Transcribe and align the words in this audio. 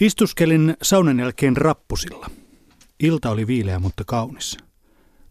Istuskelin 0.00 0.76
saunan 0.82 1.18
jälkeen 1.18 1.56
rappusilla. 1.56 2.30
Ilta 3.00 3.30
oli 3.30 3.46
viileä, 3.46 3.78
mutta 3.78 4.04
kaunis. 4.06 4.58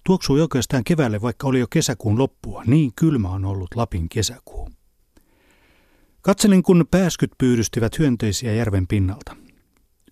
Tuoksui 0.06 0.42
oikeastaan 0.42 0.84
keväälle, 0.84 1.22
vaikka 1.22 1.48
oli 1.48 1.60
jo 1.60 1.68
kesäkuun 1.68 2.20
loppua. 2.20 2.64
Niin 2.68 2.92
kylmä 2.96 3.30
on 3.30 3.46
ollut 3.46 3.76
Lapin 3.76 4.10
kesäkuu. 4.10 4.70
Katselin, 6.22 6.64
kun 6.64 6.86
pääskyt 6.92 7.32
pyydystivät 7.38 8.00
hyönteisiä 8.00 8.54
järven 8.54 8.88
pinnalta. 8.88 9.36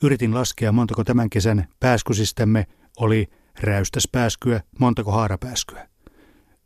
Yritin 0.03 0.33
laskea, 0.33 0.71
montako 0.71 1.03
tämän 1.03 1.29
kesän 1.29 1.67
pääskysistämme 1.79 2.67
oli 2.99 3.27
räystäs 3.59 4.07
pääskyä, 4.11 4.61
montako 4.79 5.11
haarapääskyä. 5.11 5.89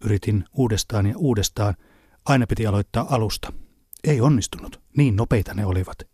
Yritin 0.05 0.43
uudestaan 0.53 1.05
ja 1.05 1.17
uudestaan. 1.17 1.73
Aina 2.25 2.47
piti 2.47 2.67
aloittaa 2.67 3.15
alusta. 3.15 3.53
Ei 4.03 4.21
onnistunut, 4.21 4.81
niin 4.97 5.15
nopeita 5.15 5.53
ne 5.53 5.65
olivat. 5.65 6.11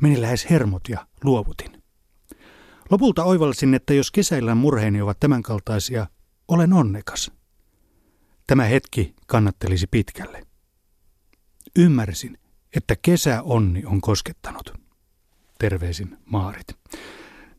Meni 0.00 0.20
lähes 0.20 0.50
hermot 0.50 0.88
ja 0.88 1.06
luovutin. 1.24 1.82
Lopulta 2.90 3.24
oivalsin, 3.24 3.74
että 3.74 3.94
jos 3.94 4.10
kesäillä 4.10 4.54
murheeni 4.54 5.02
ovat 5.02 5.20
tämänkaltaisia, 5.20 6.06
olen 6.48 6.72
onnekas. 6.72 7.30
Tämä 8.46 8.64
hetki 8.64 9.14
kannattelisi 9.26 9.86
pitkälle. 9.86 10.46
Ymmärsin, 11.76 12.38
että 12.76 12.96
kesäonni 13.02 13.82
on 13.86 14.00
koskettanut. 14.00 14.72
Terveisin 15.58 16.16
Maarit. 16.24 16.66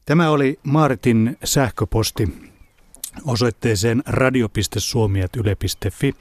Tämä 0.05 0.29
oli 0.29 0.59
Maaritin 0.63 1.37
sähköposti 1.43 2.49
osoitteeseen 3.25 4.03
radio.suomi.yle.fi. 4.05 6.15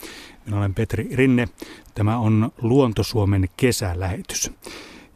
Minä 0.46 0.58
olen 0.58 0.74
Petri 0.74 1.08
Rinne. 1.12 1.48
Tämä 1.94 2.18
on 2.18 2.52
Luontosuomen 2.62 3.48
kesälähetys. 3.56 4.50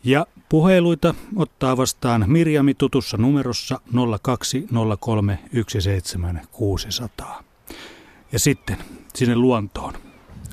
Ja 0.05 0.27
puheluita 0.52 1.15
ottaa 1.37 1.77
vastaan 1.77 2.24
Mirjami 2.27 2.74
tutussa 2.74 3.16
numerossa 3.16 3.80
0203 4.23 5.38
17600. 5.68 7.43
Ja 8.32 8.38
sitten 8.38 8.76
sinne 9.15 9.37
luontoon. 9.37 9.95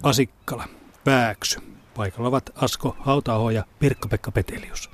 Asikkala, 0.04 0.66
Pääksy. 1.04 1.60
Paikalla 1.96 2.28
ovat 2.28 2.50
Asko 2.56 2.96
Hautaho 3.00 3.50
ja 3.50 3.64
Pirkka-Pekka 3.80 4.32
Petelius. 4.32 4.90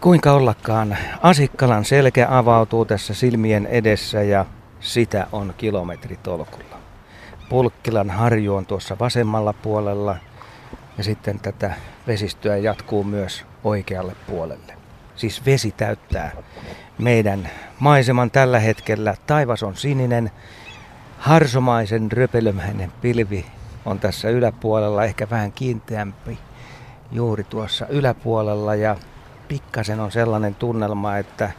Kuinka 0.00 0.32
ollakaan, 0.32 0.96
Asikkalan 1.22 1.84
selkä 1.84 2.26
avautuu 2.30 2.84
tässä 2.84 3.14
silmien 3.14 3.66
edessä 3.66 4.22
ja 4.22 4.46
sitä 4.80 5.26
on 5.32 5.54
kilometritolkulla. 5.58 6.76
Pulkkilan 7.48 8.10
harju 8.10 8.54
on 8.54 8.66
tuossa 8.66 8.96
vasemmalla 9.00 9.52
puolella 9.52 10.16
ja 10.98 11.04
sitten 11.04 11.40
tätä 11.40 11.74
vesistöä 12.06 12.56
jatkuu 12.56 13.04
myös 13.04 13.44
oikealle 13.64 14.16
puolelle. 14.26 14.76
Siis 15.16 15.46
vesi 15.46 15.70
täyttää 15.70 16.32
meidän 16.98 17.50
maiseman 17.78 18.30
tällä 18.30 18.58
hetkellä. 18.58 19.14
Taivas 19.26 19.62
on 19.62 19.76
sininen, 19.76 20.30
harsomaisen 21.18 22.12
röpelömäinen 22.12 22.92
pilvi 23.00 23.46
on 23.84 24.00
tässä 24.00 24.30
yläpuolella, 24.30 25.04
ehkä 25.04 25.30
vähän 25.30 25.52
kiinteämpi 25.52 26.38
juuri 27.12 27.44
tuossa 27.44 27.86
yläpuolella 27.86 28.74
ja 28.74 28.96
pikkasen 29.48 30.00
on 30.00 30.12
sellainen 30.12 30.54
tunnelma, 30.54 31.16
että 31.16 31.50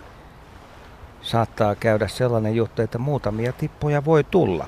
saattaa 1.21 1.75
käydä 1.75 2.07
sellainen 2.07 2.55
juttu, 2.55 2.81
että 2.81 2.97
muutamia 2.97 3.53
tippoja 3.53 4.05
voi 4.05 4.23
tulla. 4.23 4.67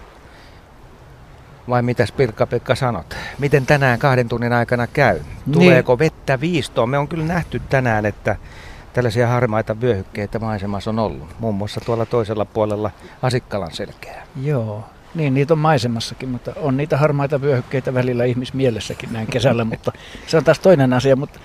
Vai 1.70 1.81
mitäs 1.81 2.12
Pirkka-Pekka 2.12 2.75
sanot? 2.75 3.16
Miten 3.39 3.66
tänään 3.66 4.00
kahden 4.00 4.30
tunnin 4.30 4.53
aikana 4.53 4.88
käy? 4.88 5.20
Tuleeko 5.52 5.94
niin. 5.94 6.00
vettä 6.00 6.39
viistoon? 6.39 6.89
Me 6.89 6.98
on 6.98 7.08
kyllä 7.08 7.23
nähty 7.23 7.61
tänään, 7.70 8.06
että 8.06 8.36
tällaisia 8.94 9.28
harmaita 9.28 9.81
vyöhykkeitä 9.81 10.39
maisemassa 10.39 10.89
on 10.89 11.00
ollut. 11.00 11.36
Muun 11.39 11.56
muassa 11.56 11.81
tuolla 11.86 12.06
toisella 12.06 12.45
puolella 12.45 12.92
Asikkalan 13.22 13.72
selkeää. 13.72 14.26
Joo, 14.42 14.86
niin 15.16 15.33
niitä 15.33 15.54
on 15.54 15.58
maisemassakin, 15.58 16.30
mutta 16.30 16.54
on 16.55 16.77
niitä 16.77 16.98
harmaita 16.98 17.42
vyöhykkeitä 17.42 17.93
välillä 17.93 18.26
ihmismielessäkin 18.26 19.14
näin 19.14 19.27
kesällä, 19.27 19.66
mutta 19.72 19.92
se 20.27 20.38
on 20.38 20.43
taas 20.43 20.60
toinen 20.60 20.93
asia. 20.93 21.16
Mutta 21.16 21.39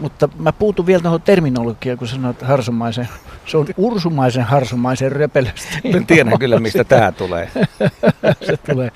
mutta 0.00 0.28
mä 0.38 0.52
puutun 0.52 0.86
vielä 0.86 1.02
tuohon 1.02 1.22
terminologiaan, 1.22 1.98
kun 1.98 2.08
sanoit 2.08 2.42
harsumaisen. 2.42 3.08
Se 3.46 3.56
on 3.56 3.66
ursumaisen 3.76 4.42
harsumaisen 4.42 5.12
röpelöstä. 5.12 5.78
Mä 5.92 6.00
tiedän 6.06 6.38
kyllä, 6.38 6.60
mistä 6.60 6.84
tämä 6.84 7.12
tulee. 7.12 7.50
se 8.46 8.56
tulee, 8.56 8.90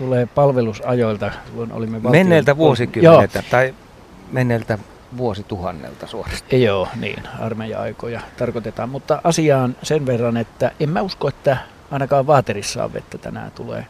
tulee 0.00 0.26
palvelusajoilta, 0.26 1.30
kun 1.54 1.72
olimme 1.72 2.02
valtion... 2.02 2.26
Menneeltä 2.26 2.56
vuosikymmeneltä 2.56 3.42
tai 3.50 3.74
menneeltä 4.32 4.78
vuosituhannelta 5.16 6.06
suorastaan. 6.06 6.62
Joo, 6.62 6.88
niin, 7.00 7.22
armeija-aikoja 7.38 8.20
tarkoitetaan. 8.38 8.88
Mutta 8.88 9.20
asiaan 9.24 9.76
sen 9.82 10.06
verran, 10.06 10.36
että 10.36 10.70
en 10.80 10.88
mä 10.88 11.02
usko, 11.02 11.28
että 11.28 11.56
ainakaan 11.90 12.26
vaaterissa 12.26 12.84
on 12.84 12.92
vettä 12.92 13.18
tänään 13.18 13.52
tulee 13.52 13.86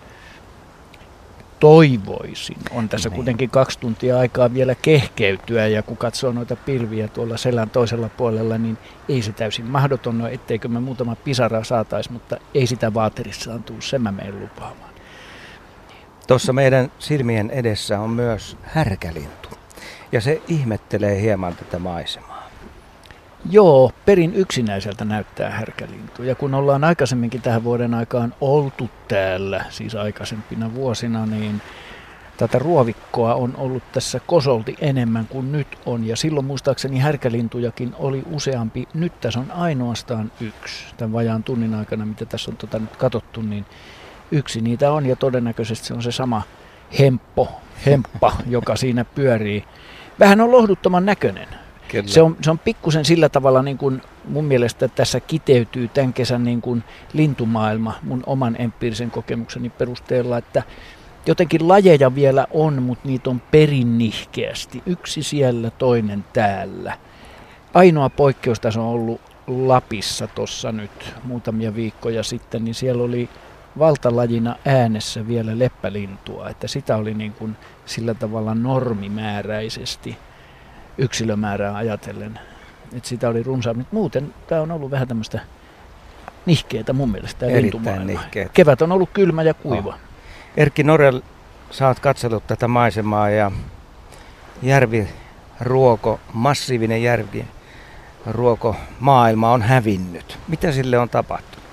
toivoisin. 1.60 2.56
On 2.70 2.88
tässä 2.88 3.08
niin. 3.08 3.16
kuitenkin 3.16 3.50
kaksi 3.50 3.78
tuntia 3.78 4.18
aikaa 4.18 4.54
vielä 4.54 4.74
kehkeytyä 4.74 5.66
ja 5.66 5.82
kun 5.82 5.96
katsoo 5.96 6.32
noita 6.32 6.56
pilviä 6.56 7.08
tuolla 7.08 7.36
selän 7.36 7.70
toisella 7.70 8.08
puolella, 8.08 8.58
niin 8.58 8.78
ei 9.08 9.22
se 9.22 9.32
täysin 9.32 9.66
mahdoton 9.66 10.20
ole, 10.20 10.32
etteikö 10.32 10.68
me 10.68 10.80
muutama 10.80 11.16
pisara 11.16 11.64
saataisi, 11.64 12.12
mutta 12.12 12.36
ei 12.54 12.66
sitä 12.66 12.94
vaaterissaan 12.94 13.62
tuu, 13.62 13.80
sen 13.80 14.02
mä 14.02 14.12
menen 14.12 14.40
lupaamaan. 14.40 14.89
Tuossa 16.30 16.52
meidän 16.52 16.92
silmien 16.98 17.50
edessä 17.50 18.00
on 18.00 18.10
myös 18.10 18.56
härkälintu 18.62 19.48
ja 20.12 20.20
se 20.20 20.42
ihmettelee 20.48 21.20
hieman 21.20 21.56
tätä 21.56 21.78
maisemaa. 21.78 22.48
Joo, 23.50 23.92
perin 24.04 24.34
yksinäiseltä 24.34 25.04
näyttää 25.04 25.50
härkälintu. 25.50 26.22
Ja 26.22 26.34
kun 26.34 26.54
ollaan 26.54 26.84
aikaisemminkin 26.84 27.42
tähän 27.42 27.64
vuoden 27.64 27.94
aikaan 27.94 28.34
oltu 28.40 28.90
täällä, 29.08 29.64
siis 29.70 29.94
aikaisempina 29.94 30.74
vuosina, 30.74 31.26
niin 31.26 31.62
tätä 32.36 32.58
ruovikkoa 32.58 33.34
on 33.34 33.54
ollut 33.56 33.92
tässä 33.92 34.20
kosolti 34.26 34.76
enemmän 34.80 35.26
kuin 35.26 35.52
nyt 35.52 35.78
on. 35.86 36.06
Ja 36.06 36.16
silloin 36.16 36.46
muistaakseni 36.46 36.98
härkälintujakin 36.98 37.94
oli 37.98 38.22
useampi. 38.30 38.88
Nyt 38.94 39.20
tässä 39.20 39.40
on 39.40 39.50
ainoastaan 39.50 40.32
yksi. 40.40 40.84
Tämän 40.96 41.12
vajaan 41.12 41.42
tunnin 41.42 41.74
aikana, 41.74 42.06
mitä 42.06 42.24
tässä 42.24 42.50
on 42.50 42.56
tota 42.56 42.78
nyt 42.78 42.96
katsottu, 42.96 43.42
niin 43.42 43.66
yksi 44.30 44.60
niitä 44.60 44.92
on. 44.92 45.06
Ja 45.06 45.16
todennäköisesti 45.16 45.86
se 45.86 45.94
on 45.94 46.02
se 46.02 46.12
sama 46.12 46.42
hemppo, 46.98 47.48
hemppa, 47.86 48.32
joka 48.46 48.76
siinä 48.76 49.04
pyörii. 49.04 49.64
Vähän 50.18 50.40
on 50.40 50.52
lohduttoman 50.52 51.06
näköinen. 51.06 51.48
Kyllä. 51.88 52.08
Se 52.08 52.22
on, 52.22 52.36
se 52.42 52.50
on 52.50 52.58
pikkusen 52.58 53.04
sillä 53.04 53.28
tavalla 53.28 53.62
niin 53.62 53.78
kuin 53.78 54.02
mun 54.28 54.44
mielestä 54.44 54.88
tässä 54.88 55.20
kiteytyy 55.20 55.88
tämän 55.88 56.12
kesän 56.12 56.44
niin 56.44 56.60
kuin 56.60 56.84
lintumaailma 57.12 57.94
mun 58.02 58.22
oman 58.26 58.56
empiirisen 58.58 59.10
kokemukseni 59.10 59.70
perusteella, 59.70 60.38
että 60.38 60.62
jotenkin 61.26 61.68
lajeja 61.68 62.14
vielä 62.14 62.46
on, 62.50 62.82
mutta 62.82 63.08
niitä 63.08 63.30
on 63.30 63.42
perinnihkeästi. 63.50 64.82
Yksi 64.86 65.22
siellä, 65.22 65.70
toinen 65.70 66.24
täällä. 66.32 66.98
Ainoa 67.74 68.10
poikkeus 68.10 68.60
tässä 68.60 68.80
on 68.80 68.86
ollut 68.86 69.20
Lapissa 69.46 70.26
tuossa 70.26 70.72
nyt 70.72 71.14
muutamia 71.24 71.74
viikkoja 71.74 72.22
sitten, 72.22 72.64
niin 72.64 72.74
siellä 72.74 73.02
oli 73.02 73.28
valtalajina 73.78 74.56
äänessä 74.64 75.28
vielä 75.28 75.58
leppälintua, 75.58 76.48
että 76.48 76.68
sitä 76.68 76.96
oli 76.96 77.14
niin 77.14 77.32
kuin 77.32 77.56
sillä 77.86 78.14
tavalla 78.14 78.54
normimääräisesti– 78.54 80.16
yksilömäärää 81.00 81.76
ajatellen. 81.76 82.40
Et 82.96 83.04
sitä 83.04 83.28
oli 83.28 83.42
runsaammin. 83.42 83.86
Muuten 83.90 84.34
tämä 84.46 84.60
on 84.60 84.70
ollut 84.70 84.90
vähän 84.90 85.08
tämmöistä 85.08 85.40
nihkeetä 86.46 86.92
mun 86.92 87.10
mielestä. 87.10 87.46
Erittäin 87.46 88.06
nihkeetä. 88.06 88.50
Kevät 88.54 88.82
on 88.82 88.92
ollut 88.92 89.10
kylmä 89.12 89.42
ja 89.42 89.54
kuiva. 89.54 89.88
Oh. 89.88 89.94
Erkki 90.56 90.82
Norel, 90.82 91.22
sä 91.70 91.88
oot 91.88 92.00
katsellut 92.00 92.46
tätä 92.46 92.68
maisemaa 92.68 93.30
ja 93.30 93.50
järviruoko, 94.62 96.20
massiivinen 96.32 97.02
järvi, 97.02 97.44
ruoko 98.26 98.76
maailma 99.00 99.52
on 99.52 99.62
hävinnyt. 99.62 100.38
Mitä 100.48 100.72
sille 100.72 100.98
on 100.98 101.08
tapahtunut? 101.08 101.64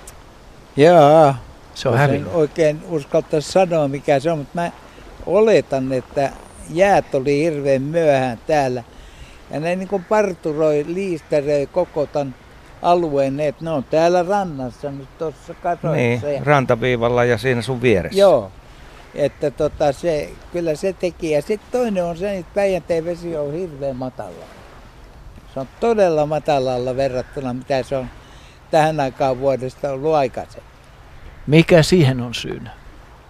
Joo, 0.76 1.34
se 1.78 1.88
on 1.88 1.98
hävinnyt. 1.98 2.34
oikein 2.34 2.82
uskaltaisi 2.88 3.52
sanoa 3.52 3.88
mikä 3.88 4.20
se 4.20 4.30
on, 4.30 4.38
mutta 4.38 4.54
mä 4.54 4.70
oletan, 5.26 5.92
että 5.92 6.32
jäät 6.70 7.14
oli 7.14 7.42
hirveän 7.44 7.82
myöhään 7.82 8.38
täällä– 8.46 8.84
ja 9.50 9.60
ne 9.60 9.76
niin 9.76 9.88
kuin 9.88 10.04
parturoi, 10.04 10.84
liisteröi 10.88 11.66
koko 11.66 12.06
tämän 12.06 12.34
alueen, 12.82 13.40
että 13.40 13.64
ne 13.64 13.70
on 13.70 13.84
täällä 13.84 14.22
rannassa 14.22 14.90
nyt 14.90 15.18
tuossa 15.18 15.54
katoissa. 15.54 15.96
Niin, 15.96 16.34
ja... 16.34 16.44
rantaviivalla 16.44 17.24
ja 17.24 17.38
siinä 17.38 17.62
sun 17.62 17.82
vieressä. 17.82 18.20
Joo, 18.20 18.50
että 19.14 19.50
tota 19.50 19.92
se, 19.92 20.30
kyllä 20.52 20.74
se 20.74 20.92
teki. 20.92 21.30
Ja 21.30 21.42
sitten 21.42 21.80
toinen 21.80 22.04
on 22.04 22.16
se, 22.16 22.36
että 22.36 22.52
Päijänteen 22.54 23.04
vesi 23.04 23.36
on 23.36 23.52
hirveän 23.52 23.96
matala. 23.96 24.44
Se 25.54 25.60
on 25.60 25.68
todella 25.80 26.26
matalalla 26.26 26.96
verrattuna 26.96 27.54
mitä 27.54 27.82
se 27.82 27.96
on 27.96 28.06
tähän 28.70 29.00
aikaan 29.00 29.40
vuodesta 29.40 29.90
ollut 29.90 30.14
aikaisemmin. 30.14 30.67
Mikä 31.48 31.82
siihen 31.82 32.20
on 32.20 32.34
syynä? 32.34 32.70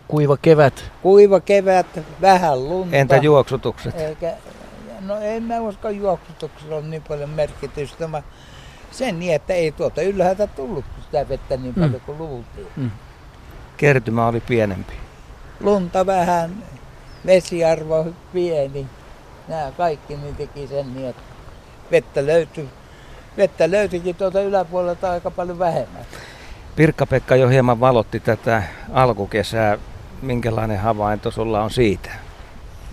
Kuiva 0.08 0.36
kevät? 0.36 0.92
Kuiva 1.02 1.40
kevät, 1.40 1.86
vähän 2.20 2.68
lunta. 2.68 2.96
Entä 2.96 3.16
juoksutukset? 3.16 4.00
Eikä, 4.00 4.32
no 5.00 5.16
en 5.20 5.42
mä 5.42 5.60
usko 5.60 5.88
juoksutuksella 5.88 6.76
on 6.76 6.90
niin 6.90 7.02
paljon 7.08 7.30
merkitystä. 7.30 8.08
Mä 8.08 8.22
sen 8.90 9.18
niin, 9.18 9.34
että 9.34 9.54
ei 9.54 9.72
tuolta 9.72 10.02
ylhäältä 10.02 10.46
tullut 10.46 10.84
sitä 11.04 11.28
vettä 11.28 11.56
niin 11.56 11.74
mm. 11.76 11.82
paljon 11.82 12.00
kuin 12.00 12.18
luultiin. 12.18 12.66
Mm. 12.76 12.90
Kertymä 13.76 14.26
oli 14.26 14.40
pienempi. 14.40 14.92
Lunta 15.60 16.06
vähän, 16.06 16.64
vesiarvo 17.26 18.06
pieni. 18.32 18.86
Nämä 19.48 19.72
kaikki 19.76 20.16
niin 20.16 20.36
teki 20.36 20.66
sen 20.66 20.94
niin, 20.94 21.08
että 21.08 21.22
vettä 21.90 22.26
löytyi. 22.26 22.68
Vettä 23.36 23.70
löytyikin 23.70 24.14
tuolta 24.14 24.40
yläpuolelta 24.40 25.10
aika 25.10 25.30
paljon 25.30 25.58
vähemmän. 25.58 26.04
Pirkka-Pekka 26.78 27.36
jo 27.36 27.48
hieman 27.48 27.80
valotti 27.80 28.20
tätä 28.20 28.62
alkukesää. 28.92 29.78
Minkälainen 30.22 30.78
havainto 30.78 31.30
sulla 31.30 31.62
on 31.62 31.70
siitä? 31.70 32.10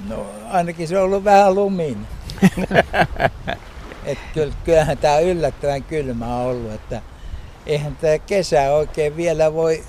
No 0.10 0.26
ainakin 0.52 0.88
se 0.88 0.98
on 0.98 1.04
ollut 1.04 1.24
vähän 1.24 1.56
lumin. 1.56 2.08
Et 4.06 4.18
kyllähän 4.64 4.98
tämä 4.98 5.20
yllättävän 5.20 5.84
kylmä 5.84 6.36
on 6.36 6.46
ollut, 6.46 6.72
että 6.72 7.02
eihän 7.66 7.96
tämä 7.96 8.18
kesä 8.18 8.74
oikein 8.74 9.18
vielä 9.18 9.54
voi, 9.54 9.84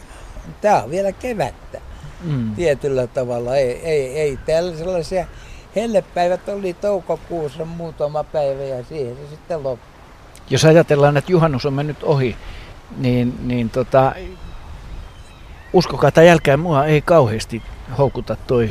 tämä 0.61 0.83
on 0.83 0.91
vielä 0.91 1.13
kevättä 1.13 1.81
mm. 2.25 2.55
tietyllä 2.55 3.07
tavalla. 3.07 3.57
Ei, 3.57 3.81
ei, 3.83 4.21
ei 4.21 4.39
täällä 4.47 4.77
sellaisia 4.77 5.27
hellepäivät 5.77 6.49
oli 6.49 6.75
toukokuussa 6.75 7.65
muutama 7.65 8.25
päivä 8.25 8.63
ja 8.63 8.85
siihen 8.85 9.17
se 9.17 9.31
sitten 9.31 9.63
loppui. 9.63 9.89
Jos 10.51 10.65
ajatellaan, 10.65 11.17
että 11.17 11.33
juhannus 11.33 11.67
on 11.67 11.73
mennyt 11.73 12.03
ohi, 12.03 12.37
niin, 12.97 13.35
niin 13.43 13.71
tota, 13.71 14.15
uskokaa 15.73 16.11
tai 16.11 16.27
jälkeen 16.27 16.61
mua 16.61 16.87
ei 16.87 17.01
kauheasti 17.01 17.63
houkuta 17.99 18.37
toi 18.47 18.71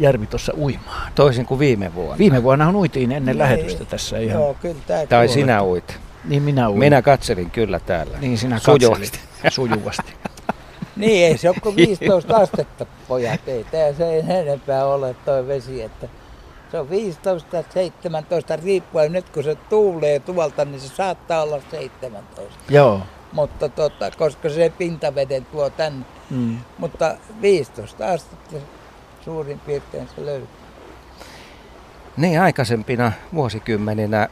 järvi 0.00 0.26
tuossa 0.26 0.52
uimaan. 0.58 1.12
Toisin 1.14 1.46
kuin 1.46 1.58
viime 1.58 1.94
vuonna. 1.94 2.18
Viime 2.18 2.42
vuonna 2.42 2.70
uitiin 2.70 3.12
ennen 3.12 3.34
ei, 3.34 3.38
lähetystä 3.38 3.84
tässä 3.84 4.18
ihan. 4.18 4.40
Joo, 4.42 4.56
kyllä 4.62 5.06
Tai 5.08 5.28
sinä 5.28 5.62
uit. 5.62 5.98
Niin 6.24 6.42
minä 6.42 6.68
uit. 6.68 6.78
Minä 6.78 7.02
katselin 7.02 7.50
kyllä 7.50 7.80
täällä. 7.80 8.18
Niin 8.18 8.38
sinä 8.38 8.58
sujuvasti. 8.58 9.18
sujuvasti. 9.48 10.14
niin, 10.96 11.26
ei 11.26 11.38
se 11.38 11.48
ole 11.48 11.56
kuin 11.62 11.76
15 11.86 12.36
astetta, 12.36 12.86
pojat. 13.08 13.48
Ei 13.48 13.64
tämä 13.64 13.92
se 13.98 14.18
enempää 14.18 14.86
ole 14.86 15.16
tuo 15.24 15.46
vesi, 15.46 15.82
että 15.82 16.08
se 16.70 16.78
on 16.78 16.90
15, 16.90 17.64
17 17.74 18.56
riippuen. 18.56 19.12
Nyt 19.12 19.28
kun 19.28 19.44
se 19.44 19.54
tuulee 19.54 20.20
tuolta, 20.20 20.64
niin 20.64 20.80
se 20.80 20.88
saattaa 20.88 21.42
olla 21.42 21.60
17. 21.70 22.54
Joo. 22.68 23.02
Mutta 23.36 23.68
tota, 23.68 24.10
koska 24.18 24.48
se 24.48 24.72
pintaveden 24.78 25.44
tuo 25.44 25.70
tänne. 25.70 26.06
Mm. 26.30 26.58
Mutta 26.78 27.16
15 27.42 28.08
astetta 28.12 28.56
suurin 29.24 29.60
piirtein 29.60 30.08
se 30.16 30.24
löytyy. 30.24 30.48
Niin, 32.16 32.40
aikaisempina 32.40 33.12
vuosikymmeninä 33.34 34.28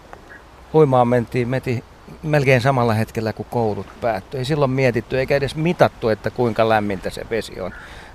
uimaan 0.74 1.08
mentiin 1.08 1.48
meti 1.48 1.84
melkein 2.22 2.60
samalla 2.60 2.94
hetkellä, 2.94 3.32
kun 3.32 3.46
koulut 3.50 3.86
päättyi. 4.00 4.38
Ei 4.38 4.44
silloin 4.44 4.70
mietitty 4.70 5.18
eikä 5.18 5.36
edes 5.36 5.56
mitattu, 5.56 6.08
että 6.08 6.30
kuinka 6.30 6.68
lämmintä 6.68 7.10
se 7.10 7.22
vesi 7.30 7.60
on. 7.60 7.74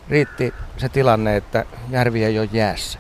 Riitti 0.09 0.53
se 0.77 0.89
tilanne, 0.89 1.37
että 1.37 1.65
järvi 1.89 2.23
ei 2.23 2.39
ole 2.39 2.49
jäässä. 2.51 2.99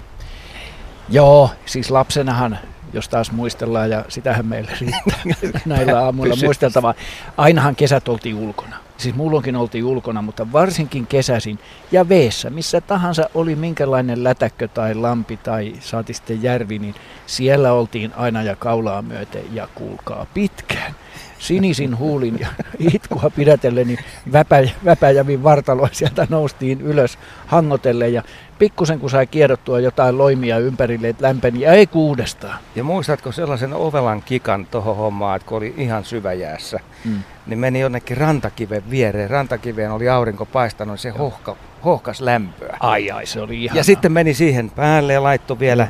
Joo, 1.09 1.49
siis 1.65 1.91
lapsenahan 1.91 2.59
jos 2.93 3.09
taas 3.09 3.31
muistellaan, 3.31 3.89
ja 3.89 4.05
sitähän 4.07 4.45
meille 4.45 4.71
riittää 4.81 5.61
näillä 5.65 5.99
aamuilla 6.05 6.35
muisteltavaa. 6.43 6.93
Ainahan 7.37 7.75
kesät 7.75 8.07
oltiin 8.07 8.35
ulkona. 8.35 8.75
Siis 8.97 9.15
muulloinkin 9.15 9.55
oltiin 9.55 9.85
ulkona, 9.85 10.21
mutta 10.21 10.51
varsinkin 10.51 11.07
kesäisin 11.07 11.59
ja 11.91 12.09
veessä, 12.09 12.49
missä 12.49 12.81
tahansa 12.81 13.29
oli 13.33 13.55
minkälainen 13.55 14.23
lätäkkö 14.23 14.67
tai 14.67 14.95
lampi 14.95 15.37
tai 15.37 15.73
saati 15.79 16.13
sitten 16.13 16.43
järvi, 16.43 16.79
niin 16.79 16.95
siellä 17.25 17.73
oltiin 17.73 18.13
aina 18.15 18.43
ja 18.43 18.55
kaulaa 18.55 19.01
myöten 19.01 19.43
ja 19.55 19.67
kuulkaa 19.75 20.25
pitkään 20.33 20.95
sinisin 21.39 21.97
huulin 21.97 22.39
ja 22.39 22.47
itkua 22.93 23.31
pidätellen, 23.35 23.87
niin 23.87 23.99
väpä, 24.31 24.69
väpäjävin 24.85 25.43
vartaloa 25.43 25.89
sieltä 25.91 26.27
noustiin 26.29 26.81
ylös 26.81 27.17
hangotelle 27.47 28.09
ja 28.09 28.23
pikkusen 28.59 28.99
kun 28.99 29.09
sai 29.09 29.27
kiedottua 29.27 29.79
jotain 29.79 30.17
loimia 30.17 30.57
ympärille, 30.57 31.09
että 31.09 31.25
lämpeni 31.25 31.59
ja 31.59 31.71
ei 31.71 31.87
kuudestaan. 31.87 32.59
Ja 32.75 32.83
muistatko 32.83 33.31
sellaisen 33.31 33.73
ovelan 33.73 34.21
kikan 34.21 34.65
tuohon 34.65 34.95
hommaan, 34.95 35.35
että 35.35 35.47
kun 35.47 35.57
oli 35.57 35.73
ihan 35.77 36.05
syväjäässä, 36.05 36.79
mm. 37.05 37.23
niin 37.47 37.59
meni 37.59 37.79
jonnekin 37.79 38.17
rantakiven 38.17 38.83
viereen. 38.89 39.29
Rantakiveen 39.29 39.91
oli 39.91 40.09
aurinko 40.09 40.45
paistanut, 40.45 40.93
niin 40.93 40.99
se 40.99 41.09
hohka, 41.09 41.55
hohkas 41.85 42.21
lämpöä. 42.21 42.77
Ai 42.79 43.11
ai, 43.11 43.25
se 43.25 43.41
oli 43.41 43.63
ihan. 43.63 43.77
Ja 43.77 43.83
sitten 43.83 44.11
meni 44.11 44.33
siihen 44.33 44.69
päälle 44.69 45.13
ja 45.13 45.23
laittoi 45.23 45.59
vielä 45.59 45.87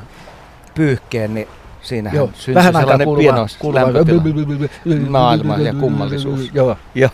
pyyhkeen, 0.75 1.33
niin 1.33 1.47
Siinähän 1.81 2.17
Joo, 2.17 2.29
syntyi 2.33 2.55
vähän 2.55 2.73
sellainen 2.73 3.07
pienos 3.17 3.59
maailma 5.09 5.57
ja 5.57 5.73
kummallisuus. 5.73 6.49
Joo. 6.53 6.77
Joo. 6.95 7.09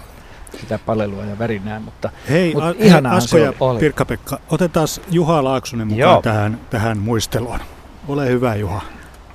Sitä 0.60 0.80
palelua 0.86 1.26
ja 1.26 1.40
värinää, 1.40 1.80
mutta, 1.80 2.10
Hei, 2.30 2.54
mutta 2.54 2.70
a, 2.70 2.74
ihanahan 2.78 3.18
Asko 3.18 3.38
ja 3.38 3.54
Pirkka-Pekka, 3.80 4.40
otetaan 4.52 4.88
Juha 5.12 5.44
Laaksonen 5.44 5.88
mukaan 5.88 6.22
tähän, 6.22 6.60
tähän 6.70 6.98
muisteluun. 6.98 7.60
Ole 8.08 8.28
hyvä 8.28 8.56
Juha. 8.56 8.82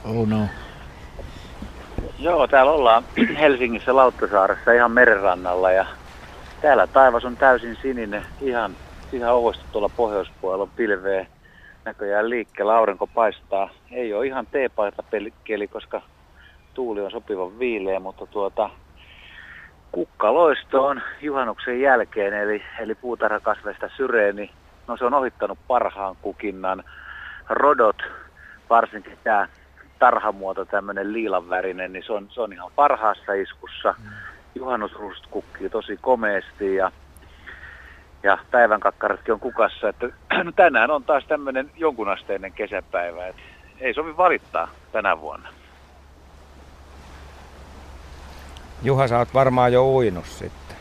Oh 0.04 0.28
no. 0.28 0.46
Joo, 2.18 2.46
täällä 2.46 2.72
ollaan 2.72 3.04
Helsingissä 3.40 3.96
Lauttasaaressa 3.96 4.72
ihan 4.72 4.92
merenrannalla 4.92 5.72
ja 5.72 5.86
täällä 6.62 6.86
taivas 6.86 7.24
on 7.24 7.36
täysin 7.36 7.78
sininen, 7.82 8.22
ihan, 8.40 8.76
ihan 9.12 9.34
ohuesti 9.34 9.64
tuolla 9.72 9.88
pohjoispuolella 9.88 10.62
on 10.62 10.70
pilveä 10.76 11.26
näköjään 11.84 12.30
liikkeellä. 12.30 12.76
Aurinko 12.76 13.06
paistaa. 13.06 13.70
Ei 13.92 14.14
ole 14.14 14.26
ihan 14.26 14.46
teepaita 14.46 15.02
keli, 15.44 15.68
koska 15.68 16.02
tuuli 16.74 17.00
on 17.00 17.10
sopivan 17.10 17.58
viileä, 17.58 18.00
mutta 18.00 18.26
tuota, 18.26 18.70
kukkaloisto 19.92 20.86
on 20.86 21.02
juhannuksen 21.22 21.80
jälkeen, 21.80 22.34
eli, 22.34 22.62
eli 22.80 22.94
puutarhakasveista 22.94 23.90
syreeni. 23.96 24.50
No 24.86 24.96
se 24.96 25.04
on 25.04 25.14
ohittanut 25.14 25.58
parhaan 25.68 26.16
kukinnan. 26.22 26.84
Rodot, 27.48 27.96
varsinkin 28.70 29.18
tämä 29.24 29.48
tarhamuoto, 29.98 30.64
tämmöinen 30.64 31.12
liilanvärinen, 31.12 31.92
niin 31.92 32.04
se 32.06 32.12
on, 32.12 32.28
se 32.30 32.40
on 32.40 32.52
ihan 32.52 32.70
parhaassa 32.76 33.32
iskussa. 33.32 33.94
Mm. 33.98 34.10
Juhannusruust 34.54 35.26
kukkii 35.30 35.70
tosi 35.70 35.98
komeasti 36.00 36.74
ja 36.74 36.92
ja 38.22 38.38
päivän 38.50 38.80
kakkaratkin 38.80 39.34
on 39.34 39.40
kukassa. 39.40 39.88
Että, 39.88 40.06
no 40.44 40.52
tänään 40.52 40.90
on 40.90 41.04
taas 41.04 41.24
tämmöinen 41.28 41.70
jonkunasteinen 41.76 42.52
kesäpäivä. 42.52 43.26
Että 43.26 43.42
ei 43.80 43.94
sovi 43.94 44.16
valittaa 44.16 44.68
tänä 44.92 45.20
vuonna. 45.20 45.48
Juha, 48.82 49.08
sä 49.08 49.18
oot 49.18 49.34
varmaan 49.34 49.72
jo 49.72 49.86
uinut 49.86 50.26
sitten. 50.26 50.76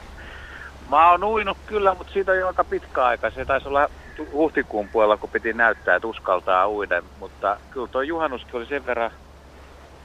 Mä 0.90 1.12
oon 1.12 1.24
uinut 1.24 1.58
kyllä, 1.66 1.96
mutta 1.96 2.14
siitä 2.14 2.32
on 2.32 2.38
jo 2.38 2.48
aika 2.48 2.64
pitkä 2.64 3.06
aika. 3.06 3.32
Se 3.32 3.46
taisi 3.46 3.68
olla 3.68 3.90
huhtikuun 4.32 4.90
puolella, 4.90 5.18
kun 5.18 5.30
piti 5.30 5.54
näyttää, 5.54 5.96
että 5.96 6.08
uskaltaa 6.08 6.70
uida. 6.70 7.02
Mutta 7.20 7.58
kyllä 7.72 7.88
tuo 7.88 8.02
juhannuskin 8.02 8.56
oli 8.56 8.66
sen 8.66 8.86
verran 8.86 9.12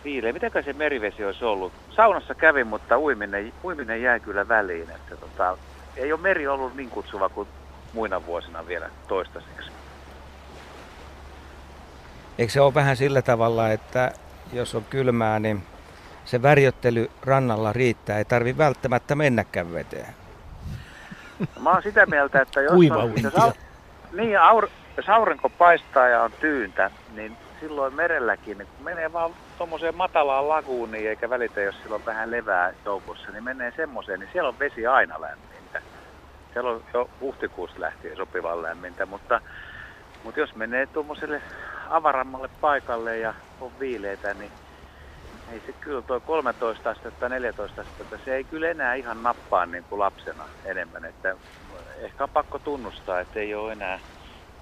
viileä. 0.04 0.32
Mitenkä 0.32 0.62
se 0.62 0.72
merivesi 0.72 1.24
olisi 1.24 1.44
ollut? 1.44 1.72
Saunassa 1.90 2.34
kävin, 2.34 2.66
mutta 2.66 2.98
uiminen, 2.98 3.52
uiminen 3.64 4.02
jäi 4.02 4.20
kyllä 4.20 4.48
väliin. 4.48 4.90
Että 4.90 5.16
tota, 5.16 5.58
ei 5.96 6.12
ole 6.12 6.20
meri 6.20 6.48
ollut 6.48 6.76
niin 6.76 6.90
kutsuva 6.90 7.28
kuin 7.28 7.48
muina 7.92 8.26
vuosina 8.26 8.66
vielä 8.66 8.90
toistaiseksi. 9.08 9.70
Eikö 12.38 12.52
se 12.52 12.60
ole 12.60 12.74
vähän 12.74 12.96
sillä 12.96 13.22
tavalla, 13.22 13.70
että 13.70 14.12
jos 14.52 14.74
on 14.74 14.84
kylmää, 14.90 15.38
niin 15.38 15.62
se 16.24 16.42
värjöttely 16.42 17.10
rannalla 17.22 17.72
riittää, 17.72 18.18
ei 18.18 18.24
tarvi 18.24 18.58
välttämättä 18.58 19.14
mennäkään 19.14 19.72
veteen. 19.72 20.14
Mä 21.62 21.70
oon 21.70 21.82
sitä 21.82 22.06
mieltä, 22.06 22.40
että 22.40 22.60
jos, 22.60 22.72
on, 22.72 23.12
jos, 23.22 23.34
au, 23.36 23.52
niin, 24.12 24.40
aur, 24.40 24.68
jos 24.96 25.08
aurinko 25.08 25.48
paistaa 25.48 26.08
ja 26.08 26.22
on 26.22 26.32
tyyntä, 26.40 26.90
niin 27.14 27.36
silloin 27.60 27.94
merelläkin, 27.94 28.58
niin 28.58 28.68
kun 28.76 28.84
menee 28.84 29.12
vaan 29.12 29.30
tuommoiseen 29.58 29.96
matalaan 29.96 30.48
laguuniin 30.48 31.08
eikä 31.08 31.30
välitä, 31.30 31.60
jos 31.60 31.82
silloin 31.82 32.06
vähän 32.06 32.30
levää 32.30 32.72
joukossa, 32.84 33.30
niin 33.30 33.44
menee 33.44 33.72
semmoiseen, 33.76 34.20
niin 34.20 34.30
siellä 34.32 34.48
on 34.48 34.58
vesi 34.58 34.86
aina 34.86 35.20
lämmin 35.20 35.53
siellä 36.54 36.70
on 36.70 36.84
jo 36.94 37.10
huhtikuussa 37.20 37.80
lähtien 37.80 38.16
sopivan 38.16 38.62
lämmintä, 38.62 39.06
mutta, 39.06 39.40
mutta 40.24 40.40
jos 40.40 40.54
menee 40.54 40.86
tuommoiselle 40.86 41.42
avarammalle 41.90 42.48
paikalle 42.60 43.18
ja 43.18 43.34
on 43.60 43.70
viileitä, 43.80 44.34
niin 44.34 44.52
ei 45.52 45.62
se 45.66 45.72
kyllä 45.72 46.02
tuo 46.02 46.20
13 46.20 46.90
astetta, 46.90 47.28
14 47.28 47.80
astetta, 47.80 48.18
se 48.24 48.34
ei 48.34 48.44
kyllä 48.44 48.70
enää 48.70 48.94
ihan 48.94 49.22
nappaa 49.22 49.66
niin 49.66 49.84
kuin 49.84 49.98
lapsena 49.98 50.44
enemmän. 50.64 51.04
Että 51.04 51.36
ehkä 51.98 52.24
on 52.24 52.30
pakko 52.30 52.58
tunnustaa, 52.58 53.20
että 53.20 53.40
ei 53.40 53.54
ole 53.54 53.72
enää, 53.72 53.98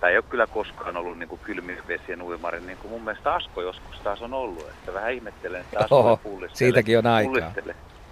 tai 0.01 0.11
ei 0.11 0.17
ole 0.17 0.25
kyllä 0.29 0.47
koskaan 0.47 0.97
ollut 0.97 1.19
niin 1.19 1.29
kuin 1.29 1.41
kylmien 1.45 1.89
vesien 1.89 2.23
uimari, 2.23 2.61
niin 2.61 2.79
kuin 2.79 2.91
mun 2.91 3.03
mielestä 3.03 3.35
Asko 3.35 3.63
joskus 3.63 4.01
taas 4.01 4.23
on 4.23 4.35
ollut. 4.35 4.69
Että 4.69 4.95
vähän 4.95 5.13
ihmettelen, 5.13 5.61
että 5.61 5.79
Asko 5.79 5.99
Oho, 5.99 6.21
siitäkin 6.53 6.99
on 6.99 7.07
aikaa. 7.07 7.53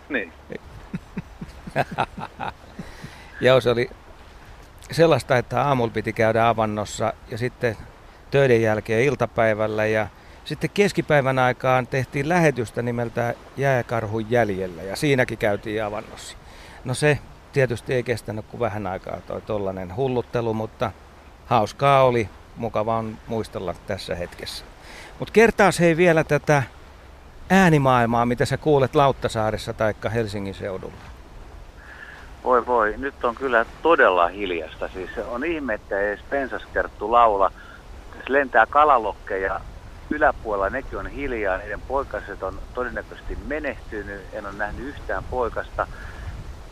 Niin. 0.09 0.33
Joo, 3.41 3.61
se 3.61 3.71
oli 3.71 3.91
sellaista, 4.91 5.39
että 5.39 5.63
aamulla 5.63 5.93
piti 5.93 6.13
käydä 6.13 6.49
avannossa 6.49 7.13
ja 7.31 7.39
sitten 7.39 7.77
töiden 8.31 8.63
jälkeen 8.63 9.05
iltapäivällä 9.05 9.87
ja 9.87 10.07
Sitten 10.45 10.71
keskipäivän 10.75 11.39
aikaan 11.39 11.87
tehtiin 11.87 12.29
lähetystä 12.29 12.83
nimeltä 12.83 13.35
Jääkarhun 13.57 14.31
jäljellä 14.31 14.83
ja 14.83 14.97
siinäkin 14.97 15.39
käytiin 15.39 15.85
avannossa. 15.85 16.37
No 16.85 16.95
se 16.95 17.19
tietysti 17.53 17.95
ei 17.95 18.03
kestänyt 18.03 18.47
kuin 18.47 18.61
vähän 18.61 18.87
aikaa 18.87 19.21
toi 19.21 19.41
tollanen 19.41 19.97
hulluttelu, 19.97 20.55
mutta 20.55 20.93
hauskaa 21.47 22.05
oli. 22.05 22.29
Mukava 22.57 22.97
on 22.97 23.19
muistella 23.27 23.75
tässä 23.87 24.15
hetkessä. 24.15 24.65
Mutta 25.19 25.33
kertaas 25.33 25.81
hei 25.81 25.97
vielä 25.97 26.25
tätä 26.25 26.63
äänimaailmaa, 27.51 28.27
mitä 28.27 28.45
sä 28.45 28.57
kuulet 28.57 28.95
Lauttasaaressa 28.95 29.73
tai 29.73 29.95
Helsingin 30.15 30.55
seudulla. 30.55 31.10
Voi 32.45 32.67
voi, 32.67 32.95
nyt 32.97 33.25
on 33.25 33.35
kyllä 33.35 33.67
todella 33.83 34.29
hiljasta. 34.29 34.89
Siis 34.89 35.11
on 35.27 35.45
ihme, 35.45 35.75
että 35.75 36.01
ei 36.01 36.17
pensaskerttu 36.31 37.13
laula. 37.13 37.51
Se 38.15 38.33
lentää 38.33 38.67
kalalokkeja 38.67 39.61
yläpuolella, 40.11 40.71
nekin 40.71 40.99
on 40.99 41.07
hiljaa. 41.07 41.59
Niiden 41.59 41.83
poikaset 41.83 42.43
on 42.43 42.63
todennäköisesti 42.75 43.37
menehtynyt. 43.37 44.23
En 44.33 44.47
ole 44.47 44.55
nähnyt 44.55 44.87
yhtään 44.87 45.25
poikasta. 45.31 45.87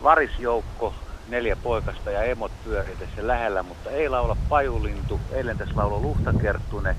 Varisjoukko, 0.02 0.94
neljä 1.28 1.56
poikasta 1.56 2.10
ja 2.10 2.22
emot 2.22 2.52
pyörii 2.64 2.96
tässä 2.96 3.26
lähellä, 3.26 3.62
mutta 3.62 3.90
ei 3.90 4.08
laula 4.08 4.36
pajulintu. 4.48 5.20
Eilen 5.32 5.58
tässä 5.58 5.76
laulu 5.76 6.02
luhtakerttune. 6.02 6.96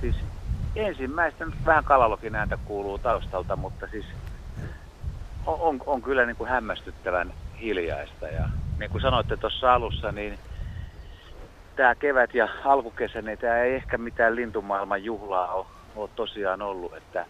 Siis 0.00 0.16
ensimmäistä 0.76 1.44
nyt 1.44 1.66
vähän 1.66 1.84
kalalokin 1.84 2.34
ääntä 2.34 2.58
kuuluu 2.64 2.98
taustalta, 2.98 3.56
mutta 3.56 3.86
siis 3.86 4.06
on, 5.46 5.60
on, 5.60 5.78
on 5.86 6.02
kyllä 6.02 6.26
niin 6.26 6.36
kuin 6.36 6.50
hämmästyttävän 6.50 7.32
hiljaista. 7.60 8.28
Ja 8.28 8.48
niin 8.78 8.90
kuin 8.90 9.02
sanoitte 9.02 9.36
tuossa 9.36 9.74
alussa, 9.74 10.12
niin 10.12 10.38
tämä 11.76 11.94
kevät 11.94 12.34
ja 12.34 12.48
alkukesä, 12.64 13.22
niin 13.22 13.38
tämä 13.38 13.62
ei 13.62 13.74
ehkä 13.74 13.98
mitään 13.98 14.36
lintumaailman 14.36 15.04
juhlaa 15.04 15.52
ole, 15.52 15.66
ole 15.96 16.10
tosiaan 16.16 16.62
ollut. 16.62 16.96
Että, 16.96 17.26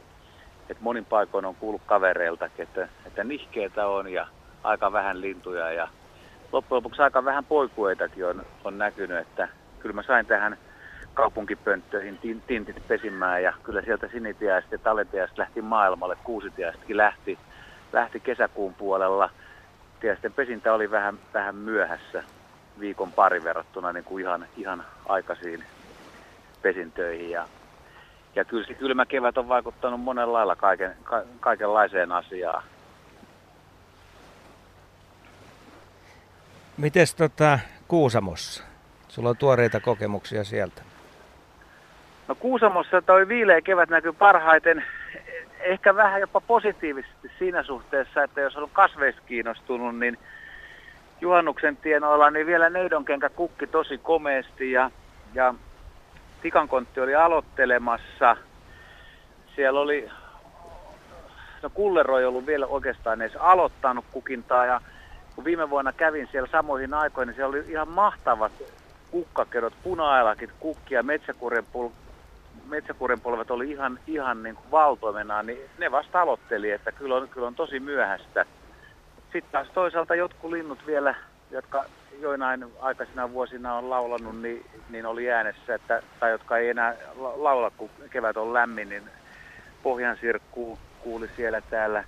että 0.71 0.83
monin 0.83 1.04
paikoin 1.04 1.45
on 1.45 1.54
kuullut 1.54 1.83
kavereiltakin, 1.87 2.62
että, 2.62 2.88
että 3.06 3.25
nihkeitä 3.25 3.87
on 3.87 4.12
ja 4.12 4.26
aika 4.64 4.92
vähän 4.92 5.21
lintuja 5.21 5.73
ja 5.73 5.88
loppujen 6.52 6.76
lopuksi 6.76 7.02
aika 7.02 7.25
vähän 7.25 7.45
poikueitakin 7.45 8.26
on, 8.26 8.42
on 8.64 8.78
näkynyt, 8.78 9.18
että 9.18 9.49
kyllä 9.78 9.95
mä 9.95 10.02
sain 10.02 10.26
tähän 10.26 10.59
kaupunkipönttöihin 11.14 12.42
tintit 12.47 12.88
pesimään 12.88 13.42
ja 13.42 13.52
kyllä 13.62 13.83
sieltä 13.83 14.09
sinitiäistä 14.09 14.75
ja 14.75 14.78
talentiaista 14.78 15.42
lähti 15.42 15.62
maailmalle, 15.62 16.16
kuusitiaistakin 16.25 16.97
lähti, 16.97 17.38
lähti 17.92 18.21
kesäkuun 18.21 18.75
puolella– 18.75 19.30
tiestien 20.00 20.33
pesintä 20.33 20.75
oli 20.75 20.91
vähän, 20.91 21.19
vähän 21.35 21.55
myöhässä 21.55 22.23
viikon 22.81 23.12
pari 23.12 23.45
verrattuna 23.45 23.93
niin 23.93 24.05
kuin 24.05 24.25
ihan, 24.25 24.47
ihan 24.57 24.85
aikaisiin 25.09 25.65
pesintöihin. 26.62 27.31
Ja, 27.31 27.49
ja 28.35 28.45
kyllä 28.45 28.67
se 28.67 28.75
kylmä 28.75 29.07
kevät 29.07 29.38
on 29.38 29.49
vaikuttanut 29.49 30.00
monella 30.00 30.33
lailla 30.33 30.57
kaiken, 30.57 30.97
ka, 31.05 31.23
kaikenlaiseen 31.41 32.12
asiaan. 32.12 32.62
Mites 36.76 37.15
tota 37.15 37.59
Kuusamossa? 37.88 38.65
Sulla 39.09 39.29
on 39.29 39.37
tuoreita 39.37 39.81
kokemuksia 39.81 40.45
sieltä. 40.45 40.83
No 42.29 42.35
Kuusamossa 42.35 43.03
toi 43.03 43.29
viileä 43.29 43.61
kevät 43.61 43.88
näkyy 43.88 44.12
parhaiten 44.12 44.85
ehkä 45.61 45.97
vähän 45.97 46.21
jopa 46.21 46.41
positiivisesti 46.41 47.31
siinä 47.39 47.63
suhteessa, 47.63 48.23
että 48.23 48.41
jos 48.41 48.57
on 48.57 48.71
kasveista 48.73 49.23
kiinnostunut, 49.27 49.99
niin 49.99 50.19
juhannuksen 51.21 51.77
tienoilla 51.77 52.31
niin 52.31 52.47
vielä 52.47 52.71
neidonkenkä 52.71 53.29
kukki 53.29 53.67
tosi 53.67 53.99
komeasti 53.99 54.73
ja, 54.73 54.91
ja 55.35 55.55
tikankontti 56.43 57.01
oli 57.01 57.15
aloittelemassa. 57.15 58.37
Siellä 59.57 59.81
oli, 59.81 60.11
no 61.63 61.71
Kulleroi 61.75 62.21
ei 62.21 62.27
ollut 62.27 62.47
vielä 62.47 62.67
oikeastaan 62.67 63.23
edes 63.23 63.37
aloittanut 63.37 64.05
kukintaa 64.13 64.67
ja 64.67 64.81
kun 65.35 65.45
viime 65.45 65.71
vuonna 65.71 65.93
kävin 65.93 66.29
siellä 66.33 66.49
samoihin 66.53 66.95
aikoihin, 66.95 67.27
niin 67.27 67.37
siellä 67.37 67.49
oli 67.49 67.65
ihan 67.69 67.89
mahtavat 67.89 68.53
kukkakerot, 69.11 69.75
puna 69.83 70.37
kukkia, 70.61 71.03
metsäkurjen 72.70 73.18
metsäkurenpolvet 73.18 73.50
oli 73.50 73.70
ihan, 73.70 73.99
ihan 74.06 74.42
niin 74.42 74.54
kuin 74.54 74.70
valtoimena, 74.70 75.42
niin 75.42 75.61
ne 75.78 75.90
vasta 75.90 76.23
aloitteli, 76.23 76.70
että 76.70 76.92
kyllä 76.92 77.14
on, 77.14 77.28
kyllä 77.28 77.46
on 77.46 77.54
tosi 77.54 77.80
myöhäistä. 77.80 78.46
Sitten 79.32 79.52
taas 79.52 79.68
toisaalta 79.75 80.14
jotkut 80.14 80.50
linnut 80.50 80.87
vielä, 80.87 81.14
jotka 81.50 81.85
joinain 82.20 82.66
aikaisina 82.80 83.32
vuosina 83.32 83.75
on 83.75 83.90
laulanut, 83.90 84.42
niin, 84.42 84.66
niin 84.90 85.06
oli 85.06 85.30
äänessä, 85.30 85.75
että, 85.75 86.02
tai 86.20 86.30
jotka 86.30 86.58
ei 86.58 86.68
enää 86.68 86.96
laula, 87.16 87.70
kun 87.76 87.90
kevät 88.11 88.37
on 88.37 88.54
lämmin, 88.54 88.88
niin 88.88 89.02
pohjansirkku 89.82 90.78
kuuli 90.99 91.30
siellä 91.37 91.61
täällä. 91.61 92.04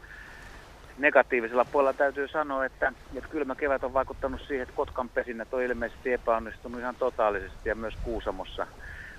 Negatiivisella 0.99 1.65
puolella 1.65 1.93
täytyy 1.93 2.29
sanoa, 2.29 2.65
että, 2.65 2.93
että 3.17 3.31
kylmä 3.31 3.55
kevät 3.55 3.85
on 3.85 3.95
vaikuttanut 3.95 4.41
siihen, 4.41 4.63
että 4.63 4.75
Kotkan 4.75 5.09
pesinnät 5.09 5.55
on 5.55 5.63
ilmeisesti 5.63 6.13
epäonnistunut 6.13 6.81
ihan 6.81 6.97
totaalisesti 6.97 7.69
ja 7.69 7.75
myös 7.75 7.95
Kuusamossa 8.03 8.67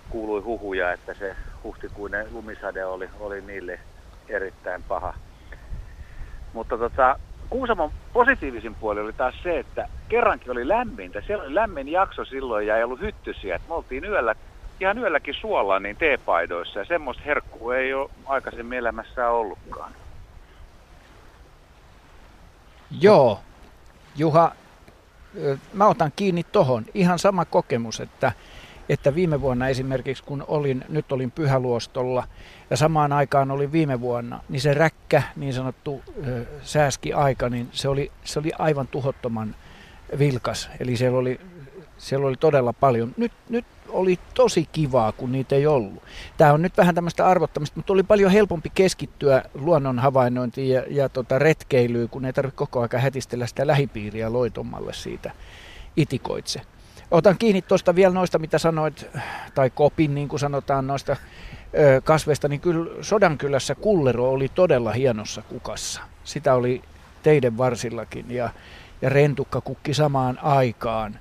kuului 0.10 0.42
huhuja, 0.42 0.94
että 0.94 1.14
se 1.14 1.36
huhtikuinen 1.64 2.28
lumisade 2.32 2.86
oli, 2.86 3.10
oli 3.20 3.42
niille 3.42 3.80
erittäin 4.30 4.84
paha. 4.84 5.14
Mutta 6.54 6.78
tota, 6.78 7.20
Kuusamon 7.50 7.92
positiivisin 8.14 8.76
puoli 8.76 9.00
oli 9.00 9.14
taas 9.14 9.36
se, 9.44 9.60
että 9.60 9.88
kerrankin 10.10 10.52
oli 10.52 10.68
lämmintä. 10.68 11.22
Siellä 11.22 11.44
oli 11.44 11.56
lämmin 11.56 11.90
jakso 11.90 12.26
silloin 12.26 12.68
ja 12.68 12.78
ei 12.78 12.84
ollut 12.84 13.00
hyttysiä. 13.00 13.60
me 13.68 13.74
oltiin 13.74 14.06
yöllä, 14.06 14.36
ihan 14.80 14.98
yölläkin 14.98 15.34
suolla 15.34 15.80
niin 15.80 15.96
teepaidoissa 15.96 16.80
ja 16.80 16.86
semmoista 16.86 17.24
herkkua 17.26 17.76
ei 17.76 17.94
ole 17.94 18.10
aikaisemmin 18.26 18.78
elämässä 18.78 19.30
ollutkaan. 19.30 19.92
Joo, 23.02 23.40
Juha, 24.16 24.52
mä 25.74 25.88
otan 25.88 26.12
kiinni 26.16 26.44
tohon. 26.44 26.86
Ihan 26.94 27.20
sama 27.20 27.46
kokemus, 27.46 28.00
että 28.00 28.32
että 28.90 29.16
viime 29.16 29.42
vuonna 29.42 29.68
esimerkiksi, 29.68 30.24
kun 30.24 30.46
olin, 30.48 30.86
nyt 30.90 31.12
olin 31.12 31.32
Pyhäluostolla 31.32 32.28
ja 32.70 32.78
samaan 32.78 33.14
aikaan 33.14 33.52
oli 33.52 33.72
viime 33.72 34.02
vuonna, 34.02 34.44
niin 34.50 34.62
se 34.62 34.74
räkkä, 34.74 35.24
niin 35.36 35.54
sanottu 35.54 36.02
sääski 36.64 37.14
aika, 37.14 37.50
niin 37.50 37.70
se 37.72 37.90
oli, 37.90 38.12
se 38.24 38.40
oli 38.40 38.52
aivan 38.60 38.88
tuhottoman 38.88 39.56
vilkas. 40.20 40.70
Eli 40.80 40.98
siellä 40.98 41.18
oli, 41.18 41.40
siellä 41.98 42.28
oli 42.28 42.36
todella 42.38 42.74
paljon. 42.74 43.14
Nyt, 43.18 43.32
nyt 43.50 43.66
oli 43.90 44.20
tosi 44.34 44.68
kivaa, 44.72 45.12
kun 45.12 45.32
niitä 45.32 45.56
ei 45.56 45.68
ollut. 45.68 46.04
Tämä 46.38 46.54
on 46.54 46.62
nyt 46.62 46.78
vähän 46.78 46.96
tämmöistä 46.96 47.28
arvottamista, 47.28 47.76
mutta 47.76 47.94
oli 47.94 48.04
paljon 48.04 48.32
helpompi 48.32 48.72
keskittyä 48.76 49.44
luonnon 49.54 50.00
havainnointiin 50.00 50.70
ja, 50.70 50.84
ja 50.88 51.10
tota 51.10 51.40
retkeilyyn, 51.40 52.10
kun 52.10 52.26
ei 52.26 52.34
tarvitse 52.34 52.58
koko 52.58 52.80
ajan 52.80 53.04
hätistellä 53.04 53.48
sitä 53.48 53.68
lähipiiriä 53.68 54.34
loitommalle 54.34 54.94
siitä 54.94 55.32
itikoitse. 55.98 56.62
Otan 57.12 57.38
kiinni 57.38 57.62
tuosta 57.62 57.96
vielä 57.96 58.14
noista, 58.14 58.40
mitä 58.40 58.58
sanoit, 58.58 59.08
tai 59.56 59.70
kopin 59.70 60.16
niin 60.16 60.28
kuin 60.28 60.40
sanotaan 60.40 60.88
noista 60.88 61.16
kasveista, 62.04 62.48
niin 62.48 62.60
kyllä 62.60 63.04
Sodankylässä 63.04 63.76
kullero 63.76 64.32
oli 64.32 64.50
todella 64.56 64.92
hienossa 64.92 65.42
kukassa. 65.42 66.02
Sitä 66.24 66.56
oli 66.56 66.82
teiden 67.24 67.58
varsillakin 67.58 68.26
ja, 68.32 68.50
ja 69.02 69.10
rentukka 69.10 69.62
kukki 69.62 69.94
samaan 69.94 70.40
aikaan. 70.42 71.20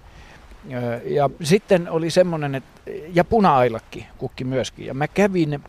Ja 1.04 1.30
sitten 1.42 1.90
oli 1.90 2.11
semmoinen, 2.11 2.54
että, 2.54 2.80
ja 3.14 3.25
puna-ailakki 3.25 4.07
kukki 4.18 4.45
myöskin. 4.45 4.87
Ja 4.87 4.95
mä 4.95 5.09
kävin, 5.09 5.62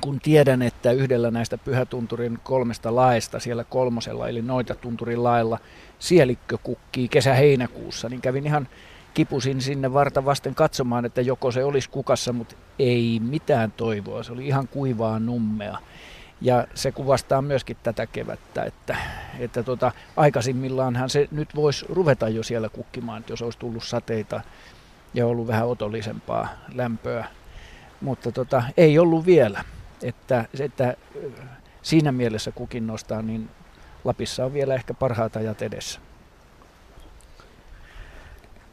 kun 0.00 0.20
tiedän, 0.20 0.62
että 0.62 0.92
yhdellä 0.92 1.30
näistä 1.30 1.58
Pyhätunturin 1.58 2.38
kolmesta 2.42 2.94
laesta 2.94 3.40
siellä 3.40 3.64
kolmosella, 3.64 4.28
eli 4.28 4.42
noita 4.42 4.74
tunturin 4.74 5.24
lailla, 5.24 5.58
sielikkö 5.98 6.58
kukkii 6.62 7.08
kesä-heinäkuussa, 7.08 8.08
niin 8.08 8.20
kävin 8.20 8.46
ihan 8.46 8.68
kipusin 9.14 9.60
sinne 9.60 9.92
varta 9.92 10.24
vasten 10.24 10.54
katsomaan, 10.54 11.04
että 11.04 11.20
joko 11.20 11.50
se 11.50 11.64
olisi 11.64 11.90
kukassa, 11.90 12.32
mutta 12.32 12.56
ei 12.78 13.20
mitään 13.22 13.72
toivoa. 13.72 14.22
Se 14.22 14.32
oli 14.32 14.46
ihan 14.46 14.68
kuivaa 14.68 15.18
nummea. 15.18 15.78
Ja 16.40 16.66
se 16.74 16.92
kuvastaa 16.92 17.42
myöskin 17.42 17.76
tätä 17.82 18.06
kevättä, 18.06 18.64
että, 18.64 18.96
että 19.38 19.62
tota, 19.62 19.92
aikaisimmillaanhan 20.16 21.10
se 21.10 21.28
nyt 21.30 21.54
voisi 21.54 21.86
ruveta 21.88 22.28
jo 22.28 22.42
siellä 22.42 22.68
kukkimaan, 22.68 23.20
että 23.20 23.32
jos 23.32 23.42
olisi 23.42 23.58
tullut 23.58 23.84
sateita 23.84 24.40
ja 25.14 25.26
ollut 25.26 25.46
vähän 25.46 25.66
otollisempaa 25.66 26.48
lämpöä. 26.74 27.26
Mutta 28.00 28.32
tota, 28.32 28.62
ei 28.76 28.98
ollut 28.98 29.26
vielä. 29.26 29.64
Että, 30.02 30.44
että 30.60 30.96
siinä 31.82 32.12
mielessä 32.12 32.52
kukin 32.52 32.86
nostaa, 32.86 33.22
niin 33.22 33.50
Lapissa 34.04 34.44
on 34.44 34.52
vielä 34.52 34.74
ehkä 34.74 34.94
parhaat 34.94 35.36
ajat 35.36 35.62
edessä. 35.62 36.00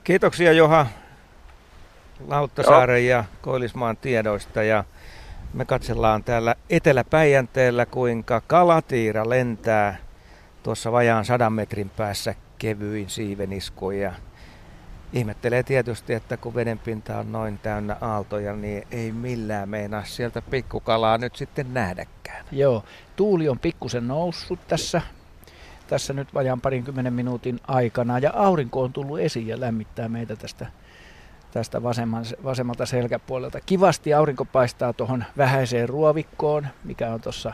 Kiitoksia 0.04 0.52
Joha 0.52 0.88
Lauttasaaren 2.28 3.08
ja 3.08 3.24
Koillismaan 3.42 3.98
tiedoista. 3.98 4.64
Ja 4.64 4.84
me 5.54 5.66
katsellaan 5.66 6.24
täällä 6.24 6.56
Etelä-Päijänteellä, 6.70 7.86
kuinka 7.86 8.42
kalatiira 8.48 9.30
lentää 9.30 9.98
tuossa 10.64 10.92
vajaan 10.92 11.26
sadan 11.26 11.54
metrin 11.54 11.90
päässä 11.90 12.36
kevyin 12.58 13.10
siiveniskuin 13.10 14.02
ja 14.02 14.14
Ihmettelee 15.14 15.64
tietysti, 15.64 16.14
että 16.14 16.38
kun 16.38 16.56
vedenpinta 16.56 17.18
on 17.18 17.32
noin 17.32 17.58
täynnä 17.58 17.98
aaltoja, 18.02 18.56
niin 18.56 18.88
ei 18.92 19.12
millään 19.12 19.70
meinaa 19.70 20.04
sieltä 20.04 20.42
pikkukalaa 20.42 21.18
nyt 21.18 21.36
sitten 21.36 21.74
nähdäkään. 21.74 22.46
Joo, 22.52 22.84
tuuli 23.16 23.50
on 23.50 23.60
pikkusen 23.60 24.08
noussut 24.08 24.60
tässä, 24.68 25.02
tässä 25.92 26.14
nyt 26.14 26.34
vajaan 26.34 26.62
parinkymmenen 26.62 27.14
minuutin 27.14 27.60
aikana 27.68 28.20
ja 28.20 28.32
aurinko 28.34 28.82
on 28.82 28.94
tullut 28.94 29.20
esiin 29.20 29.48
ja 29.48 29.60
lämmittää 29.60 30.10
meitä 30.10 30.36
tästä, 30.36 30.68
tästä 31.52 31.84
vasemman, 31.84 32.26
vasemmalta 32.44 32.86
selkäpuolelta. 32.86 33.62
Kivasti 33.62 34.14
aurinko 34.14 34.46
paistaa 34.46 34.94
tuohon 34.94 35.24
vähäiseen 35.38 35.90
ruovikkoon, 35.90 36.68
mikä 36.84 37.14
on 37.14 37.22
tuossa 37.22 37.54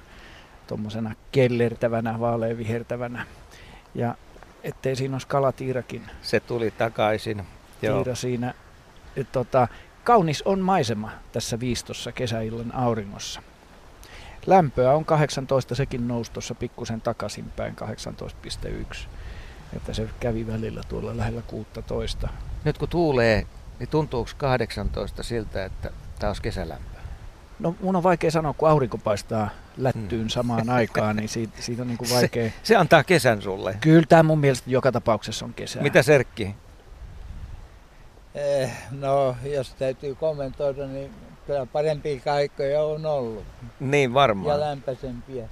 tuommoisena 0.67 1.15
kellertävänä, 1.31 2.19
vaaleanvihertävänä. 2.19 3.25
Ja 3.95 4.15
ettei 4.63 4.95
siinä 4.95 5.15
olisi 5.15 5.27
kalatiirakin. 5.27 6.01
Se 6.21 6.39
tuli 6.39 6.71
takaisin. 6.71 7.43
Tiira 7.81 8.15
siinä. 8.15 8.53
Et, 9.15 9.31
tota, 9.31 9.67
kaunis 10.03 10.41
on 10.41 10.59
maisema 10.59 11.11
tässä 11.31 11.59
viistossa 11.59 12.11
kesäillan 12.11 12.75
auringossa. 12.75 13.41
Lämpöä 14.47 14.93
on 14.93 15.05
18, 15.05 15.75
sekin 15.75 16.07
nousi 16.07 16.31
tuossa 16.31 16.55
pikkusen 16.55 17.01
takaisinpäin, 17.01 17.75
18,1. 18.93 18.97
Että 19.75 19.93
se 19.93 20.09
kävi 20.19 20.47
välillä 20.47 20.81
tuolla 20.89 21.17
lähellä 21.17 21.41
16. 21.41 22.29
Nyt 22.63 22.77
kun 22.77 22.89
tuulee, 22.89 23.47
niin 23.79 23.89
tuntuuko 23.89 24.31
18 24.37 25.23
siltä, 25.23 25.65
että 25.65 25.91
tämä 26.19 26.29
olisi 26.29 26.41
kesälämpö? 26.41 26.97
No 27.59 27.75
mun 27.81 27.95
on 27.95 28.03
vaikea 28.03 28.31
sanoa, 28.31 28.53
kun 28.53 28.69
aurinko 28.69 28.97
paistaa 28.97 29.49
lättyyn 29.77 30.21
hmm. 30.21 30.29
samaan 30.29 30.69
aikaan, 30.69 31.15
niin 31.15 31.29
siitä, 31.29 31.61
siitä 31.61 31.81
on 31.81 31.87
niin 31.91 31.97
kuin 31.97 32.09
vaikea. 32.09 32.49
Se, 32.49 32.53
se 32.63 32.75
antaa 32.75 33.03
kesän 33.03 33.41
sulle. 33.41 33.77
Kyllä 33.81 34.05
tämä 34.09 34.23
mun 34.23 34.39
mielestä 34.39 34.69
joka 34.69 34.91
tapauksessa 34.91 35.45
on 35.45 35.53
kesä. 35.53 35.81
Mitä 35.81 36.03
Serkki? 36.03 36.55
Eh, 38.35 38.71
no, 38.91 39.35
jos 39.43 39.73
täytyy 39.73 40.15
kommentoida, 40.15 40.87
niin 40.87 41.11
kyllä 41.47 41.65
parempia 41.65 42.33
aikoja 42.33 42.83
on 42.83 43.05
ollut. 43.05 43.43
Niin 43.79 44.13
varmaan. 44.13 44.59
Ja 44.59 44.59
lämpöisempiä. 44.59 45.49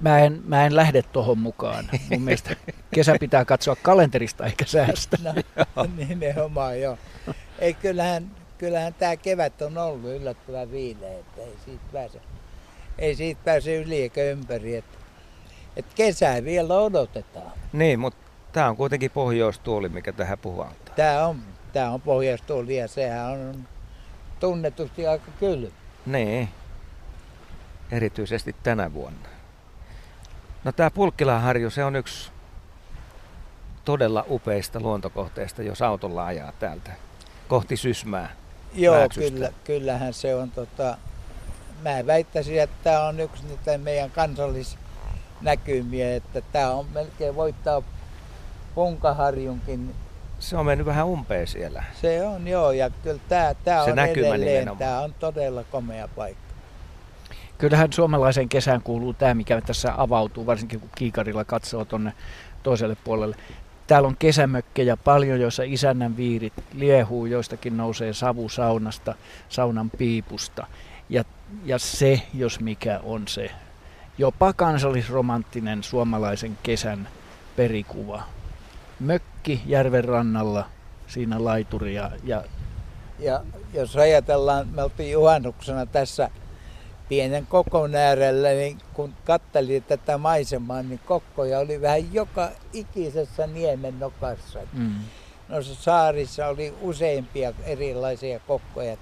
Mä 0.00 0.18
en, 0.18 0.40
mä 0.44 0.66
en 0.66 0.76
lähde 0.76 1.02
tuohon 1.02 1.38
mukaan. 1.38 1.84
Mun 2.10 2.22
mielestä 2.22 2.56
kesä 2.94 3.16
pitää 3.20 3.44
katsoa 3.44 3.76
kalenterista 3.82 4.46
eikä 4.46 4.64
säästä. 4.64 5.16
No, 5.76 5.86
nimenomaan 6.08 6.80
joo. 6.80 6.98
Ei, 7.58 7.74
kyllähän 7.74 8.30
kyllähän 8.60 8.94
tämä 8.94 9.16
kevät 9.16 9.62
on 9.62 9.78
ollut 9.78 10.10
yllättävän 10.10 10.70
viileä, 10.70 11.18
että 11.18 11.42
ei 11.42 11.56
siitä 11.64 11.84
pääse, 11.92 12.20
ei 12.98 13.14
siitä 13.14 13.40
pääse 13.44 13.76
yli 13.76 14.02
eikä 14.02 14.22
ympäri. 14.22 14.76
Että, 14.76 14.98
että 15.76 15.92
kesää 15.94 16.44
vielä 16.44 16.74
odotetaan. 16.74 17.52
Niin, 17.72 17.98
mutta 17.98 18.18
tämä 18.52 18.68
on 18.68 18.76
kuitenkin 18.76 19.10
pohjoistuuli, 19.10 19.88
mikä 19.88 20.12
tähän 20.12 20.38
puhaltaa. 20.38 20.94
Tämä 20.94 21.26
on, 21.26 21.42
tämä 21.72 21.90
on 21.90 22.00
pohjoistuuli 22.00 22.76
ja 22.76 22.88
sehän 22.88 23.30
on 23.30 23.68
tunnetusti 24.40 25.06
aika 25.06 25.30
kylmä. 25.40 25.68
Niin, 26.06 26.48
erityisesti 27.90 28.56
tänä 28.62 28.92
vuonna. 28.92 29.28
No 30.64 30.72
tämä 30.72 30.90
Pulkkilaharju, 30.90 31.70
se 31.70 31.84
on 31.84 31.96
yksi 31.96 32.30
todella 33.84 34.24
upeista 34.30 34.80
luontokohteista, 34.80 35.62
jos 35.62 35.82
autolla 35.82 36.26
ajaa 36.26 36.52
täältä 36.52 36.90
kohti 37.48 37.76
Sysmää. 37.76 38.30
Joo, 38.74 39.08
kyllä, 39.14 39.50
kyllähän 39.64 40.12
se 40.12 40.34
on. 40.34 40.50
Tota, 40.50 40.96
mä 41.82 42.06
väittäisin, 42.06 42.60
että 42.60 42.76
tämä 42.84 43.08
on 43.08 43.20
yksi 43.20 43.46
niitä 43.46 43.78
meidän 43.78 44.10
kansallisnäkymiä, 44.10 46.14
että 46.14 46.42
tämä 46.52 46.70
on 46.70 46.86
melkein 46.94 47.36
voittaa 47.36 47.82
Punkaharjunkin. 48.74 49.94
Se 50.40 50.56
on 50.56 50.66
mennyt 50.66 50.86
vähän 50.86 51.06
umpeen 51.06 51.46
siellä. 51.46 51.84
Se 52.00 52.26
on 52.26 52.48
joo, 52.48 52.72
ja 52.72 52.90
kyllä 53.02 53.20
tämä, 53.28 53.54
tämä 53.64 53.82
on 53.82 53.98
edelleen, 53.98 54.70
tämä 54.78 55.00
on 55.00 55.14
todella 55.14 55.64
komea 55.64 56.08
paikka. 56.08 56.50
Kyllähän 57.58 57.92
suomalaisen 57.92 58.48
kesään 58.48 58.82
kuuluu 58.82 59.12
tämä, 59.12 59.34
mikä 59.34 59.60
tässä 59.60 59.94
avautuu, 59.96 60.46
varsinkin 60.46 60.80
kun 60.80 60.90
kiikarilla 60.94 61.44
katsoo 61.44 61.84
tuonne 61.84 62.12
toiselle 62.62 62.96
puolelle. 63.04 63.36
Täällä 63.86 64.06
on 64.06 64.16
kesämökkejä 64.18 64.96
paljon, 64.96 65.40
joissa 65.40 65.62
isännän 65.62 66.16
viirit 66.16 66.52
liehuu, 66.72 67.26
joistakin 67.26 67.76
nousee 67.76 68.12
savu 68.12 68.48
saunasta, 68.48 69.14
saunan 69.48 69.90
piipusta. 69.90 70.66
Ja, 71.08 71.24
ja 71.64 71.78
se, 71.78 72.22
jos 72.34 72.60
mikä 72.60 73.00
on 73.02 73.28
se 73.28 73.50
jopa 74.18 74.52
kansallisromanttinen 74.52 75.82
suomalaisen 75.82 76.58
kesän 76.62 77.08
perikuva. 77.56 78.22
Mökki 79.40 79.62
järven 79.66 80.04
rannalla, 80.04 80.64
siinä 81.06 81.44
laituria. 81.44 82.10
Ja, 82.24 82.44
ja 83.18 83.40
jos 83.72 83.96
ajatellaan, 83.96 84.68
me 84.68 84.82
oltiin 84.82 85.12
juhannuksena 85.12 85.86
tässä 85.86 86.30
pienen 87.08 87.46
kokon 87.46 87.94
äärellä, 87.94 88.48
niin 88.48 88.78
kun 88.94 89.14
katteli 89.24 89.80
tätä 89.80 90.18
maisemaa, 90.18 90.82
niin 90.82 91.00
kokkoja 91.06 91.58
oli 91.58 91.80
vähän 91.80 92.14
joka 92.14 92.50
ikisessä 92.72 93.46
niemen 93.46 93.98
nokassa. 93.98 94.58
Mm. 94.72 94.94
Noissa 95.48 95.74
saarissa 95.74 96.46
oli 96.46 96.74
useampia 96.80 97.52
erilaisia 97.64 98.40
kokkoja. 98.40 98.96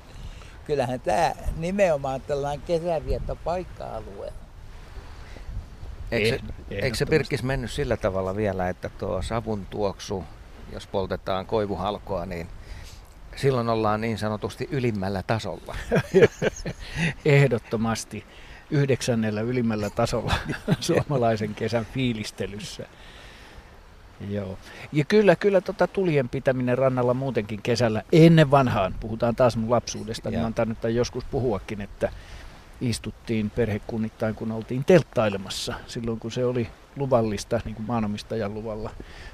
Kyllähän 0.64 1.00
tämä 1.00 1.32
nimenomaan 1.56 2.20
tällainen 2.20 2.66
kesävieto 2.66 3.36
paikka-alue. 3.44 4.32
Eikö 6.12 6.28
se, 6.28 6.40
eikö 6.70 6.96
se 6.96 7.06
Pirkkis 7.06 7.42
mennyt 7.42 7.70
sillä 7.70 7.96
tavalla 7.96 8.36
vielä, 8.36 8.68
että 8.68 8.88
tuo 8.88 9.22
savun 9.22 9.66
tuoksu, 9.66 10.24
jos 10.72 10.86
poltetaan 10.86 11.46
koivuhalkoa, 11.46 12.26
niin 12.26 12.48
silloin 13.36 13.68
ollaan 13.68 14.00
niin 14.00 14.18
sanotusti 14.18 14.68
ylimmällä 14.70 15.22
tasolla. 15.22 15.76
Ehdottomasti 17.24 18.24
yhdeksännellä 18.70 19.40
ylimmällä 19.40 19.90
tasolla 19.90 20.34
suomalaisen 20.80 21.54
kesän 21.54 21.84
fiilistelyssä. 21.94 22.86
Joo. 24.30 24.58
Ja 24.92 25.04
kyllä, 25.04 25.36
kyllä 25.36 25.60
tota 25.60 25.86
tulien 25.86 26.28
pitäminen 26.28 26.78
rannalla 26.78 27.14
muutenkin 27.14 27.62
kesällä 27.62 28.02
ennen 28.12 28.50
vanhaan, 28.50 28.94
puhutaan 29.00 29.36
taas 29.36 29.56
mun 29.56 29.70
lapsuudesta, 29.70 30.30
niin 30.30 30.44
on 30.44 30.54
tainnut 30.54 30.78
joskus 30.94 31.24
puhuakin, 31.24 31.80
että 31.80 32.12
istuttiin 32.80 33.50
perhekunnittain, 33.50 34.34
kun 34.34 34.52
oltiin 34.52 34.84
telttailemassa 34.84 35.74
silloin, 35.86 36.20
kun 36.20 36.32
se 36.32 36.44
oli 36.44 36.68
luvallista, 36.96 37.60
niin 37.64 37.74
kuin 37.74 37.86
maanomistajan 37.86 38.54
luvalla. 38.54 38.90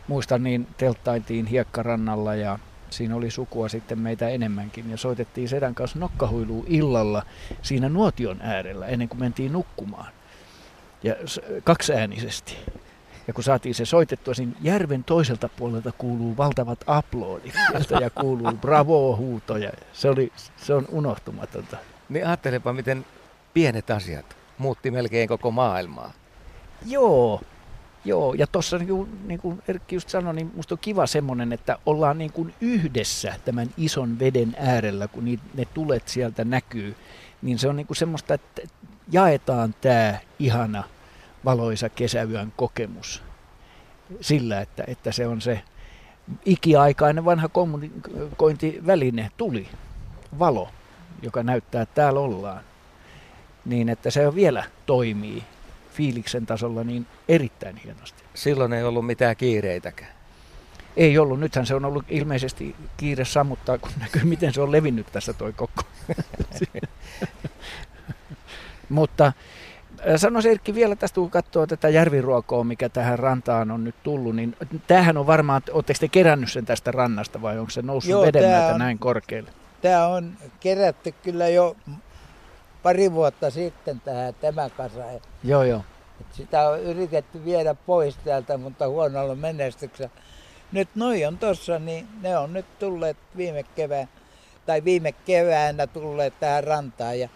Muistan, 0.08 0.42
niin 0.42 0.66
telttailtiin 0.76 1.46
hiekkarannalla 1.46 2.34
ja 2.34 2.58
Siinä 2.94 3.16
oli 3.16 3.30
sukua 3.30 3.68
sitten 3.68 3.98
meitä 3.98 4.28
enemmänkin 4.28 4.90
ja 4.90 4.96
soitettiin 4.96 5.48
sedän 5.48 5.74
kanssa 5.74 5.98
nokkahuiluun 5.98 6.64
illalla 6.68 7.22
siinä 7.62 7.88
nuotion 7.88 8.38
äärellä 8.42 8.86
ennen 8.86 9.08
kuin 9.08 9.20
mentiin 9.20 9.52
nukkumaan. 9.52 10.12
Ja 11.02 11.14
kaksiäänisesti. 11.64 12.56
Ja 13.26 13.34
kun 13.34 13.44
saatiin 13.44 13.74
se 13.74 13.84
soitettua, 13.84 14.34
siinä 14.34 14.52
järven 14.62 15.04
toiselta 15.04 15.48
puolelta 15.48 15.92
kuuluu 15.98 16.36
valtavat 16.36 16.78
aplodit 16.86 17.54
ja 18.00 18.10
kuuluu 18.10 18.52
bravo-huutoja. 18.52 19.72
Se, 19.92 20.08
oli, 20.08 20.32
se 20.56 20.74
on 20.74 20.86
unohtumatonta. 20.90 21.76
Niin 22.08 22.26
ajattelepa, 22.26 22.72
miten 22.72 23.06
pienet 23.54 23.90
asiat 23.90 24.36
muutti 24.58 24.90
melkein 24.90 25.28
koko 25.28 25.50
maailmaa. 25.50 26.12
Joo, 26.86 27.40
Joo, 28.06 28.34
ja 28.34 28.46
tuossa 28.46 28.78
niin 28.78 28.88
kuin, 28.88 29.28
niin 29.28 29.40
kuin 29.40 29.62
Erkki 29.68 29.96
just 29.96 30.08
sanoi, 30.08 30.34
niin 30.34 30.52
musta 30.56 30.74
on 30.74 30.78
kiva 30.78 31.06
semmoinen, 31.06 31.52
että 31.52 31.78
ollaan 31.86 32.18
niin 32.18 32.32
kuin 32.32 32.54
yhdessä 32.60 33.34
tämän 33.44 33.70
ison 33.76 34.18
veden 34.18 34.56
äärellä, 34.58 35.08
kun 35.08 35.24
ne 35.54 35.64
tulet 35.74 36.08
sieltä 36.08 36.44
näkyy. 36.44 36.96
Niin 37.42 37.58
se 37.58 37.68
on 37.68 37.76
niin 37.76 37.86
kuin 37.86 37.96
semmoista, 37.96 38.34
että 38.34 38.62
jaetaan 39.12 39.74
tämä 39.80 40.18
ihana 40.38 40.84
valoisa 41.44 41.88
kesäyön 41.88 42.52
kokemus 42.56 43.22
sillä, 44.20 44.60
että, 44.60 44.84
että 44.86 45.12
se 45.12 45.26
on 45.26 45.40
se 45.40 45.62
ikiaikainen 46.44 47.24
vanha 47.24 47.48
kommunikointiväline, 47.48 49.30
tuli, 49.36 49.68
valo, 50.38 50.68
joka 51.22 51.42
näyttää, 51.42 51.82
että 51.82 51.94
täällä 51.94 52.20
ollaan. 52.20 52.60
Niin, 53.64 53.88
että 53.88 54.10
se 54.10 54.34
vielä 54.34 54.64
toimii 54.86 55.44
fiiliksen 55.92 56.46
tasolla 56.46 56.84
niin 56.84 57.06
erittäin 57.28 57.76
hienosti. 57.76 58.24
Silloin 58.34 58.72
ei 58.72 58.84
ollut 58.84 59.06
mitään 59.06 59.36
kiireitäkään. 59.36 60.12
Ei 60.96 61.18
ollut. 61.18 61.40
Nythän 61.40 61.66
se 61.66 61.74
on 61.74 61.84
ollut 61.84 62.04
ilmeisesti 62.08 62.76
kiire 62.96 63.24
sammuttaa, 63.24 63.78
kun 63.78 63.90
näkyy, 64.00 64.24
miten 64.24 64.54
se 64.54 64.60
on 64.60 64.72
levinnyt 64.72 65.06
tässä 65.12 65.32
toi 65.32 65.52
kokko. 65.52 65.82
Mutta 68.88 69.26
äh, 69.26 69.32
sanoisin 70.16 70.50
Erkki 70.50 70.74
vielä 70.74 70.96
tästä, 70.96 71.14
kun 71.14 71.30
katsoo 71.30 71.66
tätä 71.66 71.88
järviruokoa, 71.88 72.64
mikä 72.64 72.88
tähän 72.88 73.18
rantaan 73.18 73.70
on 73.70 73.84
nyt 73.84 73.94
tullut, 74.02 74.36
niin 74.36 74.56
tämähän 74.86 75.16
on 75.16 75.26
varmaan, 75.26 75.62
oletteko 75.70 75.98
te 76.00 76.08
kerännyt 76.08 76.52
sen 76.52 76.66
tästä 76.66 76.90
rannasta 76.90 77.42
vai 77.42 77.58
onko 77.58 77.70
se 77.70 77.82
noussut 77.82 78.10
Joo, 78.10 78.22
veden 78.22 78.50
myötä 78.50 78.74
on, 78.74 78.78
näin 78.78 78.98
korkealle? 78.98 79.50
Tämä 79.82 80.06
on 80.06 80.32
kerätty 80.60 81.14
kyllä 81.22 81.48
jo 81.48 81.76
pari 82.84 83.12
vuotta 83.12 83.50
sitten 83.50 84.00
tähän 84.00 84.34
tämä 84.34 84.70
kasa. 84.70 85.04
Joo, 85.44 85.62
joo. 85.62 85.84
Et 86.20 86.26
sitä 86.32 86.68
on 86.68 86.80
yritetty 86.80 87.44
viedä 87.44 87.74
pois 87.74 88.16
täältä, 88.24 88.58
mutta 88.58 88.88
huonolla 88.88 89.34
menestyksellä. 89.34 90.10
nyt 90.72 90.88
noi 90.94 91.24
on 91.24 91.38
tossa, 91.38 91.78
niin 91.78 92.08
ne 92.22 92.38
on 92.38 92.52
nyt 92.52 92.78
tulleet 92.78 93.16
viime 93.36 93.62
kevään, 93.62 94.08
tai 94.66 94.84
viime 94.84 95.12
keväänä 95.12 95.86
tulleet 95.86 96.40
tähän 96.40 96.64
rantaan 96.64 97.18
ja 97.18 97.28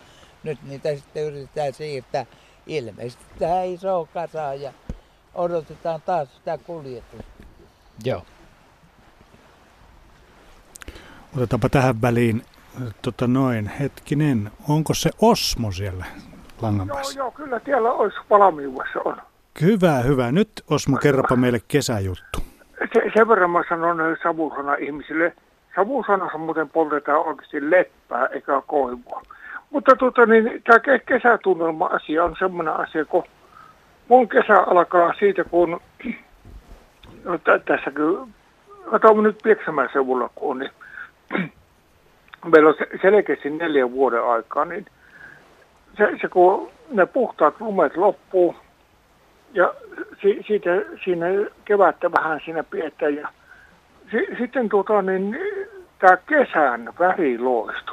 nyt 0.43 0.63
niitä 0.63 0.95
sitten 0.97 1.25
yritetään 1.25 1.75
siirtää 1.75 2.27
ilmeisesti 2.67 3.25
tähän 3.39 3.67
isoon 3.67 4.09
kasaan 4.09 4.61
ja 4.61 4.73
odotetaan 5.35 6.03
taas 6.03 6.29
sitä 6.37 6.59
kuljetusta. 6.59 7.43
Joo. 8.05 8.23
Otetaanpa 11.37 11.69
tähän 11.69 12.03
väliin 12.03 12.45
tota 13.03 13.27
noin, 13.27 13.67
hetkinen, 13.67 14.51
onko 14.69 14.95
se 14.95 15.11
Osmo 15.23 15.73
siellä 15.73 16.05
langan 16.63 16.89
päässä? 16.89 17.19
Joo, 17.19 17.27
joo, 17.27 17.31
kyllä 17.31 17.61
siellä 17.65 17.93
olisi 17.93 18.17
valmiudessa 18.31 19.01
on. 19.05 19.17
Hyvä, 19.61 19.99
hyvä. 19.99 20.33
Nyt 20.33 20.49
Osmo, 20.71 20.97
kerropa 20.97 21.37
meille 21.37 21.61
kesäjuttu. 21.69 22.39
Se, 22.95 23.11
sen 23.15 23.29
verran 23.29 23.51
mä 23.51 23.63
sanon 23.69 24.17
savusana 24.23 24.75
ihmisille. 24.75 25.33
Savusanassa 25.77 26.39
muuten 26.39 26.69
poltetaan 26.69 27.27
oikeasti 27.27 27.71
leppää 27.71 28.27
eikä 28.27 28.63
koivua. 28.67 29.23
Mutta 29.71 29.97
tota, 29.97 30.27
niin, 30.27 30.63
tämä 30.65 30.99
kesätunnelma-asia 31.07 32.25
on 32.25 32.37
semmoinen 32.39 32.75
asia, 32.75 33.05
kun 33.05 33.25
mun 34.09 34.29
kesä 34.29 34.59
alkaa 34.59 35.13
siitä, 35.19 35.45
kun 35.45 35.81
no, 37.25 37.39
tässäkin, 37.39 38.35
otan 38.87 39.23
nyt 39.23 39.39
Pieksämään 39.43 39.89
seudulla, 39.93 40.31
kun 40.35 40.51
on, 40.51 40.59
niin 40.59 40.73
meillä 42.45 42.69
on 42.69 42.75
selkeästi 43.03 43.51
neljän 43.51 43.93
vuoden 43.93 44.25
aikaa, 44.25 44.65
niin 44.65 44.87
se, 45.97 46.11
se 46.21 46.29
kun 46.29 46.71
ne 46.91 47.07
puhtaat 47.07 47.61
lumet 47.61 47.97
loppuu 47.97 48.57
ja 49.53 49.75
si, 50.23 50.45
siitä, 50.47 50.71
siinä 51.05 51.27
kevättä 51.65 52.13
vähän 52.13 52.41
siinä 52.45 52.65
pidetään 52.65 53.15
ja 53.15 53.29
si, 54.11 54.27
sitten 54.39 54.69
tuota, 54.69 55.03
niin, 55.03 55.39
tämä 55.99 56.17
kesän 56.17 56.93
väriloistu, 56.99 57.93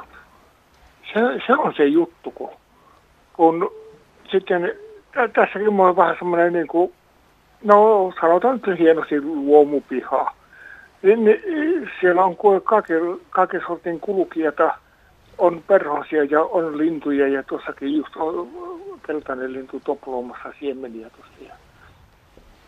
se, 1.12 1.20
se 1.46 1.52
on 1.52 1.74
se 1.76 1.84
juttu, 1.84 2.30
kun, 2.30 2.50
kun 3.32 3.70
sitten 4.30 4.72
tässäkin 5.12 5.80
on 5.80 5.96
vähän 5.96 6.16
semmoinen 6.18 6.52
niin 6.52 6.68
kuin, 6.68 6.92
no 7.64 8.12
sanotaan 8.20 8.60
nyt 8.66 8.78
hienosti 8.78 9.20
luomupiha. 9.20 10.35
Niin, 11.06 11.24
niin, 11.24 11.90
siellä 12.00 12.24
on 12.24 12.36
kaiken, 12.64 13.20
kaiken 13.30 13.62
sortin 13.66 14.00
kulkijata, 14.00 14.74
on 15.38 15.62
perhosia 15.66 16.24
ja 16.24 16.42
on 16.42 16.78
lintuja 16.78 17.28
ja 17.28 17.42
tuossakin 17.42 17.96
just 17.96 18.16
on 18.16 18.48
keltainen 19.06 19.52
lintu 19.52 19.80
toploomassa 19.84 20.52
siemeniä 20.60 21.10
tuossa. 21.10 21.54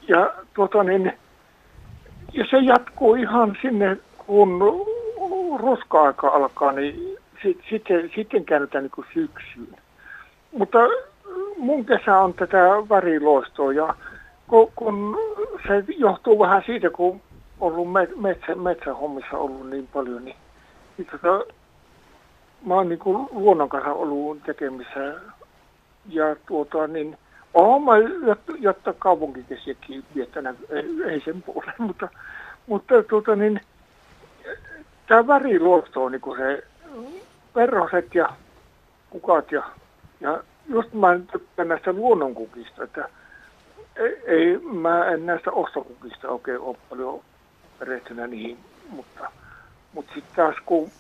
Ja, 0.09 0.33
tuota 0.55 0.83
niin, 0.83 1.13
ja 2.33 2.45
se 2.51 2.57
jatkuu 2.57 3.15
ihan 3.15 3.57
sinne, 3.63 3.97
kun 4.27 4.61
ruska-aika 5.59 6.29
alkaa, 6.29 6.73
niin 6.73 7.17
sit, 7.43 7.59
sitten, 7.71 8.11
sitten 8.15 8.45
käännetään 8.45 8.85
niin 8.85 9.07
syksyyn. 9.15 9.79
Mutta 10.53 10.79
mun 11.57 11.85
kesä 11.85 12.19
on 12.19 12.35
tätä 12.35 12.59
väriloistoa 12.89 13.73
ja 13.73 13.95
kun, 14.47 14.73
kun 14.77 15.19
se 15.67 15.85
johtuu 15.99 16.39
vähän 16.39 16.63
siitä, 16.67 16.91
kun 16.91 17.21
ollut 17.61 17.89
metsä, 18.17 18.55
metsähommissa 18.55 19.39
ollut 19.39 19.71
niin 19.71 19.87
paljon, 19.87 20.25
niin, 20.25 20.37
niin 20.99 21.09
tota, 21.11 21.55
mä 22.67 22.75
oon 22.75 22.89
niin 22.89 23.01
luonnon 23.31 23.69
kanssa 23.69 23.93
ollut 23.93 24.43
tekemissä 24.43 25.15
ja 26.09 26.37
tuota 26.47 26.87
niin, 26.87 27.19
oon 27.55 27.83
mä 27.83 27.93
jotta 28.59 28.95
kaupunkikesiäkin 28.99 30.05
viettänyt, 30.15 30.57
ei, 30.71 30.85
ei 31.09 31.23
sen 31.25 31.43
puolen, 31.43 31.75
mutta, 31.89 32.09
mutta 32.67 33.03
tuota 33.03 33.37
niin, 33.37 33.61
tämä 35.07 35.27
väriluosto 35.27 36.05
on 36.05 36.13
niin 36.13 36.37
se 36.39 36.63
perhoset 37.55 38.15
ja 38.15 38.29
kukat 39.11 39.53
ja, 39.53 39.63
ja 40.21 40.43
just 40.69 40.93
mä 40.93 41.19
tykkään 41.33 41.69
näistä 41.69 41.93
luonnonkukista, 41.93 42.85
että 42.85 43.09
ei, 43.97 44.23
ei 44.27 44.59
mä 44.59 45.05
en 45.07 45.27
näistä 45.27 45.51
ostokukista 45.51 46.29
oikein 46.29 46.61
ole 46.61 46.77
paljon 46.91 47.21
perehtynä 47.79 48.27
niihin, 48.27 48.59
mutta, 48.91 49.31
mutta 49.93 50.15
sitten 50.15 50.37
taas 50.37 50.57
kun 50.67 50.91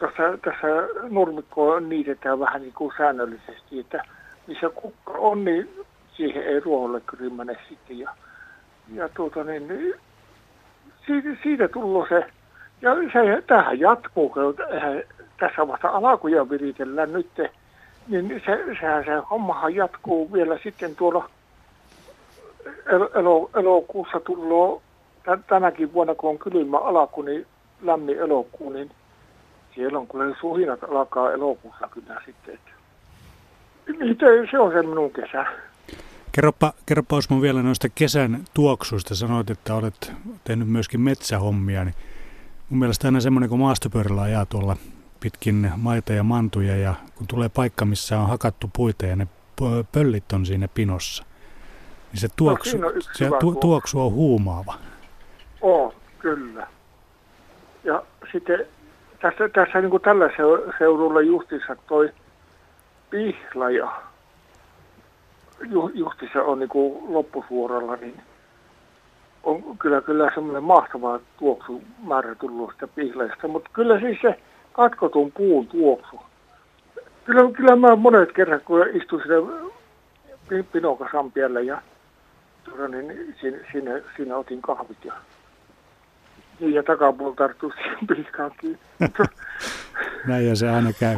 tässä, 0.00 0.38
tässä 0.44 0.66
nurmikkoa 1.10 1.80
niitetään 1.80 2.40
vähän 2.40 2.62
niin 2.62 2.72
kuin 2.72 2.92
säännöllisesti, 2.98 3.80
että 3.80 4.02
missä 4.46 4.68
kukka 4.74 5.12
on, 5.12 5.44
niin 5.44 5.70
siihen 6.16 6.42
ei 6.42 6.60
ruoholle 6.60 7.00
kyllä 7.00 7.54
sitten. 7.68 7.98
Ja, 7.98 8.10
ja 8.94 9.08
tuota 9.08 9.44
niin, 9.44 9.68
niin 9.68 9.94
siitä, 11.06 11.28
siitä 11.42 11.68
tullut 11.68 12.08
se, 12.08 12.26
ja 12.82 12.94
se, 13.12 13.42
tähän 13.46 13.80
jatkuu, 13.80 14.28
kun 14.28 14.54
tässä 15.40 15.68
vasta 15.68 15.88
alakuja 15.88 16.50
viritellään 16.50 17.12
nyt, 17.12 17.30
niin 18.08 18.42
se, 18.46 18.64
sehän 18.80 19.04
se 19.04 19.22
hommahan 19.30 19.74
jatkuu 19.74 20.32
vielä 20.32 20.58
sitten 20.62 20.96
tuolla 20.96 21.30
elo, 23.14 23.50
elokuussa 23.54 24.20
tullut 24.20 24.82
tänäkin 25.48 25.92
vuonna, 25.92 26.14
kun 26.14 26.30
on 26.30 26.38
kylmä 26.38 26.78
alaku, 26.78 27.22
niin 27.22 27.46
lämmin 27.82 28.18
elokuu, 28.18 28.70
niin 28.70 28.90
siellä 29.74 29.98
on 29.98 30.08
kyllä 30.08 30.36
suhinat 30.40 30.84
alkaa 30.84 31.32
elokuussa 31.32 31.88
kyllä 31.88 32.22
sitten. 32.26 32.54
Että, 32.54 32.70
se 34.50 34.58
on 34.58 34.72
se 34.72 34.82
minun 34.82 35.10
kesä. 35.10 35.46
Kerropa, 36.32 36.72
kerropa 36.86 37.16
Osmo 37.16 37.42
vielä 37.42 37.62
noista 37.62 37.88
kesän 37.94 38.44
tuoksuista. 38.54 39.14
Sanoit, 39.14 39.50
että 39.50 39.74
olet 39.74 40.12
tehnyt 40.44 40.68
myöskin 40.68 41.00
metsähommia. 41.00 41.84
Niin 41.84 41.94
mun 42.68 42.78
mielestä 42.78 43.08
aina 43.08 43.20
semmoinen, 43.20 43.50
kun 43.50 43.58
maastopyörällä 43.58 44.22
ajaa 44.22 44.46
tuolla 44.46 44.76
pitkin 45.20 45.72
maita 45.76 46.12
ja 46.12 46.22
mantuja 46.22 46.76
ja 46.76 46.94
kun 47.14 47.26
tulee 47.26 47.48
paikka, 47.48 47.84
missä 47.84 48.18
on 48.18 48.28
hakattu 48.28 48.70
puita 48.76 49.06
ja 49.06 49.16
ne 49.16 49.26
pöllit 49.92 50.32
on 50.32 50.46
siinä 50.46 50.68
pinossa, 50.68 51.24
niin 52.12 52.20
se 52.20 52.28
tuoksu, 52.36 52.76
no, 52.76 52.92
se 53.12 53.30
tu, 53.40 53.54
tuoksu 53.54 54.00
on 54.00 54.12
huumaava. 54.12 54.74
On, 55.60 55.92
kyllä. 56.18 56.66
Ja 57.84 58.02
sitten 58.32 58.66
tässä, 59.20 59.48
tässä 59.48 59.80
niin 59.80 59.90
kuin 59.90 60.02
tällä 60.02 60.30
seudulla 60.78 61.20
justissa 61.20 61.76
toi 61.88 62.10
pihlaja 63.10 63.92
ju, 65.68 66.12
on 66.44 66.58
niin 66.58 66.68
kuin 66.68 67.14
loppusuoralla, 67.14 67.96
niin 67.96 68.22
on 69.42 69.78
kyllä, 69.78 70.00
kyllä 70.00 70.30
semmoinen 70.34 70.62
mahtava 70.62 71.20
tuoksu 71.38 71.82
määrä 72.02 72.34
tullut 72.34 72.72
sitä 72.72 72.88
pihlajasta. 72.88 73.48
Mutta 73.48 73.70
kyllä 73.72 74.00
siis 74.00 74.18
se 74.22 74.40
katkotun 74.72 75.32
puun 75.32 75.66
tuoksu. 75.66 76.20
Kyllä, 77.24 77.52
kyllä 77.52 77.76
mä 77.76 77.96
monet 77.96 78.32
kerran, 78.32 78.60
kun 78.64 78.86
istuin 78.92 79.22
siinä 80.48 80.64
pinokasan 80.72 81.32
päällä 81.32 81.60
ja 81.60 81.82
tuota, 82.64 82.88
niin 82.88 83.34
siinä, 83.40 83.58
siinä, 83.72 83.90
siinä 84.16 84.36
otin 84.36 84.62
kahvit 84.62 85.04
ja 85.04 85.12
niin, 86.60 86.74
ja 86.74 86.82
takapuolta 86.82 87.36
tarttuu 87.36 87.72
siihen 87.72 88.06
pihkaan 88.06 88.52
kiinni. 88.60 88.78
Näin 90.26 90.56
se 90.56 90.70
aina 90.70 90.92
käy. 90.92 91.16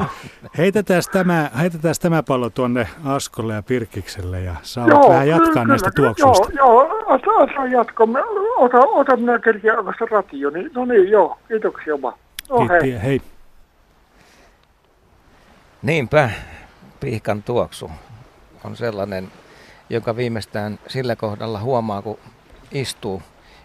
Heitetään 0.58 1.02
tämä, 1.12 1.50
heitetään 1.60 1.94
tämä 2.02 2.22
pallo 2.22 2.50
tuonne 2.50 2.86
Askolle 3.04 3.54
ja 3.54 3.62
Pirkikselle 3.62 4.40
ja 4.40 4.54
saa 4.62 4.88
joo, 4.88 5.08
vähän 5.08 5.28
jatkaa 5.28 5.52
kyllä, 5.52 5.64
näistä 5.64 5.90
tuoksuista. 5.96 6.48
Joo, 6.56 6.82
joo 6.82 7.02
ota, 7.06 7.30
ota 7.30 7.66
jatko. 7.66 8.08
Ota, 8.56 8.78
ota 8.78 9.16
minä 9.16 9.38
kerkiä 9.38 9.74
aikaista 9.76 10.06
ratio. 10.10 10.50
Niin, 10.50 10.70
no 10.74 10.84
niin, 10.84 11.10
joo, 11.10 11.38
kiitoksia 11.48 12.02
vaan. 12.02 12.18
No, 12.50 12.68
hei. 12.68 13.02
hei. 13.02 13.20
Niinpä, 15.82 16.30
pihkan 17.00 17.42
tuoksu 17.42 17.90
on 18.64 18.76
sellainen, 18.76 19.28
joka 19.90 20.16
viimeistään 20.16 20.78
sillä 20.86 21.16
kohdalla 21.16 21.60
huomaa, 21.60 22.02
kun 22.02 22.18
istuu, 22.72 23.22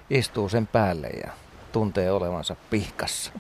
istuu 0.10 0.50
sen 0.50 0.68
päälle 0.68 1.08
ja 1.08 1.32
tuntee 1.78 2.12
olevansa 2.12 2.56
pihkassa. 2.70 3.32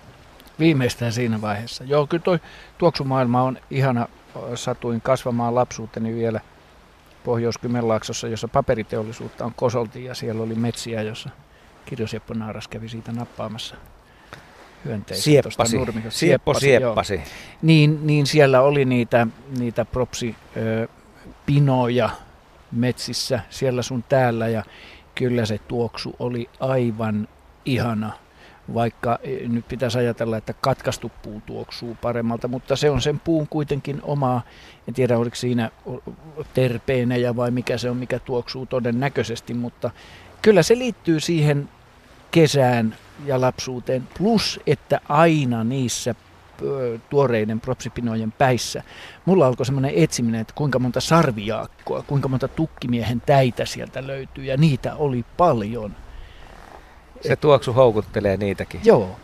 Viimeistään 0.59 1.13
siinä 1.13 1.41
vaiheessa. 1.41 1.83
Joo, 1.83 2.07
kyllä 2.07 2.23
toi 2.23 2.39
tuoksumaailma 2.77 3.43
on 3.43 3.57
ihana. 3.69 4.07
Satuin 4.55 5.01
kasvamaan 5.01 5.55
lapsuuteni 5.55 6.15
vielä 6.15 6.41
Pohjois-Kymenlaaksossa, 7.23 8.27
jossa 8.27 8.47
paperiteollisuutta 8.47 9.45
on 9.45 9.53
kosolti 9.55 10.05
ja 10.05 10.15
siellä 10.15 10.43
oli 10.43 10.55
metsiä, 10.55 11.01
jossa 11.01 11.29
Kirjoseppo 11.85 12.33
Naaras 12.33 12.67
kävi 12.67 12.89
siitä 12.89 13.11
nappaamassa 13.11 13.75
hyönteisiä. 14.85 15.23
Sieppasi. 15.23 15.77
Sieppo 16.09 16.53
sieppasi. 16.53 17.21
Niin, 17.61 18.07
niin 18.07 18.27
siellä 18.27 18.61
oli 18.61 18.85
niitä, 18.85 19.27
niitä 19.59 19.85
propsipinoja 19.85 22.09
metsissä 22.71 23.39
siellä 23.49 23.81
sun 23.81 24.03
täällä 24.09 24.47
ja 24.47 24.63
kyllä 25.15 25.45
se 25.45 25.57
tuoksu 25.57 26.15
oli 26.19 26.49
aivan 26.59 27.27
ihana, 27.65 28.11
vaikka 28.73 29.19
e, 29.23 29.47
nyt 29.47 29.67
pitäisi 29.67 29.97
ajatella, 29.97 30.37
että 30.37 30.53
katkaistu 30.61 31.11
puu 31.23 31.41
tuoksuu 31.45 31.97
paremmalta, 32.01 32.47
mutta 32.47 32.75
se 32.75 32.89
on 32.89 33.01
sen 33.01 33.19
puun 33.19 33.47
kuitenkin 33.47 33.99
omaa, 34.03 34.41
en 34.87 34.93
tiedä 34.93 35.17
oliko 35.17 35.35
siinä 35.35 35.71
terpeenejä 36.53 37.35
vai 37.35 37.51
mikä 37.51 37.77
se 37.77 37.89
on, 37.89 37.97
mikä 37.97 38.19
tuoksuu 38.19 38.65
todennäköisesti, 38.65 39.53
mutta 39.53 39.91
kyllä 40.41 40.63
se 40.63 40.77
liittyy 40.77 41.19
siihen 41.19 41.69
kesään 42.31 42.95
ja 43.25 43.41
lapsuuteen, 43.41 44.07
plus 44.17 44.59
että 44.67 45.01
aina 45.09 45.63
niissä 45.63 46.15
tuoreiden 47.09 47.59
propsipinojen 47.59 48.31
päissä. 48.31 48.83
Mulla 49.25 49.47
alkoi 49.47 49.65
semmoinen 49.65 49.91
etsiminen, 49.95 50.41
että 50.41 50.53
kuinka 50.55 50.79
monta 50.79 51.01
sarviaakkoa, 51.01 52.03
kuinka 52.03 52.27
monta 52.27 52.47
tukkimiehen 52.47 53.21
täitä 53.25 53.65
sieltä 53.65 54.07
löytyy, 54.07 54.43
ja 54.43 54.57
niitä 54.57 54.95
oli 54.95 55.25
paljon. 55.37 55.95
Se 57.21 57.35
tuoksu 57.35 57.73
houkuttelee 57.73 58.37
niitäkin. 58.37 58.81
Joo. 58.83 59.15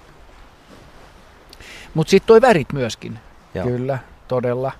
Mutta 1.94 2.12
sitten 2.12 2.28
toi 2.28 2.42
värit 2.42 2.74
myöskin. 2.74 3.20
Joo. 3.54 3.66
Kyllä, 3.66 4.00
todella. 4.28 4.72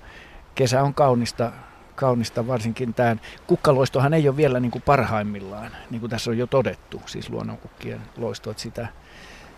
Kesä 0.54 0.82
on 0.82 0.94
kaunista, 0.94 1.52
kaunista 1.94 2.46
varsinkin 2.46 2.94
tämän. 2.94 3.20
Kukkaloistohan 3.46 4.14
ei 4.14 4.28
ole 4.28 4.36
vielä 4.36 4.60
niin 4.60 4.70
kuin 4.70 4.82
parhaimmillaan, 4.82 5.70
niin 5.90 6.00
kuin 6.00 6.10
tässä 6.10 6.30
on 6.30 6.38
jo 6.38 6.46
todettu, 6.46 7.02
siis 7.06 7.30
luonnonkukkien 7.30 8.00
loisto, 8.16 8.50
että 8.50 8.62
sitä, 8.62 8.88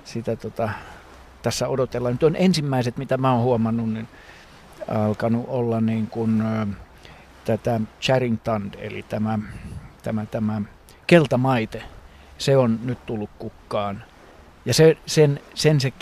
sitä 0.04 0.36
tota, 0.36 0.68
tässä 1.42 1.68
odotellaan. 1.68 2.14
Nyt 2.14 2.22
on 2.22 2.36
ensimmäiset, 2.36 2.96
mitä 2.96 3.16
mä 3.16 3.32
oon 3.32 3.42
huomannut, 3.42 3.92
niin 3.92 4.08
alkanut 4.88 5.44
olla 5.48 5.80
niin 5.80 6.06
kuin, 6.06 6.42
tätä 7.44 7.80
Charrington, 8.00 8.70
eli 8.78 9.02
tämä, 9.02 9.38
tämä, 10.02 10.26
tämä 10.26 10.62
keltamaite. 11.06 11.82
Se 12.38 12.56
on 12.56 12.78
nyt 12.84 13.06
tullut 13.06 13.30
kukkaan. 13.38 14.04
Ja 14.64 14.74
se, 14.74 14.96
sen, 15.06 15.40
sen 15.54 15.80
se 15.80 15.92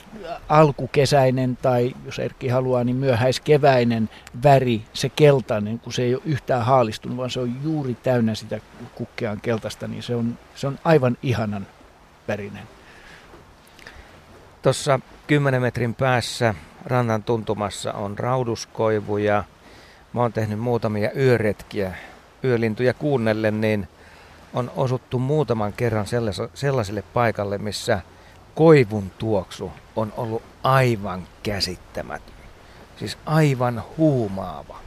alkukesäinen 0.48 1.56
tai 1.56 1.94
jos 2.04 2.18
Erkki 2.18 2.48
haluaa, 2.48 2.84
niin 2.84 2.96
myöhäiskeväinen 2.96 4.10
väri, 4.42 4.84
se 4.92 5.08
keltainen, 5.08 5.78
kun 5.78 5.92
se 5.92 6.02
ei 6.02 6.14
ole 6.14 6.22
yhtään 6.24 6.64
haalistunut, 6.64 7.16
vaan 7.16 7.30
se 7.30 7.40
on 7.40 7.62
juuri 7.62 7.94
täynnä 7.94 8.34
sitä 8.34 8.60
kukkean 8.94 9.40
keltaista, 9.40 9.88
niin 9.88 10.02
se 10.02 10.14
on, 10.14 10.38
se 10.54 10.66
on 10.66 10.78
aivan 10.84 11.18
ihanan 11.22 11.66
värinen. 12.28 12.62
Tuossa 14.62 15.00
10 15.26 15.62
metrin 15.62 15.94
päässä 15.94 16.54
rannan 16.84 17.22
tuntumassa 17.22 17.92
on 17.92 18.18
rauduskoivu 18.18 19.16
ja 19.16 19.44
mä 20.12 20.20
oon 20.20 20.32
tehnyt 20.32 20.58
muutamia 20.58 21.10
yöretkiä 21.16 21.94
yölintuja 22.44 22.94
kuunnellen, 22.94 23.60
niin 23.60 23.88
on 24.54 24.72
osuttu 24.76 25.18
muutaman 25.18 25.72
kerran 25.72 26.06
sellaiselle 26.54 27.02
paikalle, 27.02 27.58
missä 27.58 28.00
koivun 28.54 29.10
tuoksu 29.18 29.72
on 29.96 30.12
ollut 30.16 30.42
aivan 30.62 31.26
käsittämätön. 31.42 32.34
Siis 32.98 33.18
aivan 33.26 33.82
huumaava. 33.96 34.78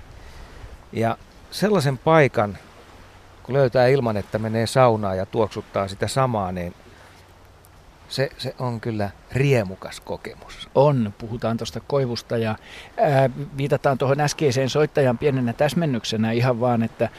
Ja 0.91 1.17
sellaisen 1.51 1.97
paikan, 1.97 2.57
kun 3.43 3.55
löytää 3.55 3.87
ilman, 3.87 4.17
että 4.17 4.39
menee 4.39 4.67
saunaa 4.67 5.15
ja 5.15 5.25
tuoksuttaa 5.25 5.87
sitä 5.87 6.07
samaa, 6.07 6.51
niin 6.51 6.75
se, 8.09 8.29
se 8.37 8.55
on 8.59 8.81
kyllä 8.81 9.09
riemukas 9.31 9.99
kokemus. 9.99 10.69
On, 10.75 11.13
puhutaan 11.17 11.57
tuosta 11.57 11.79
koivusta 11.79 12.37
ja 12.37 12.55
ää, 12.97 13.29
viitataan 13.57 13.97
tuohon 13.97 14.19
äskeiseen 14.19 14.69
soittajan 14.69 15.17
pienenä 15.17 15.53
täsmennyksenä 15.53 16.31
ihan 16.31 16.59
vaan, 16.59 16.83
että 16.83 17.09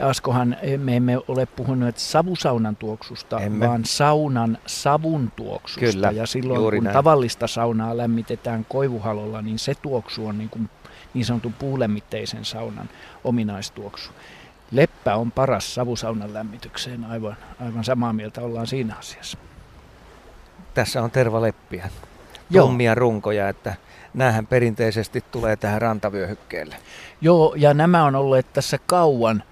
Askohan 0.00 0.56
me 0.76 0.96
emme 0.96 1.18
ole 1.28 1.46
puhuneet 1.46 1.98
savusaunan 1.98 2.76
tuoksusta, 2.76 3.40
emme. 3.40 3.68
vaan 3.68 3.84
saunan 3.84 4.58
savun 4.66 5.32
tuoksusta. 5.36 5.92
Kyllä, 5.92 6.10
ja 6.10 6.26
silloin 6.26 6.74
kun 6.74 6.84
näin. 6.84 6.94
tavallista 6.94 7.46
saunaa 7.46 7.96
lämmitetään 7.96 8.66
koivuhalolla, 8.68 9.42
niin 9.42 9.58
se 9.58 9.74
tuoksu 9.74 10.26
on 10.26 10.38
niin, 10.38 10.50
kuin 10.50 10.70
niin 11.14 11.24
sanotun 11.24 11.52
puulämmitteisen 11.52 12.44
saunan 12.44 12.88
ominaistuoksu. 13.24 14.10
Leppä 14.70 15.14
on 15.14 15.32
paras 15.32 15.74
savusaunan 15.74 16.34
lämmitykseen, 16.34 17.04
aivan, 17.04 17.36
aivan 17.60 17.84
samaa 17.84 18.12
mieltä 18.12 18.40
ollaan 18.40 18.66
siinä 18.66 18.94
asiassa 18.94 19.38
tässä 20.74 21.02
on 21.02 21.10
tervaleppiä, 21.10 21.88
tummia 22.52 22.94
runkoja, 22.94 23.48
että 23.48 23.74
näähän 24.14 24.46
perinteisesti 24.46 25.24
tulee 25.30 25.56
tähän 25.56 25.82
rantavyöhykkeelle. 25.82 26.76
Joo, 27.20 27.54
ja 27.56 27.74
nämä 27.74 28.04
on 28.04 28.14
olleet 28.14 28.52
tässä 28.52 28.78
kauan. 28.86 29.42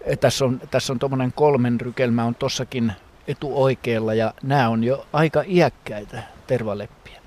Eh, 0.00 0.18
tässä 0.18 0.44
on, 0.44 0.60
tässä 0.70 0.92
on 0.92 0.98
tuommoinen 0.98 1.32
kolmen 1.32 1.80
rykelmä 1.80 2.24
on 2.24 2.34
tossakin 2.34 2.92
etuoikealla 3.28 4.14
ja 4.14 4.34
nämä 4.42 4.68
on 4.68 4.84
jo 4.84 5.06
aika 5.12 5.42
iäkkäitä 5.46 6.22
tervaleppiä. 6.46 7.20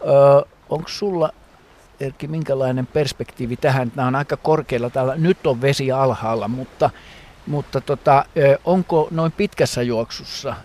Öö, 0.00 0.56
Onko 0.68 0.88
sulla, 0.88 1.30
Erkki, 2.00 2.28
minkälainen 2.28 2.86
perspektiivi 2.86 3.56
tähän? 3.56 3.92
Nämä 3.94 4.08
on 4.08 4.14
aika 4.14 4.36
korkealla 4.36 4.90
täällä. 4.90 5.14
Nyt 5.16 5.46
on 5.46 5.60
vesi 5.60 5.92
alhaalla, 5.92 6.48
mutta, 6.48 6.90
mutta 7.46 7.80
tota, 7.80 8.24
onko 8.64 9.08
noin 9.10 9.32
pitkässä 9.32 9.82
juoksussa 9.82 10.56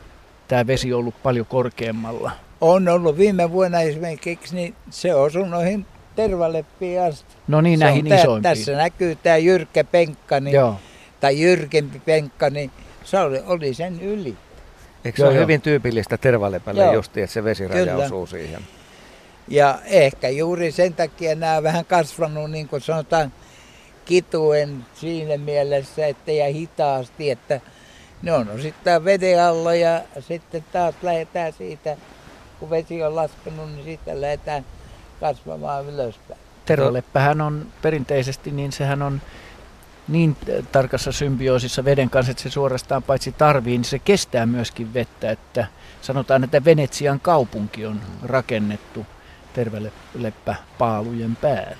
tämä 0.51 0.67
vesi 0.67 0.93
on 0.93 0.99
ollut 0.99 1.23
paljon 1.23 1.45
korkeammalla. 1.45 2.31
On 2.61 2.87
ollut 2.87 3.17
viime 3.17 3.51
vuonna 3.51 3.81
esimerkiksi, 3.81 4.55
niin 4.55 4.75
se 4.89 5.15
osui 5.15 5.47
noihin 5.47 5.85
tervaleppiin 6.15 7.01
asti. 7.01 7.35
No 7.47 7.61
niin, 7.61 7.79
näihin 7.79 8.05
tää, 8.05 8.19
isoimpiin. 8.19 8.55
Tässä 8.55 8.75
näkyy 8.75 9.15
tämä 9.15 9.37
jyrkkä 9.37 9.83
penkka, 9.83 10.39
niin, 10.39 10.55
Joo. 10.55 10.75
tai 11.19 11.41
jyrkempi 11.41 11.99
penkka, 11.99 12.49
niin 12.49 12.71
se 13.03 13.19
oli, 13.19 13.39
oli 13.45 13.73
sen 13.73 14.01
yli. 14.01 14.37
Eikö 15.05 15.21
se 15.21 15.27
ole 15.27 15.39
hyvin 15.39 15.61
tyypillistä 15.61 16.17
tervalepälle 16.17 16.93
justi, 16.93 17.21
että 17.21 17.33
se 17.33 17.43
vesiraja 17.43 17.85
Kyllä. 17.85 18.05
osuu 18.05 18.27
siihen? 18.27 18.61
Ja 19.47 19.79
ehkä 19.85 20.29
juuri 20.29 20.71
sen 20.71 20.93
takia 20.93 21.35
nämä 21.35 21.63
vähän 21.63 21.85
kasvanut, 21.85 22.51
niin 22.51 22.67
kuin 22.67 22.81
sanotaan, 22.81 23.33
kituen 24.05 24.85
siinä 24.93 25.37
mielessä, 25.37 26.07
että 26.07 26.31
ja 26.31 26.53
hitaasti, 26.53 27.29
että 27.29 27.61
ne 28.21 28.33
on 28.33 28.49
osittain 28.49 29.05
veden 29.05 29.43
alla 29.43 29.75
ja 29.75 30.01
sitten 30.19 30.65
taas 30.71 30.95
lähdetään 31.01 31.53
siitä, 31.53 31.97
kun 32.59 32.69
vesi 32.69 33.03
on 33.03 33.15
laskenut, 33.15 33.71
niin 33.71 33.85
sitten 33.85 34.21
lähdetään 34.21 34.65
kasvamaan 35.19 35.85
ylöspäin. 35.85 36.39
Tervaleppähän 36.65 37.41
on 37.41 37.67
perinteisesti, 37.81 38.51
niin 38.51 38.71
sehän 38.71 39.01
on 39.01 39.21
niin 40.07 40.37
tarkassa 40.71 41.11
symbioosissa 41.11 41.85
veden 41.85 42.09
kanssa, 42.09 42.31
että 42.31 42.43
se 42.43 42.49
suorastaan 42.49 43.03
paitsi 43.03 43.31
tarvii, 43.31 43.77
niin 43.77 43.85
se 43.85 43.99
kestää 43.99 44.45
myöskin 44.45 44.93
vettä. 44.93 45.31
Että 45.31 45.67
sanotaan, 46.01 46.43
että 46.43 46.65
Venetsian 46.65 47.19
kaupunki 47.19 47.85
on 47.85 48.01
rakennettu 48.23 49.05
tervaleppäpaalujen 49.53 51.35
päälle. 51.35 51.77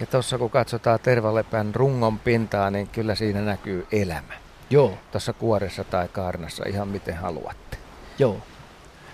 Ja 0.00 0.06
tuossa 0.06 0.38
kun 0.38 0.50
katsotaan 0.50 1.00
tervalepän 1.02 1.74
rungon 1.74 2.18
pintaa, 2.18 2.70
niin 2.70 2.88
kyllä 2.88 3.14
siinä 3.14 3.40
näkyy 3.40 3.86
elämä. 3.92 4.45
Joo. 4.70 4.98
Tuossa 5.12 5.32
kuoressa 5.32 5.84
tai 5.84 6.08
kaarnassa 6.08 6.64
ihan 6.68 6.88
miten 6.88 7.16
haluatte. 7.16 7.76
Joo. 8.18 8.36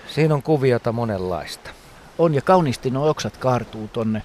Siinä 0.07 0.35
on 0.35 0.43
kuviota 0.43 0.93
monenlaista. 0.93 1.71
On 2.19 2.35
ja 2.35 2.43
kauniisti 2.43 2.91
nuo 2.91 3.09
oksat 3.09 3.37
kaartuu 3.37 3.89
tonne, 3.89 4.23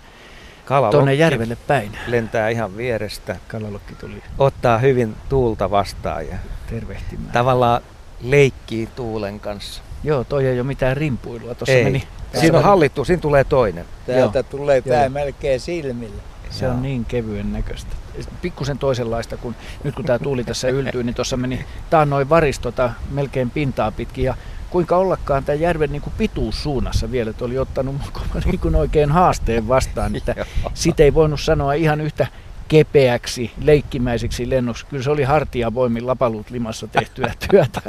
tonne 0.92 1.14
järvelle 1.14 1.58
päin. 1.68 1.98
Lentää 2.08 2.50
ihan 2.50 2.78
vierestä. 2.78 3.36
Kalalokki 3.48 3.96
tuli. 3.96 4.24
Ottaa 4.38 4.78
hyvin 4.78 5.16
tuulta 5.30 5.72
vastaan 5.72 6.28
ja 6.28 6.36
tervehtimään. 6.70 7.32
Tavallaan 7.32 7.82
leikkii 8.22 8.88
tuulen 8.88 9.40
kanssa. 9.40 9.82
Joo, 10.04 10.24
toi 10.24 10.46
ei 10.46 10.60
ole 10.60 10.68
mitään 10.68 10.98
rimpuilua. 10.98 11.56
Tuossa 11.56 11.74
ei. 11.74 11.84
meni. 11.84 12.08
Siinä 12.40 12.58
on 12.58 12.64
hallittu, 12.64 13.06
siinä 13.06 13.22
tulee 13.22 13.44
toinen. 13.44 13.86
Täältä 14.06 14.40
Joo. 14.40 14.44
tulee 14.44 14.82
pää 14.82 15.04
Joo. 15.04 15.10
melkein 15.10 15.60
silmille. 15.60 16.22
Se 16.50 16.66
Joo. 16.66 16.74
on 16.74 16.82
niin 16.82 17.06
kevyen 17.06 17.54
näköistä. 17.54 17.96
Pikkusen 18.42 18.78
toisenlaista, 18.78 19.38
kun 19.38 19.56
nyt 19.84 19.96
kun 19.96 20.06
tämä 20.06 20.20
tuuli 20.20 20.44
tässä 20.44 20.68
yltyy, 20.70 21.04
niin 21.04 21.16
tuossa 21.16 21.38
meni 21.38 21.66
noin 22.06 22.30
varistota 22.30 22.92
melkein 23.12 23.50
pintaa 23.50 23.92
pitkin 23.92 24.24
ja 24.24 24.36
kuinka 24.70 24.98
ollakaan 24.98 25.44
tämä 25.44 25.56
järven 25.56 25.92
niin 25.92 26.02
kuin 26.02 26.14
pituussuunnassa 26.18 27.12
vielä, 27.12 27.30
että 27.30 27.46
oli 27.46 27.58
ottanut 27.58 27.96
niin 28.46 28.60
kuin 28.60 28.76
oikein 28.76 29.12
haasteen 29.12 29.68
vastaan, 29.68 30.16
että 30.16 30.46
sitä 30.74 31.04
ei 31.04 31.14
voinut 31.14 31.42
sanoa 31.42 31.74
ihan 31.74 32.02
yhtä 32.02 32.28
kepeäksi, 32.68 33.52
leikkimäiseksi 33.62 34.50
lennoksi. 34.50 34.86
Kyllä 34.86 35.04
se 35.04 35.10
oli 35.10 35.24
hartiavoimin 35.24 36.08
lapaluut 36.08 36.50
limassa 36.50 36.88
tehtyä 36.88 37.34
työtä. 37.52 37.82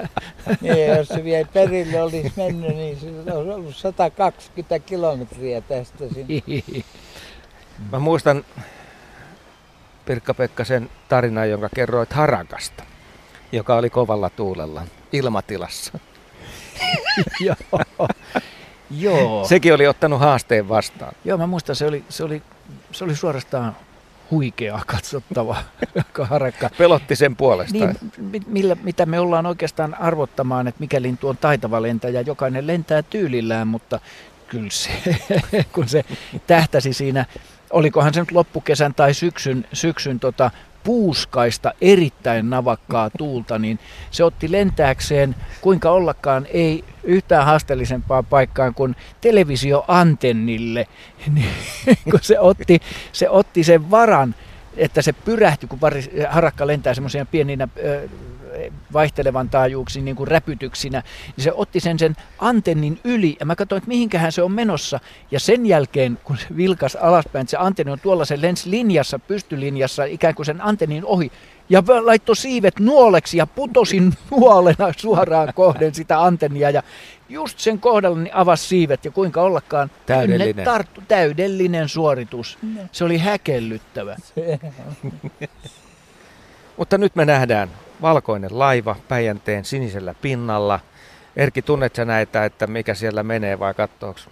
Niin, 0.60 0.86
jos 0.86 1.08
se 1.08 1.24
vielä 1.24 1.48
perille 1.52 2.02
olisi 2.02 2.32
mennyt, 2.36 2.76
niin 2.76 2.98
se 3.00 3.32
olisi 3.32 3.50
ollut 3.50 3.76
120 3.76 4.78
kilometriä 4.78 5.60
tästä 5.60 6.04
sinne. 6.08 6.42
Mä 7.92 7.98
muistan 7.98 8.44
Pirkka-Pekka 10.06 10.64
sen 10.64 10.90
tarinan, 11.08 11.50
jonka 11.50 11.68
kerroit 11.74 12.12
harakasta, 12.12 12.84
joka 13.52 13.74
oli 13.74 13.90
kovalla 13.90 14.30
tuulella 14.30 14.82
ilmatilassa. 15.12 15.98
Joo. 17.40 18.08
Joo. 18.90 19.44
Sekin 19.44 19.74
oli 19.74 19.86
ottanut 19.86 20.20
haasteen 20.20 20.68
vastaan. 20.68 21.12
Joo, 21.24 21.38
mä 21.38 21.46
muistan, 21.46 21.76
se 21.76 21.86
oli, 21.86 22.04
se 22.08 22.24
oli, 22.24 22.42
se 22.92 23.04
oli 23.04 23.16
suorastaan 23.16 23.76
huikeaa 24.30 24.82
katsottava 24.86 25.56
harakka. 26.30 26.70
Pelotti 26.78 27.16
sen 27.16 27.36
puolestaan. 27.36 27.94
Niin, 28.32 28.42
millä, 28.46 28.76
mitä 28.82 29.06
me 29.06 29.20
ollaan 29.20 29.46
oikeastaan 29.46 29.94
arvottamaan, 29.94 30.68
että 30.68 30.80
mikä 30.80 31.02
lintu 31.02 31.28
on 31.28 31.36
taitava 31.36 31.82
lentäjä, 31.82 32.20
jokainen 32.20 32.66
lentää 32.66 33.02
tyylillään, 33.02 33.68
mutta 33.68 34.00
kyllä 34.48 34.70
se, 34.70 34.90
kun 35.74 35.88
se 35.88 36.04
tähtäsi 36.46 36.92
siinä 36.92 37.26
olikohan 37.70 38.14
se 38.14 38.20
nyt 38.20 38.32
loppukesän 38.32 38.94
tai 38.94 39.14
syksyn, 39.14 39.64
syksyn 39.72 40.20
tota 40.20 40.50
puuskaista 40.84 41.72
erittäin 41.80 42.50
navakkaa 42.50 43.10
tuulta, 43.10 43.58
niin 43.58 43.78
se 44.10 44.24
otti 44.24 44.52
lentääkseen 44.52 45.36
kuinka 45.60 45.90
ollakaan 45.90 46.46
ei 46.52 46.84
yhtään 47.02 47.46
haasteellisempaa 47.46 48.22
paikkaan 48.22 48.74
kuin 48.74 48.96
televisioantennille, 49.20 50.86
niin, 51.34 51.52
kun 52.10 52.20
se 52.22 52.40
otti, 52.40 52.80
se 53.12 53.28
otti 53.28 53.64
sen 53.64 53.90
varan, 53.90 54.34
että 54.76 55.02
se 55.02 55.12
pyrähtyi, 55.12 55.68
kun 55.68 55.78
harakka 56.28 56.66
lentää 56.66 56.94
semmoisia 56.94 57.26
pieninä 57.26 57.68
vaihtelevan 58.92 59.48
taajuuksiin 59.48 60.04
niin 60.04 60.16
kuin 60.16 60.28
räpytyksinä, 60.28 61.02
niin 61.36 61.44
se 61.44 61.52
otti 61.52 61.80
sen 61.80 61.98
sen 61.98 62.16
antennin 62.38 63.00
yli. 63.04 63.36
Ja 63.40 63.46
mä 63.46 63.56
katsoin, 63.56 63.78
että 63.78 63.88
mihinkähän 63.88 64.32
se 64.32 64.42
on 64.42 64.52
menossa. 64.52 65.00
Ja 65.30 65.40
sen 65.40 65.66
jälkeen, 65.66 66.18
kun 66.24 66.38
se 66.38 66.46
vilkas 66.56 66.96
alaspäin, 66.96 67.40
että 67.40 67.50
se 67.50 67.56
antenni 67.56 67.92
on 67.92 68.00
tuolla 68.00 68.24
se 68.24 68.42
lens 68.42 68.66
linjassa, 68.66 69.18
pystylinjassa, 69.18 70.04
ikään 70.04 70.34
kuin 70.34 70.46
sen 70.46 70.60
antennin 70.60 71.04
ohi, 71.04 71.32
ja 71.70 71.82
laittoi 72.00 72.36
siivet 72.36 72.80
nuoleksi 72.80 73.36
ja 73.36 73.46
putosin 73.46 74.12
nuolena 74.30 74.92
suoraan 74.96 75.52
kohden 75.54 75.94
sitä 75.94 76.22
antennia. 76.22 76.70
Ja 76.70 76.82
just 77.28 77.58
sen 77.58 77.78
kohdalla 77.78 78.18
niin 78.18 78.34
avasi 78.34 78.66
siivet. 78.66 79.04
Ja 79.04 79.10
kuinka 79.10 79.42
ollakaan 79.42 79.90
täydellinen, 80.06 80.64
tarttu, 80.64 81.02
täydellinen 81.08 81.88
suoritus. 81.88 82.58
Se 82.92 83.04
oli 83.04 83.18
häkellyttävä. 83.18 84.16
Mutta 86.76 86.98
nyt 86.98 87.16
me 87.16 87.24
nähdään 87.24 87.70
valkoinen 88.02 88.58
laiva 88.58 88.96
Päijänteen 89.08 89.64
sinisellä 89.64 90.14
pinnalla. 90.22 90.80
Erki, 91.36 91.62
tunnet 91.62 91.94
sä 91.94 92.04
näitä, 92.04 92.44
että 92.44 92.66
mikä 92.66 92.94
siellä 92.94 93.22
menee 93.22 93.58
vai 93.58 93.74
katsooks 93.74 94.28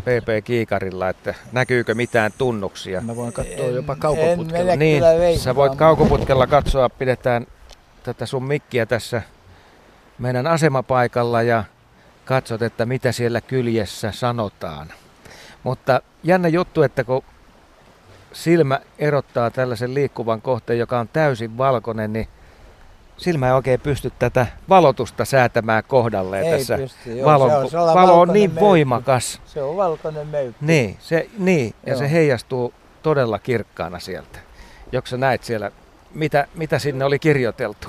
PP 0.00 0.44
Kiikarilla, 0.44 1.08
että 1.08 1.34
näkyykö 1.52 1.94
mitään 1.94 2.32
tunnuksia? 2.38 3.00
Mä 3.00 3.16
voin 3.16 3.32
katsoa 3.32 3.66
jopa 3.66 3.96
kaukoputkella. 3.96 4.76
niin, 4.76 5.02
sä 5.38 5.54
voit 5.54 5.74
kaukoputkella 5.74 6.46
katsoa, 6.46 6.88
pidetään 6.88 7.46
tätä 8.02 8.26
sun 8.26 8.44
mikkiä 8.44 8.86
tässä 8.86 9.22
meidän 10.18 10.46
asemapaikalla 10.46 11.42
ja 11.42 11.64
katsot, 12.24 12.62
että 12.62 12.86
mitä 12.86 13.12
siellä 13.12 13.40
kyljessä 13.40 14.12
sanotaan. 14.12 14.88
Mutta 15.62 16.02
jännä 16.22 16.48
juttu, 16.48 16.82
että 16.82 17.04
kun 17.04 17.24
silmä 18.32 18.80
erottaa 18.98 19.50
tällaisen 19.50 19.94
liikkuvan 19.94 20.42
kohteen, 20.42 20.78
joka 20.78 21.00
on 21.00 21.08
täysin 21.08 21.58
valkoinen, 21.58 22.12
niin 22.12 22.28
silmä 23.20 23.46
ei 23.46 23.52
oikein 23.52 23.80
pysty 23.80 24.12
tätä 24.18 24.46
valotusta 24.68 25.24
säätämään 25.24 25.82
kohdalleen 25.88 26.44
ei 26.44 26.58
tässä. 26.58 26.76
Pysty, 26.76 27.16
joo, 27.16 27.26
Valon, 27.26 27.50
se 27.50 27.56
on, 27.56 27.70
se 27.70 27.78
on 27.78 27.94
valo 27.94 28.20
on 28.20 28.28
niin 28.28 28.50
möykky. 28.50 28.60
voimakas. 28.60 29.40
Se 29.46 29.62
on 29.62 29.76
valkoinen 29.76 30.26
möykky. 30.26 30.64
Niin, 30.66 30.96
se, 31.00 31.28
niin 31.38 31.74
ja 31.86 31.92
Joo. 31.92 31.98
se 31.98 32.10
heijastuu 32.10 32.74
todella 33.02 33.38
kirkkaana 33.38 33.98
sieltä. 33.98 34.38
Joksa 34.92 35.16
näet 35.16 35.44
siellä, 35.44 35.70
mitä, 36.14 36.46
mitä 36.54 36.78
sinne 36.78 37.04
oli 37.04 37.18
kirjoiteltu? 37.18 37.88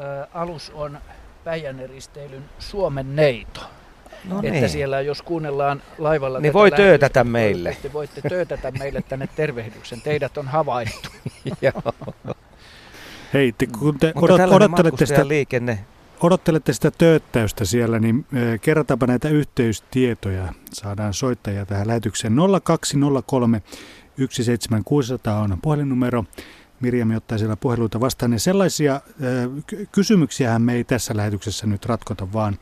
Ää, 0.00 0.26
alus 0.34 0.72
on 0.74 0.98
Päijänne-risteilyn 1.44 2.44
Suomen 2.58 3.16
neito. 3.16 3.60
No 4.24 4.38
että 4.38 4.50
niin. 4.50 4.68
siellä 4.68 5.00
jos 5.00 5.22
kuunnellaan 5.22 5.82
laivalla 5.98 6.40
Niin 6.40 6.52
voi 6.52 6.70
töötätä 6.70 7.24
meille. 7.24 7.76
Te 7.82 7.92
voitte 7.92 8.20
töötätä 8.28 8.70
meille 8.70 9.02
tänne 9.08 9.28
tervehdyksen. 9.36 10.00
Teidät 10.00 10.38
on 10.38 10.48
havaittu. 10.48 11.08
Joo. 11.62 11.94
Hei, 13.34 13.52
te, 13.52 13.66
kun 13.66 13.98
te 13.98 14.12
Mutta 14.14 14.34
odot, 14.34 14.52
odottelette, 14.52 15.06
sitä, 15.06 15.28
liikenne, 15.28 15.84
odottelette 16.20 16.72
sitä 16.72 16.90
tööttäystä 16.90 17.64
siellä, 17.64 17.98
niin 17.98 18.26
ö, 18.36 18.58
kerrataanpa 18.58 19.06
näitä 19.06 19.28
yhteystietoja. 19.28 20.52
Saadaan 20.72 21.14
soittajia 21.14 21.66
tähän 21.66 21.86
lähetykseen. 21.86 22.36
0203 22.64 23.62
17600 24.30 25.40
on 25.40 25.58
puhelinnumero. 25.62 26.24
Mirjam 26.80 27.16
ottaa 27.16 27.38
siellä 27.38 27.56
puheluita 27.56 28.00
vastaan. 28.00 28.32
Ja 28.32 28.38
sellaisia 28.38 29.00
ky- 29.66 29.88
kysymyksiähän 29.92 30.62
me 30.62 30.74
ei 30.74 30.84
tässä 30.84 31.16
lähetyksessä 31.16 31.66
nyt 31.66 31.86
ratkota, 31.86 32.32
vaan 32.32 32.58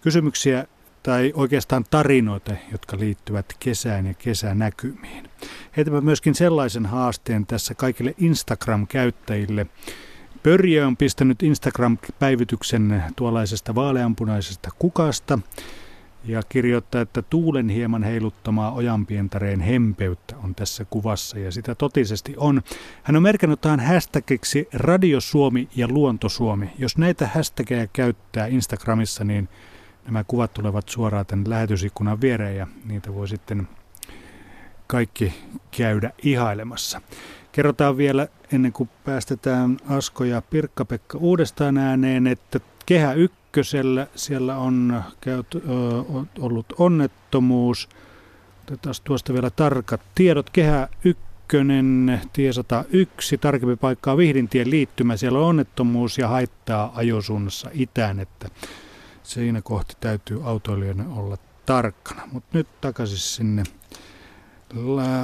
kysymyksiä 0.00 0.66
tai 1.02 1.32
oikeastaan 1.36 1.84
tarinoita, 1.90 2.52
jotka 2.72 2.98
liittyvät 2.98 3.46
kesään 3.58 4.06
ja 4.06 4.14
kesänäkymiin. 4.14 5.30
Heitäpä 5.76 6.00
myöskin 6.00 6.34
sellaisen 6.34 6.86
haasteen 6.86 7.46
tässä 7.46 7.74
kaikille 7.74 8.14
Instagram-käyttäjille. 8.18 9.66
Pörjö 10.42 10.86
on 10.86 10.96
pistänyt 10.96 11.42
Instagram-päivityksen 11.42 13.02
tuollaisesta 13.16 13.74
vaaleanpunaisesta 13.74 14.70
kukasta 14.78 15.38
ja 16.24 16.42
kirjoittaa, 16.48 17.00
että 17.00 17.22
tuulen 17.22 17.68
hieman 17.68 18.02
heiluttamaa 18.02 18.72
ojanpientareen 18.72 19.60
hempeyttä 19.60 20.36
on 20.44 20.54
tässä 20.54 20.86
kuvassa 20.90 21.38
ja 21.38 21.52
sitä 21.52 21.74
totisesti 21.74 22.34
on. 22.36 22.62
Hän 23.02 23.16
on 23.16 23.22
merkannut 23.22 23.60
tähän 23.60 23.80
hashtagiksi 23.80 24.68
Radio 24.72 25.20
Suomi 25.20 25.68
ja 25.76 25.88
Luonto 25.88 26.28
Suomi. 26.28 26.70
Jos 26.78 26.98
näitä 26.98 27.28
hashtageja 27.34 27.86
käyttää 27.86 28.46
Instagramissa, 28.46 29.24
niin 29.24 29.48
nämä 30.04 30.24
kuvat 30.24 30.54
tulevat 30.54 30.88
suoraan 30.88 31.26
tänne 31.26 31.50
lähetysikkunan 31.50 32.20
viereen 32.20 32.56
ja 32.56 32.66
niitä 32.84 33.14
voi 33.14 33.28
sitten 33.28 33.68
kaikki 34.86 35.34
käydä 35.70 36.10
ihailemassa. 36.22 37.00
Kerrotaan 37.52 37.96
vielä 37.96 38.28
ennen 38.52 38.72
kuin 38.72 38.88
päästetään 39.04 39.76
Asko 39.88 40.24
ja 40.24 40.42
Pirkka-Pekka 40.50 41.18
uudestaan 41.18 41.78
ääneen, 41.78 42.26
että 42.26 42.60
Kehä 42.86 43.12
Ykkösellä 43.12 44.06
siellä 44.14 44.56
on 44.58 45.02
käyt, 45.20 45.54
ö, 45.54 45.60
ollut 46.38 46.66
onnettomuus. 46.78 47.88
Otetaan 48.64 48.94
tuosta 49.04 49.32
vielä 49.32 49.50
tarkat 49.50 50.00
tiedot. 50.14 50.50
Kehä 50.50 50.88
Ykkönen, 51.04 52.20
tie 52.32 52.52
101, 52.52 53.38
tarkempi 53.38 53.76
paikkaa 53.76 54.16
Vihdintien 54.16 54.70
liittymä. 54.70 55.16
Siellä 55.16 55.38
on 55.38 55.44
onnettomuus 55.44 56.18
ja 56.18 56.28
haittaa 56.28 56.92
ajosuunnassa 56.94 57.70
itään, 57.72 58.20
että 58.20 58.48
siinä 59.22 59.62
kohti 59.62 59.94
täytyy 60.00 60.40
autoilijoiden 60.44 61.08
olla 61.08 61.36
tarkkana. 61.66 62.22
Mutta 62.32 62.58
nyt 62.58 62.66
takaisin 62.80 63.18
sinne 63.18 63.64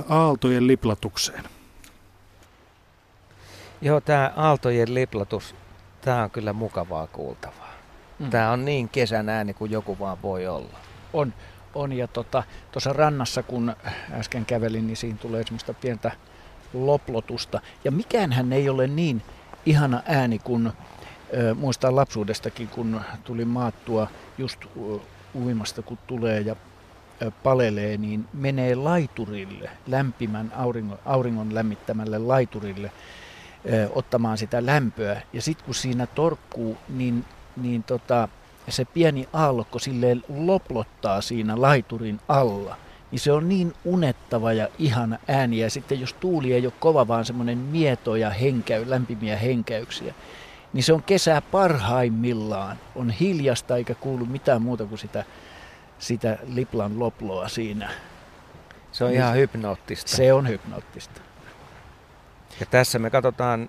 aaltojen 0.09 0.67
liplatukseen. 0.67 1.45
joo 3.81 4.01
tämä 4.01 4.33
aaltojen 4.37 4.95
liplatus, 4.95 5.55
tämä 6.01 6.23
on 6.23 6.31
kyllä 6.31 6.53
mukavaa 6.53 7.07
kuultavaa. 7.07 7.73
Mm. 8.19 8.31
Tämä 8.31 8.51
on 8.51 8.65
niin 8.65 8.89
kesän 8.89 9.29
ääni 9.29 9.55
kuin 9.55 9.71
joku 9.71 9.99
vaan 9.99 10.23
voi 10.23 10.47
olla. 10.47 10.79
On, 11.13 11.35
on 11.75 11.93
ja 11.93 12.09
tuossa 12.09 12.45
tota, 12.73 12.93
rannassa 12.93 13.43
kun 13.43 13.77
äsken 14.13 14.47
kävelin, 14.47 14.87
niin 14.87 14.97
siinä 14.97 15.19
tulee 15.19 15.43
semmoista 15.45 15.75
pientä 15.75 16.11
loplotusta. 16.73 17.61
Ja 17.85 17.91
mikäänhän 17.91 18.53
ei 18.53 18.69
ole 18.69 18.87
niin 18.87 19.23
ihana 19.67 20.03
ääni 20.07 20.39
kuin 20.39 20.73
muistan 21.55 21.97
lapsuudestakin, 21.97 22.69
kun 22.69 23.01
tuli 23.25 23.45
maattua 23.45 24.09
just 24.39 24.61
uimasta, 25.35 25.83
kun 25.83 25.99
tulee 26.07 26.41
ja 26.41 26.57
palelee, 27.31 27.97
niin 27.97 28.25
menee 28.33 28.75
laiturille, 28.75 29.71
lämpimän 29.87 30.53
auringon, 30.57 30.99
auringon 31.05 31.55
lämmittämälle 31.55 32.19
laiturille 32.19 32.93
ö, 33.73 33.89
ottamaan 33.95 34.39
sitä 34.39 34.67
lämpöä. 34.67 35.23
Ja 35.33 35.43
sitten 35.43 35.65
kun 35.65 35.75
siinä 35.75 36.07
torkkuu, 36.07 36.77
niin, 36.89 37.25
niin 37.57 37.83
tota, 37.83 38.29
se 38.69 38.85
pieni 38.85 39.29
aallokko 39.33 39.79
silleen 39.79 40.23
loplottaa 40.29 41.21
siinä 41.21 41.61
laiturin 41.61 42.21
alla, 42.29 42.77
niin 43.11 43.21
se 43.21 43.33
on 43.33 43.49
niin 43.49 43.75
unettava 43.85 44.53
ja 44.53 44.69
ihana 44.79 45.19
ääni. 45.29 45.59
Ja 45.59 45.71
sitten 45.71 46.01
jos 46.01 46.13
tuuli 46.13 46.53
ei 46.53 46.67
ole 46.67 46.73
kova, 46.81 47.09
vaan 47.09 47.25
semmoinen 47.25 47.59
mieto 47.59 48.17
ja 48.17 48.31
henkäy, 48.31 48.91
lämpimiä 48.91 49.37
henkäyksiä, 49.37 50.15
niin 50.73 50.85
se 50.85 50.93
on 50.93 51.03
kesää 51.03 51.41
parhaimmillaan. 51.41 52.77
On 52.95 53.11
hiljasta 53.11 53.77
eikä 53.77 53.95
kuulu 53.95 54.27
mitään 54.27 54.63
muuta 54.63 54.85
kuin 54.85 54.99
sitä, 54.99 55.25
sitä 56.03 56.39
liplan 56.47 56.99
loploa 56.99 57.49
siinä. 57.49 57.91
Se 58.93 59.05
on 59.05 59.11
Niin. 59.11 59.21
ihan 59.21 59.37
hypnoottista. 59.37 60.11
Se 60.11 60.33
on 60.33 60.49
hypnoottista. 60.49 61.21
Ja 62.61 62.67
tässä 62.67 62.99
me 62.99 63.11
katsotaan 63.11 63.69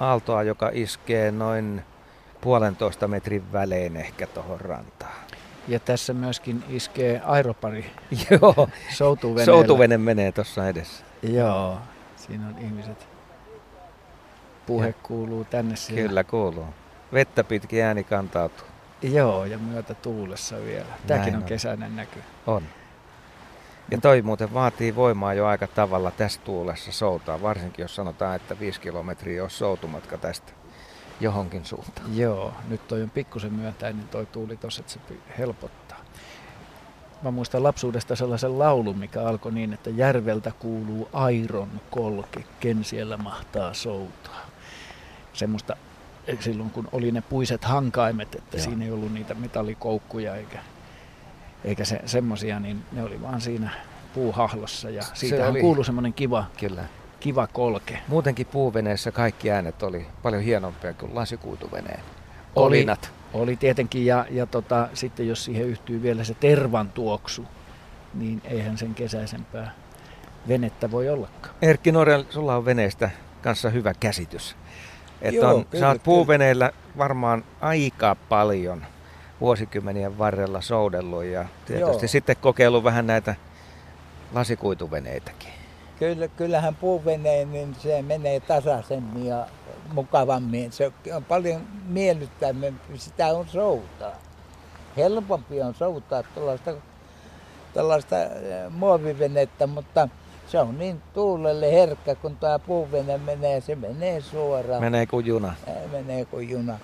aaltoa, 0.00 0.42
joka 0.42 0.70
iskee 0.72 1.30
noin 1.30 1.82
puolentoista 2.40 3.08
metrin 3.08 3.52
välein 3.52 3.96
ehkä 3.96 4.26
tuohon 4.26 4.60
rantaan. 4.60 5.12
Ja 5.68 5.80
tässä 5.80 6.12
myöskin 6.14 6.64
iskee 6.68 7.20
aeropari 7.24 7.90
Joo, 8.30 8.68
soutuveneellä. 8.94 9.44
soutuvene 9.52 9.98
menee 9.98 10.32
tuossa 10.32 10.68
edessä. 10.68 11.04
Joo, 11.22 11.78
siinä 12.16 12.46
on 12.46 12.58
ihmiset. 12.58 13.08
Puhe 14.66 14.94
kuuluu 15.02 15.44
tänne 15.44 15.76
siellä. 15.76 16.08
Kyllä 16.08 16.24
kuuluu. 16.24 16.66
Vettä 17.12 17.44
pitkin 17.44 17.82
ääni 17.84 18.04
kantautuu. 18.04 18.66
Joo, 19.12 19.44
ja 19.44 19.58
myötä 19.58 19.94
tuulessa 19.94 20.56
vielä. 20.64 20.86
Tämäkin 21.06 21.32
Näin 21.32 21.36
on 21.36 21.42
on. 21.42 21.48
kesäinen 21.48 21.96
näky. 21.96 22.20
On. 22.46 22.62
Ja 23.90 23.98
toi 24.00 24.22
muuten 24.22 24.54
vaatii 24.54 24.94
voimaa 24.94 25.34
jo 25.34 25.46
aika 25.46 25.66
tavalla 25.66 26.10
tässä 26.10 26.40
tuulessa 26.44 26.92
soutaa, 26.92 27.42
varsinkin 27.42 27.82
jos 27.82 27.94
sanotaan, 27.94 28.36
että 28.36 28.60
5 28.60 28.80
kilometriä 28.80 29.42
olisi 29.42 29.56
soutumatka 29.56 30.18
tästä 30.18 30.52
johonkin 31.20 31.64
suuntaan. 31.64 32.16
Joo, 32.16 32.52
nyt 32.68 32.88
toi 32.88 33.02
on 33.02 33.10
pikkusen 33.10 33.52
myötäinen 33.52 34.08
toi 34.08 34.26
tuuli 34.26 34.56
tossa, 34.56 34.80
että 34.80 34.92
se 34.92 35.00
helpottaa. 35.38 35.98
mä 37.22 37.30
muistan 37.30 37.62
lapsuudesta 37.62 38.16
sellaisen 38.16 38.58
laulun, 38.58 38.98
mikä 38.98 39.22
alkoi 39.22 39.52
niin, 39.52 39.72
että 39.72 39.90
järveltä 39.90 40.52
kuuluu 40.58 41.08
airon 41.12 41.80
kolke, 41.90 42.44
ken 42.60 42.84
siellä 42.84 43.16
mahtaa 43.16 43.74
soutaa. 43.74 44.46
Semmoista 45.32 45.76
silloin 46.40 46.70
kun 46.70 46.88
oli 46.92 47.12
ne 47.12 47.20
puiset 47.20 47.64
hankaimet, 47.64 48.34
että 48.34 48.56
Joo. 48.56 48.64
siinä 48.64 48.84
ei 48.84 48.90
ollut 48.90 49.12
niitä 49.12 49.34
metallikoukkuja 49.34 50.36
eikä, 50.36 50.58
eikä 51.64 51.84
se, 51.84 52.00
semmosia, 52.06 52.60
niin 52.60 52.82
ne 52.92 53.02
oli 53.02 53.22
vaan 53.22 53.40
siinä 53.40 53.70
puuhahlossa 54.14 54.90
ja 54.90 55.02
siitä 55.02 55.36
se 55.36 55.46
oli... 55.46 55.60
kuului 55.60 55.84
semmoinen 55.84 56.12
kiva, 56.12 56.44
Kyllä. 56.60 56.84
kiva 57.20 57.46
kolke. 57.46 57.98
Muutenkin 58.08 58.46
puuveneessä 58.46 59.12
kaikki 59.12 59.50
äänet 59.50 59.82
oli 59.82 60.06
paljon 60.22 60.42
hienompia 60.42 60.92
kuin 60.92 61.14
lasikuituveneen. 61.14 62.00
Oli, 62.56 62.86
oli 63.32 63.56
tietenkin 63.56 64.06
ja, 64.06 64.26
ja 64.30 64.46
tota, 64.46 64.88
sitten 64.94 65.28
jos 65.28 65.44
siihen 65.44 65.66
yhtyy 65.66 66.02
vielä 66.02 66.24
se 66.24 66.34
tervan 66.34 66.88
tuoksu, 66.88 67.44
niin 68.14 68.42
eihän 68.44 68.78
sen 68.78 68.94
kesäisempää 68.94 69.74
venettä 70.48 70.90
voi 70.90 71.08
ollakaan. 71.08 71.54
Erkki 71.62 71.92
Norel, 71.92 72.24
sulla 72.30 72.56
on 72.56 72.64
veneestä 72.64 73.10
kanssa 73.42 73.70
hyvä 73.70 73.94
käsitys. 73.94 74.56
Että 75.24 75.40
Joo, 75.40 75.54
on, 75.54 75.64
kyllä, 75.64 75.82
sä 75.82 75.88
oot 75.88 76.02
puuveneillä 76.02 76.70
varmaan 76.98 77.44
aika 77.60 78.16
paljon 78.28 78.86
vuosikymmenien 79.40 80.18
varrella 80.18 80.60
soudellut 80.60 81.24
ja 81.24 81.44
tietysti 81.66 82.04
Joo. 82.04 82.08
sitten 82.08 82.36
kokeillut 82.40 82.84
vähän 82.84 83.06
näitä 83.06 83.34
lasikuituveneitäkin. 84.32 85.48
Kyllä, 85.98 86.28
kyllähän 86.28 86.74
puuveneen, 86.74 87.52
niin 87.52 87.76
se 87.78 88.02
menee 88.02 88.40
tasaisemmin 88.40 89.26
ja 89.26 89.46
mukavammin. 89.92 90.72
Se 90.72 90.92
on 91.16 91.24
paljon 91.24 91.60
miellyttävämpi, 91.86 92.98
sitä 92.98 93.26
on 93.26 93.48
soutaa. 93.48 94.12
Helpompi 94.96 95.62
on 95.62 95.74
soutaa 95.74 96.22
tällaista, 96.22 96.74
tällaista 97.74 98.16
muovivenettä, 98.70 99.66
mutta 99.66 100.08
se 100.46 100.60
on 100.60 100.78
niin 100.78 101.02
tuulelle 101.14 101.72
herkkä, 101.72 102.14
kun 102.14 102.36
tämä 102.36 102.58
puuvene 102.58 103.18
menee, 103.18 103.60
se 103.60 103.74
menee 103.74 104.20
suoraan. 104.20 104.80
Menee 104.80 105.06
kuin 105.06 105.26
juna. 105.26 105.54
Menee 105.92 106.24
kuin 106.24 106.50
juna. 106.50 106.78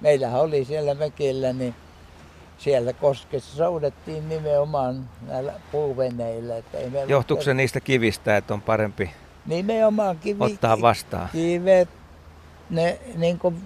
Meillähän 0.00 0.40
oli 0.40 0.64
siellä 0.64 0.94
mökillä, 0.94 1.52
niin 1.52 1.74
siellä 2.58 2.92
koskessa 2.92 3.56
soudettiin 3.56 4.28
nimenomaan 4.28 5.08
näillä 5.26 5.52
puuveneillä. 5.72 6.56
Että 6.56 6.78
ei 6.78 6.90
Johtuuko 7.08 7.42
se 7.42 7.54
niistä 7.54 7.80
kivistä, 7.80 8.36
että 8.36 8.54
on 8.54 8.62
parempi 8.62 9.10
nimenomaan 9.46 10.18
kivi, 10.18 10.44
ottaa 10.44 10.80
vastaan? 10.80 11.28
Kivet, 11.32 11.88
ne 12.70 12.98
niin 13.16 13.38
kuin 13.38 13.62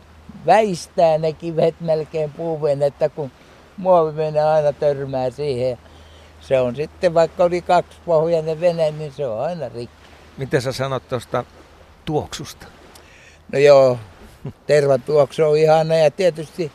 väistää 0.47 1.19
ne 1.19 1.33
kivet 1.33 1.75
melkein 1.81 2.33
puuvenettä, 2.33 3.09
kun 3.09 3.31
muovivene 3.77 4.43
aina 4.43 4.73
törmää 4.73 5.31
siihen. 5.31 5.79
Se 6.41 6.61
on 6.61 6.77
sitten, 6.77 7.15
vaikka 7.15 7.45
oli 7.45 7.63
kaksipohjainen 7.63 8.61
vene, 8.61 8.91
niin 8.91 9.13
se 9.13 9.27
on 9.27 9.41
aina 9.41 9.69
rikki. 9.69 9.97
Miten 10.37 10.63
sä 10.63 10.73
sanot 10.73 11.09
tuosta 11.09 11.45
tuoksusta? 12.05 12.67
No 13.53 13.59
joo, 13.59 13.99
tervatuoksu 14.67 15.45
on 15.45 15.57
ihana 15.57 15.95
ja 15.95 16.11
tietysti 16.11 16.73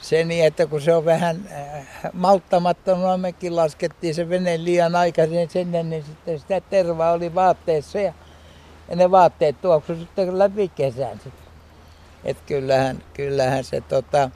se 0.00 0.24
niin, 0.24 0.44
että 0.44 0.66
kun 0.66 0.80
se 0.80 0.94
on 0.94 1.04
vähän 1.04 1.48
äh, 1.52 1.86
malttamattomaa, 2.12 3.16
mekin 3.16 3.56
laskettiin 3.56 4.14
se 4.14 4.28
vene 4.28 4.64
liian 4.64 4.96
aikaisin 4.96 5.50
sinne, 5.50 5.82
niin 5.82 6.04
sitten 6.04 6.38
sitä 6.38 6.60
tervaa 6.60 7.12
oli 7.12 7.34
vaatteessa 7.34 7.98
ja, 7.98 8.12
ja 8.88 8.96
ne 8.96 9.10
vaatteet 9.10 9.60
tuoksu 9.60 9.96
sitten 9.96 10.38
läpi 10.38 10.68
kesän. 10.68 11.20
Et 12.24 12.36
kyllähän, 12.46 13.02
kyllähän 13.14 13.64
se 13.64 13.80
tota, 13.80 14.30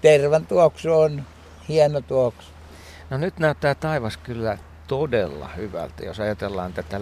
tervan 0.00 0.46
tuoksu 0.46 0.92
on 0.92 1.22
hieno 1.68 2.00
tuoksu. 2.00 2.51
No 3.12 3.18
nyt 3.18 3.38
näyttää 3.38 3.74
taivas 3.74 4.16
kyllä 4.16 4.58
todella 4.86 5.48
hyvältä, 5.56 6.04
jos 6.04 6.20
ajatellaan 6.20 6.72
tätä 6.72 7.00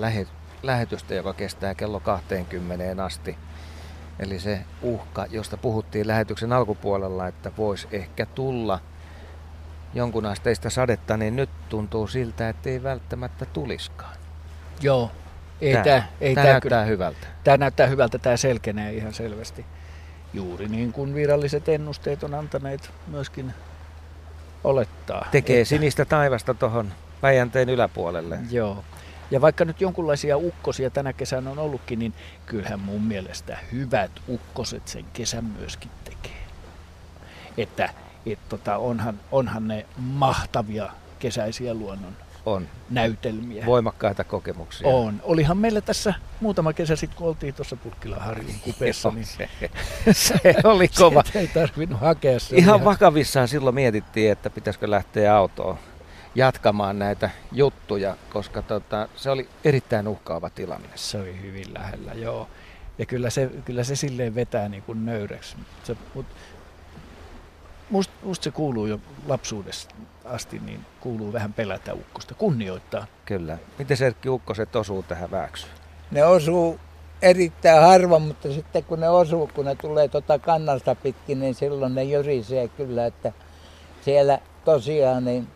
lähetystä, 0.62 1.14
joka 1.14 1.32
kestää 1.32 1.74
kello 1.74 2.00
20 2.00 3.04
asti. 3.04 3.38
Eli 4.18 4.38
se 4.38 4.60
uhka, 4.82 5.26
josta 5.30 5.56
puhuttiin 5.56 6.06
lähetyksen 6.06 6.52
alkupuolella, 6.52 7.26
että 7.26 7.52
voisi 7.58 7.88
ehkä 7.92 8.26
tulla 8.26 8.80
jonkun 9.94 10.26
asteista 10.26 10.70
sadetta, 10.70 11.16
niin 11.16 11.36
nyt 11.36 11.50
tuntuu 11.68 12.06
siltä, 12.06 12.48
että 12.48 12.70
ei 12.70 12.82
välttämättä 12.82 13.46
tuliskaan. 13.46 14.16
Joo. 14.80 15.10
Ei 15.60 15.72
tämä, 15.72 15.84
tämä, 15.84 16.02
ei 16.20 16.34
tämä, 16.34 16.44
tämä 16.44 16.52
näyttää 16.52 16.60
kyllä, 16.60 16.84
hyvältä. 16.84 17.26
Tämä 17.44 17.56
näyttää 17.56 17.86
hyvältä, 17.86 18.18
tämä 18.18 18.36
selkenee 18.36 18.92
ihan 18.92 19.14
selvästi. 19.14 19.66
Juuri 20.32 20.68
niin 20.68 20.92
kuin 20.92 21.14
viralliset 21.14 21.68
ennusteet 21.68 22.24
on 22.24 22.34
antaneet 22.34 22.90
myöskin 23.06 23.54
olettaa. 24.64 25.28
Tekee 25.30 25.60
että... 25.60 25.68
sinistä 25.68 26.04
taivasta 26.04 26.54
tuohon 26.54 26.92
Päijänteen 27.20 27.68
yläpuolelle. 27.68 28.38
Joo. 28.50 28.84
Ja 29.30 29.40
vaikka 29.40 29.64
nyt 29.64 29.80
jonkunlaisia 29.80 30.36
ukkosia 30.36 30.90
tänä 30.90 31.12
kesänä 31.12 31.50
on 31.50 31.58
ollutkin, 31.58 31.98
niin 31.98 32.14
kyllähän 32.46 32.80
mun 32.80 33.02
mielestä 33.02 33.58
hyvät 33.72 34.10
ukkoset 34.28 34.88
sen 34.88 35.04
kesän 35.12 35.44
myöskin 35.44 35.90
tekee. 36.04 36.42
Että 37.58 37.88
et 38.26 38.38
tota, 38.48 38.76
onhan, 38.76 39.20
onhan 39.32 39.68
ne 39.68 39.86
mahtavia 39.96 40.90
kesäisiä 41.18 41.74
luonnon 41.74 42.16
on. 42.52 42.68
näytelmiä. 42.90 43.66
Voimakkaita 43.66 44.24
kokemuksia. 44.24 44.88
On. 44.88 45.20
Olihan 45.22 45.58
meillä 45.58 45.80
tässä 45.80 46.14
muutama 46.40 46.72
kesä 46.72 46.96
sitten, 46.96 47.18
kun 47.18 47.28
oltiin 47.28 47.54
tuossa 47.54 47.76
Putkilaharjun 47.76 48.54
kupeessa, 48.64 49.10
niin 49.10 49.26
se, 49.26 49.48
se 50.12 50.54
oli 50.64 50.88
kova. 50.98 51.22
ei 51.34 51.48
tarvinnut 51.48 52.00
hakea 52.00 52.40
se. 52.40 52.56
Ihan, 52.56 52.74
ihan 52.74 52.84
vakavissaan 52.84 53.48
silloin 53.48 53.74
mietittiin, 53.74 54.32
että 54.32 54.50
pitäisikö 54.50 54.90
lähteä 54.90 55.36
autoon 55.36 55.78
jatkamaan 56.34 56.98
näitä 56.98 57.30
juttuja, 57.52 58.16
koska 58.32 58.62
tota, 58.62 59.08
se 59.16 59.30
oli 59.30 59.48
erittäin 59.64 60.08
uhkaava 60.08 60.50
tilanne. 60.50 60.88
Se 60.94 61.18
oli 61.18 61.42
hyvin 61.42 61.74
lähellä, 61.74 62.12
joo. 62.12 62.48
Ja 62.98 63.06
kyllä 63.06 63.30
se, 63.30 63.50
kyllä 63.64 63.84
se 63.84 63.96
silleen 63.96 64.34
vetää 64.34 64.68
niin 64.68 64.82
kuin 64.82 65.06
nöyreksi. 65.06 65.56
Se, 65.84 65.96
mut, 66.14 66.26
must, 67.90 68.10
must 68.22 68.42
se 68.42 68.50
kuuluu 68.50 68.86
jo 68.86 69.00
lapsuudesta 69.26 69.94
asti, 70.30 70.58
niin 70.58 70.86
kuuluu 71.00 71.32
vähän 71.32 71.52
pelätä 71.52 71.94
ukkosta, 71.94 72.34
kunnioittaa. 72.34 73.06
Kyllä. 73.24 73.58
Miten 73.78 73.96
Serkki 73.96 74.28
Ukkoset 74.28 74.76
osuu 74.76 75.02
tähän 75.02 75.30
väksyyn? 75.30 75.72
Ne 76.10 76.24
osuu 76.24 76.80
erittäin 77.22 77.82
harva, 77.82 78.18
mutta 78.18 78.52
sitten 78.52 78.84
kun 78.84 79.00
ne 79.00 79.08
osuu, 79.08 79.50
kun 79.54 79.64
ne 79.64 79.74
tulee 79.74 80.08
tuota 80.08 80.38
kannasta 80.38 80.94
pitkin, 80.94 81.40
niin 81.40 81.54
silloin 81.54 81.94
ne 81.94 82.04
jyrisee 82.04 82.68
kyllä, 82.68 83.06
että 83.06 83.32
siellä 84.02 84.38
tosiaan 84.64 85.24
niin 85.24 85.48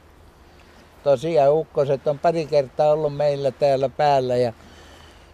tosiaan 1.04 1.52
ukkoset 1.52 2.06
on 2.06 2.18
pari 2.18 2.46
kertaa 2.46 2.92
ollut 2.92 3.16
meillä 3.16 3.50
täällä 3.50 3.88
päällä 3.88 4.36
ja 4.36 4.52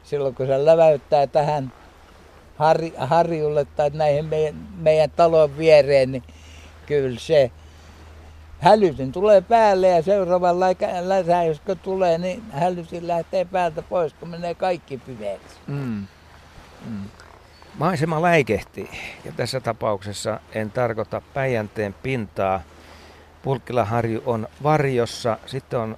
silloin 0.03 0.34
kun 0.34 0.47
se 0.47 0.64
läväyttää 0.64 1.26
tähän 1.26 1.72
har, 2.57 2.78
harjulle 2.97 3.66
tai 3.76 3.91
näihin 3.95 4.24
meidän, 4.24 4.55
meidän 4.76 5.11
talon 5.11 5.59
viereen, 5.59 6.12
niin 6.12 6.22
kyllä 6.86 7.18
se 7.18 7.51
hälytin 8.61 9.13
tulee 9.13 9.41
päälle 9.41 9.89
ja 9.89 10.03
seuraavan 10.03 10.61
läsä, 11.01 11.43
jos 11.43 11.63
tulee, 11.83 12.19
niin 12.19 12.43
hälytin 12.51 13.09
lähtee 13.09 13.45
päältä 13.45 13.83
pois, 13.83 14.15
kun 14.15 14.29
menee 14.29 14.55
kaikki 14.55 14.99
pimeäksi. 14.99 15.57
Mm. 15.67 16.07
Mm. 16.87 17.05
Maisema 17.79 18.23
läikehtii 18.23 18.91
ja 19.25 19.33
tässä 19.37 19.61
tapauksessa 19.61 20.41
en 20.53 20.71
tarkoita 20.71 21.23
Päijänteen 21.35 21.95
pintaa, 22.03 22.63
Pulkkilaharju 23.43 24.23
on 24.27 24.49
varjossa, 24.63 25.39
sitten 25.47 25.79
on 25.79 25.97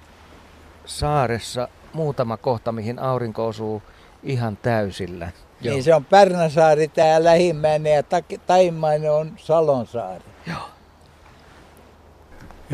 saaressa 0.85 1.67
muutama 1.93 2.37
kohta, 2.37 2.71
mihin 2.71 2.99
aurinko 2.99 3.47
osuu 3.47 3.81
ihan 4.23 4.57
täysillä. 4.57 5.31
Joo. 5.61 5.73
Niin 5.73 5.83
se 5.83 5.95
on 5.95 6.05
Pärnäsaari 6.05 6.87
tämä 6.87 7.23
lähimmäinen 7.23 7.93
ja 7.93 8.03
Taimainen 8.47 9.11
on 9.11 9.33
Salonsaari. 9.37 10.23
Joo. 10.47 10.72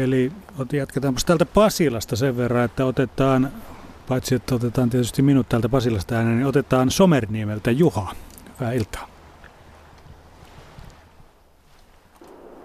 Eli 0.03 0.31
jatketaan 0.71 1.13
täältä 1.25 1.45
Pasilasta 1.53 2.15
sen 2.15 2.37
verran, 2.37 2.65
että 2.65 2.85
otetaan, 2.85 3.49
paitsi 4.09 4.35
että 4.35 4.55
otetaan 4.55 4.89
tietysti 4.89 5.21
minut 5.21 5.49
täältä 5.49 5.69
Pasilasta 5.69 6.15
äänen, 6.15 6.37
niin 6.37 6.47
otetaan 6.47 6.91
Somerniemeltä 6.91 7.71
Juha. 7.71 8.07
Hyvää 8.59 8.73
iltaa. 8.73 9.07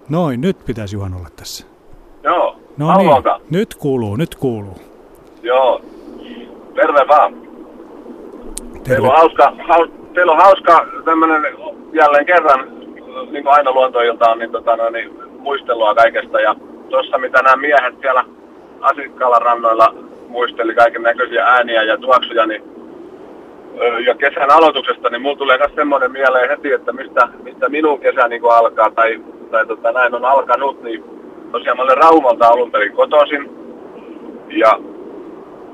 Noin, 0.09 0.41
nyt 0.41 0.65
pitäisi 0.65 0.97
Juhan 0.97 1.15
olla 1.15 1.29
tässä. 1.37 1.67
Joo, 2.23 2.61
no 2.77 2.97
niin, 2.97 3.11
nyt 3.51 3.75
kuuluu, 3.75 4.17
nyt 4.17 4.35
kuuluu. 4.35 4.77
Joo, 5.43 5.81
terve 6.75 7.09
vaan. 7.09 7.35
Terve. 7.35 8.83
Teillä 8.85 9.09
on 9.09 9.17
hauska, 9.17 9.53
haus, 9.69 9.91
teillä 10.15 10.33
on 10.33 10.39
hauska 10.39 10.87
tämmönen 11.05 11.43
jälleen 11.93 12.27
kerran, 12.27 12.69
niin 13.33 13.45
kuin 13.45 13.55
aina 13.55 13.73
luontoilta 13.73 14.35
niin, 14.35 14.53
tota, 14.53 14.77
no, 14.77 14.91
niin 14.91 15.11
muistelua 15.39 15.95
kaikesta. 15.95 16.41
Ja 16.41 16.57
tuossa 16.95 17.19
mitä 17.19 17.43
nämä 17.43 17.57
miehet 17.57 17.95
siellä 18.01 18.25
Asikkalan 18.81 19.43
rannoilla 19.43 19.95
muisteli 20.29 20.75
kaiken 20.75 21.03
näköisiä 21.03 21.45
ääniä 21.45 21.83
ja 21.83 21.99
tuoksuja, 21.99 22.47
niin 22.47 22.63
ja 24.07 24.15
kesän 24.15 24.51
aloituksesta, 24.51 25.11
niin 25.11 25.23
mulla 25.23 25.37
tulee 25.37 25.59
myös 25.59 25.75
semmoinen 25.75 26.13
mieleen 26.13 26.49
heti, 26.49 26.73
että 26.73 26.93
mistä, 26.93 27.29
mistä 27.43 27.69
minun 27.69 28.01
kesä 28.01 28.29
niin 28.29 28.43
alkaa 28.51 28.91
tai, 28.91 29.21
tai 29.51 29.67
tota, 29.67 29.93
näin 29.93 30.15
on 30.15 30.25
alkanut, 30.25 30.83
niin 30.83 31.05
tosiaan 31.53 31.77
mä 31.77 31.83
olen 31.83 31.97
Raumalta 31.97 32.47
alun 32.47 32.71
perin 32.71 32.93
kotoisin. 32.93 33.51
Ja 34.49 34.79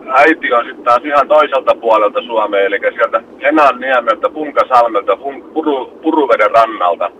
äiti 0.08 0.52
on 0.52 0.64
sitten 0.64 0.84
taas 0.84 1.04
ihan 1.04 1.28
toiselta 1.28 1.74
puolelta 1.74 2.22
Suomea, 2.22 2.60
eli 2.60 2.78
sieltä 2.78 3.22
Henan 3.42 3.80
niemeltä, 3.80 4.28
Punkasalmelta, 4.28 5.16
Puru, 5.54 5.86
Puruveden 6.02 6.50
rannalta. 6.50 7.10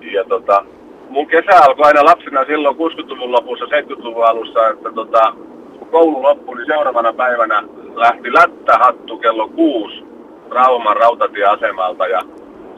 Ja 0.00 0.24
tota, 0.24 0.64
mun 1.12 1.26
kesä 1.26 1.64
alkoi 1.64 1.86
aina 1.86 2.04
lapsena 2.04 2.44
silloin 2.44 2.76
60-luvun 2.76 3.32
lopussa, 3.32 3.64
70-luvun 3.64 4.26
alussa, 4.26 4.68
että 4.68 4.92
tota, 4.92 5.32
kun 5.78 5.88
koulu 5.88 6.22
loppui, 6.22 6.56
niin 6.56 6.66
seuraavana 6.66 7.12
päivänä 7.12 7.62
lähti 7.94 8.32
lättähattu 8.32 9.18
kello 9.18 9.48
kuusi 9.48 10.04
Rauman 10.50 10.96
rautatieasemalta 10.96 12.06
ja 12.06 12.20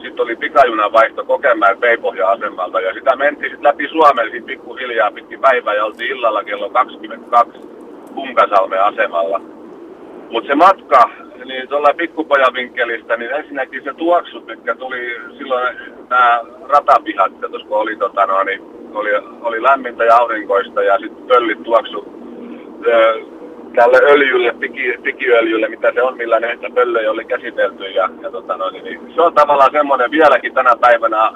sitten 0.01 0.23
oli 0.23 0.35
pikajunan 0.35 0.93
vaihto 0.93 1.25
Kokemäen 1.25 1.77
Peipohja-asemalta 1.77 2.81
ja 2.81 2.93
sitä 2.93 3.15
mentiin 3.15 3.51
sitten 3.51 3.67
läpi 3.67 3.87
Suomen 3.87 4.25
sitten 4.25 4.43
pikkuhiljaa 4.43 5.11
pitkin 5.11 5.39
päivää 5.39 5.73
ja 5.73 5.85
oltiin 5.85 6.11
illalla 6.11 6.43
kello 6.43 6.69
22 6.69 7.59
Punkasalmen 8.15 8.83
asemalla. 8.83 9.41
Mutta 10.31 10.47
se 10.47 10.55
matka, 10.55 11.09
niin 11.45 11.67
tuolla 11.67 11.93
pikkupojan 11.97 12.53
vinkkelistä, 12.53 13.17
niin 13.17 13.31
ensinnäkin 13.31 13.83
se 13.83 13.93
tuoksut, 13.93 14.45
mitkä 14.47 14.75
tuli 14.75 15.15
silloin 15.37 15.77
nämä 16.09 16.41
ratapihat, 16.69 17.31
kun 17.67 17.77
oli, 17.77 17.95
tota, 17.95 18.25
no, 18.25 18.43
niin 18.43 18.61
oli, 18.93 19.09
oli 19.41 19.63
lämmintä 19.63 20.03
ja 20.03 20.15
aurinkoista 20.15 20.83
ja 20.83 20.97
sitten 20.99 21.27
pöllit 21.27 21.63
tuoksu 21.63 22.15
tälle 23.75 23.97
öljylle, 24.11 24.53
piki, 24.59 24.97
pikiöljylle, 25.03 25.67
mitä 25.67 25.91
se 25.93 26.01
on, 26.01 26.17
millä 26.17 26.39
näitä 26.39 26.67
pöllöjä 26.75 27.11
oli 27.11 27.25
käsitelty. 27.25 27.83
Ja, 27.83 28.09
ja 28.21 28.31
tota 28.31 28.57
no, 28.57 28.69
niin, 28.69 29.13
se 29.15 29.21
on 29.21 29.33
tavallaan 29.33 29.71
semmoinen 29.71 30.11
vieläkin 30.11 30.53
tänä 30.53 30.75
päivänä 30.81 31.31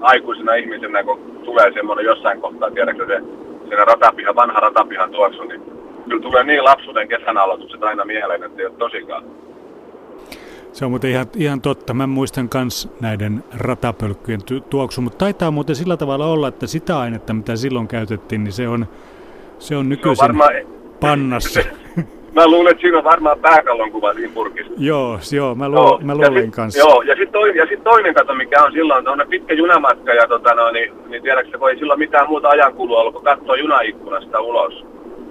aikuisena 0.00 0.54
ihmisenä, 0.54 1.04
kun 1.04 1.40
tulee 1.44 1.72
semmoinen 1.72 2.04
jossain 2.04 2.40
kohtaa, 2.40 2.70
tiedätkö 2.70 3.06
se, 3.06 3.20
siinä 3.68 3.84
ratapihan, 3.84 4.36
vanha 4.36 4.60
ratapihan 4.60 5.10
tuoksu, 5.10 5.42
niin 5.44 5.62
kyllä 6.08 6.22
tulee 6.22 6.44
niin 6.44 6.64
lapsuuden 6.64 7.08
kesän 7.08 7.38
aloitukset 7.38 7.82
aina 7.82 8.04
mieleen, 8.04 8.42
että 8.42 8.62
ei 8.62 8.66
ole 8.66 8.74
tosikaan. 8.78 9.24
Se 10.72 10.84
on 10.84 10.90
muuten 10.90 11.10
ihan, 11.10 11.26
ihan 11.36 11.60
totta. 11.60 11.94
Mä 11.94 12.06
muistan 12.06 12.48
myös 12.54 12.88
näiden 13.00 13.44
ratapölkkyjen 13.58 14.40
tuoksu, 14.70 15.00
mutta 15.00 15.18
taitaa 15.18 15.50
muuten 15.50 15.76
sillä 15.76 15.96
tavalla 15.96 16.26
olla, 16.26 16.48
että 16.48 16.66
sitä 16.66 16.98
ainetta, 16.98 17.34
mitä 17.34 17.56
silloin 17.56 17.88
käytettiin, 17.88 18.44
niin 18.44 18.52
se 18.52 18.68
on, 18.68 18.86
se 19.58 19.76
on 19.76 19.88
nykyisin... 19.88 20.16
Se 20.16 20.22
on 20.22 20.28
varmaan 20.28 20.52
pannassa. 21.00 21.60
Mä 22.34 22.46
luulen, 22.46 22.70
että 22.70 22.80
siinä 22.80 22.98
on 22.98 23.04
varmaan 23.04 23.38
pääkallon 23.38 23.92
kuva 23.92 24.14
siinä 24.14 24.32
purkissa. 24.34 24.72
Joo, 24.78 25.18
joo 25.32 25.54
mä, 25.54 25.68
luulen, 25.68 25.84
joo, 25.84 26.00
mä 26.00 26.14
luulen 26.14 26.44
sit, 26.44 26.54
kanssa. 26.54 26.78
Joo, 26.78 27.02
ja 27.02 27.14
sitten 27.14 27.32
toinen, 27.32 27.68
sit 27.68 27.84
toinen 27.84 28.14
kato, 28.14 28.34
mikä 28.34 28.64
on 28.64 28.72
silloin, 28.72 29.08
on 29.08 29.24
pitkä 29.28 29.54
junamatka, 29.54 30.12
ja 30.14 30.28
tota, 30.28 30.54
no, 30.54 30.70
niin, 30.70 30.92
niin 31.08 31.22
tiedätkö, 31.22 31.58
kun 31.58 31.70
ei 31.70 31.78
silloin 31.78 31.98
mitään 31.98 32.28
muuta 32.28 32.48
ajankulua 32.48 33.00
ollut, 33.00 33.14
kun 33.14 33.24
katsoa 33.24 33.56
junaikkunasta 33.56 34.40
ulos. 34.40 34.84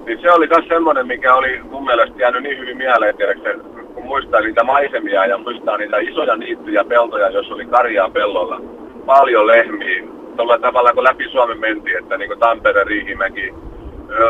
Niin 0.05 0.21
se 0.21 0.31
oli 0.31 0.47
myös 0.47 0.67
semmoinen, 0.67 1.07
mikä 1.07 1.35
oli 1.35 1.61
mun 1.63 1.85
mielestä 1.85 2.15
jäänyt 2.17 2.43
niin 2.43 2.57
hyvin 2.57 2.77
mieleen, 2.77 3.17
tiedätkö, 3.17 3.59
kun 3.93 4.05
muistaa 4.05 4.41
niitä 4.41 4.63
maisemia 4.63 5.25
ja 5.25 5.37
muistaa 5.37 5.77
niitä 5.77 5.97
isoja 5.97 6.35
niittyjä 6.35 6.83
peltoja, 6.83 7.29
jos 7.29 7.51
oli 7.51 7.65
karjaa 7.65 8.09
pellolla. 8.09 8.61
Paljon 9.05 9.47
lehmiä, 9.47 10.03
tuolla 10.35 10.57
tavalla 10.57 10.93
kun 10.93 11.03
läpi 11.03 11.29
Suomen 11.31 11.59
mentiin, 11.59 11.97
että 11.97 12.17
niin 12.17 12.39
Tampere, 12.39 12.83
Riihimäki, 12.83 13.53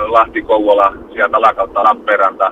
Lahti, 0.06 0.42
Kouvola, 0.42 0.94
sieltä 1.14 1.38
alakautta 1.38 1.84
Lappeenranta. 1.84 2.52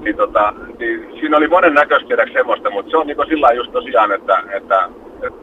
Niin, 0.00 0.16
tota, 0.16 0.52
niin 0.78 1.06
siinä 1.20 1.36
oli 1.36 1.48
monen 1.48 1.74
näköistä 1.74 2.26
semmoista, 2.32 2.70
mutta 2.70 2.90
se 2.90 2.96
on 2.96 3.06
niin 3.06 3.16
sillä 3.28 3.52
just 3.52 3.72
tosiaan, 3.72 4.12
että, 4.12 4.42
että, 4.52 4.88
että, 5.22 5.38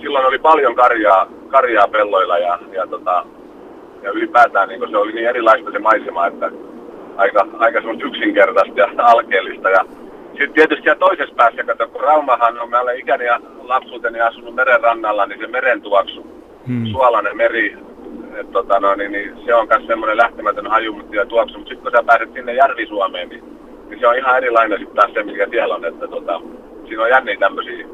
silloin 0.00 0.26
oli 0.26 0.38
paljon 0.38 0.74
karjaa, 0.74 1.26
karjaa 1.48 1.88
pelloilla 1.88 2.38
ja, 2.38 2.58
ja, 2.72 2.86
tota, 2.86 3.26
ja 4.04 4.10
ylipäätään 4.10 4.68
niin 4.68 4.90
se 4.90 4.96
oli 4.96 5.12
niin 5.12 5.28
erilaista 5.28 5.70
se 5.70 5.78
maisema, 5.78 6.26
että 6.26 6.50
aika, 7.16 7.46
aika 7.58 7.78
semmoista 7.78 8.06
yksinkertaista 8.06 8.80
ja 8.80 8.88
alkeellista. 9.12 9.70
Ja 9.70 9.84
sitten 10.28 10.52
tietysti 10.52 10.82
siellä 10.82 10.98
toisessa 10.98 11.34
päässä, 11.34 11.64
kato, 11.64 11.88
kun 11.88 12.00
Raumahan 12.00 12.60
on, 12.60 12.70
mä 12.70 12.80
olen 12.80 12.98
ikäni 12.98 13.24
ja 13.24 13.40
lapsuuteni 13.62 14.20
asunut 14.20 14.54
meren 14.54 14.80
rannalla, 14.80 15.26
niin 15.26 15.40
se 15.40 15.46
meren 15.46 15.82
tuoksu, 15.82 16.26
hmm. 16.66 16.86
suolainen 16.86 17.36
meri, 17.36 17.76
et, 18.34 18.52
tota, 18.52 18.80
no, 18.80 18.94
niin, 18.94 19.12
niin, 19.12 19.36
se 19.44 19.54
on 19.54 19.68
myös 19.68 19.86
semmoinen 19.86 20.16
lähtemätön 20.16 20.66
haju 20.66 21.00
ja 21.10 21.26
tuoksu, 21.26 21.58
mutta 21.58 21.68
sitten 21.68 21.82
kun 21.82 21.98
sä 21.98 22.06
pääset 22.06 22.32
sinne 22.32 22.54
Järvi-Suomeen, 22.54 23.28
niin, 23.28 23.44
niin, 23.88 24.00
se 24.00 24.06
on 24.06 24.16
ihan 24.16 24.36
erilainen 24.36 24.78
sitten 24.78 24.96
taas 24.96 25.12
se, 25.14 25.22
mikä 25.22 25.46
siellä 25.50 25.74
on. 25.74 25.84
Että, 25.84 26.08
tota, 26.08 26.40
siinä 26.88 27.02
on 27.02 27.10
jänniä 27.10 27.36
tämmöisiä, 27.40 27.86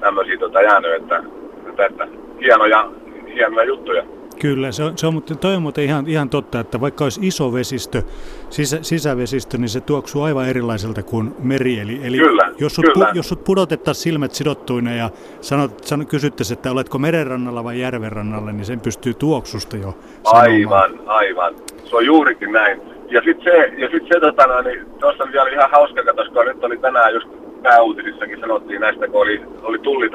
tämmöisiä 0.00 0.38
tota, 0.38 0.62
jäänyt, 0.62 0.94
että, 0.94 1.22
että, 1.68 1.86
että 1.86 2.08
hienoja, 2.40 2.90
hienoja 3.34 3.66
juttuja. 3.66 4.04
Kyllä, 4.40 4.72
se 4.72 4.84
on, 4.84 4.98
se 4.98 5.06
on, 5.06 5.14
mutta 5.14 5.34
toi 5.34 5.54
on 5.54 5.62
muuten 5.62 5.84
ihan, 5.84 6.06
ihan 6.08 6.28
totta, 6.28 6.60
että 6.60 6.80
vaikka 6.80 7.04
olisi 7.04 7.20
iso 7.26 7.52
vesistö, 7.52 8.02
sisä, 8.50 8.78
sisävesistö, 8.82 9.58
niin 9.58 9.68
se 9.68 9.80
tuoksuu 9.80 10.22
aivan 10.22 10.48
erilaiselta 10.48 11.02
kuin 11.02 11.34
meri. 11.38 11.80
Eli, 11.80 12.00
eli 12.04 12.18
kyllä, 12.18 12.52
jos, 12.58 12.74
sut, 12.74 12.84
kyllä. 12.84 13.06
Pu, 13.06 13.12
jos 13.14 13.28
sut 13.28 13.44
pudotettaisiin 13.44 14.02
silmät 14.02 14.32
sidottuina 14.32 14.94
ja 14.94 15.10
sanot, 15.40 15.84
sanot, 15.84 16.08
kysyttäisiin, 16.08 16.56
että 16.58 16.70
oletko 16.70 16.98
merenrannalla 16.98 17.64
vai 17.64 17.80
järvenrannalla, 17.80 18.52
niin 18.52 18.64
sen 18.64 18.80
pystyy 18.80 19.14
tuoksusta 19.14 19.76
jo 19.76 19.94
sanomaan. 20.24 20.50
Aivan, 20.50 21.00
aivan. 21.06 21.54
Se 21.84 21.96
on 21.96 22.06
juurikin 22.06 22.52
näin. 22.52 22.80
Ja 23.10 23.22
sitten 23.24 23.44
se, 23.44 23.72
ja 23.78 23.88
sit 23.90 24.02
se 24.12 24.20
tota, 24.20 24.46
no, 24.46 24.62
niin 24.62 24.86
tuossa 25.00 25.24
vielä 25.32 25.48
ihan 25.48 25.70
hauska, 25.70 26.02
koska 26.16 26.44
nyt 26.44 26.64
oli 26.64 26.76
tänään 26.76 27.14
just 27.14 27.28
pääuutisissakin 27.62 28.40
sanottiin 28.40 28.80
näistä, 28.80 29.08
kun 29.08 29.20
oli, 29.20 29.42
oli 29.62 29.78
tulli 29.78 30.10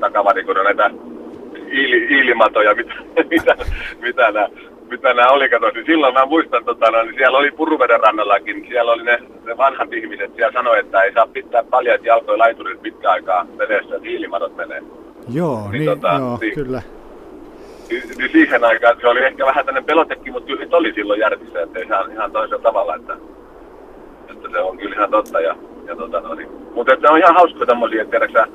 takavarikoida 0.00 0.62
näitä 0.62 0.90
iili, 1.74 1.96
iilimatoja, 1.96 2.74
mitä, 2.80 2.94
mitä, 3.30 3.56
mitä 4.00 4.30
nämä 4.30 4.48
mitä 4.90 5.14
nämä 5.14 5.28
oli, 5.28 5.48
kato, 5.48 5.70
niin 5.70 5.86
silloin 5.86 6.14
mä 6.14 6.26
muistan, 6.26 6.64
tota, 6.64 6.90
no, 6.90 7.02
niin 7.02 7.14
siellä 7.14 7.38
oli 7.38 7.50
Puruveden 7.50 8.00
rannallakin, 8.00 8.66
siellä 8.68 8.92
oli 8.92 9.02
ne, 9.02 9.18
ne 9.44 9.56
vanhat 9.56 9.92
ihmiset, 9.92 10.36
siellä 10.36 10.52
sanoi, 10.52 10.78
että 10.78 11.02
ei 11.02 11.12
saa 11.12 11.26
pitää 11.26 11.64
paljon 11.64 12.04
jalkoja 12.04 12.38
laiturit 12.38 12.82
pitkä 12.82 13.10
aikaa 13.10 13.46
vedessä, 13.58 13.96
että 13.96 14.08
hiilimadot 14.08 14.56
menee. 14.56 14.82
Joo, 15.32 15.68
niin, 15.70 15.72
niin, 15.72 15.90
tota, 15.90 16.14
joo 16.18 16.38
niin, 16.40 16.54
kyllä. 16.54 16.82
Niin, 17.90 18.02
niin, 18.18 18.32
siihen 18.32 18.64
aikaan 18.64 18.96
se 19.00 19.08
oli 19.08 19.24
ehkä 19.24 19.46
vähän 19.46 19.64
tämmöinen 19.64 19.84
pelotekin, 19.84 20.32
mutta 20.32 20.46
kyllä 20.46 20.76
oli 20.76 20.92
silloin 20.94 21.20
järvissä, 21.20 21.62
että 21.62 21.78
ihan, 21.78 22.12
ihan 22.12 22.32
toisella 22.32 22.62
tavalla, 22.62 22.96
että, 22.96 23.16
että 24.30 24.48
se 24.50 24.58
on 24.60 24.78
kyllä 24.78 24.94
ihan 24.94 25.10
totta. 25.10 25.40
Ja, 25.40 25.56
ja 25.86 25.96
tota, 25.96 26.20
no, 26.20 26.34
niin. 26.34 26.48
Mutta 26.74 26.92
että 26.92 27.10
on 27.10 27.18
ihan 27.18 27.34
hauskoja 27.34 27.66
tämmöisiä, 27.66 28.02
että 28.02 28.10
tiedätkö, 28.10 28.46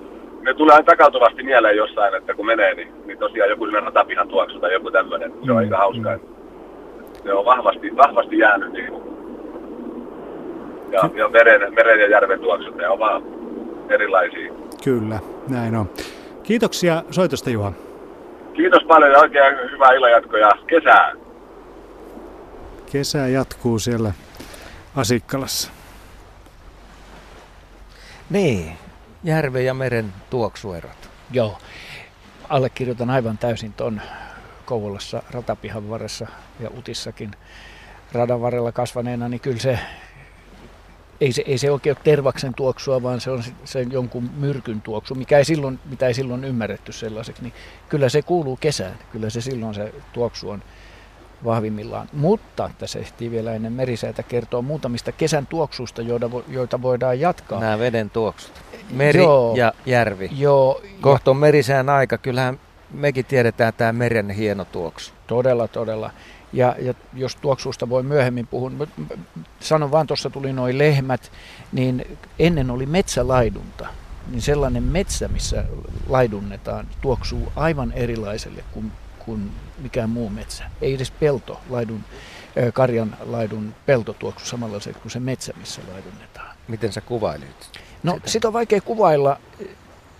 ne 0.41 0.53
tulee 0.53 0.73
aina 0.73 0.85
takautuvasti 0.85 1.43
mieleen 1.43 1.77
jossain, 1.77 2.15
että 2.15 2.33
kun 2.33 2.45
menee, 2.45 2.73
niin, 2.73 2.93
niin 3.05 3.17
tosiaan 3.17 3.49
joku 3.49 3.65
sinne 3.65 3.79
ratapihan 3.79 4.27
tuoksu 4.27 4.59
tai 4.59 4.73
joku 4.73 4.91
tämmöinen. 4.91 5.31
Se 5.31 5.51
on 5.51 5.57
mm. 5.57 5.57
aika 5.57 5.77
hauskaa. 5.77 6.17
Mm. 6.17 6.23
Ne 7.23 7.33
on 7.33 7.45
vahvasti, 7.45 7.97
vahvasti 7.97 8.37
jäänyt 8.37 8.73
niin 8.73 8.87
kuin. 8.87 9.03
Ja, 10.91 11.09
ja 11.15 11.29
meren, 11.29 11.73
meren 11.73 11.99
ja 11.99 12.07
järven 12.07 12.39
tuoksut, 12.39 12.75
ne 12.75 12.89
on 12.89 12.99
vaan 12.99 13.23
erilaisia. 13.89 14.53
Kyllä, 14.83 15.19
näin 15.47 15.75
on. 15.75 15.89
Kiitoksia 16.43 17.03
soitosta 17.11 17.49
Juha. 17.49 17.73
Kiitos 18.53 18.83
paljon 18.83 19.11
ja 19.11 19.19
oikein 19.19 19.71
hyvää 19.71 19.93
illanjatkoa 19.93 20.39
ja 20.39 20.51
kesää. 20.67 21.13
Kesä 22.91 23.17
jatkuu 23.17 23.79
siellä 23.79 24.11
Asikkalassa. 24.95 25.71
Niin, 28.29 28.71
järven 29.23 29.65
ja 29.65 29.73
meren 29.73 30.13
tuoksuerot. 30.29 31.09
Joo, 31.31 31.57
allekirjoitan 32.49 33.09
aivan 33.09 33.37
täysin 33.37 33.73
tuon 33.73 34.01
Kouvolassa 34.65 35.23
ratapihan 35.31 35.89
varressa 35.89 36.27
ja 36.59 36.69
Utissakin 36.77 37.31
radan 38.11 38.41
varrella 38.41 38.71
kasvaneena, 38.71 39.29
niin 39.29 39.41
kyllä 39.41 39.59
se 39.59 39.79
ei 41.21 41.31
se, 41.31 41.43
ei 41.45 41.57
se 41.57 41.71
oikein 41.71 41.95
ole 41.97 42.03
tervaksen 42.03 42.53
tuoksua, 42.53 43.03
vaan 43.03 43.21
se 43.21 43.31
on 43.31 43.43
se 43.65 43.87
jonkun 43.91 44.29
myrkyn 44.37 44.81
tuoksu, 44.81 45.15
mikä 45.15 45.37
ei 45.37 45.45
silloin, 45.45 45.79
mitä 45.85 46.07
ei 46.07 46.13
silloin 46.13 46.43
ymmärretty 46.43 46.91
sellaiseksi, 46.91 47.43
niin 47.43 47.53
kyllä 47.89 48.09
se 48.09 48.21
kuuluu 48.21 48.57
kesään. 48.57 48.99
Kyllä 49.11 49.29
se 49.29 49.41
silloin 49.41 49.75
se 49.75 49.93
tuoksu 50.13 50.49
on 50.49 50.63
vahvimmillaan. 51.45 52.09
Mutta 52.13 52.69
tässä 52.77 52.99
ehtii 52.99 53.31
vielä 53.31 53.53
ennen 53.53 53.73
merisäätä 53.73 54.23
kertoa 54.23 54.61
muutamista 54.61 55.11
kesän 55.11 55.47
tuoksuista, 55.47 56.01
joita, 56.01 56.29
joita 56.47 56.81
voidaan 56.81 57.19
jatkaa. 57.19 57.59
Nämä 57.59 57.79
veden 57.79 58.09
tuoksut. 58.09 58.53
Meri 58.91 59.19
Joo. 59.19 59.55
ja 59.55 59.73
järvi. 59.85 60.29
Joo. 60.37 60.81
Kohta 61.01 61.31
on 61.31 61.37
merisään 61.37 61.89
aika. 61.89 62.17
Kyllähän 62.17 62.59
mekin 62.91 63.25
tiedetään 63.25 63.73
tämä 63.77 63.93
meren 63.93 64.29
hieno 64.29 64.65
tuoksu. 64.65 65.11
Todella, 65.27 65.67
todella. 65.67 66.11
Ja, 66.53 66.75
ja 66.79 66.93
jos 67.13 67.35
tuoksusta 67.35 67.89
voi 67.89 68.03
myöhemmin 68.03 68.47
puhua, 68.47 68.71
sanon 69.59 69.91
vaan, 69.91 70.07
tuossa 70.07 70.29
tuli 70.29 70.53
noin 70.53 70.77
lehmät, 70.77 71.31
niin 71.71 72.17
ennen 72.39 72.71
oli 72.71 72.85
metsälaidunta. 72.85 73.87
Niin 74.31 74.41
sellainen 74.41 74.83
metsä, 74.83 75.27
missä 75.27 75.63
laidunnetaan, 76.07 76.87
tuoksuu 77.01 77.51
aivan 77.55 77.91
erilaiselle 77.91 78.63
kuin, 78.73 78.91
kuin 79.19 79.51
mikään 79.77 80.09
muu 80.09 80.29
metsä. 80.29 80.63
Ei 80.81 80.93
edes 80.93 81.11
pelto, 81.11 81.61
laidun, 81.69 82.03
karjan 82.73 83.17
laidun 83.25 83.75
pelto 83.85 84.13
tuoksu 84.13 84.45
samanlaisesti 84.45 85.01
kuin 85.01 85.11
se 85.11 85.19
metsä, 85.19 85.53
missä 85.57 85.81
laidunnetaan. 85.93 86.55
Miten 86.67 86.93
sä 86.93 87.01
kuvailit? 87.01 87.69
No 88.03 88.13
sitä, 88.13 88.29
sitä 88.29 88.47
on 88.47 88.53
vaikea 88.53 88.81
kuvailla 88.81 89.39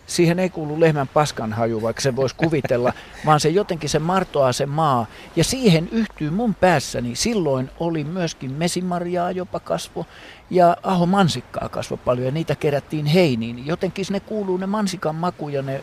siihen 0.09 0.39
ei 0.39 0.49
kuulu 0.49 0.79
lehmän 0.79 1.07
paskanhaju, 1.07 1.81
vaikka 1.81 2.01
se 2.01 2.15
voisi 2.15 2.35
kuvitella, 2.35 2.93
vaan 3.25 3.39
se 3.39 3.49
jotenkin 3.49 3.89
se 3.89 3.99
martoaa 3.99 4.53
se 4.53 4.65
maa. 4.65 5.05
Ja 5.35 5.43
siihen 5.43 5.89
yhtyy 5.91 6.29
mun 6.29 6.55
päässäni. 6.55 7.15
Silloin 7.15 7.69
oli 7.79 8.03
myöskin 8.03 8.51
mesimarjaa 8.51 9.31
jopa 9.31 9.59
kasvo 9.59 10.05
ja 10.49 10.77
aho 10.83 11.05
mansikkaa 11.05 11.69
kasvo 11.69 11.97
paljon 11.97 12.25
ja 12.25 12.31
niitä 12.31 12.55
kerättiin 12.55 13.05
heiniin. 13.05 13.67
Jotenkin 13.67 14.05
ne 14.09 14.19
kuuluu 14.19 14.57
ne 14.57 14.65
mansikan 14.65 15.15
maku 15.15 15.49
ja 15.49 15.61
ne 15.61 15.81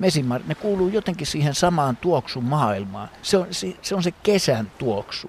mesimar, 0.00 0.40
ne 0.46 0.54
kuuluu 0.54 0.88
jotenkin 0.88 1.26
siihen 1.26 1.54
samaan 1.54 1.96
tuoksumaailmaan. 1.96 3.08
Se 3.22 3.36
on 3.36 3.46
se, 3.50 3.76
se 3.82 3.94
on 3.94 4.02
se 4.02 4.10
kesän 4.10 4.72
tuoksu 4.78 5.28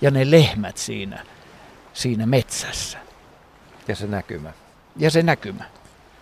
ja 0.00 0.10
ne 0.10 0.30
lehmät 0.30 0.76
siinä, 0.76 1.24
siinä 1.92 2.26
metsässä. 2.26 2.98
Ja 3.88 3.96
se 3.96 4.06
näkymä. 4.06 4.52
Ja 4.96 5.10
se 5.10 5.22
näkymä, 5.22 5.64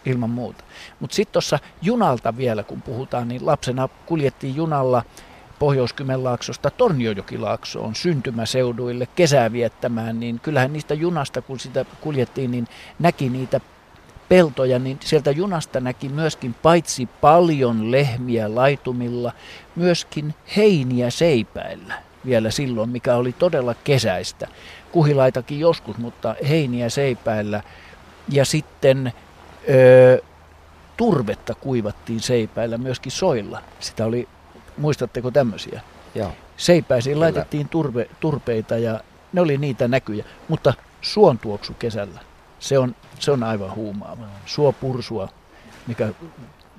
ilman 0.06 0.30
muuta. 0.30 0.64
Mutta 1.00 1.14
sitten 1.14 1.32
tuossa 1.32 1.58
junalta 1.82 2.36
vielä, 2.36 2.62
kun 2.62 2.82
puhutaan, 2.82 3.28
niin 3.28 3.46
lapsena 3.46 3.88
kuljettiin 4.06 4.56
junalla 4.56 5.04
pohjois 5.58 5.92
Torniojokilaakso 5.92 6.70
Torniojokilaaksoon 6.76 7.94
syntymäseuduille 7.94 9.08
kesää 9.16 9.52
viettämään, 9.52 10.20
niin 10.20 10.40
kyllähän 10.40 10.72
niistä 10.72 10.94
junasta, 10.94 11.42
kun 11.42 11.60
sitä 11.60 11.84
kuljettiin, 12.00 12.50
niin 12.50 12.68
näki 12.98 13.28
niitä 13.28 13.60
peltoja, 14.32 14.78
niin 14.78 14.98
sieltä 15.04 15.30
junasta 15.30 15.80
näki 15.80 16.08
myöskin 16.08 16.54
paitsi 16.54 17.08
paljon 17.20 17.90
lehmiä 17.90 18.54
laitumilla, 18.54 19.32
myöskin 19.76 20.34
heiniä 20.56 21.10
seipäillä 21.10 21.94
vielä 22.26 22.50
silloin, 22.50 22.90
mikä 22.90 23.14
oli 23.14 23.32
todella 23.32 23.74
kesäistä. 23.84 24.48
Kuhilaitakin 24.92 25.60
joskus, 25.60 25.98
mutta 25.98 26.34
heiniä 26.48 26.88
seipäillä. 26.88 27.62
Ja 28.28 28.44
sitten 28.44 29.12
ö, 29.68 30.22
turvetta 30.96 31.54
kuivattiin 31.54 32.20
seipäillä 32.20 32.78
myöskin 32.78 33.12
soilla. 33.12 33.62
Sitä 33.80 34.04
oli, 34.04 34.28
muistatteko 34.76 35.30
tämmöisiä? 35.30 35.80
Joo. 36.14 36.32
Seipäisiin 36.56 37.14
Kyllä. 37.14 37.24
laitettiin 37.24 37.68
turve, 37.68 38.08
turpeita 38.20 38.78
ja 38.78 39.00
ne 39.32 39.40
oli 39.40 39.58
niitä 39.58 39.88
näkyjä, 39.88 40.24
mutta 40.48 40.74
suon 41.00 41.38
tuoksu 41.38 41.74
kesällä, 41.78 42.20
se 42.62 42.78
on, 42.78 42.96
se 43.18 43.30
on 43.30 43.42
aivan 43.42 43.74
huumaava. 43.74 44.24
Suo 44.46 44.72
pursua, 44.72 45.28
mikä 45.86 46.12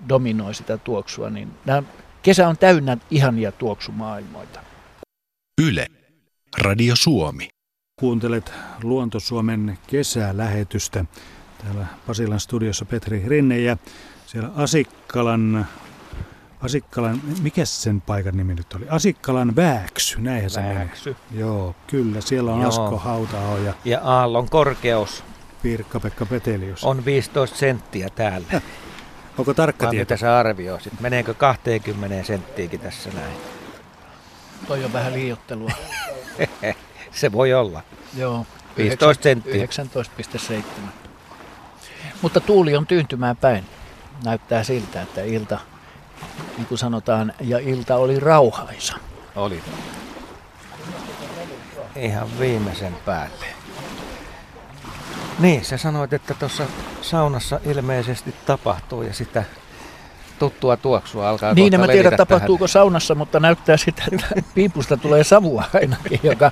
dominoi 0.09 0.53
sitä 0.53 0.77
tuoksua, 0.77 1.29
niin 1.29 1.53
nämä, 1.65 1.83
kesä 2.21 2.47
on 2.47 2.57
täynnä 2.57 2.97
ihania 3.11 3.51
tuoksumaailmoita. 3.51 4.59
Yle. 5.61 5.87
Radio 6.57 6.95
Suomi. 6.95 7.49
Kuuntelet 7.99 8.53
Luonto-Suomen 8.83 9.77
kesälähetystä. 9.87 11.05
Täällä 11.63 11.85
Pasilan 12.07 12.39
studiossa 12.39 12.85
Petri 12.85 13.23
Rinne 13.27 13.59
ja 13.59 13.77
siellä 14.25 14.49
Asikkalan, 14.55 15.67
Asikkalan, 16.61 17.21
mikä 17.41 17.65
sen 17.65 18.01
paikan 18.01 18.37
nimi 18.37 18.55
nyt 18.55 18.73
oli? 18.73 18.85
Asikkalan 18.89 19.55
Vääksy, 19.55 20.21
näinhän 20.21 20.49
se 20.49 20.61
Vääksy. 20.61 21.15
Menee. 21.29 21.41
Joo, 21.45 21.75
kyllä. 21.87 22.21
Siellä 22.21 22.53
on 22.53 22.61
Joo. 22.61 22.69
Asko 22.69 22.97
Hautao 22.97 23.57
ja... 23.57 23.73
Ja 23.85 23.99
aallon 24.03 24.49
korkeus. 24.49 25.23
Pirkka-Pekka 25.63 26.25
Petelius. 26.25 26.83
On 26.83 27.05
15 27.05 27.57
senttiä 27.57 28.09
täällä. 28.09 28.61
Onko 29.37 29.53
tarkka 29.53 29.89
tieto? 29.89 30.01
Mitä 30.01 30.17
sä 30.17 30.37
arvioisit? 30.37 30.99
Meneekö 30.99 31.33
20 31.33 32.23
senttiäkin 32.23 32.79
tässä 32.79 33.09
näin? 33.09 33.35
Toi 34.67 34.85
on 34.85 34.93
vähän 34.93 35.13
liiottelua. 35.13 35.71
se 37.11 37.31
voi 37.31 37.53
olla. 37.53 37.81
Joo. 38.17 38.45
15 38.77 39.23
senttiä. 39.23 39.65
19,7. 39.65 40.63
Mutta 42.21 42.39
tuuli 42.39 42.75
on 42.75 42.87
tyyntymään 42.87 43.37
päin. 43.37 43.65
Näyttää 44.25 44.63
siltä, 44.63 45.01
että 45.01 45.23
ilta, 45.23 45.59
niin 46.57 46.67
kuin 46.67 46.77
sanotaan, 46.77 47.33
ja 47.41 47.59
ilta 47.59 47.95
oli 47.95 48.19
rauhaisa. 48.19 48.95
Oli. 49.35 49.61
Ihan 51.95 52.39
viimeisen 52.39 52.95
päälle. 53.05 53.62
Niin, 55.39 55.65
sä 55.65 55.77
sanoit, 55.77 56.13
että 56.13 56.33
tuossa 56.33 56.63
saunassa 57.01 57.59
ilmeisesti 57.65 58.35
tapahtuu 58.45 59.01
ja 59.03 59.13
sitä 59.13 59.43
tuttua 60.39 60.77
tuoksua 60.77 61.29
alkaa 61.29 61.53
Niin, 61.53 61.73
en 61.73 61.79
mä 61.79 61.87
tiedä 61.87 62.09
tähän. 62.09 62.17
tapahtuuko 62.27 62.67
saunassa, 62.67 63.15
mutta 63.15 63.39
näyttää 63.39 63.77
sitä, 63.77 64.03
että 64.11 64.27
piipusta 64.55 64.97
tulee 64.97 65.23
savua 65.23 65.63
ainakin, 65.73 66.19
joka 66.23 66.51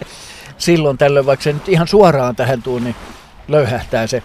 silloin 0.57 0.97
tällöin, 0.97 1.25
vaikka 1.25 1.43
se 1.43 1.53
nyt 1.53 1.69
ihan 1.69 1.87
suoraan 1.87 2.35
tähän 2.35 2.61
tuu, 2.63 2.79
niin 2.79 2.95
löyhähtää 3.47 4.07
se. 4.07 4.23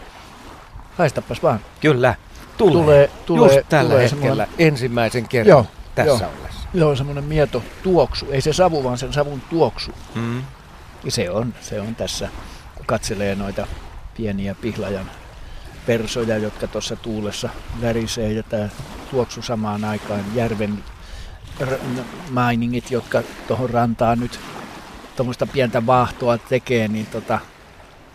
Haistapas 0.98 1.42
vaan. 1.42 1.60
Kyllä, 1.80 2.14
tulee. 2.58 2.72
Tulee, 2.74 3.10
tulee 3.26 3.54
Just 3.56 3.68
tällä 3.68 3.90
tulee 3.90 4.02
hetkellä 4.02 4.26
semmoinen... 4.46 4.48
ensimmäisen 4.58 5.28
kerran 5.28 5.50
Joo, 5.50 5.66
tässä 5.94 6.24
joo. 6.24 6.32
ollessa. 6.40 6.68
Joo, 6.74 6.96
semmoinen 6.96 7.24
mieto 7.24 7.62
tuoksu. 7.82 8.26
Ei 8.30 8.40
se 8.40 8.52
savu, 8.52 8.84
vaan 8.84 8.98
sen 8.98 9.12
savun 9.12 9.40
tuoksu. 9.50 9.90
Mm. 10.14 10.42
Ja 11.04 11.10
se 11.10 11.30
on, 11.30 11.54
se 11.60 11.80
on 11.80 11.94
tässä, 11.94 12.28
kun 12.74 12.86
katselee 12.86 13.34
noita 13.34 13.66
pieniä 14.16 14.54
pihlajan 14.54 15.10
persoja, 15.86 16.38
jotka 16.38 16.66
tuossa 16.66 16.96
tuulessa 16.96 17.48
värisee 17.80 18.32
ja 18.32 18.42
tämä 18.42 18.68
tuoksu 19.10 19.42
samaan 19.42 19.84
aikaan 19.84 20.24
järven 20.34 20.84
mainingit, 22.30 22.90
jotka 22.90 23.22
tuohon 23.48 23.70
rantaan 23.70 24.20
nyt 24.20 24.40
tuommoista 25.16 25.46
pientä 25.46 25.86
vaahtoa 25.86 26.38
tekee, 26.38 26.88
niin 26.88 27.06
tota, 27.06 27.38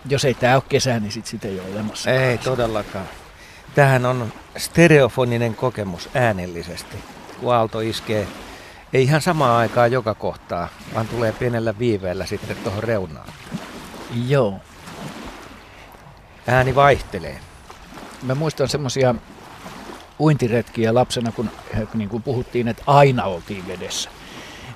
jos 0.10 0.26
ei 0.26 0.34
tämä 0.34 0.56
ole 0.56 0.64
kesä, 0.70 0.99
niin 0.99 1.12
sit 1.12 1.26
sitä 1.26 1.47
ei 1.47 1.60
ole 1.60 1.72
olemassa. 1.72 2.12
Ei 2.12 2.38
todellakaan. 2.38 3.06
Tähän 3.76 4.06
on 4.06 4.34
stereofoninen 4.58 5.56
kokemus 5.56 6.10
äänellisesti, 6.14 6.97
kun 7.39 7.54
aalto 7.54 7.80
iskee. 7.80 8.28
Ei 8.93 9.04
ihan 9.04 9.22
samaan 9.22 9.58
aikaan 9.58 9.91
joka 9.91 10.14
kohtaa, 10.14 10.68
vaan 10.93 11.08
tulee 11.08 11.32
pienellä 11.32 11.80
viiveellä 11.80 12.26
sitten 12.26 12.58
tuohon 12.58 12.84
reunaan. 12.84 13.30
Joo. 14.28 14.60
Ääni 16.48 16.76
vaihtelee. 16.76 17.39
Mä 18.24 18.36
muistan 18.36 18.70
semmoisia 18.70 19.16
uintiretkiä 20.20 20.94
lapsena, 20.94 21.32
kun 21.32 21.50
niin 21.94 22.10
kuin 22.10 22.24
puhuttiin, 22.24 22.68
että 22.68 22.84
aina 22.88 23.24
oltiin 23.24 23.68
vedessä. 23.68 24.10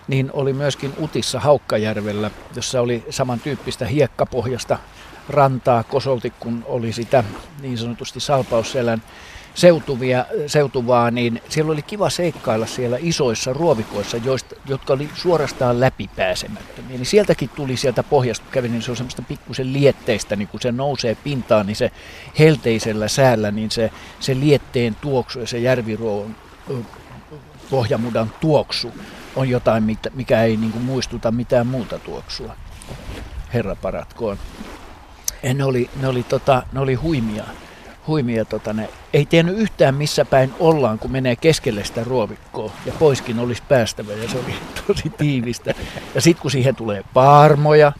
Niin 0.07 0.29
oli 0.33 0.53
myöskin 0.53 0.93
Utissa 0.99 1.39
Haukkajärvellä, 1.39 2.31
jossa 2.55 2.81
oli 2.81 3.05
samantyyppistä 3.09 3.85
hiekkapohjasta 3.85 4.79
rantaa 5.29 5.83
kosolti, 5.83 6.33
kun 6.39 6.63
oli 6.67 6.93
sitä 6.93 7.23
niin 7.61 7.77
sanotusti 7.77 8.19
salpausselän 8.19 9.01
seutuvia, 9.55 10.25
seutuvaa, 10.47 11.11
niin 11.11 11.41
siellä 11.49 11.71
oli 11.71 11.81
kiva 11.81 12.09
seikkailla 12.09 12.65
siellä 12.65 12.97
isoissa 12.99 13.53
ruovikoissa, 13.53 14.17
joista, 14.17 14.55
jotka 14.65 14.93
oli 14.93 15.09
suorastaan 15.15 15.79
läpipääsemättömiä. 15.79 16.97
Niin 16.97 17.05
sieltäkin 17.05 17.49
tuli 17.49 17.77
sieltä 17.77 18.03
pohjasta, 18.03 18.45
kävin, 18.51 18.71
niin 18.71 18.81
se 18.81 18.91
on 18.91 18.97
semmoista 18.97 19.21
pikkusen 19.21 19.73
lietteistä, 19.73 20.35
niin 20.35 20.47
kun 20.47 20.61
se 20.61 20.71
nousee 20.71 21.17
pintaan, 21.23 21.65
niin 21.65 21.75
se 21.75 21.91
helteisellä 22.39 23.07
säällä, 23.07 23.51
niin 23.51 23.71
se, 23.71 23.91
se 24.19 24.35
lietteen 24.35 24.95
tuoksu 24.95 25.39
ja 25.39 25.47
se 25.47 25.59
järviruoon 25.59 26.35
pohjamudan 27.69 28.31
tuoksu 28.41 28.93
on 29.35 29.49
jotain, 29.49 29.97
mikä 30.13 30.43
ei 30.43 30.57
niin 30.57 30.81
muistuta 30.81 31.31
mitään 31.31 31.67
muuta 31.67 31.99
tuoksua. 31.99 32.55
Herra 33.53 33.75
paratkoon. 33.75 34.37
Ne 35.53 35.63
oli, 35.63 35.89
ne 36.01 36.07
oli, 36.07 36.23
tota, 36.23 36.63
ne 36.73 36.79
oli 36.79 36.93
huimia 36.93 37.43
huimia. 38.07 38.45
Tota, 38.45 38.73
ne 38.73 38.89
ei 39.13 39.25
tiennyt 39.25 39.57
yhtään 39.57 39.95
missä 39.95 40.25
päin 40.25 40.53
ollaan, 40.59 40.99
kun 40.99 41.11
menee 41.11 41.35
keskelle 41.35 41.83
sitä 41.83 42.03
ruovikkoa 42.03 42.71
ja 42.85 42.93
poiskin 42.99 43.39
olisi 43.39 43.63
päästävä 43.67 44.13
ja 44.13 44.29
se 44.29 44.37
oli 44.37 44.55
tosi 44.87 45.09
tiivistä. 45.09 45.73
Ja 46.15 46.21
sitten 46.21 46.41
kun 46.41 46.51
siihen 46.51 46.75
tulee 46.75 47.03
parmoja, 47.13 47.91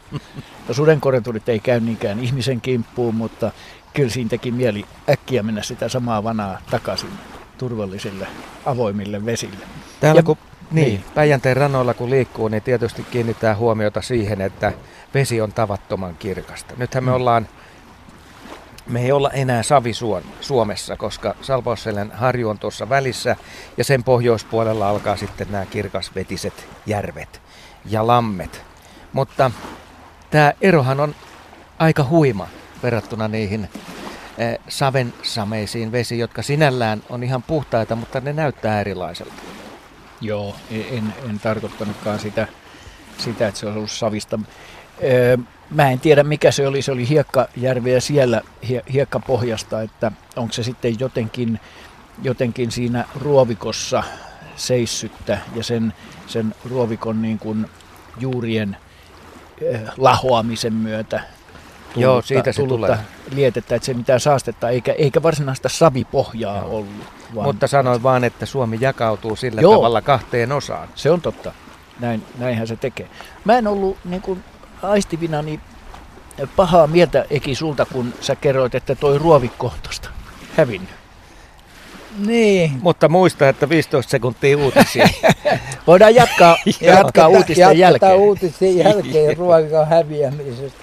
no 0.68 0.74
sudenkorenturit 0.74 1.50
ei 1.50 1.60
käy 1.60 1.80
niinkään 1.80 2.20
ihmisen 2.20 2.62
kimppuun, 2.62 3.16
mutta 3.16 3.52
kyllä 3.94 4.10
siinä 4.10 4.30
teki 4.30 4.52
mieli 4.52 4.86
äkkiä 5.10 5.44
mennä 5.44 5.64
sitä 5.64 5.90
samaa 5.90 6.24
vanaa 6.24 6.58
takaisin 6.72 7.10
turvallisille 7.58 8.28
avoimille 8.66 9.26
vesille. 9.26 9.66
Täällä 10.00 10.20
ja, 10.20 10.24
kun 10.24 10.38
niin, 10.72 10.88
niin. 10.88 11.04
Päijänteen 11.16 11.58
ranoilla 11.58 11.94
kun 11.94 12.10
liikkuu, 12.10 12.48
niin 12.48 12.64
tietysti 12.64 13.04
kiinnittää 13.12 13.56
huomiota 13.56 14.02
siihen, 14.02 14.42
että 14.42 14.74
vesi 15.14 15.42
on 15.42 15.54
tavattoman 15.54 16.16
kirkasta. 16.16 16.74
Nythän 16.78 17.04
me 17.04 17.12
mm. 17.12 17.16
ollaan 17.16 17.48
me 18.88 19.02
ei 19.02 19.12
olla 19.12 19.32
enää 19.32 19.64
Savisuon 19.64 20.24
Suomessa, 20.42 20.98
koska 20.98 21.36
Salpausselän 21.42 22.12
harju 22.12 22.50
on 22.50 22.60
tuossa 22.60 22.90
välissä 22.90 23.36
ja 23.78 23.84
sen 23.84 24.04
pohjoispuolella 24.04 24.90
alkaa 24.90 25.18
sitten 25.18 25.48
nämä 25.52 25.66
kirkasvetiset 25.66 26.68
järvet 26.86 27.42
ja 27.86 28.08
lammet. 28.08 28.62
Mutta 29.14 29.52
tämä 30.30 30.54
erohan 30.62 31.00
on 31.00 31.16
aika 31.80 32.04
huima 32.04 32.48
verrattuna 32.84 33.28
niihin 33.28 33.70
eh, 34.38 34.60
saven 34.68 35.14
sameisiin 35.24 35.92
vesiin, 35.92 36.20
jotka 36.20 36.42
sinällään 36.42 37.04
on 37.10 37.24
ihan 37.24 37.44
puhtaita, 37.44 37.96
mutta 37.96 38.20
ne 38.20 38.34
näyttää 38.34 38.82
erilaiselta. 38.82 39.34
Joo, 40.22 40.56
en, 40.72 41.14
en 41.30 41.40
tarkoittanutkaan 41.40 42.20
sitä, 42.20 42.48
sitä, 43.18 43.48
että 43.48 43.60
se 43.60 43.68
on 43.68 43.76
ollut 43.76 43.92
savista. 43.92 44.40
Öö, 45.04 45.38
Mä 45.70 45.92
en 45.92 46.00
tiedä 46.00 46.24
mikä 46.24 46.52
se 46.52 46.68
oli, 46.68 46.82
se 46.82 46.92
oli 46.92 47.10
hiekkajärveä 47.10 48.00
siellä 48.00 48.42
hie, 48.68 48.84
hiekkapohjasta, 48.94 49.82
että 49.82 50.12
onko 50.36 50.54
se 50.54 50.64
sitten 50.64 51.00
jotenkin 51.00 51.60
jotenkin 52.24 52.72
siinä 52.72 53.06
ruovikossa 53.22 54.04
seissyttä 54.56 55.38
ja 55.56 55.64
sen, 55.64 55.94
sen 56.28 56.56
ruovikon 56.70 57.22
niin 57.22 57.40
kuin 57.40 57.66
juurien 58.20 58.78
eh, 59.62 59.82
lahoamisen 59.98 60.74
myötä 60.74 61.18
tullutta, 61.18 62.00
Joo, 62.00 62.22
siitä 62.22 62.52
se 62.52 62.64
tulee. 62.64 62.98
lietettä, 63.32 63.76
että 63.76 63.86
se 63.86 63.94
mitään 63.94 64.20
saastetta 64.20 64.70
eikä, 64.70 64.94
eikä 64.94 65.24
varsinaista 65.24 65.70
savipohjaa 65.70 66.58
Joo. 66.58 66.78
ollut. 66.78 67.06
Vaan, 67.36 67.48
Mutta 67.48 67.68
sanoin 67.68 68.04
vaan, 68.04 68.24
että 68.24 68.46
Suomi 68.46 68.78
jakautuu 68.82 69.36
sillä 69.36 69.62
Joo, 69.62 69.76
tavalla 69.76 70.02
kahteen 70.02 70.52
osaan. 70.52 70.88
Se 70.96 71.12
on 71.12 71.22
totta. 71.22 71.52
Näin, 72.00 72.24
näinhän 72.38 72.68
se 72.68 72.76
tekee. 72.76 73.10
Mä 73.46 73.58
en 73.58 73.68
ollut 73.68 73.98
niin 74.06 74.22
kuin 74.22 74.44
aistivinani 74.82 75.60
pahaa 76.56 76.88
mieltä 76.88 77.26
Eki 77.30 77.56
sulta, 77.56 77.86
kun 77.86 78.14
sä 78.22 78.36
kerroit, 78.36 78.76
että 78.76 78.96
toi 78.96 79.18
ruovikko 79.18 79.68
on 79.68 79.80
tosta 79.84 80.10
hävinnyt. 80.58 80.90
Niin. 82.18 82.72
Mutta 82.82 83.10
muista, 83.10 83.50
että 83.50 83.70
15 83.70 84.10
sekuntia 84.10 84.58
uutisia. 84.58 85.10
Voidaan 85.88 86.16
jatkaa, 86.16 86.58
jatkaa 86.82 87.28
uutisten 87.28 87.78
jälkeen. 87.78 88.16
uutisten 88.16 88.78
jälkeen 88.86 89.38
ruovikon 89.38 89.88
häviämisestä. 89.88 90.80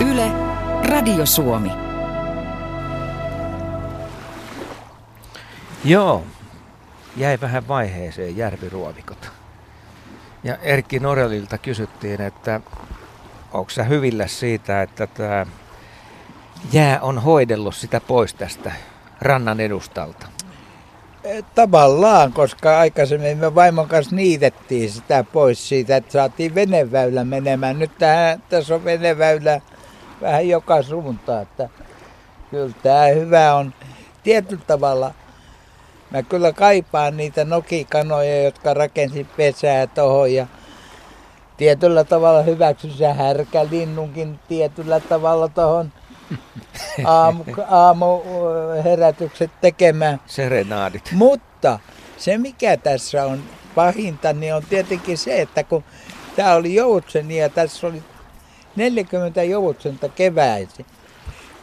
Yle, 0.00 0.30
Radio 0.88 1.26
Suomi. 1.26 1.70
Joo, 5.84 6.24
jäi 7.16 7.38
vähän 7.40 7.68
vaiheeseen 7.68 8.36
järviruovikot. 8.36 9.37
Ja 10.44 10.56
Erkki 10.56 10.98
Norelilta 10.98 11.58
kysyttiin, 11.58 12.20
että 12.20 12.60
onko 13.52 13.70
sä 13.70 13.84
hyvillä 13.84 14.26
siitä, 14.26 14.82
että 14.82 15.06
tämä 15.06 15.46
jää 16.72 17.00
on 17.00 17.18
hoidellut 17.18 17.74
sitä 17.74 18.00
pois 18.00 18.34
tästä 18.34 18.72
rannan 19.20 19.60
edustalta? 19.60 20.26
E, 21.24 21.42
tavallaan, 21.54 22.32
koska 22.32 22.78
aikaisemmin 22.78 23.38
me 23.38 23.54
vaimon 23.54 23.88
kanssa 23.88 24.16
niitettiin 24.16 24.90
sitä 24.90 25.24
pois 25.32 25.68
siitä, 25.68 25.96
että 25.96 26.12
saatiin 26.12 26.54
veneväylä 26.54 27.24
menemään. 27.24 27.78
Nyt 27.78 27.98
tähän, 27.98 28.42
tässä 28.48 28.74
on 28.74 28.84
veneväylä 28.84 29.60
vähän 30.20 30.48
joka 30.48 30.82
suuntaan, 30.82 31.42
että 31.42 31.68
kyllä 32.50 32.74
tämä 32.82 33.06
hyvä 33.06 33.54
on 33.54 33.74
tietyllä 34.22 34.62
tavalla– 34.66 35.14
Mä 36.10 36.22
kyllä 36.22 36.52
kaipaan 36.52 37.16
niitä 37.16 37.44
nokikanoja, 37.44 38.42
jotka 38.42 38.74
rakensi 38.74 39.26
pesää 39.36 39.86
tohon 39.86 40.32
ja 40.32 40.46
tietyllä 41.56 42.04
tavalla 42.04 42.42
hyväksy 42.42 42.90
se 42.90 43.12
härkälinnunkin 43.12 44.38
tietyllä 44.48 45.00
tavalla 45.00 45.48
tohon 45.48 45.92
aamu, 47.04 47.44
aamuherätykset 47.68 49.50
tekemään. 49.60 50.20
Serenaadit. 50.26 51.12
Mutta 51.12 51.78
se 52.16 52.38
mikä 52.38 52.76
tässä 52.76 53.24
on 53.24 53.42
pahinta, 53.74 54.32
niin 54.32 54.54
on 54.54 54.62
tietenkin 54.68 55.18
se, 55.18 55.40
että 55.40 55.64
kun 55.64 55.84
tämä 56.36 56.54
oli 56.54 56.74
joutseni 56.74 57.38
ja 57.38 57.48
tässä 57.48 57.86
oli 57.86 58.02
40 58.76 59.42
joutsenta 59.42 60.08
keväisin, 60.08 60.86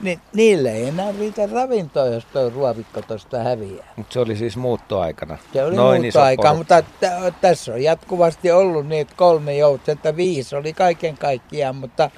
niin 0.02 0.22
niille 0.34 0.72
ei 0.72 0.88
enää 0.88 1.12
riitä 1.20 1.48
ravintoa, 1.48 2.06
jos 2.06 2.26
tuo 2.26 2.50
ruovikko 2.50 3.02
tuosta 3.02 3.40
häviää. 3.40 3.94
Mutta 3.96 4.14
se 4.14 4.20
oli 4.20 4.36
siis 4.36 4.58
muuttoaikana. 4.58 5.38
Se 5.54 5.64
oli 5.64 5.76
Noin 5.76 6.02
muuttoaika, 6.02 6.54
mutta 6.54 6.82
t- 6.82 7.42
tässä 7.42 7.74
on 7.74 7.84
jatkuvasti 7.84 8.52
ollut 8.52 8.92
että 8.92 9.14
kolme 9.18 9.58
joutsenta, 9.58 10.16
viisi 10.16 10.56
oli 10.56 10.74
kaiken 10.74 11.18
kaikkiaan, 11.18 11.76
mutta 11.76 12.10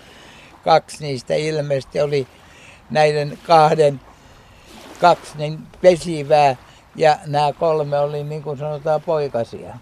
kaksi 0.64 1.04
niistä 1.04 1.36
ilmeisesti 1.36 2.02
oli 2.02 2.28
näiden 2.90 3.40
kahden, 3.48 4.02
kaksi 5.02 5.38
niin 5.38 5.60
pesivää 5.82 6.56
ja 6.96 7.18
nämä 7.26 7.54
kolme 7.54 8.00
oli 8.00 8.24
niin 8.24 8.44
kuin 8.44 8.58
sanotaan 8.58 9.02
poikasia. 9.02 9.78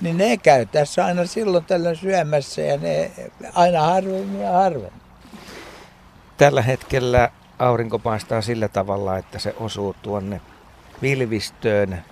Niin 0.00 0.18
ne 0.18 0.36
käy 0.36 0.66
tässä 0.66 1.04
aina 1.04 1.26
silloin 1.26 1.64
tällöin 1.64 1.96
syömässä 1.96 2.62
ja 2.62 2.76
ne 2.76 3.10
aina 3.54 3.82
harvemmin 3.82 4.40
ja 4.40 4.52
harvemmin. 4.52 4.99
Tällä 6.40 6.62
hetkellä 6.62 7.30
aurinko 7.58 7.98
paistaa 7.98 8.42
sillä 8.42 8.68
tavalla, 8.68 9.18
että 9.18 9.38
se 9.38 9.54
osuu 9.58 9.96
tuonne 10.02 10.40
pilvistöön, 11.00 12.04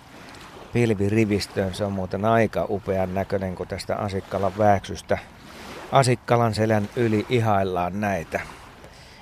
pilvirivistöön. 0.72 1.74
Se 1.74 1.84
on 1.84 1.92
muuten 1.92 2.24
aika 2.24 2.66
upean 2.68 3.14
näköinen, 3.14 3.54
kun 3.54 3.66
tästä 3.66 3.96
Asikkalan 3.96 4.58
vääksystä 4.58 5.18
Asikkalan 5.92 6.54
selän 6.54 6.88
yli 6.96 7.26
ihaillaan 7.28 8.00
näitä. 8.00 8.40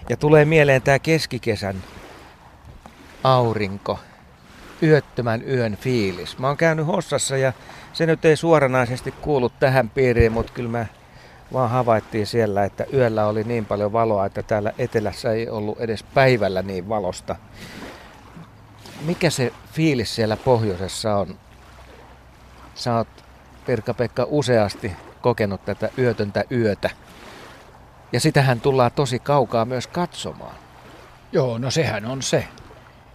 Ja 0.08 0.16
tulee 0.16 0.44
mieleen 0.44 0.82
tämä 0.82 0.98
keskikesän 0.98 1.76
aurinko, 3.24 3.98
yöttömän 4.82 5.48
yön 5.48 5.76
fiilis. 5.76 6.38
Mä 6.38 6.46
oon 6.46 6.56
käynyt 6.56 6.86
Hossassa 6.86 7.36
ja 7.36 7.52
se 7.92 8.06
nyt 8.06 8.24
ei 8.24 8.36
suoranaisesti 8.36 9.10
kuulu 9.10 9.48
tähän 9.48 9.90
piiriin, 9.90 10.32
mutta 10.32 10.52
kyllä 10.52 10.70
mä 10.70 10.86
vaan 11.52 11.70
havaittiin 11.70 12.26
siellä, 12.26 12.64
että 12.64 12.84
yöllä 12.92 13.26
oli 13.26 13.44
niin 13.44 13.66
paljon 13.66 13.92
valoa, 13.92 14.26
että 14.26 14.42
täällä 14.42 14.72
etelässä 14.78 15.32
ei 15.32 15.48
ollut 15.48 15.80
edes 15.80 16.02
päivällä 16.02 16.62
niin 16.62 16.88
valosta. 16.88 17.36
Mikä 19.00 19.30
se 19.30 19.52
fiilis 19.72 20.14
siellä 20.14 20.36
pohjoisessa 20.36 21.16
on? 21.16 21.38
Sä 22.74 22.96
oot, 22.96 23.08
Pirkka-Pekka, 23.66 24.26
useasti 24.28 24.92
kokenut 25.20 25.64
tätä 25.64 25.88
yötöntä 25.98 26.44
yötä. 26.50 26.90
Ja 28.12 28.20
sitähän 28.20 28.60
tullaan 28.60 28.92
tosi 28.92 29.18
kaukaa 29.18 29.64
myös 29.64 29.86
katsomaan. 29.86 30.54
Joo, 31.32 31.58
no 31.58 31.70
sehän 31.70 32.06
on 32.06 32.22
se, 32.22 32.48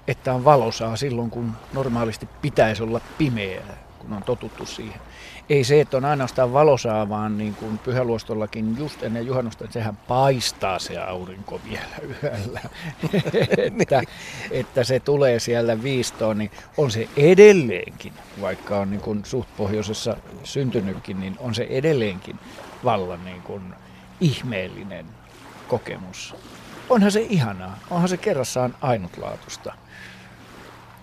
että 0.07 0.33
on 0.33 0.45
valosaa 0.45 0.95
silloin, 0.95 1.29
kun 1.31 1.51
normaalisti 1.73 2.29
pitäisi 2.41 2.83
olla 2.83 3.01
pimeää, 3.17 3.77
kun 3.99 4.13
on 4.13 4.23
totuttu 4.23 4.65
siihen 4.65 5.01
ei 5.49 5.63
se, 5.63 5.81
että 5.81 5.97
on 5.97 6.05
ainoastaan 6.05 6.53
valosaa, 6.53 7.09
vaan 7.09 7.37
niin 7.37 7.55
kuin 7.55 7.77
Pyhäluostollakin 7.77 8.77
just 8.77 9.03
ennen 9.03 9.25
juhannusta, 9.25 9.63
että 9.63 9.73
sehän 9.73 9.97
paistaa 9.97 10.79
se 10.79 10.97
aurinko 10.97 11.61
vielä 11.69 11.95
yöllä. 12.23 12.61
että, 13.57 14.01
että 14.51 14.83
se 14.83 14.99
tulee 14.99 15.39
siellä 15.39 15.83
viistoon, 15.83 16.37
niin 16.37 16.51
on 16.77 16.91
se 16.91 17.09
edelleenkin, 17.17 18.13
vaikka 18.41 18.77
on 18.77 18.89
niin 18.89 19.01
kuin 19.01 19.25
suht 19.25 19.49
pohjoisessa 19.57 20.17
syntynytkin, 20.43 21.19
niin 21.19 21.35
on 21.39 21.55
se 21.55 21.67
edelleenkin 21.69 22.39
vallan 22.83 23.25
niin 23.25 23.41
kuin 23.41 23.63
ihmeellinen 24.21 25.05
kokemus. 25.67 26.35
Onhan 26.89 27.11
se 27.11 27.21
ihanaa, 27.29 27.79
onhan 27.89 28.09
se 28.09 28.17
kerrassaan 28.17 28.75
ainutlaatusta. 28.81 29.73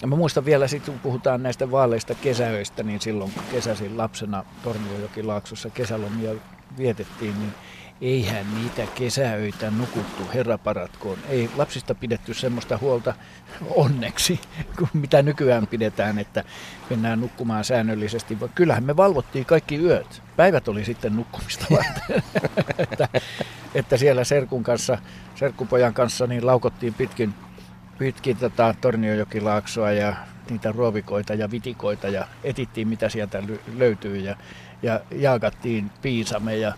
Ja 0.03 0.07
mä 0.09 0.17
muistan 0.17 0.45
vielä, 0.45 0.69
sit, 0.69 0.85
kun 0.85 0.99
puhutaan 0.99 1.43
näistä 1.43 1.71
vaaleista 1.71 2.15
kesäöistä, 2.15 2.83
niin 2.83 3.01
silloin 3.01 3.31
kun 3.33 3.43
kesäsin 3.53 3.99
lapsena 3.99 4.45
Torniojokilaaksossa 4.63 5.71
kesälomia 5.71 6.31
vietettiin, 6.79 7.39
niin 7.39 7.55
eihän 8.01 8.47
niitä 8.55 8.87
kesäöitä 8.95 9.71
nukuttu, 9.71 10.23
herra 10.35 10.59
paratkoon. 10.59 11.19
Ei 11.29 11.51
lapsista 11.57 11.95
pidetty 11.95 12.35
semmoista 12.35 12.79
huolta 12.79 13.15
onneksi, 13.77 14.41
kuin 14.79 14.91
mitä 14.93 15.23
nykyään 15.23 15.67
pidetään, 15.67 16.19
että 16.19 16.45
mennään 16.91 17.21
nukkumaan 17.21 17.65
säännöllisesti. 17.65 18.39
Kyllähän 18.55 18.85
me 18.85 18.97
valvottiin 18.97 19.45
kaikki 19.45 19.77
yöt. 19.77 20.23
Päivät 20.37 20.69
oli 20.69 20.85
sitten 20.85 21.17
nukkumista 21.17 21.67
varten. 21.71 22.23
että, 22.79 23.09
että 23.75 23.97
siellä 23.97 24.25
Serkun 24.25 24.63
kanssa, 24.63 24.99
Serkkupojan 25.35 25.95
kanssa 25.95 26.27
niin 26.27 26.47
laukottiin 26.47 26.95
pitkin 26.95 27.35
pitkin 27.99 28.37
tätä 28.37 28.75
Torniojokilaaksoa 28.81 29.93
ja 29.93 30.17
niitä 30.51 30.73
ruovikoita 30.73 31.35
ja 31.35 31.51
vitikoita 31.51 32.09
ja 32.09 32.27
etittiin 32.45 32.89
mitä 32.89 33.09
sieltä 33.09 33.43
löytyy 33.77 34.17
ja, 34.17 34.37
ja 34.83 35.01
jaakattiin 35.11 35.91
piisame 36.03 36.57
ja, 36.57 36.73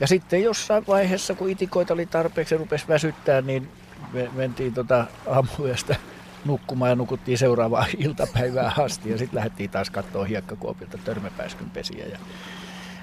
ja 0.00 0.06
sitten 0.06 0.42
jossain 0.42 0.84
vaiheessa 0.88 1.34
kun 1.34 1.50
itikoita 1.50 1.94
oli 1.94 2.06
tarpeeksi 2.06 2.54
ja 2.54 2.58
rupesi 2.58 2.88
väsyttää 2.88 3.40
niin 3.40 3.68
me 4.12 4.30
mentiin 4.34 4.74
tota 4.74 5.06
aamuyöstä 5.26 5.96
nukkumaan 6.44 6.90
ja 6.90 6.96
nukuttiin 6.96 7.38
seuraavaa 7.38 7.86
iltapäivää 7.98 8.72
asti 8.78 9.10
ja 9.10 9.18
sitten 9.18 9.36
lähdettiin 9.36 9.70
taas 9.70 9.90
katsoa 9.90 10.24
hiekkakuopilta 10.24 10.98
törmäpäiskyn 10.98 11.70
pesiä 11.70 12.06
ja 12.06 12.18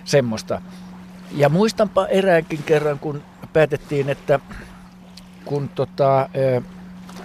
semmoista. 0.05 0.61
Ja 1.31 1.49
muistanpa 1.49 2.07
eräänkin 2.07 2.63
kerran, 2.63 2.99
kun 2.99 3.23
päätettiin, 3.53 4.09
että 4.09 4.39
kun 5.45 5.69
tota, 5.69 6.29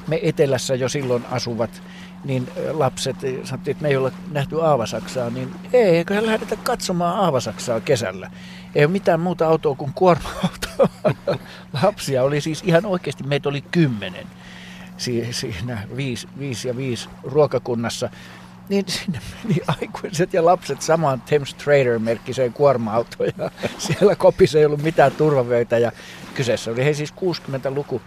me 0.07 0.21
etelässä 0.23 0.75
jo 0.75 0.89
silloin 0.89 1.25
asuvat 1.31 1.83
niin 2.25 2.49
lapset 2.73 3.17
sanottiin, 3.45 3.73
että 3.73 3.83
me 3.83 3.89
ei 3.89 3.97
ole 3.97 4.13
nähty 4.31 4.61
Aavasaksaa, 4.61 5.31
niin 5.31 5.55
ei, 5.73 5.83
eiköhän 5.83 6.27
lähdetä 6.27 6.57
katsomaan 6.57 7.19
Aavasaksaa 7.19 7.81
kesällä. 7.81 8.31
Ei 8.75 8.85
ole 8.85 8.93
mitään 8.93 9.21
muuta 9.21 9.47
autoa 9.47 9.75
kuin 9.75 9.93
kuorma-autoa. 9.95 10.89
Lapsia 11.83 12.23
oli 12.23 12.41
siis 12.41 12.63
ihan 12.65 12.87
oikeasti, 12.87 13.25
meitä 13.25 13.49
oli 13.49 13.61
kymmenen 13.61 14.27
siinä 15.31 15.79
viisi, 15.97 16.29
viisi 16.39 16.69
ja 16.69 16.77
viisi 16.77 17.09
ruokakunnassa. 17.23 18.11
Niin 18.69 18.85
sinne 18.89 19.21
meni 19.45 19.61
aikuiset 19.67 20.35
ja 20.35 20.45
lapset 20.45 20.83
samaan 20.83 21.21
Thames 21.21 21.55
Trader-merkkiseen 21.55 22.53
kuorma-autoon 22.53 23.31
ja 23.39 23.51
siellä 23.79 24.17
kopissa 24.17 24.59
ei 24.59 24.67
ollut 24.67 24.83
mitään 24.83 25.13
turvavöitä 25.13 25.79
ja 25.79 25.93
Kyseessä 26.35 26.71
oli 26.71 26.85
he 26.85 26.95
siis 26.95 27.15
60-luku. 27.15 28.03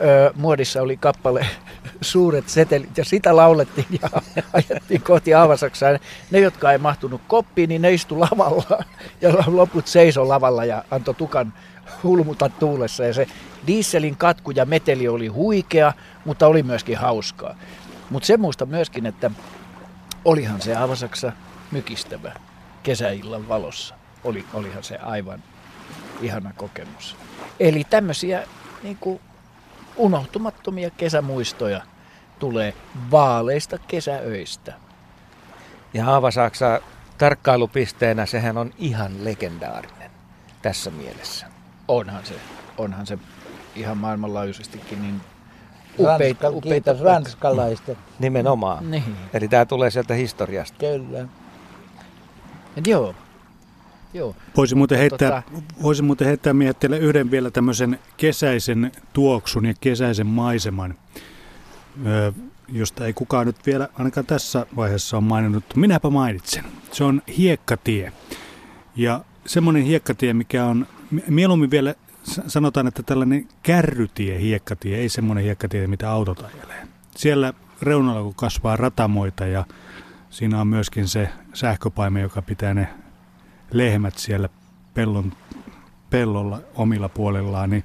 Öö, 0.00 0.30
muodissa 0.34 0.82
oli 0.82 0.96
kappale 0.96 1.46
Suuret 2.00 2.48
setelit 2.48 2.98
ja 2.98 3.04
sitä 3.04 3.36
laulettiin 3.36 3.86
ja 4.02 4.08
ajettiin 4.52 5.02
kohti 5.02 5.34
Aavasaksaa. 5.34 5.90
Ne, 6.30 6.40
jotka 6.40 6.72
ei 6.72 6.78
mahtunut 6.78 7.20
koppiin, 7.28 7.68
niin 7.68 7.82
ne 7.82 7.92
istu 7.92 8.20
lavalla 8.20 8.84
ja 9.20 9.34
loput 9.46 9.86
seiso 9.86 10.28
lavalla 10.28 10.64
ja 10.64 10.84
antoi 10.90 11.14
tukan 11.14 11.52
hulmuta 12.02 12.48
tuulessa. 12.48 13.04
Ja 13.04 13.14
se 13.14 13.26
dieselin 13.66 14.16
katku 14.16 14.50
ja 14.50 14.64
meteli 14.64 15.08
oli 15.08 15.26
huikea, 15.26 15.92
mutta 16.24 16.46
oli 16.46 16.62
myöskin 16.62 16.98
hauskaa. 16.98 17.56
Mutta 18.10 18.26
se 18.26 18.36
muista 18.36 18.66
myöskin, 18.66 19.06
että 19.06 19.30
olihan 20.24 20.62
se 20.62 20.76
Aavasaksa 20.76 21.32
mykistävä 21.70 22.32
kesäillan 22.82 23.48
valossa. 23.48 23.94
Oli, 24.24 24.44
olihan 24.54 24.84
se 24.84 24.96
aivan 24.96 25.42
ihana 26.22 26.52
kokemus. 26.56 27.16
Eli 27.60 27.84
tämmöisiä 27.90 28.46
niin 28.82 28.96
kuin 29.00 29.20
unohtumattomia 29.96 30.90
kesämuistoja 30.90 31.80
tulee 32.38 32.74
vaaleista 33.10 33.78
kesäöistä. 33.78 34.74
Ja 35.94 36.04
Haavasaksa 36.04 36.80
tarkkailupisteenä, 37.18 38.26
sehän 38.26 38.58
on 38.58 38.72
ihan 38.78 39.24
legendaarinen 39.24 40.10
tässä 40.62 40.90
mielessä. 40.90 41.46
Onhan 41.88 42.26
se, 42.26 42.34
onhan 42.78 43.06
se 43.06 43.18
ihan 43.76 43.98
maailmanlaajuisestikin 43.98 45.02
niin 45.02 45.20
upeita, 45.98 46.44
Ranska, 46.44 46.58
upeita 46.66 46.96
ranskalaista. 47.02 47.92
Nimenomaan. 48.18 48.90
Niin. 48.90 49.16
Eli 49.34 49.48
tämä 49.48 49.64
tulee 49.64 49.90
sieltä 49.90 50.14
historiasta. 50.14 50.78
Kyllä. 50.78 51.28
Joo, 52.86 53.14
Joo. 54.16 54.36
Voisi 54.56 54.74
muuten 54.74 54.98
heittää, 54.98 55.42
tota... 55.42 55.62
voisi 55.82 56.02
muuten 56.02 56.26
heittää 56.26 56.52
mietteelle 56.52 56.98
yhden 56.98 57.30
vielä 57.30 57.50
tämmöisen 57.50 57.98
kesäisen 58.16 58.92
tuoksun 59.12 59.64
ja 59.64 59.74
kesäisen 59.80 60.26
maiseman, 60.26 60.94
josta 62.68 63.06
ei 63.06 63.12
kukaan 63.12 63.46
nyt 63.46 63.66
vielä 63.66 63.88
ainakaan 63.98 64.26
tässä 64.26 64.66
vaiheessa 64.76 65.16
on 65.16 65.24
maininnut. 65.24 65.64
Minäpä 65.76 66.10
mainitsen. 66.10 66.64
Se 66.92 67.04
on 67.04 67.22
hiekkatie. 67.38 68.12
Ja 68.96 69.24
semmoinen 69.46 69.82
hiekkatie, 69.82 70.34
mikä 70.34 70.64
on 70.64 70.86
mieluummin 71.28 71.70
vielä 71.70 71.94
sanotaan, 72.46 72.86
että 72.86 73.02
tällainen 73.02 73.48
kärrytie, 73.62 74.40
hiekkatie, 74.40 74.98
ei 74.98 75.08
semmoinen 75.08 75.44
hiekkatie, 75.44 75.86
mitä 75.86 76.10
autot 76.10 76.44
ajelee. 76.44 76.88
Siellä 77.16 77.54
reunalla, 77.82 78.22
kun 78.22 78.34
kasvaa 78.34 78.76
ratamoita 78.76 79.46
ja 79.46 79.64
siinä 80.30 80.60
on 80.60 80.68
myöskin 80.68 81.08
se 81.08 81.28
sähköpaime, 81.54 82.20
joka 82.20 82.42
pitää 82.42 82.74
ne 82.74 82.88
lehmät 83.70 84.18
siellä 84.18 84.48
pellon, 84.94 85.32
pellolla 86.10 86.60
omilla 86.74 87.08
puolellaan, 87.08 87.70
niin 87.70 87.84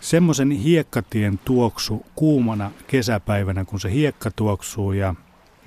semmoisen 0.00 0.50
hiekkatien 0.50 1.40
tuoksu 1.44 2.06
kuumana 2.14 2.70
kesäpäivänä, 2.86 3.64
kun 3.64 3.80
se 3.80 3.92
hiekka 3.92 4.30
tuoksuu 4.30 4.92
ja 4.92 5.14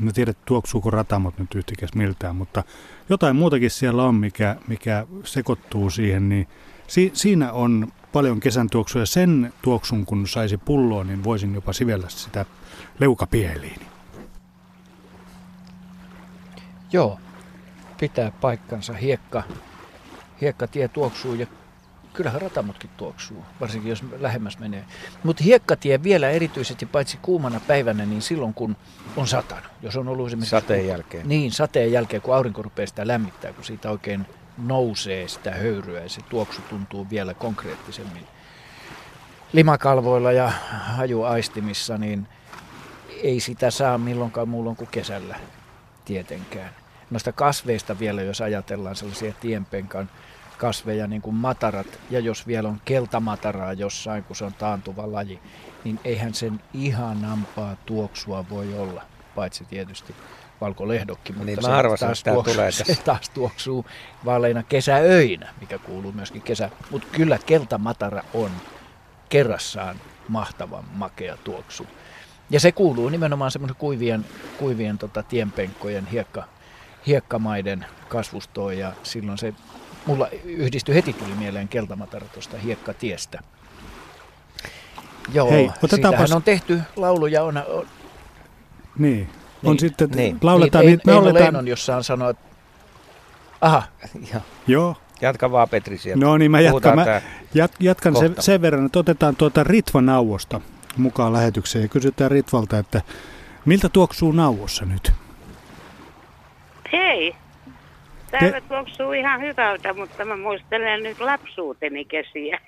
en 0.01 0.13
tiedä 0.13 0.33
tuoksuuko 0.45 0.89
ratamot 0.89 1.39
nyt 1.39 1.55
yhtikäs 1.55 1.93
miltään, 1.95 2.35
mutta 2.35 2.63
jotain 3.09 3.35
muutakin 3.35 3.71
siellä 3.71 4.03
on, 4.03 4.15
mikä, 4.15 4.55
mikä 4.67 5.07
sekoittuu 5.23 5.89
siihen, 5.89 6.29
niin 6.29 6.47
si, 6.87 7.11
siinä 7.13 7.51
on 7.51 7.91
paljon 8.11 8.39
kesän 8.39 8.69
tuoksua 8.69 9.01
ja 9.01 9.05
sen 9.05 9.53
tuoksun 9.61 10.05
kun 10.05 10.27
saisi 10.27 10.57
pulloon, 10.57 11.07
niin 11.07 11.23
voisin 11.23 11.53
jopa 11.53 11.73
sivellä 11.73 12.09
sitä 12.09 12.45
leukapieliin. 12.99 13.79
Joo, 16.91 17.19
pitää 18.01 18.31
paikkansa. 18.41 18.93
Hiekka, 18.93 19.43
hiekkatie 20.41 20.87
tuoksuu 20.87 21.33
ja 21.33 21.47
kyllähän 22.13 22.41
ratamotkin 22.41 22.89
tuoksuu, 22.97 23.45
varsinkin 23.61 23.89
jos 23.89 24.03
lähemmäs 24.19 24.59
menee. 24.59 24.85
Mutta 25.23 25.43
hiekkatie 25.43 26.03
vielä 26.03 26.29
erityisesti 26.29 26.85
paitsi 26.85 27.19
kuumana 27.21 27.59
päivänä, 27.67 28.05
niin 28.05 28.21
silloin 28.21 28.53
kun 28.53 28.75
on 29.17 29.27
satanut. 29.27 29.71
Jos 29.81 29.95
on 29.95 30.07
ollut 30.07 30.27
esimerkiksi... 30.27 30.49
Sateen 30.49 30.87
jälkeen. 30.87 31.29
Niin, 31.29 31.51
sateen 31.51 31.91
jälkeen, 31.91 32.21
kun 32.21 32.35
aurinko 32.35 32.61
rupeaa 32.61 32.87
sitä 32.87 33.07
lämmittää, 33.07 33.53
kun 33.53 33.63
siitä 33.63 33.91
oikein 33.91 34.25
nousee 34.57 35.27
sitä 35.27 35.51
höyryä 35.51 36.03
ja 36.03 36.09
se 36.09 36.21
tuoksu 36.21 36.61
tuntuu 36.69 37.09
vielä 37.09 37.33
konkreettisemmin 37.33 38.27
limakalvoilla 39.53 40.31
ja 40.31 40.51
hajuaistimissa, 40.69 41.97
niin 41.97 42.27
ei 43.23 43.39
sitä 43.39 43.71
saa 43.71 43.97
milloinkaan 43.97 44.49
muulloin 44.49 44.75
kuin 44.75 44.89
kesällä 44.91 45.35
tietenkään 46.05 46.80
noista 47.11 47.31
kasveista 47.31 47.99
vielä, 47.99 48.21
jos 48.21 48.41
ajatellaan 48.41 48.95
sellaisia 48.95 49.33
tienpenkan 49.41 50.09
kasveja, 50.57 51.07
niin 51.07 51.21
kuin 51.21 51.35
matarat, 51.35 51.87
ja 52.09 52.19
jos 52.19 52.47
vielä 52.47 52.69
on 52.69 52.81
keltamataraa 52.85 53.73
jossain, 53.73 54.23
kun 54.23 54.35
se 54.35 54.45
on 54.45 54.53
taantuva 54.53 55.11
laji, 55.11 55.39
niin 55.83 55.99
eihän 56.03 56.33
sen 56.33 56.61
ihanampaa 56.73 57.75
tuoksua 57.85 58.45
voi 58.49 58.73
olla, 58.77 59.03
paitsi 59.35 59.65
tietysti 59.65 60.15
valkolehdokki, 60.61 61.33
mutta 61.33 61.45
niin, 61.45 61.63
se, 61.63 61.71
arvasin, 61.71 62.07
taas, 62.07 62.23
tuoksuu, 62.23 62.53
tulee 62.53 62.71
se 62.95 62.95
taas 62.95 63.29
tuoksuu 63.29 63.85
vaaleina 64.25 64.63
kesäöinä, 64.63 65.53
mikä 65.61 65.77
kuuluu 65.77 66.11
myöskin 66.11 66.41
kesä. 66.41 66.69
Mutta 66.91 67.07
kyllä 67.11 67.39
keltamatara 67.45 68.23
on 68.33 68.51
kerrassaan 69.29 69.95
mahtavan 70.27 70.83
makea 70.93 71.37
tuoksu. 71.37 71.87
Ja 72.49 72.59
se 72.59 72.71
kuuluu 72.71 73.09
nimenomaan 73.09 73.51
semmoisen 73.51 73.77
kuivien, 73.77 74.25
kuivien 74.57 74.97
tota, 74.97 75.23
tienpenkkojen 75.23 76.05
hiekka, 76.05 76.47
hiekkamaiden 77.07 77.85
kasvustoon 78.09 78.77
ja 78.77 78.93
silloin 79.03 79.37
se 79.37 79.53
mulla 80.05 80.27
yhdistyi 80.43 80.95
heti 80.95 81.13
tuli 81.13 81.33
mieleen 81.35 81.67
keltamatara 81.67 82.27
tuosta 82.27 82.57
hiekkatiestä. 82.57 83.39
Joo, 85.33 85.51
Hei, 85.51 85.71
siitähän 85.89 86.33
on 86.33 86.43
tehty 86.43 86.81
lauluja. 86.95 87.43
On, 87.43 87.57
on, 87.57 87.87
niin, 88.99 89.29
on 89.63 89.71
niin, 89.71 89.79
sitten, 89.79 90.09
niin. 90.09 90.37
lauletaan 90.41 90.85
niin, 90.85 91.01
me 91.05 91.13
Eino 91.13 91.33
Lennon 91.33 91.67
jossain 91.67 92.03
sanoo, 92.03 92.29
että 92.29 92.43
aha. 93.61 93.83
Ja. 94.33 94.41
Joo. 94.67 94.95
Jatka 95.21 95.51
vaan 95.51 95.69
Petri 95.69 95.97
sieltä. 95.97 96.25
No 96.25 96.37
niin, 96.37 96.51
mä 96.51 96.59
jatkan, 96.59 96.95
mä 96.95 97.21
jat, 97.53 97.71
jatkan 97.79 98.15
sen, 98.15 98.35
sen 98.39 98.61
verran, 98.61 98.85
että 98.85 98.99
otetaan 98.99 99.35
tuota 99.35 99.63
Ritva 99.63 100.01
Nauvosta 100.01 100.61
mukaan 100.97 101.33
lähetykseen 101.33 101.81
ja 101.81 101.87
kysytään 101.87 102.31
Ritvalta, 102.31 102.77
että 102.77 103.01
miltä 103.65 103.89
tuoksuu 103.89 104.31
Nauvossa 104.31 104.85
nyt? 104.85 105.11
Hei. 106.91 107.35
Täällä 108.31 108.61
Te... 108.61 108.67
tuoksuu 108.67 109.11
ihan 109.11 109.41
hyvältä, 109.41 109.93
mutta 109.93 110.25
mä 110.25 110.35
muistelen 110.35 111.03
nyt 111.03 111.19
lapsuuteni 111.19 112.05
kesiä. 112.05 112.59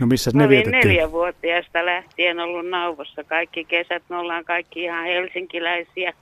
No 0.00 0.06
missä 0.06 0.30
ne 0.34 0.48
vietettiin? 0.48 0.88
neljävuotiaasta 0.88 1.86
lähtien 1.86 2.40
ollut 2.40 2.68
Nauvossa 2.68 3.24
kaikki 3.24 3.64
kesät. 3.64 4.02
Me 4.08 4.16
ollaan 4.16 4.44
kaikki 4.44 4.82
ihan 4.82 5.04
helsinkiläisiä. 5.04 6.12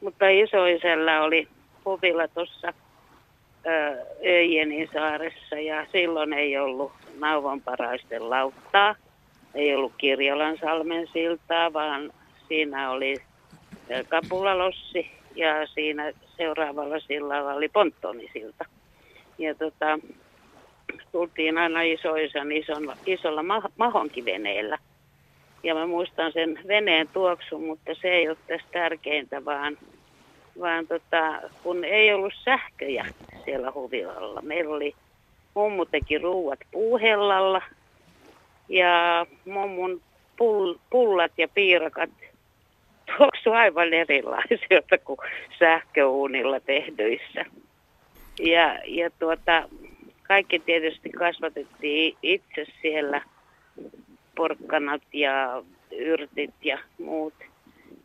Mutta 0.00 0.28
isoisella 0.28 1.20
oli 1.20 1.48
huvilla 1.84 2.28
tuossa 2.28 2.72
Öijenin 4.26 4.88
saaressa 4.92 5.56
ja 5.56 5.86
silloin 5.92 6.32
ei 6.32 6.58
ollut 6.58 6.92
Nauvon 7.18 7.60
paraisten 7.60 8.30
lauttaa. 8.30 8.94
Ei 9.54 9.74
ollut 9.74 9.92
Kirjolan 9.98 10.58
salmen 10.60 11.08
siltaa, 11.12 11.72
vaan 11.72 12.12
siinä 12.48 12.90
oli 12.90 13.16
Kapulalossi 14.08 15.10
ja 15.34 15.66
siinä 15.66 16.12
seuraavalla 16.36 17.00
sillalla 17.00 17.54
oli 17.54 17.68
ponttonisilta. 17.68 18.64
Ja 19.38 19.54
tota, 19.54 19.98
tultiin 21.12 21.58
aina 21.58 21.82
isoisen 21.82 22.52
ison, 22.52 22.96
isolla 23.06 23.42
ma- 23.42 23.70
mahonkiveneellä. 23.78 24.78
Ja 25.62 25.74
mä 25.74 25.86
muistan 25.86 26.32
sen 26.32 26.58
veneen 26.68 27.08
tuoksun, 27.08 27.64
mutta 27.64 27.94
se 28.02 28.08
ei 28.08 28.28
ole 28.28 28.36
tässä 28.46 28.66
tärkeintä, 28.72 29.44
vaan, 29.44 29.78
vaan 30.60 30.86
tota, 30.86 31.40
kun 31.62 31.84
ei 31.84 32.14
ollut 32.14 32.32
sähköjä 32.44 33.06
siellä 33.44 33.72
huvilalla. 33.74 34.42
Meillä 34.42 34.74
oli, 34.74 34.94
mummu 35.54 35.84
teki 35.84 36.18
ruuat 36.18 36.58
puuhellalla 36.72 37.62
ja 38.68 39.26
mummun 39.44 40.00
pull, 40.36 40.74
pullat 40.90 41.32
ja 41.38 41.48
piirakat 41.48 42.10
tuoksu 43.44 43.52
aivan 43.52 43.94
erilaisilta 43.94 44.98
kuin 45.04 45.18
sähköuunilla 45.58 46.60
tehdyissä. 46.60 47.44
Ja, 48.38 48.78
ja 48.86 49.10
tuota, 49.18 49.68
kaikki 50.22 50.58
tietysti 50.58 51.10
kasvatettiin 51.10 52.16
itse 52.22 52.66
siellä, 52.82 53.22
porkkanat 54.36 55.02
ja 55.12 55.62
yrtit 55.90 56.54
ja 56.62 56.78
muut. 56.98 57.34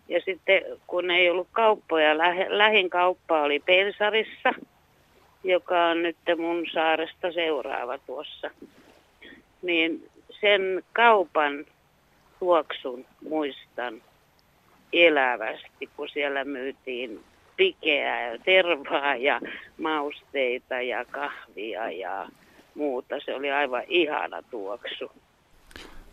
Ja 0.09 0.21
sitten 0.25 0.61
kun 0.87 1.11
ei 1.11 1.29
ollut 1.29 1.47
kauppoja, 1.51 2.17
lähin 2.47 2.89
kauppa 2.89 3.41
oli 3.41 3.59
Pensarissa, 3.59 4.53
joka 5.43 5.85
on 5.85 6.03
nyt 6.03 6.17
mun 6.37 6.65
saaresta 6.73 7.31
seuraava 7.31 7.97
tuossa. 7.97 8.51
Niin 9.61 10.09
sen 10.41 10.83
kaupan 10.93 11.65
tuoksun 12.39 13.05
muistan 13.29 14.01
elävästi, 14.93 15.89
kun 15.95 16.09
siellä 16.09 16.45
myytiin 16.45 17.19
pikeä 17.57 18.31
ja 18.31 18.39
tervaa 18.39 19.15
ja 19.15 19.41
mausteita 19.77 20.81
ja 20.81 21.05
kahvia 21.05 21.91
ja 21.91 22.29
muuta. 22.75 23.15
Se 23.25 23.35
oli 23.35 23.51
aivan 23.51 23.83
ihana 23.87 24.41
tuoksu. 24.41 25.11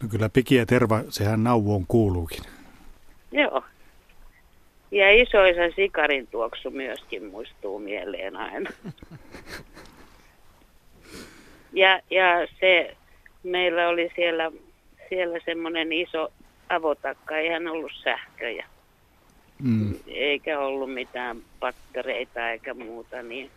No 0.03 0.09
kyllä 0.11 0.29
piki 0.29 0.55
ja 0.55 0.67
terva, 0.67 1.03
sehän 1.09 1.45
nauvoon 1.45 1.85
kuuluukin. 1.89 2.45
Joo. 3.33 3.65
Ja 4.91 5.23
isoisa 5.23 5.77
sikarin 5.77 6.27
tuoksu 6.27 6.71
myöskin 6.71 7.25
muistuu 7.25 7.79
mieleen 7.79 8.37
aina. 8.37 8.71
Ja, 11.73 12.01
ja 12.11 12.47
se, 12.61 12.97
meillä 13.43 13.89
oli 13.89 14.13
siellä, 14.17 14.53
siellä 15.09 15.39
semmoinen 15.45 15.93
iso 15.93 16.33
avotakka, 16.69 17.37
eihän 17.37 17.69
ollut 17.69 17.93
sähköjä. 18.05 18.67
Mm. 19.63 19.95
Eikä 20.07 20.59
ollut 20.59 20.95
mitään 20.95 21.37
pattereita 21.61 22.51
eikä 22.51 22.75
muuta, 22.75 23.23
niin 23.23 23.51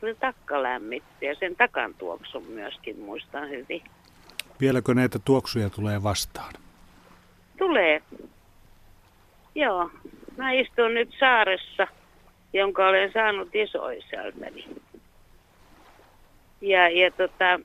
se 0.00 0.14
takka 0.14 0.62
lämmitti 0.62 1.26
ja 1.26 1.34
sen 1.34 1.56
takan 1.56 1.94
tuoksun 1.94 2.44
myöskin 2.44 3.00
muistan 3.00 3.50
hyvin. 3.50 3.82
Vieläkö 4.60 4.94
näitä 4.94 5.18
tuoksuja 5.24 5.70
tulee 5.70 6.02
vastaan? 6.02 6.54
Tulee. 7.58 8.02
Joo. 9.54 9.90
Mä 10.36 10.52
istun 10.52 10.94
nyt 10.94 11.14
saaressa, 11.20 11.86
jonka 12.52 12.88
olen 12.88 13.12
saanut 13.12 13.48
isoisältäni. 13.54 14.64
Ja, 16.60 16.88
ja 16.88 17.10
tota, 17.10 17.60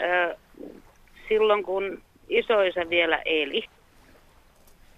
ö, 0.00 0.36
silloin 1.28 1.62
kun 1.62 2.02
isoisa 2.28 2.90
vielä 2.90 3.22
eli, 3.24 3.64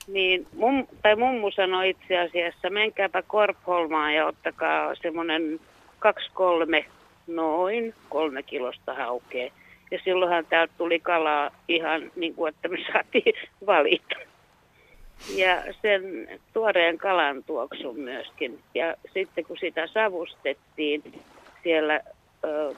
niin 0.08 0.46
mum, 0.52 0.86
tai 1.02 1.16
mummu 1.16 1.50
sanoi 1.50 1.90
itse 1.90 2.18
asiassa, 2.18 2.70
menkääpä 2.70 3.22
Korpholmaan 3.22 4.14
ja 4.14 4.26
ottakaa 4.26 4.94
semmoinen 4.94 5.60
kaksi 5.98 6.30
kolme, 6.34 6.84
noin 7.26 7.94
kolme 8.08 8.42
kilosta 8.42 8.94
haukea. 8.94 9.50
Ja 9.90 9.98
silloinhan 10.04 10.46
täältä 10.46 10.72
tuli 10.78 11.00
kalaa 11.00 11.50
ihan 11.68 12.12
niin 12.16 12.34
kuin, 12.34 12.54
että 12.54 12.68
me 12.68 12.78
saatiin 12.92 13.34
valita. 13.66 14.16
Ja 15.36 15.62
sen 15.82 16.28
tuoreen 16.52 16.98
kalan 16.98 17.44
tuoksun 17.44 18.00
myöskin. 18.00 18.58
Ja 18.74 18.94
sitten 19.12 19.44
kun 19.44 19.56
sitä 19.60 19.86
savustettiin 19.86 21.02
siellä 21.62 22.00
ö, 22.44 22.74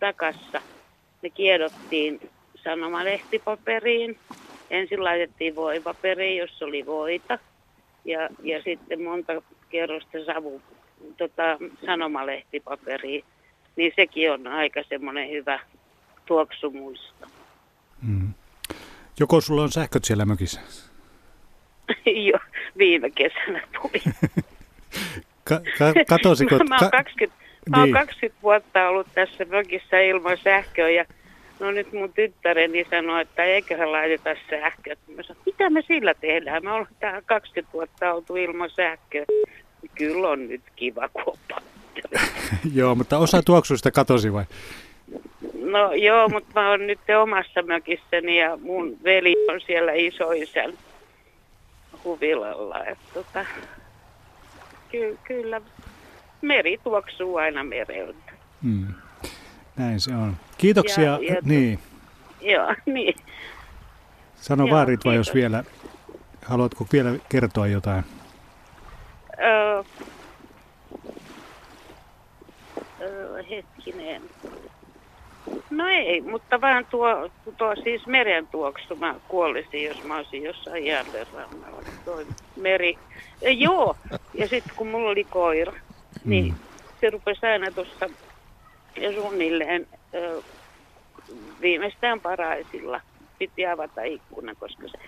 takassa, 0.00 0.62
ne 1.22 1.30
kiedottiin 1.30 2.20
sanomalehtipaperiin. 2.64 4.18
Ensin 4.70 5.04
laitettiin 5.04 5.56
voipaperiin, 5.56 6.38
jossa 6.38 6.64
oli 6.64 6.86
voita. 6.86 7.38
Ja, 8.04 8.28
ja 8.42 8.62
sitten 8.62 9.02
monta 9.02 9.32
kerrosta 9.68 10.24
savu, 10.26 10.62
tota, 11.16 11.58
sanomalehtipaperia, 11.86 13.24
niin 13.76 13.92
sekin 13.96 14.32
on 14.32 14.46
aika 14.46 14.82
semmoinen 14.88 15.30
hyvä 15.30 15.60
tuoksumuisto. 16.26 17.26
Mm. 18.02 18.34
Joko 19.20 19.40
sulla 19.40 19.62
on 19.62 19.72
sähköt 19.72 20.04
siellä 20.04 20.24
mökissä? 20.24 20.60
Joo, 22.26 22.40
viime 22.78 23.10
kesänä 23.10 23.62
tuli. 23.82 24.02
ka- 25.48 25.60
ka- 25.78 26.04
katosiko? 26.08 26.58
mä, 26.68 26.78
oon 26.80 26.90
20, 26.90 27.44
mä 27.70 27.80
oon 27.80 27.90
20 27.90 28.26
niin. 28.26 28.42
vuotta 28.42 28.88
ollut 28.88 29.06
tässä 29.14 29.44
mökissä 29.44 30.00
ilman 30.00 30.38
sähköä 30.44 30.90
ja 30.90 31.04
no 31.60 31.70
nyt 31.70 31.92
mun 31.92 32.12
tyttäreni 32.12 32.86
sanoi, 32.90 33.22
että 33.22 33.44
eiköhän 33.44 33.92
laiteta 33.92 34.30
sähköä. 34.50 34.96
Mä 35.16 35.22
sanoin, 35.22 35.42
mitä 35.46 35.70
me 35.70 35.82
sillä 35.82 36.14
tehdään? 36.14 36.64
Me 36.64 36.70
ollaan 36.70 36.96
tähän 37.00 37.22
20 37.26 37.72
vuotta 37.72 38.12
oltu 38.12 38.36
ilman 38.36 38.70
sähköä. 38.70 39.24
Kyllä 39.94 40.28
on 40.28 40.48
nyt 40.48 40.62
kiva, 40.76 41.08
kun 41.08 41.38
Joo, 42.74 42.94
mutta 42.94 43.18
osa 43.18 43.42
tuoksuista 43.42 43.90
katosi 43.90 44.32
vai? 44.32 44.44
No 45.64 45.92
joo, 45.92 46.28
mutta 46.28 46.60
mä 46.60 46.70
oon 46.70 46.86
nyt 46.86 47.00
omassa 47.22 47.62
mökissäni 47.62 48.40
ja 48.40 48.56
mun 48.56 48.96
veli 49.04 49.34
on 49.52 49.60
siellä 49.60 49.92
isoisän 49.92 50.72
huvilalla. 52.04 52.84
Että 52.84 53.04
tota, 53.14 53.46
ky- 54.90 55.18
kyllä 55.24 55.60
meri 56.42 56.78
tuoksuu 56.84 57.36
aina 57.36 57.64
mereltä. 57.64 58.32
Hmm. 58.62 58.86
Näin 59.76 60.00
se 60.00 60.14
on. 60.14 60.36
Kiitoksia. 60.58 61.04
Ja, 61.04 61.18
ja 61.34 61.36
niin. 61.42 61.78
Joo, 62.40 62.74
niin. 62.86 63.14
Sano 64.36 64.70
vaan 64.70 64.88
Ritva, 64.88 65.14
jos 65.14 65.34
vielä, 65.34 65.64
haluatko 66.44 66.86
vielä 66.92 67.10
kertoa 67.28 67.66
jotain? 67.66 68.04
Öö, 69.38 69.82
öö, 73.00 73.42
hetkinen. 73.50 74.22
No 75.70 75.88
ei, 75.88 76.20
mutta 76.20 76.60
vaan 76.60 76.86
tuo, 76.90 77.30
tuo 77.58 77.74
siis 77.84 78.06
meren 78.06 78.46
tuoksu, 78.46 78.96
mä 78.96 79.14
kuolisin, 79.28 79.84
jos 79.84 80.04
mä 80.04 80.16
olisin 80.16 80.42
jossain 80.42 80.86
jälleen 80.86 81.26
rannalla. 81.34 81.82
Toi 82.04 82.26
meri. 82.56 82.98
Ja 83.40 83.50
joo, 83.50 83.96
ja 84.34 84.48
sitten 84.48 84.76
kun 84.76 84.88
mulla 84.88 85.10
oli 85.10 85.24
koira, 85.24 85.72
niin 86.24 86.44
mm. 86.44 86.58
se 87.00 87.10
rupesi 87.10 87.46
aina 87.46 87.70
tuossa 87.70 88.10
suunnilleen 89.14 89.86
ö, 90.14 90.42
viimeistään 91.60 92.20
paraisilla. 92.20 93.00
Piti 93.38 93.66
avata 93.66 94.02
ikkuna, 94.02 94.54
koska 94.54 94.82
se 94.88 94.98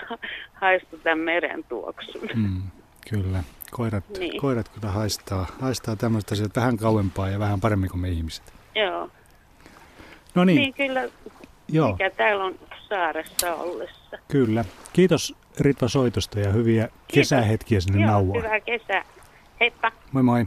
haistui 0.60 0.98
tämän 0.98 1.18
meren 1.18 1.64
tuoksun. 1.64 2.28
Mm, 2.34 2.62
kyllä. 3.10 3.42
Koirat, 3.70 4.04
niin. 4.18 4.40
koirat 4.40 4.68
kyllä 4.68 4.88
haistaa, 4.92 5.46
haistaa 5.60 5.96
tämmöistä 5.96 6.34
sieltä 6.34 6.60
vähän 6.60 6.76
kauempaa 6.76 7.28
ja 7.28 7.38
vähän 7.38 7.60
paremmin 7.60 7.90
kuin 7.90 8.00
me 8.00 8.08
ihmiset. 8.08 8.52
Joo. 8.74 9.10
No 10.34 10.44
niin. 10.44 10.56
Niin 10.56 10.74
kyllä, 10.74 11.08
Joo. 11.68 11.92
mikä 11.92 12.10
täällä 12.10 12.44
on 12.44 12.54
saaressa 12.88 13.54
ollessa. 13.54 14.18
Kyllä. 14.28 14.64
Kiitos 14.92 15.34
Ritva 15.60 15.88
soitosta 15.88 16.40
ja 16.40 16.52
hyviä 16.52 16.86
Kiitos. 16.88 17.04
kesähetkiä 17.14 17.80
sinne 17.80 18.00
Joo, 18.02 18.10
nauhaan. 18.10 18.44
hyvää 18.44 18.60
kesää. 18.60 19.04
Heippa. 19.60 19.92
Moi 20.12 20.22
moi. 20.22 20.46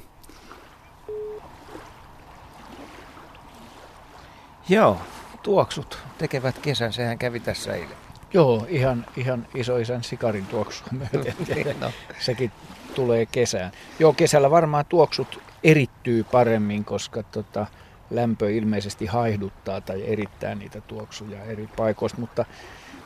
Joo, 4.70 5.02
tuoksut 5.44 5.98
tekevät 6.18 6.60
kesän, 6.60 6.94
sehän 6.94 7.18
kävi 7.18 7.40
tässä 7.40 7.74
eilen. 7.74 7.98
Joo, 8.34 8.66
ihan, 8.70 9.06
ihan 9.18 9.48
isoisän 9.56 10.04
sikarin 10.04 10.46
tuoksua 10.46 10.88
myöten. 10.92 11.36
no. 11.82 11.92
Sekin 12.20 12.52
tulee 12.96 13.26
kesään. 13.26 13.72
Joo, 14.00 14.14
kesällä 14.14 14.52
varmaan 14.52 14.86
tuoksut 14.90 15.40
erittyy 15.64 16.24
paremmin, 16.24 16.86
koska 16.86 17.24
tota, 17.24 17.66
lämpö 18.10 18.52
ilmeisesti 18.52 19.06
haihduttaa 19.06 19.82
tai 19.82 20.04
erittää 20.08 20.56
niitä 20.56 20.82
tuoksuja 20.82 21.44
eri 21.44 21.70
paikoista. 21.76 22.20
Mutta, 22.20 22.46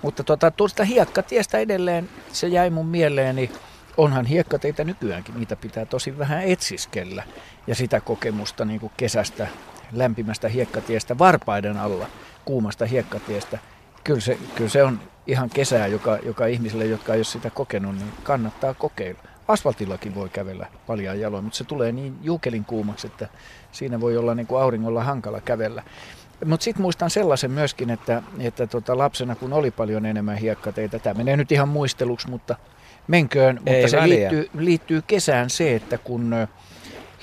mutta 0.01 0.23
tota, 0.23 0.51
tuosta 0.51 0.83
hiekkatiestä 0.83 1.57
edelleen 1.57 2.09
se 2.31 2.47
jäi 2.47 2.69
mun 2.69 2.87
mieleeni. 2.87 3.51
Onhan 3.97 4.25
hiekkateitä 4.25 4.83
nykyäänkin, 4.83 5.35
niitä 5.39 5.55
pitää 5.55 5.85
tosi 5.85 6.17
vähän 6.17 6.43
etsiskellä. 6.43 7.23
Ja 7.67 7.75
sitä 7.75 7.99
kokemusta 7.99 8.65
niin 8.65 8.79
kuin 8.79 8.91
kesästä, 8.97 9.47
lämpimästä 9.91 10.47
hiekkatiestä 10.47 11.17
varpaiden 11.17 11.77
alla, 11.77 12.07
kuumasta 12.45 12.85
hiekkatiestä, 12.85 13.59
kyllä 14.03 14.21
se, 14.21 14.37
kyllä 14.55 14.69
se 14.69 14.83
on 14.83 14.99
ihan 15.27 15.49
kesää, 15.49 15.87
joka, 15.87 16.17
joka 16.17 16.45
ihmisille, 16.45 16.85
jotka 16.85 17.13
ei 17.13 17.17
ole 17.19 17.23
sitä 17.23 17.49
kokenut, 17.49 17.95
niin 17.95 18.13
kannattaa 18.23 18.73
kokeilla. 18.73 19.21
Asfaltillakin 19.47 20.15
voi 20.15 20.29
kävellä 20.29 20.67
paljon 20.87 21.19
jaloin, 21.19 21.43
mutta 21.43 21.57
se 21.57 21.63
tulee 21.63 21.91
niin 21.91 22.17
juukelin 22.21 22.65
kuumaksi, 22.65 23.07
että 23.07 23.27
siinä 23.71 24.01
voi 24.01 24.17
olla 24.17 24.35
niin 24.35 24.47
kuin 24.47 24.61
auringolla 24.61 25.03
hankala 25.03 25.41
kävellä. 25.41 25.83
Mutta 26.45 26.63
sitten 26.63 26.81
muistan 26.81 27.09
sellaisen 27.09 27.51
myöskin, 27.51 27.89
että, 27.89 28.23
että 28.39 28.67
tota 28.67 28.97
lapsena 28.97 29.35
kun 29.35 29.53
oli 29.53 29.71
paljon 29.71 30.05
enemmän 30.05 30.37
hiekkateitä, 30.37 30.99
tämä 30.99 31.13
menee 31.13 31.37
nyt 31.37 31.51
ihan 31.51 31.69
muisteluksi, 31.69 32.29
mutta 32.29 32.55
menköön, 33.07 33.59
Ei 33.65 33.81
mutta 33.81 33.91
se 33.91 34.09
liittyy, 34.09 34.49
liittyy 34.57 35.01
kesään 35.07 35.49
se, 35.49 35.75
että 35.75 35.97
kun 35.97 36.35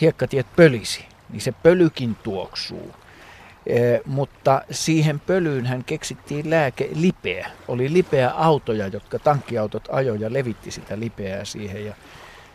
hiekkatiet 0.01 0.47
pölisi, 0.57 1.07
niin 1.35 1.43
se 1.43 1.53
pölykin 1.53 2.17
tuoksuu. 2.23 2.95
E, 3.67 3.99
mutta 4.07 4.63
siihen 4.71 5.21
pölyyn 5.21 5.67
hän 5.67 5.85
keksittiin 5.85 6.51
lääke 6.51 6.89
lipeä. 6.95 7.51
Oli 7.69 7.93
lipeä 7.93 8.31
autoja, 8.31 8.87
jotka 8.87 9.19
tankkiautot 9.19 9.89
ajoi 9.91 10.21
ja 10.21 10.33
levitti 10.33 10.71
sitä 10.71 11.01
lipeää 11.01 11.45
siihen. 11.45 11.87
Ja 11.87 11.95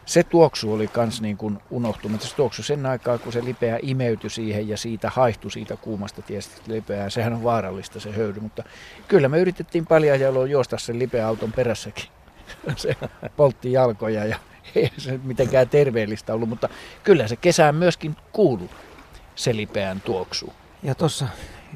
se 0.06 0.24
tuoksu 0.24 0.74
oli 0.74 0.88
kans 0.88 1.22
niin 1.22 1.38
kuin. 1.38 1.60
Se 2.20 2.36
tuoksu 2.36 2.64
sen 2.64 2.86
aikaa, 2.86 3.18
kun 3.18 3.34
se 3.34 3.46
lipeä 3.46 3.80
imeytyi 3.82 4.30
siihen 4.30 4.70
ja 4.70 4.78
siitä 4.78 5.10
haihtui 5.10 5.52
siitä 5.52 5.76
kuumasta 5.76 6.22
tiestä 6.22 6.62
lipeää. 6.68 7.10
Sehän 7.10 7.34
on 7.34 7.44
vaarallista 7.44 8.00
se 8.00 8.12
höydy, 8.12 8.40
mutta 8.40 8.64
kyllä 9.08 9.30
me 9.30 9.40
yritettiin 9.40 9.86
paljon 9.86 10.20
jaloin 10.20 10.52
juosta 10.52 10.78
sen 10.78 11.00
lipeäauton 11.00 11.52
perässäkin. 11.52 12.06
se 12.76 12.96
poltti 13.38 13.72
jalkoja 13.72 14.26
ja 14.26 14.40
ei 14.76 14.92
se 14.98 15.20
mitenkään 15.24 15.70
terveellistä 15.70 16.34
ollut, 16.34 16.50
mutta 16.50 16.70
kyllä 17.04 17.28
se 17.28 17.36
kesään 17.36 17.76
myöskin 17.76 18.16
kuulu 18.32 18.70
se 19.36 19.56
lipeän 19.56 20.02
tuoksu. 20.02 20.54
Ja 20.84 20.96
tuossa 20.96 21.28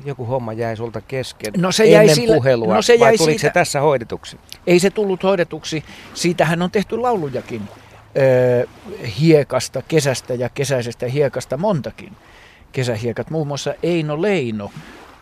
joku 0.05 0.25
homma 0.25 0.53
jäi 0.53 0.77
sulta 0.77 1.01
kesken 1.01 1.53
no 1.57 1.71
se 1.71 1.85
jäi 1.85 2.01
ennen 2.01 2.15
sillä, 2.15 2.35
puhelua, 2.35 2.75
no 2.75 2.81
se 2.81 2.93
jäi 2.93 2.99
vai 2.99 3.17
tuliko 3.17 3.39
siitä, 3.39 3.41
se 3.41 3.53
tässä 3.53 3.79
hoidetuksi? 3.79 4.39
Ei 4.67 4.79
se 4.79 4.89
tullut 4.89 5.23
hoidetuksi. 5.23 5.83
Siitähän 6.13 6.61
on 6.61 6.71
tehty 6.71 6.97
laulujakin 6.97 7.61
ö, 8.17 8.67
hiekasta, 9.19 9.81
kesästä 9.87 10.33
ja 10.33 10.49
kesäisestä 10.49 11.07
hiekasta 11.07 11.57
montakin 11.57 12.15
kesähiekat. 12.71 13.29
Muun 13.29 13.47
muassa 13.47 13.73
Eino 13.83 14.21
Leino 14.21 14.71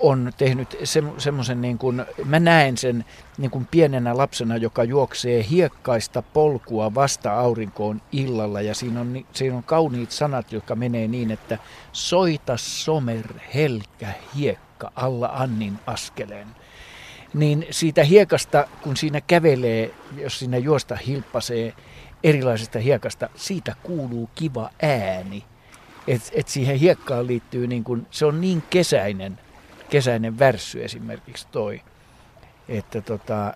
on 0.01 0.31
tehnyt 0.37 0.77
se, 0.83 1.03
semmoisen, 1.17 1.61
niin 1.61 1.77
kuin, 1.77 2.05
mä 2.25 2.39
näen 2.39 2.77
sen 2.77 3.05
niin 3.37 3.51
kuin 3.51 3.67
pienenä 3.71 4.17
lapsena, 4.17 4.57
joka 4.57 4.83
juoksee 4.83 5.45
hiekkaista 5.49 6.21
polkua 6.21 6.95
vasta 6.95 7.33
aurinkoon 7.33 8.01
illalla 8.11 8.61
ja 8.61 8.75
siinä 8.75 9.01
on, 9.01 9.25
siinä 9.33 9.55
on 9.55 9.63
kauniit 9.63 10.11
sanat, 10.11 10.51
jotka 10.51 10.75
menee 10.75 11.07
niin, 11.07 11.31
että 11.31 11.57
soita 11.91 12.57
somer, 12.57 13.27
helkä, 13.53 14.13
hiekka 14.35 14.91
alla 14.95 15.29
Annin 15.33 15.79
askeleen. 15.87 16.47
Niin 17.33 17.65
siitä 17.71 18.03
hiekasta, 18.03 18.67
kun 18.81 18.97
siinä 18.97 19.21
kävelee, 19.21 19.91
jos 20.17 20.39
siinä 20.39 20.57
juosta 20.57 20.95
hilppasee 20.95 21.73
erilaisesta 22.23 22.79
hiekasta, 22.79 23.29
siitä 23.35 23.75
kuuluu 23.83 24.29
kiva 24.35 24.69
ääni. 24.81 25.43
Et, 26.07 26.21
et 26.33 26.47
siihen 26.47 26.77
hiekkaan 26.77 27.27
liittyy, 27.27 27.67
niin 27.67 27.83
kun, 27.83 28.07
se 28.11 28.25
on 28.25 28.41
niin 28.41 28.63
kesäinen 28.69 29.39
kesäinen 29.91 30.39
värssy 30.39 30.83
esimerkiksi 30.83 31.47
toi. 31.51 31.81
Että 32.69 33.01
tota, 33.01 33.53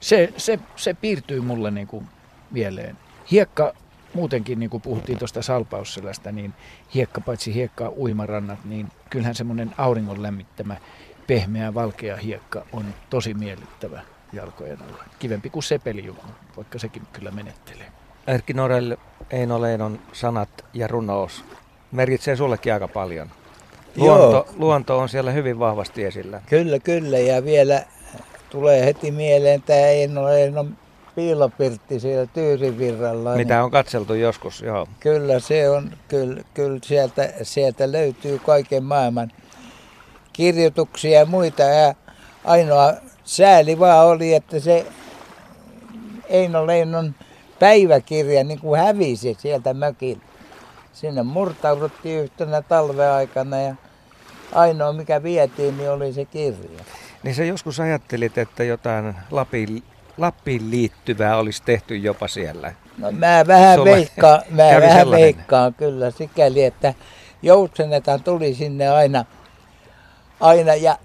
se, 0.00 0.32
se, 0.36 0.58
se 0.76 0.94
piirtyy 0.94 1.40
mulle 1.40 1.70
niin 1.70 1.86
kuin 1.86 2.06
mieleen. 2.50 2.96
Hiekka 3.30 3.72
muutenkin, 4.14 4.60
niin 4.60 4.70
kuin 4.70 4.80
puhuttiin 4.80 5.18
tuosta 5.18 5.42
salpausselästä, 5.42 6.32
niin 6.32 6.54
hiekka 6.94 7.20
paitsi 7.20 7.54
hiekkaa 7.54 7.90
uimarannat, 7.96 8.64
niin 8.64 8.88
kyllähän 9.10 9.34
semmoinen 9.34 9.74
auringon 9.78 10.22
lämmittämä 10.22 10.76
pehmeä 11.26 11.74
valkea 11.74 12.16
hiekka 12.16 12.66
on 12.72 12.94
tosi 13.10 13.34
miellyttävä 13.34 14.02
jalkojen 14.32 14.82
alla. 14.82 15.04
Kivempi 15.18 15.50
kuin 15.50 15.62
sepeli, 15.62 16.14
vaikka 16.56 16.78
sekin 16.78 17.02
kyllä 17.12 17.30
menettelee. 17.30 17.92
Erkki 18.26 18.52
Norell, 18.52 18.96
Eino 19.30 19.60
Leinon 19.60 19.98
sanat 20.12 20.64
ja 20.74 20.88
runous 20.88 21.44
merkitsee 21.92 22.36
sullekin 22.36 22.72
aika 22.72 22.88
paljon. 22.88 23.30
Luonto, 23.96 24.46
luonto 24.56 24.98
on 24.98 25.08
siellä 25.08 25.30
hyvin 25.30 25.58
vahvasti 25.58 26.04
esillä. 26.04 26.40
Kyllä, 26.46 26.78
kyllä. 26.78 27.18
Ja 27.18 27.44
vielä 27.44 27.82
tulee 28.50 28.84
heti 28.84 29.10
mieleen 29.10 29.62
tämä 29.62 29.80
Eino 29.80 30.24
Leinon 30.24 30.76
piilopirtti 31.14 32.00
siellä 32.00 32.26
Tyyrivirralla. 32.26 33.36
Mitä 33.36 33.54
niin 33.54 33.64
on 33.64 33.70
katseltu 33.70 34.14
joskus, 34.14 34.60
joo. 34.60 34.86
Kyllä 35.00 35.38
se 35.38 35.70
on, 35.70 35.90
kyllä, 36.08 36.42
kyllä 36.54 36.78
sieltä, 36.82 37.32
sieltä 37.42 37.92
löytyy 37.92 38.38
kaiken 38.38 38.84
maailman 38.84 39.32
kirjoituksia 40.32 41.18
ja 41.18 41.26
muita. 41.26 41.62
Ja 41.62 41.94
ainoa 42.44 42.92
sääli 43.24 43.78
vaan 43.78 44.06
oli, 44.06 44.34
että 44.34 44.60
se 44.60 44.86
Eino 46.28 46.66
Leinon 46.66 47.14
päiväkirja 47.58 48.44
niin 48.44 48.60
kuin 48.60 48.80
hävisi 48.80 49.36
sieltä 49.38 49.74
mökiltä. 49.74 50.31
Sinne 50.92 51.22
murtauduttiin 51.22 52.22
yhtenä 52.22 52.62
talveaikana 52.62 53.60
ja 53.60 53.74
ainoa 54.52 54.92
mikä 54.92 55.22
vietiin 55.22 55.78
niin 55.78 55.90
oli 55.90 56.12
se 56.12 56.24
kirja. 56.24 56.84
Niin 57.22 57.34
sä 57.34 57.44
joskus 57.44 57.80
ajattelit, 57.80 58.38
että 58.38 58.64
jotain 58.64 59.14
Lapin, 59.30 59.82
Lappiin 60.18 60.70
liittyvää 60.70 61.36
olisi 61.36 61.62
tehty 61.62 61.96
jopa 61.96 62.28
siellä. 62.28 62.72
No 62.98 63.12
mä 63.12 63.44
vähän 63.46 63.78
Sulle 63.78 63.90
veikkaan, 63.90 64.42
mä 64.50 64.80
vähän 64.80 65.10
veikkaan 65.10 65.74
kyllä 65.74 66.10
sikäli, 66.10 66.64
että 66.64 66.94
Joutsenetan 67.42 68.22
tuli 68.22 68.54
sinne 68.54 68.88
aina, 68.88 69.24
aina 70.40 70.74
ja 70.74 70.98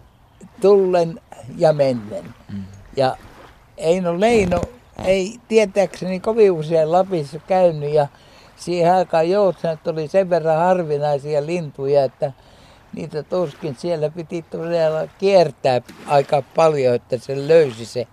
tullen 0.61 1.21
ja 1.57 1.73
mennen. 1.73 2.23
Mm. 2.53 2.63
Ja 2.95 3.17
Eino 3.77 4.19
Leino 4.19 4.61
ei 5.05 5.39
tietääkseni 5.47 6.19
kovin 6.19 6.51
usein 6.51 6.91
Lapissa 6.91 7.39
käynyt 7.47 7.93
ja 7.93 8.07
siihen 8.57 8.93
aikaan 8.93 9.29
joutsenet 9.29 9.87
oli 9.87 10.07
sen 10.07 10.29
verran 10.29 10.57
harvinaisia 10.57 11.45
lintuja, 11.45 12.03
että 12.03 12.31
niitä 12.93 13.23
tuskin 13.23 13.75
siellä 13.75 14.09
piti 14.09 14.41
todella 14.41 15.07
kiertää 15.17 15.81
aika 16.07 16.43
paljon, 16.55 16.95
että 16.95 17.17
se 17.17 17.47
löysi 17.47 17.85
se 17.85 18.07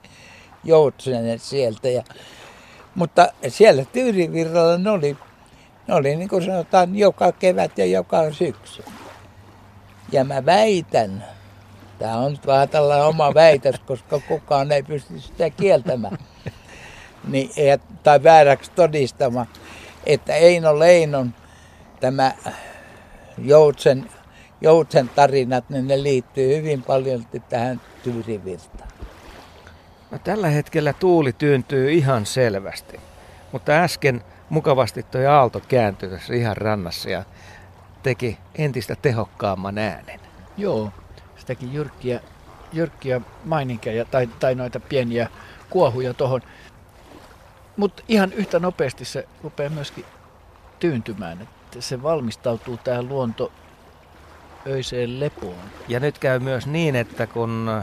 joutsenen 0.65 1.39
sieltä. 1.39 1.89
Ja, 1.89 2.03
mutta 2.95 3.29
siellä 3.49 3.85
Tyyrivirralla 3.93 4.79
ne 4.79 4.91
oli, 4.91 5.17
ne 5.89 5.95
oli 5.95 6.17
niin 6.17 6.29
kuin 6.29 6.45
sanotaan 6.45 6.97
joka 6.97 7.33
kevät 7.33 7.79
ja 7.79 7.87
joka 7.87 8.33
syksy. 8.33 8.85
Ja 10.13 10.25
mä 10.25 10.47
väitän, 10.47 11.25
tämä 11.99 12.17
on 12.17 12.39
vähän 12.47 12.69
tällainen 12.69 13.07
oma 13.07 13.35
väitös, 13.35 13.77
koska 13.87 14.21
kukaan 14.29 14.73
ei 14.73 14.83
pysty 14.83 15.21
sitä 15.21 15.51
kieltämään, 15.51 16.19
niin, 17.29 17.51
tai 18.03 18.23
vääräksi 18.23 18.71
todistamaan, 18.71 19.47
että 20.07 20.35
Eino 20.35 20.79
Leinon 20.79 21.35
tämä 22.01 22.33
Joutsen, 23.39 24.11
Joutsen 24.61 25.09
tarinat, 25.09 25.71
niin 25.71 25.89
ne 25.89 26.03
liittyy 26.03 26.57
hyvin 26.57 26.83
paljon 26.83 27.27
tähän 27.49 27.81
Tyyrivirtaan. 28.03 28.89
No, 30.11 30.19
tällä 30.25 30.49
hetkellä 30.49 30.93
tuuli 30.93 31.33
tyyntyy 31.33 31.93
ihan 31.93 32.27
selvästi, 32.27 33.01
mutta 33.53 33.73
äsken 33.73 34.23
mukavasti 34.49 35.03
tuo 35.03 35.29
aalto 35.29 35.61
kääntyi 35.69 36.09
tässä 36.09 36.35
ihan 36.35 36.57
rannassa 36.57 37.11
ja 37.11 37.25
teki 38.03 38.39
entistä 38.59 38.97
tehokkaamman 39.03 39.79
äänen. 39.79 40.21
Joo, 40.57 40.91
sitäkin 41.37 41.75
jyrkkiä, 41.75 42.21
jyrkkiä 42.73 43.21
maininkeja 43.45 44.05
tai, 44.05 44.27
tai 44.27 44.55
noita 44.55 44.81
pieniä 44.81 45.29
kuohuja 45.71 46.15
tuohon. 46.15 46.41
Mutta 47.77 48.03
ihan 48.09 48.33
yhtä 48.33 48.59
nopeasti 48.59 49.05
se 49.05 49.29
rupeaa 49.43 49.71
myöskin 49.71 50.05
tyyntymään, 50.81 51.43
että 51.43 51.81
se 51.81 52.03
valmistautuu 52.03 52.77
tähän 52.77 53.09
luonto 53.09 53.53
öiseen 54.67 55.21
lepoon. 55.21 55.65
Ja 55.89 56.01
nyt 56.01 56.19
käy 56.19 56.39
myös 56.39 56.67
niin, 56.67 56.97
että 56.97 57.27
kun 57.27 57.83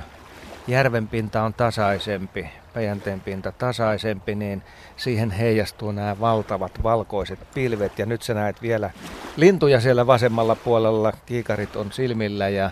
järven 0.68 1.08
pinta 1.08 1.44
on 1.44 1.54
tasaisempi, 1.54 2.50
Päjänteen 2.74 3.22
pinta 3.22 3.52
tasaisempi, 3.52 4.36
niin 4.36 4.64
siihen 4.98 5.32
heijastuu 5.32 5.92
nämä 5.92 6.20
valtavat 6.20 6.84
valkoiset 6.84 7.40
pilvet. 7.54 8.00
Ja 8.00 8.06
nyt 8.06 8.22
sä 8.22 8.34
näet 8.34 8.62
vielä 8.62 8.90
lintuja 9.36 9.82
siellä 9.82 10.08
vasemmalla 10.08 10.56
puolella, 10.56 11.14
kiikarit 11.26 11.76
on 11.76 11.92
silmillä 11.92 12.50
ja 12.50 12.72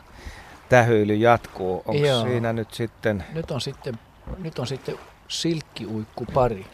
tähyily 0.70 1.16
jatkuu. 1.16 1.84
Onko 1.86 2.22
siinä 2.24 2.54
nyt 2.54 2.74
sitten... 2.74 3.24
Nyt 3.34 3.52
on 3.52 3.62
sitten, 3.62 4.00
nyt 4.38 4.60
on 4.60 4.68
sitten 4.68 4.96
silkkiuikku 5.28 6.26
pari. 6.34 6.66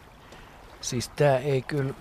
Siis 0.86 1.10
tää 1.10 1.38
ei 1.38 1.62
kyllä... 1.62 1.94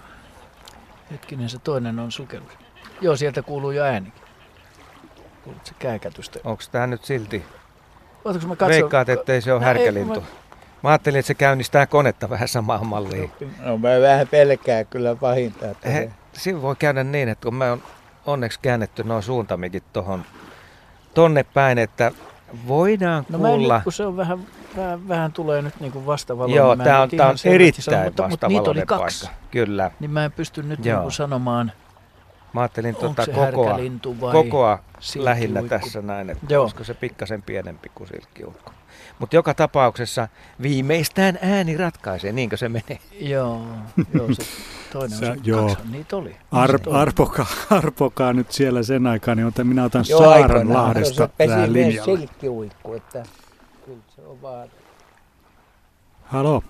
Hetkinen, 1.11 1.49
se 1.49 1.59
toinen 1.59 1.99
on 1.99 2.13
sukellut. 2.13 2.59
Joo, 3.01 3.17
sieltä 3.17 3.43
kuuluu 3.43 3.71
jo 3.71 3.83
äänikin. 3.83 4.23
Kuulut 5.45 5.67
se 5.67 5.75
kääkätystä. 5.79 6.39
Onko 6.45 6.63
tää 6.73 6.87
nyt 6.87 7.05
silti? 7.05 7.45
Ootko 8.25 8.47
mä 8.47 8.57
katson? 8.57 8.69
Veikkaat, 8.69 9.09
ettei 9.09 9.41
se 9.41 9.53
ole 9.53 9.61
no, 9.61 9.67
härkälintu. 9.67 10.15
Ei, 10.15 10.21
mä... 10.21 10.27
mä... 10.83 10.89
ajattelin, 10.89 11.19
että 11.19 11.27
se 11.27 11.35
käynnistää 11.35 11.87
konetta 11.87 12.31
vähän 12.31 12.49
samaan 12.49 12.87
malliin. 12.87 13.31
No 13.59 13.79
mä 13.79 14.01
vähän 14.01 14.29
pelkää 14.29 14.85
kyllä 14.85 15.17
pahinta. 15.17 15.71
Että 15.71 15.89
He, 15.89 16.11
siinä 16.33 16.63
voi 16.63 16.77
käydä 16.77 17.05
niin, 17.05 17.29
että 17.29 17.43
kun 17.43 17.55
me 17.55 17.71
on 17.71 17.83
onneksi 18.27 18.59
käännetty 18.63 19.05
noin 19.05 19.23
suuntamikit 19.23 19.93
tohon 19.93 20.25
tonne 21.15 21.45
päin, 21.45 21.79
että 21.79 22.13
voidaan 22.67 23.27
no 23.29 23.39
kuulla... 23.39 23.75
Mä 23.75 23.79
en, 23.79 23.85
kun 23.85 23.93
se 23.93 24.07
on 24.07 24.17
vähän 24.17 24.47
vähän, 24.77 25.09
vähän 25.09 25.33
tulee 25.33 25.63
nyt 25.63 25.81
niin 25.81 25.93
kuin 25.93 26.07
vastavaloinen. 26.07 26.57
Joo, 26.57 26.77
tämä 26.77 27.03
on, 27.03 27.09
tää 27.09 27.29
on 27.29 27.37
erittäin 27.45 28.05
mutta, 28.05 28.29
mutta 28.29 28.49
niitä 28.49 28.71
oli 28.71 28.83
kaksi. 28.87 29.27
Paikka. 29.27 29.41
Kyllä. 29.51 29.91
Niin 30.01 30.11
mä 30.11 30.25
en 30.25 30.33
pysty 30.33 30.63
nyt 30.63 30.79
niin 30.79 30.99
kuin 30.99 31.13
sanomaan, 31.13 31.73
Mä 32.55 32.61
ajattelin 32.61 32.97
tuota 32.97 33.27
kokoa, 33.27 33.79
kokoa 34.33 34.79
lähinnä 35.17 35.63
tässä 35.63 36.03
näin, 36.03 36.31
että 36.31 36.47
Joo. 36.49 36.63
olisiko 36.63 36.85
se 36.85 36.95
pikkasen 36.95 37.43
pienempi 37.43 37.91
kuin 37.95 38.09
silkkiukko. 38.09 38.73
Mutta 39.19 39.37
joka 39.37 39.55
tapauksessa 39.55 40.29
viimeistään 40.63 41.39
ääni 41.43 41.77
ratkaisee, 41.77 42.33
niinkö 42.33 42.57
se 42.57 42.69
menee? 42.69 42.99
Joo, 43.21 43.67
joo 44.15 44.29
se 44.33 44.43
toinen 44.93 45.19
Sä, 45.19 45.31
on 45.31 45.37
se, 45.37 45.41
joo. 45.45 45.69
kaksi, 45.69 45.89
niitä 45.91 46.17
oli. 46.17 46.37
Ar, 46.53 46.79
arpokaa, 46.93 47.47
arpokaa 47.71 48.33
nyt 48.33 48.53
siellä 48.53 48.83
sen 48.83 49.07
aikaa, 49.07 49.35
niin 49.35 49.53
minä 49.63 49.85
otan 49.85 50.05
joo, 50.09 50.21
Saaren 50.21 50.73
Lahdesta 50.73 51.29
vähän 51.39 51.73
linjalla. 51.73 52.05
silkkiuikku, 52.05 52.95
että 52.95 53.23
vaan. 54.43 54.69
Halo, 56.25 56.63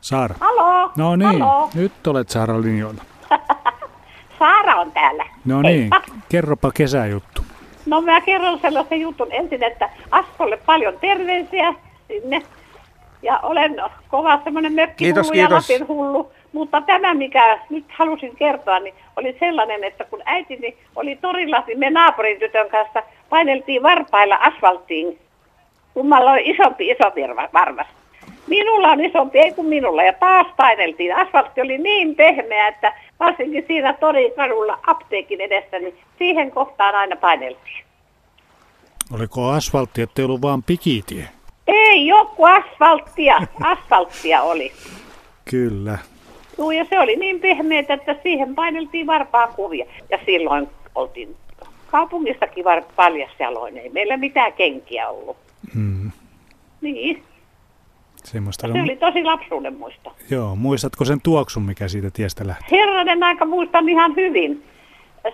Saara. 0.00 0.34
Halo. 0.40 0.90
No 0.96 1.16
niin, 1.16 1.42
Halo. 1.42 1.70
nyt 1.74 2.06
olet 2.06 2.28
Saara 2.28 2.62
linjoilla. 2.62 3.02
Saara 4.38 4.80
on 4.80 4.92
täällä. 4.92 5.24
No 5.44 5.62
niin, 5.62 5.80
Heippa. 5.80 6.00
kerropa 6.28 6.70
kesäjuttu. 6.74 7.42
No 7.86 8.00
mä 8.00 8.20
kerron 8.20 8.58
sellaisen 8.60 9.00
jutun 9.00 9.28
ensin, 9.30 9.62
että 9.62 9.90
Askolle 10.10 10.56
paljon 10.56 10.94
terveisiä 11.00 11.74
sinne. 12.08 12.42
Ja 13.22 13.38
olen 13.42 13.76
kova 14.08 14.40
semmoinen 14.44 14.72
mökkihullu 14.72 15.32
ja 15.34 15.50
Lapin 15.50 15.88
hullu. 15.88 16.32
Mutta 16.52 16.80
tämä, 16.80 17.14
mikä 17.14 17.58
nyt 17.70 17.84
halusin 17.98 18.36
kertoa, 18.36 18.80
niin 18.80 18.94
oli 19.16 19.36
sellainen, 19.40 19.84
että 19.84 20.04
kun 20.04 20.22
äitini 20.24 20.76
oli 20.96 21.16
torilla, 21.16 21.64
niin 21.66 21.78
me 21.78 21.90
naapurin 21.90 22.38
tytön 22.38 22.68
kanssa 22.70 23.02
paineltiin 23.28 23.82
varpailla 23.82 24.36
asfalttiin 24.36 25.18
kummalla 25.94 26.30
on 26.30 26.38
isompi 26.38 26.88
isompi 26.90 27.20
varmasti. 27.52 27.92
Minulla 28.46 28.88
on 28.88 29.04
isompi, 29.04 29.38
ei 29.38 29.52
kuin 29.52 29.66
minulla. 29.66 30.02
Ja 30.02 30.12
taas 30.12 30.46
paineltiin. 30.56 31.16
Asfaltti 31.16 31.60
oli 31.60 31.78
niin 31.78 32.16
pehmeä, 32.16 32.68
että 32.68 32.92
varsinkin 33.20 33.64
siinä 33.66 33.92
torikadulla 33.92 34.78
apteekin 34.86 35.40
edessä, 35.40 35.78
niin 35.78 35.98
siihen 36.18 36.50
kohtaan 36.50 36.94
aina 36.94 37.16
paineltiin. 37.16 37.84
Oliko 39.14 39.48
asfaltti, 39.48 40.02
ettei 40.02 40.24
ollut 40.24 40.42
vaan 40.42 40.62
pikitie? 40.62 41.28
Ei, 41.66 42.06
joku 42.06 42.44
asfalttia, 42.44 43.38
asfalttia 43.62 44.42
oli. 44.42 44.72
Kyllä. 45.50 45.98
Joo, 46.58 46.70
ja 46.70 46.86
se 46.90 47.00
oli 47.00 47.16
niin 47.16 47.40
pehmeä, 47.40 47.84
että 47.88 48.16
siihen 48.22 48.54
paineltiin 48.54 49.06
varpaa 49.06 49.46
kuvia. 49.46 49.86
Ja 50.10 50.18
silloin 50.26 50.68
oltiin 50.94 51.36
kaupungistakin 51.90 52.64
var 52.64 52.82
jaloin, 53.38 53.78
ei 53.78 53.88
meillä 53.88 54.16
mitään 54.16 54.52
kenkiä 54.52 55.08
ollut. 55.08 55.36
Hmm. 55.74 56.10
Niin. 56.80 57.22
Semmoista 58.24 58.66
se 58.66 58.72
on... 58.72 58.80
oli 58.80 58.96
tosi 58.96 59.24
lapsuuden 59.24 59.76
muisto. 59.76 60.16
Joo, 60.30 60.56
muistatko 60.56 61.04
sen 61.04 61.20
tuoksun, 61.20 61.62
mikä 61.62 61.88
siitä 61.88 62.10
tiestä 62.10 62.46
lähti? 62.46 62.64
Herranen 62.70 63.22
aika 63.22 63.44
muistan 63.44 63.88
ihan 63.88 64.16
hyvin. 64.16 64.64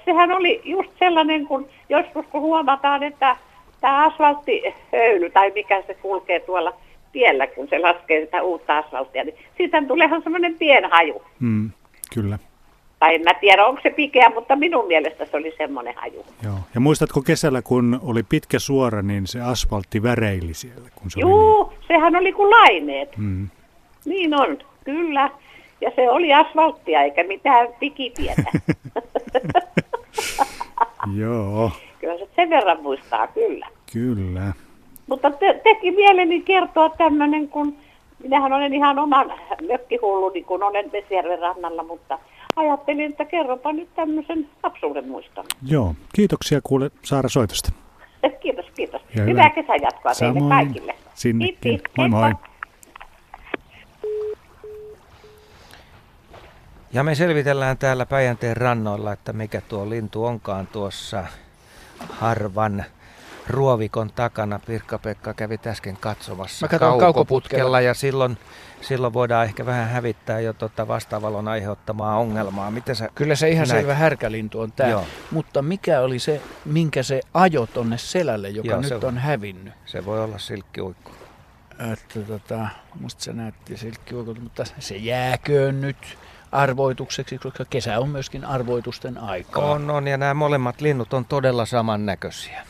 Sehän 0.04 0.32
oli 0.32 0.60
just 0.64 0.90
sellainen, 0.98 1.46
kun 1.46 1.68
joskus 1.88 2.26
kun 2.26 2.40
huomataan, 2.40 3.02
että 3.02 3.36
tämä 3.80 4.06
asfalttihöyly 4.06 5.30
tai 5.30 5.52
mikä 5.54 5.82
se 5.86 5.94
kulkee 5.94 6.40
tuolla 6.40 6.74
tiellä, 7.12 7.46
kun 7.46 7.68
se 7.68 7.78
laskee 7.78 8.24
sitä 8.24 8.42
uutta 8.42 8.78
asfalttia, 8.78 9.24
niin 9.24 9.36
siitä 9.56 9.82
tuleehan 9.88 10.22
semmoinen 10.22 10.54
pienhaju. 10.58 11.22
Mm, 11.40 11.70
kyllä. 12.14 12.38
Tai 12.98 13.14
en 13.14 13.22
mä 13.22 13.34
tiedä, 13.34 13.66
onko 13.66 13.80
se 13.82 13.90
pikeä, 13.90 14.30
mutta 14.34 14.56
minun 14.56 14.86
mielestä 14.86 15.26
se 15.26 15.36
oli 15.36 15.54
semmoinen 15.58 15.94
haju. 15.96 16.24
Joo. 16.42 16.58
Ja 16.74 16.80
muistatko 16.80 17.22
kesällä, 17.22 17.62
kun 17.62 18.00
oli 18.02 18.22
pitkä 18.22 18.58
suora, 18.58 19.02
niin 19.02 19.26
se 19.26 19.40
asfaltti 19.40 20.02
väreili 20.02 20.54
siellä? 20.54 20.88
Kun 20.94 21.10
se 21.10 21.20
Juu, 21.20 21.60
oli 21.60 21.68
niin... 21.68 21.78
sehän 21.88 22.16
oli 22.16 22.32
kuin 22.32 22.50
laineet. 22.50 23.16
Mm. 23.16 23.48
Niin 24.04 24.34
on, 24.34 24.58
kyllä. 24.84 25.30
Ja 25.80 25.90
se 25.96 26.10
oli 26.10 26.34
asfalttia 26.34 27.02
eikä 27.02 27.24
mitään 27.24 27.68
pikitietä. 27.80 28.42
Joo. 31.20 31.70
Kyllä 32.00 32.18
se 32.18 32.28
sen 32.36 32.50
verran 32.50 32.82
muistaa, 32.82 33.26
kyllä. 33.26 33.66
Kyllä. 33.92 34.52
Mutta 35.06 35.30
te, 35.30 35.60
teki 35.64 35.90
mieleni 35.90 36.40
kertoa 36.40 36.88
tämmöinen, 36.88 37.48
kun 37.48 37.76
minähän 38.22 38.52
olen 38.52 38.74
ihan 38.74 38.98
oman 38.98 39.32
mökkihulluni, 39.68 40.42
kun 40.42 40.62
olen 40.62 40.92
Vesijärven 40.92 41.38
rannalla, 41.38 41.82
mutta 41.82 42.18
ajattelin, 42.58 43.10
että 43.10 43.24
kerropa 43.24 43.72
nyt 43.72 43.88
tämmöisen 43.94 44.48
lapsuuden 44.62 45.08
muiston. 45.08 45.44
Joo, 45.62 45.94
kiitoksia 46.14 46.60
kuule 46.62 46.90
Saara 47.02 47.28
soitosta. 47.28 47.72
Kiitos, 48.40 48.66
kiitos. 48.76 49.02
Ja 49.16 49.22
hyvää 49.22 49.44
hyvä. 49.44 49.50
kesän 49.50 49.78
jatkoa 49.82 50.14
Samoin. 50.14 50.34
teille 50.34 50.54
kaikille. 50.54 50.94
Sinnekin. 51.14 51.56
Kiitos. 51.60 51.92
Moi 51.96 52.08
moi. 52.08 52.32
Ja 56.92 57.02
me 57.02 57.14
selvitellään 57.14 57.78
täällä 57.78 58.06
Päijänteen 58.06 58.56
rannoilla, 58.56 59.12
että 59.12 59.32
mikä 59.32 59.60
tuo 59.60 59.90
lintu 59.90 60.24
onkaan 60.24 60.66
tuossa 60.66 61.24
harvan 62.10 62.84
ruovikon 63.48 64.10
takana. 64.14 64.60
Pirkka-Pekka 64.66 65.34
kävi 65.34 65.58
äsken 65.66 65.96
katsomassa 65.96 66.68
kaukoputkella, 66.68 67.00
kaukoputkella 67.00 67.80
ja 67.80 67.94
silloin, 67.94 68.38
silloin 68.80 69.12
voidaan 69.12 69.44
ehkä 69.44 69.66
vähän 69.66 69.88
hävittää 69.88 70.40
jo 70.40 70.52
tuota 70.52 70.88
vastavalon 70.88 71.48
aiheuttamaa 71.48 72.18
ongelmaa. 72.18 72.70
Miten 72.70 72.96
sä 72.96 73.08
Kyllä 73.14 73.34
se 73.34 73.48
ihan 73.48 73.68
näet? 73.68 73.80
selvä 73.80 73.94
härkälintu 73.94 74.60
on 74.60 74.72
tämä. 74.72 75.02
Mutta 75.30 75.62
mikä 75.62 76.00
oli 76.00 76.18
se, 76.18 76.40
minkä 76.64 77.02
se 77.02 77.20
ajo 77.34 77.66
tonne 77.66 77.98
selälle, 77.98 78.48
joka 78.48 78.68
Joo, 78.68 78.80
nyt 78.80 78.88
se, 78.88 79.06
on 79.06 79.18
hävinnyt? 79.18 79.74
Se 79.86 80.04
voi 80.04 80.24
olla 80.24 80.38
silkkiuikku. 80.38 81.10
Että 81.92 82.20
tota, 82.20 82.68
musta 83.00 83.24
se 83.24 83.32
näytti 83.32 83.76
silkkiuikku, 83.76 84.34
mutta 84.34 84.64
se 84.78 84.96
jääköön 84.96 85.80
nyt 85.80 85.96
arvoitukseksi, 86.52 87.38
koska 87.38 87.64
kesä 87.70 87.98
on 87.98 88.08
myöskin 88.08 88.44
arvoitusten 88.44 89.18
aikaa. 89.18 89.64
On, 89.64 89.90
on, 89.90 90.08
ja 90.08 90.16
nämä 90.16 90.34
molemmat 90.34 90.80
linnut 90.80 91.14
on 91.14 91.24
todella 91.24 91.66
samannäköisiä. 91.66 92.62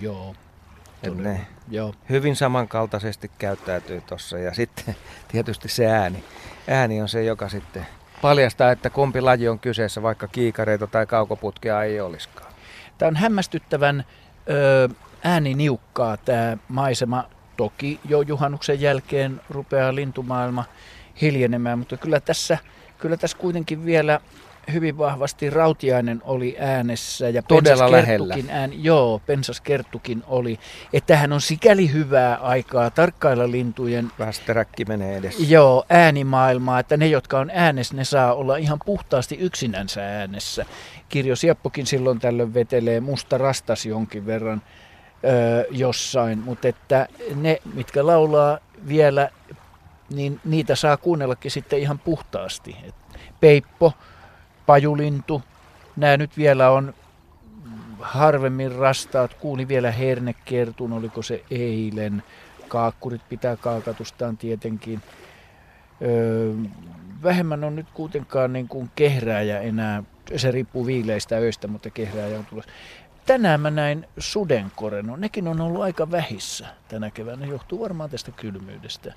Joo. 0.00 0.34
Ne 1.14 1.46
Joo. 1.68 1.94
hyvin 2.08 2.36
samankaltaisesti 2.36 3.30
käyttäytyy 3.38 4.00
tuossa 4.00 4.38
ja 4.38 4.54
sitten 4.54 4.96
tietysti 5.32 5.68
se 5.68 5.86
ääni. 5.86 6.24
Ääni 6.68 7.02
on 7.02 7.08
se, 7.08 7.24
joka 7.24 7.48
sitten 7.48 7.86
paljastaa, 8.22 8.70
että 8.70 8.90
kumpi 8.90 9.20
laji 9.20 9.48
on 9.48 9.58
kyseessä, 9.58 10.02
vaikka 10.02 10.28
kiikareita 10.28 10.86
tai 10.86 11.06
kaukoputkea 11.06 11.82
ei 11.82 12.00
olisikaan. 12.00 12.52
Tämä 12.98 13.08
on 13.08 13.16
hämmästyttävän 13.16 14.04
ö, 14.50 14.88
ääniniukkaa 15.24 16.16
tämä 16.16 16.56
maisema. 16.68 17.24
Toki 17.56 18.00
jo 18.08 18.20
juhannuksen 18.22 18.80
jälkeen 18.80 19.40
rupeaa 19.50 19.94
lintumaailma 19.94 20.64
hiljenemään, 21.20 21.78
mutta 21.78 21.96
kyllä 21.96 22.20
tässä, 22.20 22.58
kyllä 22.98 23.16
tässä 23.16 23.38
kuitenkin 23.38 23.84
vielä 23.84 24.20
hyvin 24.72 24.98
vahvasti 24.98 25.50
Rautiainen 25.50 26.22
oli 26.24 26.56
äänessä 26.58 27.28
ja 27.28 27.42
Todella 27.42 27.90
lähellä. 27.90 28.34
Ään, 28.50 28.84
joo, 28.84 29.20
Pensas 29.26 29.60
Kerttukin 29.60 30.22
oli. 30.26 30.58
Että 30.92 31.16
hän 31.16 31.32
on 31.32 31.40
sikäli 31.40 31.92
hyvää 31.92 32.36
aikaa 32.36 32.90
tarkkailla 32.90 33.50
lintujen... 33.50 34.10
Västeräkki 34.18 34.84
menee 34.84 35.16
edessä. 35.16 35.42
Joo, 35.48 35.84
äänimaailmaa, 35.88 36.80
että 36.80 36.96
ne, 36.96 37.06
jotka 37.06 37.38
on 37.38 37.50
äänessä, 37.54 37.94
ne 37.94 38.04
saa 38.04 38.34
olla 38.34 38.56
ihan 38.56 38.78
puhtaasti 38.84 39.34
yksinänsä 39.34 40.18
äänessä. 40.18 40.66
Kirjo 41.08 41.36
Sieppokin 41.36 41.86
silloin 41.86 42.20
tällöin 42.20 42.54
vetelee 42.54 43.00
musta 43.00 43.38
rastas 43.38 43.86
jonkin 43.86 44.26
verran 44.26 44.62
öö, 45.24 45.64
jossain, 45.70 46.38
mutta 46.38 46.68
että 46.68 47.08
ne, 47.34 47.58
mitkä 47.74 48.06
laulaa 48.06 48.58
vielä, 48.88 49.28
niin 50.14 50.40
niitä 50.44 50.74
saa 50.74 50.96
kuunnellakin 50.96 51.50
sitten 51.50 51.78
ihan 51.78 51.98
puhtaasti. 51.98 52.76
Et 52.84 52.94
Peippo, 53.40 53.92
pajulintu. 54.66 55.42
Nämä 55.96 56.16
nyt 56.16 56.36
vielä 56.36 56.70
on 56.70 56.94
harvemmin 58.00 58.72
rastaat. 58.72 59.34
Kuuli 59.34 59.68
vielä 59.68 59.90
hernekertun, 59.90 60.92
oliko 60.92 61.22
se 61.22 61.44
eilen. 61.50 62.22
Kaakkurit 62.68 63.28
pitää 63.28 63.56
kaakatustaan 63.56 64.36
tietenkin. 64.36 65.02
Öö, 66.02 66.54
vähemmän 67.22 67.64
on 67.64 67.76
nyt 67.76 67.86
kuitenkaan 67.94 68.52
niin 68.52 68.68
kuin 68.68 68.90
kehrääjä 68.96 69.60
enää. 69.60 70.02
Se 70.36 70.50
riippuu 70.50 70.86
viileistä 70.86 71.36
öistä, 71.36 71.68
mutta 71.68 71.90
kehrääjä 71.90 72.38
on 72.38 72.46
tulossa. 72.46 72.70
Tänään 73.26 73.60
mä 73.60 73.70
näin 73.70 74.06
sudenkoren. 74.18 75.06
No, 75.06 75.16
nekin 75.16 75.48
on 75.48 75.60
ollut 75.60 75.82
aika 75.82 76.10
vähissä 76.10 76.66
tänä 76.88 77.10
keväänä. 77.10 77.46
Johtuu 77.46 77.80
varmaan 77.80 78.10
tästä 78.10 78.30
kylmyydestä. 78.30 79.14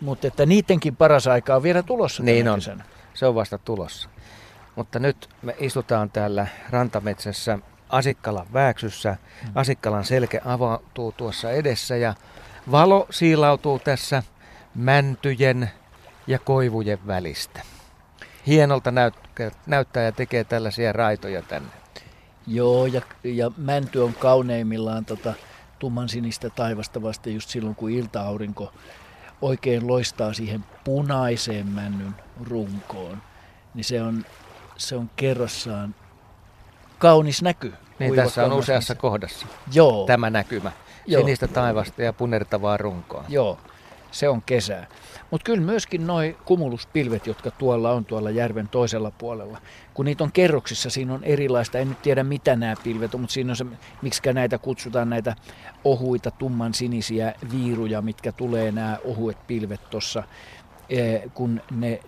Mutta 0.00 0.26
että 0.26 0.46
niidenkin 0.46 0.96
paras 0.96 1.26
aika 1.26 1.56
on 1.56 1.62
vielä 1.62 1.82
tulossa 1.82 2.22
Niin 2.22 2.48
on. 2.48 2.58
Kesänä. 2.58 2.84
Se 3.14 3.26
on 3.26 3.34
vasta 3.34 3.58
tulossa. 3.58 4.08
Mutta 4.80 4.98
nyt 4.98 5.28
me 5.42 5.56
istutaan 5.58 6.10
täällä 6.10 6.46
rantametsässä 6.70 7.58
Asikkalan 7.88 8.46
vääksyssä. 8.52 9.16
Asikkalan 9.54 10.04
selke 10.04 10.40
avautuu 10.44 11.12
tuossa 11.12 11.50
edessä 11.50 11.96
ja 11.96 12.14
valo 12.70 13.06
siilautuu 13.10 13.78
tässä 13.78 14.22
mäntyjen 14.74 15.70
ja 16.26 16.38
koivujen 16.38 16.98
välistä. 17.06 17.62
Hienolta 18.46 18.90
näyt- 18.90 19.52
näyttää 19.66 20.02
ja 20.02 20.12
tekee 20.12 20.44
tällaisia 20.44 20.92
raitoja 20.92 21.42
tänne. 21.42 21.68
Joo, 22.46 22.86
ja, 22.86 23.02
ja 23.24 23.50
mänty 23.56 23.98
on 23.98 24.14
kauneimmillaan 24.14 25.04
tota, 25.04 25.34
tumman 25.78 26.08
sinistä 26.08 26.50
taivasta 26.50 27.02
vasta 27.02 27.28
just 27.28 27.48
silloin, 27.48 27.74
kun 27.74 27.90
ilta-aurinko 27.90 28.72
oikein 29.42 29.86
loistaa 29.86 30.32
siihen 30.32 30.64
punaiseen 30.84 31.66
männyn 31.66 32.14
runkoon. 32.44 33.22
Niin 33.74 33.84
se 33.84 34.02
on 34.02 34.24
se 34.80 34.96
on 34.96 35.10
kerrassaan 35.16 35.94
kaunis 36.98 37.42
näky. 37.42 37.72
Niin 37.98 38.14
tässä 38.14 38.44
on 38.44 38.52
useassa 38.52 38.94
kohdassa 38.94 39.46
Joo. 39.72 40.06
tämä 40.06 40.30
näkymä. 40.30 40.72
Joo. 41.06 41.20
Sinistä 41.20 41.48
taivasta 41.48 42.02
ja 42.02 42.12
punertavaa 42.12 42.76
runkoa. 42.76 43.24
Joo, 43.28 43.58
se 44.10 44.28
on 44.28 44.42
kesää. 44.42 44.86
Mutta 45.30 45.44
kyllä 45.44 45.60
myöskin 45.60 46.06
nuo 46.06 46.20
kumuluspilvet, 46.44 47.26
jotka 47.26 47.50
tuolla 47.50 47.92
on 47.92 48.04
tuolla 48.04 48.30
järven 48.30 48.68
toisella 48.68 49.10
puolella, 49.10 49.58
kun 49.94 50.04
niitä 50.04 50.24
on 50.24 50.32
kerroksissa, 50.32 50.90
siinä 50.90 51.14
on 51.14 51.24
erilaista, 51.24 51.78
en 51.78 51.88
nyt 51.88 52.02
tiedä 52.02 52.24
mitä 52.24 52.56
nämä 52.56 52.74
pilvet 52.84 53.14
on, 53.14 53.20
mutta 53.20 53.34
siinä 53.34 53.52
on 53.52 53.56
se, 53.56 53.66
miksi 54.02 54.32
näitä 54.32 54.58
kutsutaan 54.58 55.10
näitä 55.10 55.36
ohuita 55.84 56.30
tumman 56.30 56.74
sinisiä 56.74 57.34
viiruja, 57.52 58.02
mitkä 58.02 58.32
tulee 58.32 58.72
nämä 58.72 58.98
ohuet 59.04 59.46
pilvet 59.46 59.90
tuossa 59.90 60.22
kun 61.34 61.60
ne 61.70 62.00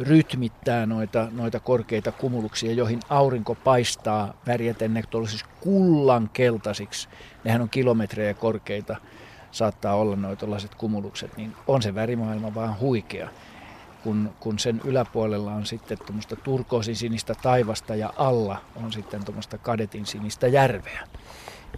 rytmittää 0.00 0.86
noita, 0.86 1.28
noita 1.30 1.60
korkeita 1.60 2.12
kumuluksia, 2.12 2.72
joihin 2.72 3.00
aurinko 3.08 3.54
paistaa 3.54 4.34
värjäten 4.46 4.94
ne 4.94 5.02
siis 5.26 5.44
kullan 5.60 6.30
keltaisiksi. 6.32 7.08
Nehän 7.44 7.62
on 7.62 7.68
kilometrejä 7.68 8.34
korkeita, 8.34 8.96
saattaa 9.50 9.94
olla 9.94 10.16
noita 10.16 10.46
kumulukset, 10.76 11.36
niin 11.36 11.52
on 11.66 11.82
se 11.82 11.94
värimaailma 11.94 12.54
vaan 12.54 12.80
huikea. 12.80 13.28
Kun, 14.04 14.30
kun 14.40 14.58
sen 14.58 14.80
yläpuolella 14.84 15.52
on 15.52 15.66
sitten 15.66 15.98
tuommoista 15.98 16.36
turkoosin 16.36 16.96
sinistä 16.96 17.34
taivasta 17.42 17.94
ja 17.94 18.12
alla 18.16 18.56
on 18.84 18.92
sitten 18.92 19.24
tuommoista 19.24 19.58
kadetin 19.58 20.06
sinistä 20.06 20.46
järveä. 20.46 21.08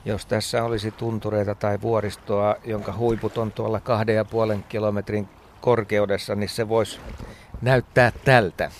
Jos 0.04 0.26
tässä 0.26 0.64
olisi 0.64 0.90
tuntureita 0.90 1.54
tai 1.54 1.78
vuoristoa, 1.82 2.56
jonka 2.64 2.92
huiput 2.96 3.38
on 3.38 3.52
tuolla 3.52 3.80
kahden 3.80 4.16
ja 4.16 4.24
puolen 4.24 4.64
kilometrin 4.68 5.28
korkeudessa, 5.60 6.34
niin 6.34 6.48
se 6.48 6.68
voisi 6.68 7.00
näyttää 7.62 8.12
tältä. 8.24 8.70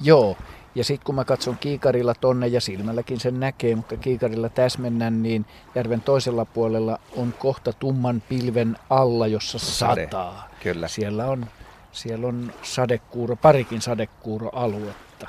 Joo, 0.00 0.36
Ja 0.74 0.84
sitten 0.84 1.04
kun 1.06 1.14
mä 1.14 1.24
katson 1.24 1.58
kiikarilla 1.58 2.14
tonne 2.14 2.46
ja 2.46 2.60
silmälläkin 2.60 3.20
sen 3.20 3.40
näkee, 3.40 3.74
mutta 3.74 3.96
kiikarilla 3.96 4.48
täsmennän, 4.48 5.22
niin 5.22 5.46
järven 5.74 6.00
toisella 6.00 6.44
puolella 6.44 6.98
on 7.16 7.34
kohta 7.38 7.72
tumman 7.72 8.22
pilven 8.28 8.76
alla, 8.90 9.26
jossa 9.26 9.58
Sade. 9.58 10.04
sataa. 10.04 10.48
Kyllä. 10.62 10.88
Siellä 10.88 11.26
on, 11.26 11.46
siellä 11.92 12.26
on 12.26 12.52
sadekuuro, 12.62 13.36
parikin 13.36 13.80
sadekuuroaluetta. 13.80 15.28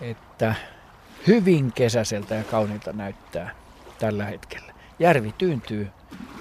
Että 0.00 0.54
hyvin 1.26 1.72
kesäiseltä 1.72 2.34
ja 2.34 2.44
kauniilta 2.44 2.92
näyttää 2.92 3.54
tällä 3.98 4.24
hetkellä. 4.24 4.72
Järvi 4.98 5.34
tyyntyy 5.38 5.88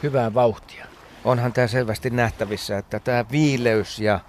hyvää 0.04 0.34
vauhtia. 0.34 0.86
Onhan 1.28 1.54
tämä 1.54 1.68
selvästi 1.68 2.10
nähtävissä, 2.10 2.78
että 2.78 2.99
tämä 2.99 3.26
viileys 3.32 3.99
ja 3.99 4.20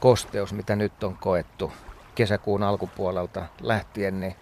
kosteus, 0.00 0.52
mitä 0.52 0.76
nyt 0.76 1.04
on 1.04 1.16
koettu 1.16 1.72
kesäkuun 2.14 2.62
alkupuolelta 2.62 3.46
lähtien, 3.60 4.20
niin 4.20 4.34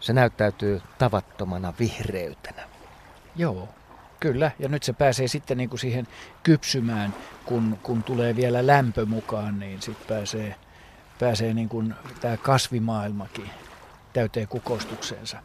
se 0.00 0.12
näyttäytyy 0.12 0.82
tavattomana 0.98 1.72
vihreytenä. 1.78 2.62
Joo, 3.36 3.68
kyllä. 4.20 4.50
Ja 4.58 4.68
nyt 4.68 4.82
se 4.82 4.92
pääsee 4.92 5.28
sitten 5.28 5.58
niin 5.58 5.68
kuin 5.68 5.80
siihen 5.80 6.08
kypsymään, 6.42 7.14
kun, 7.44 7.78
kun 7.82 8.02
tulee 8.02 8.36
vielä 8.36 8.66
lämpö 8.66 9.06
mukaan, 9.06 9.58
niin 9.58 9.82
sitten 9.82 10.16
pääsee, 10.16 10.54
pääsee 11.18 11.54
niin 11.54 11.68
kuin 11.68 11.94
tämä 12.20 12.36
kasvimaailmakin 12.36 13.50
täyteen 14.16 14.48
kukoistukseensa. 14.48 15.38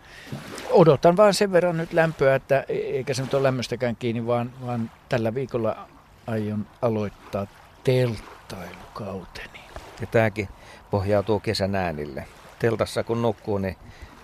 Odotan 0.70 1.18
vaan 1.18 1.34
sen 1.34 1.52
verran 1.52 1.78
nyt 1.78 1.94
lämpöä, 1.94 2.36
että 2.36 2.66
e- 2.70 2.74
eikä 2.74 3.14
se 3.14 3.22
nyt 3.22 3.34
ole 3.34 3.44
lämmöstäkään 3.44 3.96
kiinni, 3.96 4.28
vaan, 4.28 4.52
vaan 4.66 4.92
tällä 5.10 5.34
viikolla 5.34 5.88
aion 6.28 6.68
aloittaa 6.82 7.48
telttailukauteni. 7.84 9.60
Ja 10.02 10.08
tämäkin 10.08 10.48
pohjautuu 10.92 11.40
kesän 11.40 11.76
äänille. 11.76 12.28
Teltassa 12.60 13.04
kun 13.04 13.22
nukkuu, 13.22 13.58
niin 13.58 13.78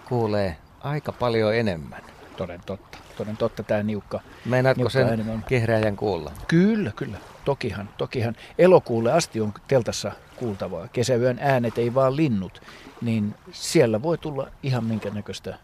kuulee 0.05 0.57
aika 0.79 1.11
paljon 1.11 1.55
enemmän. 1.55 2.01
Toden 2.37 2.61
totta. 2.65 2.97
Toden 3.17 3.37
totta 3.37 3.63
tämä 3.63 3.83
niukka. 3.83 4.19
Meinaatko 4.45 4.89
sen 4.89 5.43
kehräjän 5.47 5.95
kuulla? 5.95 6.31
Kyllä, 6.47 6.91
kyllä. 6.95 7.17
Tokihan, 7.45 7.89
tokihan. 7.97 8.35
Elokuulle 8.57 9.11
asti 9.11 9.41
on 9.41 9.53
teltassa 9.67 10.11
kuultavaa. 10.39 10.87
Kesäyön 10.87 11.37
äänet 11.41 11.77
ei 11.77 11.93
vaan 11.93 12.15
linnut, 12.15 12.61
niin 13.01 13.35
siellä 13.51 14.01
voi 14.01 14.17
tulla 14.17 14.47
ihan 14.63 14.83
minkä 14.83 15.09
näköistä 15.09 15.57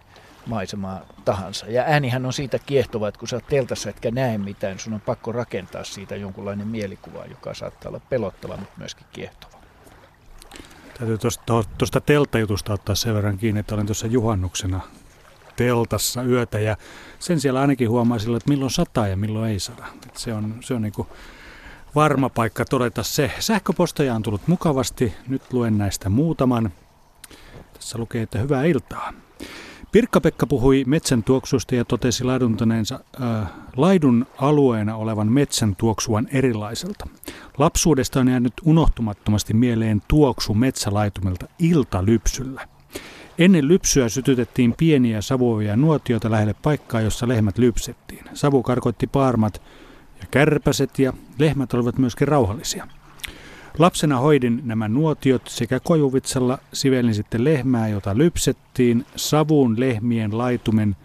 maisemaa 0.45 1.02
tahansa. 1.26 1.66
Ja 1.66 1.84
äänihän 1.84 2.26
on 2.26 2.34
siitä 2.34 2.60
kiehtova, 2.60 3.08
että 3.08 3.20
kun 3.20 3.28
sä 3.28 3.36
oot 3.36 3.48
teltassa 3.48 3.90
etkä 3.90 4.12
näe 4.12 4.38
mitään, 4.38 4.80
sun 4.80 4.94
on 4.94 5.02
pakko 5.02 5.32
rakentaa 5.32 5.84
siitä 5.84 6.16
jonkunlainen 6.16 6.68
mielikuva, 6.68 7.26
joka 7.26 7.54
saattaa 7.54 7.90
olla 7.90 8.02
pelottava, 8.10 8.58
mutta 8.58 8.78
myöskin 8.78 9.08
kiehtova. 9.14 9.54
Täytyy 11.00 11.18
tuosta 11.78 12.02
telttajutusta 12.02 12.74
ottaa 12.74 12.95
sen 12.95 13.16
verran 13.16 13.38
kiinni, 13.38 13.60
että 13.60 13.76
olin 13.76 13.86
tuossa 13.86 14.08
juhannuksena 14.08 14.82
teltassa 15.56 16.24
yötä 16.24 16.60
ja 16.60 16.78
sen 17.20 17.40
siellä 17.40 17.62
ainakin 17.62 17.90
huomaa 17.90 18.20
sillä, 18.20 18.38
että 18.38 18.50
milloin 18.50 18.72
sataa 18.72 19.08
ja 19.08 19.18
milloin 19.18 19.52
ei 19.52 19.60
sada. 19.60 19.86
Että 20.08 20.20
se 20.20 20.34
on, 20.34 20.56
se 20.62 20.74
on 20.74 20.82
niin 20.82 20.94
kuin 20.94 21.08
varma 21.95 22.30
paikka 22.30 22.65
todeta 22.65 23.03
se. 23.03 23.32
Sähköposteja 23.40 24.15
on 24.15 24.24
tullut 24.24 24.48
mukavasti. 24.48 25.14
Nyt 25.28 25.53
luen 25.53 25.78
näistä 25.78 26.10
muutaman. 26.10 26.72
Tässä 27.74 27.98
lukee, 27.98 28.22
että 28.22 28.40
hyvää 28.40 28.64
iltaa. 28.64 29.14
Pirkka-Pekka 29.91 30.48
puhui 30.48 30.84
metsän 30.88 31.24
tuoksusta 31.24 31.76
ja 31.76 31.86
totesi 31.86 32.24
laiduntaneensa 32.24 32.99
äh, 33.22 33.48
laidun 33.76 34.26
alueena 34.38 34.95
olevan 34.95 35.32
metsän 35.32 35.76
tuoksuan 35.76 36.28
erilaiselta. 36.32 37.07
Lapsuudesta 37.57 38.20
on 38.20 38.28
jäänyt 38.28 38.53
unohtumattomasti 38.65 39.53
mieleen 39.53 40.02
tuoksu 40.07 40.53
metsälaitumilta 40.53 41.48
iltalypsyllä. 41.60 42.68
Ennen 43.38 43.68
lypsyä 43.68 44.10
sytytettiin 44.10 44.74
pieniä 44.78 45.22
savuavia 45.22 45.76
nuotioita 45.76 46.32
lähelle 46.32 46.56
paikkaa, 46.61 47.02
jossa 47.02 47.28
lehmät 47.28 47.57
lypsettiin. 47.57 48.26
Savu 48.34 48.64
karkoitti 48.64 49.07
paarmat 49.07 49.61
ja 50.24 50.28
kärpäset 50.32 51.00
ja 51.00 51.14
lehmät 51.40 51.74
olivat 51.74 51.98
myöskin 51.98 52.28
rauhallisia. 52.28 52.88
Lapsena 53.80 54.20
hoidin 54.20 54.62
nämä 54.64 54.88
nuotiot 54.88 55.48
sekä 55.48 55.80
kojuvitsalla 55.80 56.58
sivelin 56.74 57.16
sitten 57.16 57.44
lehmää, 57.44 57.88
jota 57.88 58.18
lypsettiin. 58.18 59.06
Savuun 59.16 59.80
lehmien 59.80 60.38
laitumen 60.38 60.95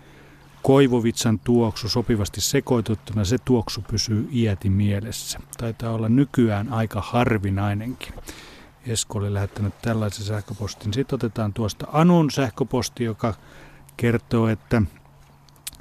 koivuvitsan 0.63 1.39
tuoksu 1.39 1.89
sopivasti 1.89 2.41
sekoituttuna, 2.41 3.25
se 3.25 3.37
tuoksu 3.45 3.85
pysyy 3.91 4.29
iäti 4.33 4.71
mielessä. 4.71 5.41
Taitaa 5.59 5.93
olla 5.93 6.09
nykyään 6.09 6.73
aika 6.73 7.01
harvinainenkin. 7.01 8.15
Esko 8.87 9.19
oli 9.19 9.35
lähettänyt 9.35 9.75
tällaisen 9.83 10.25
sähköpostin. 10.25 10.95
Sitten 10.95 11.17
otetaan 11.17 11.53
tuosta 11.53 11.87
Anun 11.93 12.31
sähköposti, 12.31 13.05
joka 13.05 13.35
kertoo, 13.97 14.49
että 14.49 14.83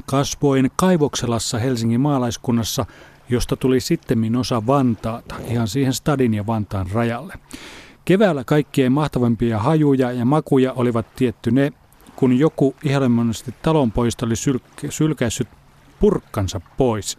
kasvoin 0.06 0.72
Kaivokselassa 0.76 1.60
Helsingin 1.60 2.02
maalaiskunnassa– 2.02 2.86
josta 3.30 3.56
tuli 3.56 3.80
sitten 3.80 4.36
osa 4.36 4.68
Vantaata, 4.68 5.36
ihan 5.48 5.68
siihen 5.68 5.94
Stadin 5.94 6.34
ja 6.34 6.48
Vantaan 6.48 6.88
rajalle. 6.92 7.34
Keväällä 8.06 8.44
kaikkien 8.44 8.92
mahtavimpia 8.92 9.60
hajuja 9.60 10.12
ja 10.12 10.26
makuja 10.26 10.74
olivat 10.74 11.16
tietty 11.16 11.52
ne, 11.52 11.74
kun 12.16 12.40
joku 12.40 12.76
ihailemmoisesti 12.84 13.54
talonpoista 13.62 14.26
oli 14.26 14.34
sylk- 14.34 14.88
sylkäissyt 14.90 15.48
purkkansa 16.00 16.62
pois. 16.78 17.18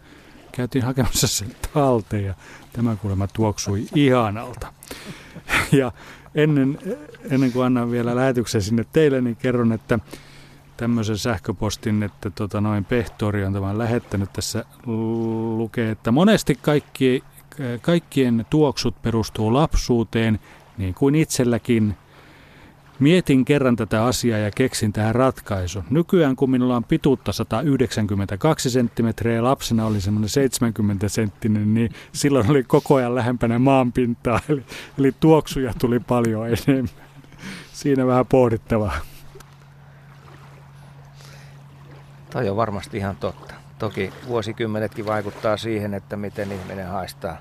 Käytiin 0.51 0.83
hakemassa 0.83 1.27
sen 1.27 1.55
talteen 1.73 2.25
ja 2.25 2.33
tämä 2.73 2.95
kuulemma 2.95 3.27
tuoksui 3.27 3.85
ihanalta. 3.95 4.73
Ja 5.71 5.91
ennen, 6.35 6.79
ennen 7.31 7.51
kuin 7.51 7.65
annan 7.65 7.91
vielä 7.91 8.15
lähetyksen 8.15 8.61
sinne 8.61 8.85
teille, 8.93 9.21
niin 9.21 9.35
kerron, 9.35 9.73
että 9.73 9.99
tämmöisen 10.79 11.17
sähköpostin, 11.17 12.03
että 12.03 12.29
tota 12.29 12.61
noin 12.61 12.85
Pehtori 12.85 13.45
on 13.45 13.53
tämän 13.53 13.77
lähettänyt. 13.77 14.33
Tässä 14.33 14.65
lukee, 15.57 15.91
että 15.91 16.11
monesti 16.11 16.59
kaikki, 16.61 17.23
kaikkien 17.81 18.45
tuoksut 18.49 19.01
perustuu 19.01 19.53
lapsuuteen, 19.53 20.39
niin 20.77 20.93
kuin 20.93 21.15
itselläkin. 21.15 21.95
Mietin 22.99 23.45
kerran 23.45 23.75
tätä 23.75 24.05
asiaa 24.05 24.39
ja 24.39 24.51
keksin 24.51 24.93
tähän 24.93 25.15
ratkaisun. 25.15 25.83
Nykyään 25.89 26.35
kun 26.35 26.49
minulla 26.49 26.75
on 26.75 26.83
pituutta 26.83 27.31
192 27.31 28.69
senttimetriä 28.69 29.35
ja 29.35 29.43
lapsena 29.43 29.85
oli 29.85 30.01
semmoinen 30.01 30.29
70 30.29 31.09
senttinen, 31.09 31.73
niin 31.73 31.91
silloin 32.11 32.51
oli 32.51 32.63
koko 32.63 32.95
ajan 32.95 33.15
lähempänä 33.15 33.59
maanpintaa, 33.59 34.39
eli, 34.49 34.63
eli 34.99 35.11
tuoksuja 35.19 35.73
tuli 35.79 35.99
paljon 35.99 36.47
enemmän. 36.47 36.89
Siinä 37.73 38.07
vähän 38.07 38.25
pohdittavaa. 38.25 38.95
Toi 42.29 42.49
on 42.49 42.57
varmasti 42.57 42.97
ihan 42.97 43.15
totta. 43.15 43.53
Toki 43.79 44.13
vuosikymmenetkin 44.27 45.05
vaikuttaa 45.05 45.57
siihen, 45.57 45.93
että 45.93 46.17
miten 46.17 46.51
ihminen 46.51 46.87
haistaa 46.87 47.37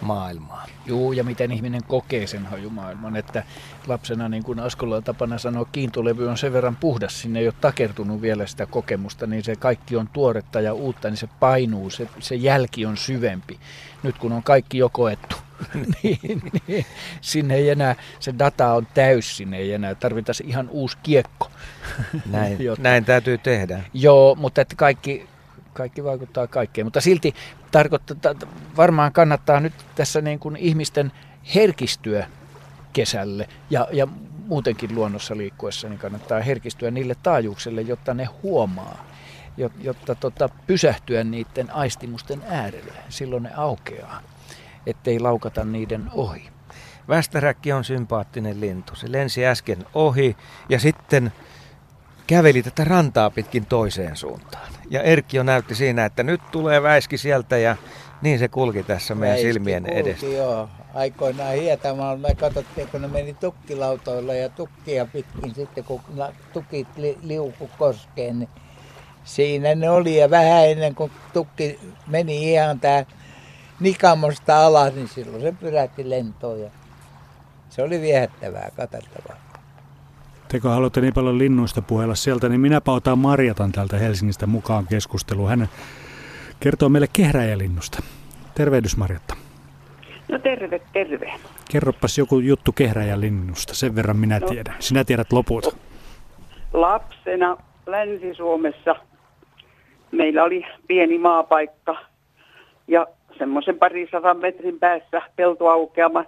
maailmaa. 0.00 0.66
Joo, 0.86 1.12
ja 1.12 1.24
miten 1.24 1.52
ihminen 1.52 1.84
kokee 1.84 2.26
sen 2.26 2.46
hajumaailman. 2.46 3.16
Että 3.16 3.42
lapsena, 3.86 4.28
niin 4.28 4.42
kuin 4.42 4.60
Askolla 4.60 5.02
tapana 5.02 5.38
sanoa, 5.38 5.66
kiintolevy 5.72 6.28
on 6.28 6.38
sen 6.38 6.52
verran 6.52 6.76
puhdas, 6.76 7.20
sinne 7.20 7.40
ei 7.40 7.46
ole 7.46 7.54
takertunut 7.60 8.22
vielä 8.22 8.46
sitä 8.46 8.66
kokemusta, 8.66 9.26
niin 9.26 9.44
se 9.44 9.56
kaikki 9.56 9.96
on 9.96 10.08
tuoretta 10.12 10.60
ja 10.60 10.74
uutta, 10.74 11.08
niin 11.08 11.16
se 11.16 11.28
painuu, 11.40 11.90
se, 11.90 12.08
se 12.18 12.34
jälki 12.34 12.86
on 12.86 12.96
syvempi. 12.96 13.60
Nyt 14.02 14.18
kun 14.18 14.32
on 14.32 14.42
kaikki 14.42 14.78
jo 14.78 14.88
koettu, 14.88 15.36
niin, 16.02 16.42
niin, 16.68 16.86
sinne 17.20 17.54
ei 17.54 17.70
enää, 17.70 17.96
se 18.20 18.34
data 18.38 18.74
on 18.74 18.86
täys, 18.94 19.36
sinne 19.36 19.56
ei 19.56 19.72
enää 19.72 19.94
tarvita 19.94 20.32
ihan 20.44 20.68
uusi 20.68 20.98
kiekko. 21.02 21.50
Näin, 22.30 22.62
jotta, 22.64 22.82
näin 22.82 23.04
täytyy 23.04 23.38
tehdä. 23.38 23.82
Joo, 23.94 24.34
mutta 24.34 24.60
että 24.60 24.76
kaikki, 24.76 25.28
kaikki 25.72 26.04
vaikuttaa 26.04 26.46
kaikkeen. 26.46 26.86
Mutta 26.86 27.00
silti 27.00 27.34
tarkoittaa, 27.70 28.34
varmaan 28.76 29.12
kannattaa 29.12 29.60
nyt 29.60 29.74
tässä 29.94 30.20
niin 30.20 30.38
kuin 30.38 30.56
ihmisten 30.56 31.12
herkistyä 31.54 32.26
kesälle 32.92 33.48
ja, 33.70 33.88
ja 33.92 34.08
muutenkin 34.46 34.94
luonnossa 34.94 35.36
liikkuessa, 35.36 35.88
niin 35.88 35.98
kannattaa 35.98 36.40
herkistyä 36.40 36.90
niille 36.90 37.16
taajuuksille, 37.22 37.80
jotta 37.82 38.14
ne 38.14 38.24
huomaa, 38.42 39.06
jotta 39.82 40.14
tota, 40.14 40.48
pysähtyä 40.66 41.24
niiden 41.24 41.70
aistimusten 41.70 42.42
äärelle. 42.48 42.92
Silloin 43.08 43.42
ne 43.42 43.50
aukeaa, 43.56 44.22
ettei 44.86 45.20
laukata 45.20 45.64
niiden 45.64 46.10
ohi. 46.12 46.48
Västäräkki 47.08 47.72
on 47.72 47.84
sympaattinen 47.84 48.60
lintu. 48.60 48.94
Se 48.94 49.12
lensi 49.12 49.46
äsken 49.46 49.86
ohi 49.94 50.36
ja 50.68 50.80
sitten 50.80 51.32
käveli 52.26 52.62
tätä 52.62 52.84
rantaa 52.84 53.30
pitkin 53.30 53.66
toiseen 53.66 54.16
suuntaan. 54.16 54.72
Ja 54.90 55.02
Erkki 55.02 55.36
jo 55.36 55.42
näytti 55.42 55.74
siinä, 55.74 56.04
että 56.04 56.22
nyt 56.22 56.40
tulee 56.50 56.82
väiski 56.82 57.18
sieltä 57.18 57.58
ja 57.58 57.76
niin 58.22 58.38
se 58.38 58.48
kulki 58.48 58.82
tässä 58.82 59.14
meidän 59.14 59.34
väiski 59.34 59.52
silmien 59.52 59.82
kulki, 59.82 59.98
edestä. 59.98 60.26
joo. 60.26 60.68
Aikoinaan 60.94 61.54
Hietamaalla 61.54 62.28
me 62.28 62.34
katsottiin, 62.34 62.88
kun 62.88 63.02
ne 63.02 63.08
meni 63.08 63.34
tukkilautoilla 63.34 64.34
ja 64.34 64.48
tukkia 64.48 65.06
pitkin 65.06 65.54
sitten, 65.54 65.84
kun 65.84 66.00
tukit 66.52 66.88
li, 66.96 67.18
liuku 67.22 67.70
koskeen, 67.78 68.38
niin 68.38 68.48
siinä 69.24 69.74
ne 69.74 69.90
oli. 69.90 70.16
Ja 70.16 70.30
vähän 70.30 70.68
ennen 70.68 70.94
kuin 70.94 71.12
tukki 71.32 71.80
meni 72.06 72.52
ihan 72.52 72.80
tää 72.80 73.06
nikamosta 73.80 74.66
alas, 74.66 74.94
niin 74.94 75.08
silloin 75.08 75.42
se 75.42 75.54
pyrähti 75.60 76.10
lentoon 76.10 76.60
ja 76.60 76.70
se 77.68 77.82
oli 77.82 78.00
viehättävää, 78.00 78.70
katseltavaa. 78.76 79.36
Teko 80.48 80.68
haluatte 80.68 81.00
niin 81.00 81.14
paljon 81.14 81.38
linnuista 81.38 81.82
puhella 81.82 82.14
sieltä, 82.14 82.48
niin 82.48 82.60
minäpä 82.60 82.92
otan 82.92 83.18
Marjatan 83.18 83.72
täältä 83.72 83.98
Helsingistä 83.98 84.46
mukaan 84.46 84.86
keskusteluun. 84.86 85.48
Hän 85.48 85.68
kertoo 86.60 86.88
meille 86.88 87.08
kehräjälinnusta. 87.12 88.02
Tervehdys 88.54 88.96
Marjatta. 88.96 89.36
No 90.28 90.38
terve, 90.38 90.80
terve. 90.92 91.32
Kerropas 91.70 92.18
joku 92.18 92.38
juttu 92.38 92.72
kehräjälinnusta, 92.72 93.74
sen 93.74 93.96
verran 93.96 94.16
minä 94.16 94.38
no, 94.38 94.48
tiedän. 94.48 94.76
Sinä 94.78 95.04
tiedät 95.04 95.32
loput. 95.32 95.76
Lapsena 96.72 97.56
Länsi-Suomessa 97.86 98.96
meillä 100.10 100.44
oli 100.44 100.66
pieni 100.86 101.18
maapaikka 101.18 101.96
ja 102.88 103.06
semmoisen 103.38 103.78
parisadan 103.78 104.38
metrin 104.38 104.78
päässä 104.78 105.22
peltoaukeama. 105.36 106.24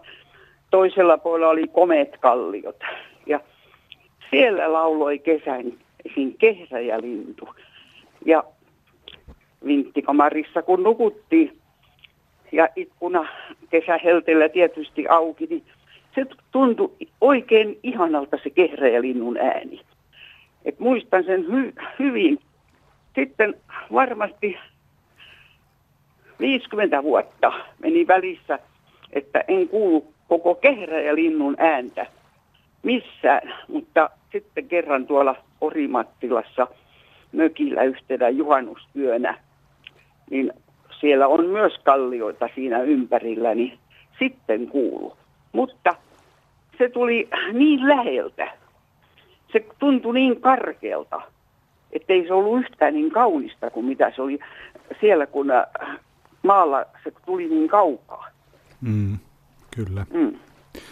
Toisella 0.70 1.18
puolella 1.18 1.48
oli 1.48 1.68
komeet 1.68 2.16
kalliot 2.20 2.80
ja 3.26 3.40
siellä 4.30 4.72
lauloi 4.72 5.18
kesäisin 5.18 6.38
kehräjälintu. 6.38 7.48
Ja 8.24 8.44
vinttikamarissa 9.66 10.62
kun 10.62 10.82
nukuttiin 10.82 11.58
ja 12.52 12.68
ikkuna 12.76 13.28
kesähelteellä 13.70 14.48
tietysti 14.48 15.08
auki, 15.08 15.46
niin 15.46 15.62
se 16.14 16.26
tuntui 16.50 16.90
oikein 17.20 17.78
ihanalta 17.82 18.38
se 18.42 18.50
kehräjälinnun 18.50 19.36
ääni. 19.36 19.80
Et 20.64 20.78
muistan 20.78 21.24
sen 21.24 21.44
hy- 21.44 21.82
hyvin. 21.98 22.38
Sitten 23.14 23.54
varmasti 23.92 24.56
50 26.40 27.02
vuotta 27.02 27.52
meni 27.78 28.06
välissä, 28.06 28.58
että 29.12 29.44
en 29.48 29.68
kuulu 29.68 30.12
koko 30.28 30.54
kehräjälinnun 30.54 31.54
ääntä 31.58 32.06
missään, 32.82 33.54
mutta 33.68 34.10
sitten 34.32 34.68
kerran 34.68 35.06
tuolla 35.06 35.36
Orimattilassa 35.60 36.66
mökillä 37.32 37.82
yhtenä 37.82 38.28
juhannustyönä, 38.28 39.38
niin 40.30 40.52
siellä 41.00 41.26
on 41.26 41.46
myös 41.46 41.78
kallioita 41.84 42.48
siinä 42.54 42.82
ympärillä, 42.82 43.54
niin 43.54 43.78
sitten 44.18 44.68
kuulu. 44.68 45.16
Mutta 45.52 45.94
se 46.78 46.88
tuli 46.88 47.28
niin 47.52 47.88
läheltä, 47.88 48.50
se 49.52 49.64
tuntui 49.78 50.14
niin 50.14 50.40
karkealta, 50.40 51.22
ettei 51.92 52.26
se 52.26 52.32
ollut 52.32 52.60
yhtään 52.60 52.94
niin 52.94 53.10
kaunista 53.10 53.70
kuin 53.70 53.86
mitä 53.86 54.12
se 54.16 54.22
oli 54.22 54.38
siellä, 55.00 55.26
kun 55.26 55.50
äh, 55.50 55.66
maalla 56.48 56.84
se 57.04 57.12
tuli 57.26 57.48
niin 57.48 57.68
kaukaa. 57.68 58.26
Mm, 58.80 59.18
kyllä. 59.76 60.06
Mm. 60.10 60.38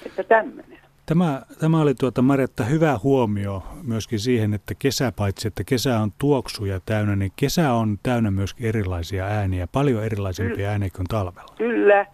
Että 0.06 0.22
tämmöinen. 0.22 0.78
Tämä, 1.06 1.42
tämä 1.60 1.80
oli 1.80 1.94
tuota 1.94 2.22
Marjatta 2.22 2.64
hyvä 2.64 2.98
huomio 3.02 3.62
myöskin 3.82 4.18
siihen, 4.18 4.54
että 4.54 4.74
kesä 4.78 5.12
paitsi, 5.16 5.48
että 5.48 5.64
kesä 5.64 6.00
on 6.00 6.12
tuoksuja 6.18 6.80
täynnä, 6.86 7.16
niin 7.16 7.32
kesä 7.36 7.72
on 7.72 7.98
täynnä 8.02 8.30
myöskin 8.30 8.66
erilaisia 8.66 9.24
ääniä, 9.24 9.66
paljon 9.72 10.04
erilaisempia 10.04 10.56
Kyllä. 10.56 10.70
ääniä 10.70 10.88
kuin 10.96 11.06
talvella. 11.06 11.54
Kyllä, 11.58 12.06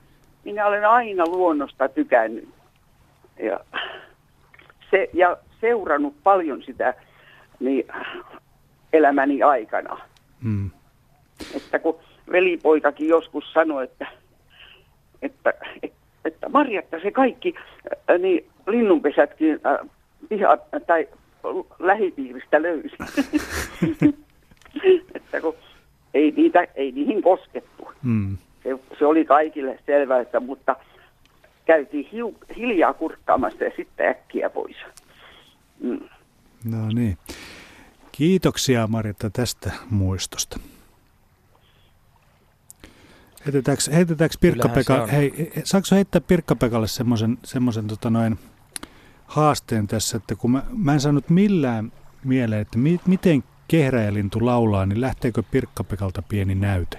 minä 0.44 0.66
olen 0.66 0.89
aina 0.89 1.24
luonnosta 1.27 1.89
tykännyt 1.89 2.48
ja, 3.43 3.60
se, 4.90 5.09
ja 5.12 5.36
seurannut 5.60 6.14
paljon 6.23 6.62
sitä 6.62 6.94
niin, 7.60 7.86
elämäni 8.93 9.43
aikana. 9.43 9.98
Hmm. 10.43 10.70
Että 11.56 11.78
kun 11.78 11.98
velipoikakin 12.32 13.09
joskus 13.09 13.53
sanoi, 13.53 13.85
että, 13.85 14.07
että, 15.23 15.55
että, 15.82 15.99
että 16.24 16.49
Marjatta 16.49 17.01
se 17.03 17.11
kaikki, 17.11 17.55
niin 18.19 18.47
linnunpesätkin 18.66 19.61
äh, 19.66 19.89
piha, 20.28 20.57
tai 20.86 21.09
lähipiiristä 21.78 22.62
löysi. 22.62 22.97
että 25.15 25.40
kun 25.40 25.55
ei, 26.15 26.31
niitä, 26.36 26.66
ei 26.74 26.93
niihin 26.93 27.23
koskettu. 27.23 27.93
Mm. 28.03 28.36
Se, 28.62 28.78
se 28.99 29.07
oli 29.07 29.24
kaikille 29.24 29.78
selvää, 29.86 30.20
että, 30.20 30.40
mutta 30.40 30.77
käytiin 31.65 32.09
hiu, 32.12 32.35
hiljaa 32.57 32.94
kurkkaamassa 32.94 33.65
ja 33.65 33.73
sitten 33.77 34.09
äkkiä 34.09 34.51
pois. 34.51 34.77
Mm. 35.81 36.01
No 36.65 36.89
niin. 36.94 37.16
Kiitoksia 38.12 38.86
Marjatta 38.86 39.31
tästä 39.31 39.70
muistosta. 39.90 40.61
Heitetäänkö, 43.47 43.82
heitetäänkö 43.93 44.36
Pirkka-Pekka, 44.40 45.06
hei, 45.06 45.52
saako 45.64 45.86
heittää 45.90 46.20
Pirkka-Pekalle 46.20 46.89
semmoisen, 46.89 47.39
semmoisen 47.44 47.86
tota 47.86 48.10
noin, 48.10 48.39
haasteen 49.27 49.86
tässä, 49.86 50.16
että 50.16 50.35
kun 50.35 50.51
mä, 50.51 50.62
mä 50.70 50.93
en 50.93 51.01
saanut 51.01 51.31
millään 51.31 51.93
mieleen, 52.24 52.60
että 52.60 52.78
mi, 52.78 53.01
miten 53.06 53.44
kehräjälintu 53.69 54.47
laulaa, 54.47 54.86
niin 54.86 55.01
lähteekö 55.01 55.43
Pirkka-Pekalta 55.51 56.23
pieni 56.23 56.55
näyte? 56.55 56.98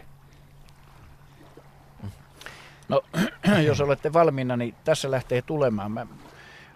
No, 2.90 3.02
jos 3.68 3.82
olette 3.82 4.14
valmiina, 4.14 4.58
niin 4.58 4.76
tässä 4.84 5.12
lähtee 5.12 5.42
tulemaan. 5.42 5.92
Mä 5.92 6.08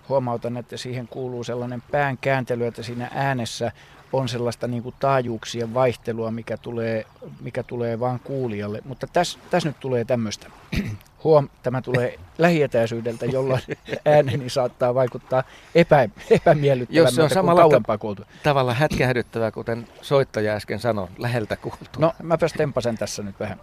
huomautan, 0.09 0.57
että 0.57 0.77
siihen 0.77 1.07
kuuluu 1.07 1.43
sellainen 1.43 1.83
pään 1.91 2.17
kääntely, 2.17 2.65
että 2.65 2.83
siinä 2.83 3.09
äänessä 3.13 3.71
on 4.13 4.29
sellaista 4.29 4.67
niin 4.67 4.83
kuin 4.83 4.95
taajuuksien 4.99 5.73
vaihtelua, 5.73 6.31
mikä 6.31 6.57
tulee, 6.57 7.05
mikä 7.41 7.63
tulee 7.63 7.99
vaan 7.99 8.19
kuulijalle. 8.19 8.81
Mutta 8.85 9.07
tässä 9.07 9.39
täs 9.49 9.65
nyt 9.65 9.79
tulee 9.79 10.05
tämmöistä. 10.05 10.47
Huom, 11.23 11.49
tämä 11.63 11.81
tulee 11.81 12.19
lähietäisyydeltä, 12.37 13.25
jolloin 13.25 13.61
ääneni 14.05 14.49
saattaa 14.49 14.95
vaikuttaa 14.95 15.43
epä, 15.75 16.09
epämiellyttävältä, 16.29 17.07
Jos 17.07 17.15
se 17.15 17.21
on 17.21 17.29
samalla 17.29 17.81
ta- 17.87 17.97
kuultu. 17.97 18.23
tavalla 18.43 18.73
hätkähdyttävää, 18.73 19.51
kuten 19.51 19.87
soittaja 20.01 20.53
äsken 20.53 20.79
sanoi, 20.79 21.07
läheltä 21.17 21.55
kuultu. 21.55 21.85
No, 21.97 22.13
mäpäs 22.23 22.53
tempasen 22.53 22.97
tässä 22.97 23.23
nyt 23.23 23.39
vähän. 23.39 23.59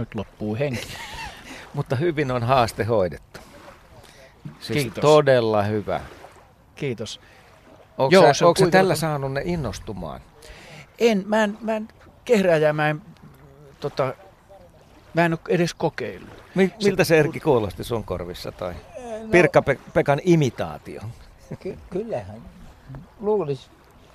Nyt 0.00 0.14
loppuu 0.14 0.56
henki. 0.56 0.88
Mutta 1.74 1.96
hyvin 1.96 2.30
on 2.30 2.42
haaste 2.42 2.84
hoidettu. 2.84 3.40
Siis 4.60 4.82
Kiitos. 4.82 5.02
todella 5.02 5.62
hyvä. 5.62 6.00
Kiitos. 6.76 7.20
Onko 7.98 8.14
Joo, 8.14 8.34
sä, 8.34 8.46
onko 8.46 8.66
tällä 8.70 8.94
saanut 8.94 9.32
ne 9.32 9.42
innostumaan? 9.44 10.20
En, 10.98 11.24
mä 11.26 11.44
en, 11.44 11.58
mä 11.60 11.76
en 11.76 11.88
kehrääjä, 12.24 12.72
mä 12.72 12.88
en, 12.88 13.02
tota, 13.80 14.14
mä 15.14 15.24
en 15.24 15.32
ole 15.32 15.40
edes 15.48 15.74
kokeillut. 15.74 16.42
Miltä 16.84 17.04
se 17.04 17.18
Erkki 17.18 17.40
kuulosti 17.40 17.84
sun 17.84 18.04
korvissa 18.04 18.52
tai 18.52 18.74
no, 19.22 19.28
Pirkka-Pekan 19.30 20.20
imitaatio? 20.24 21.00
Ky- 21.60 21.78
kyllähän 21.90 22.42
luulisi 23.20 23.66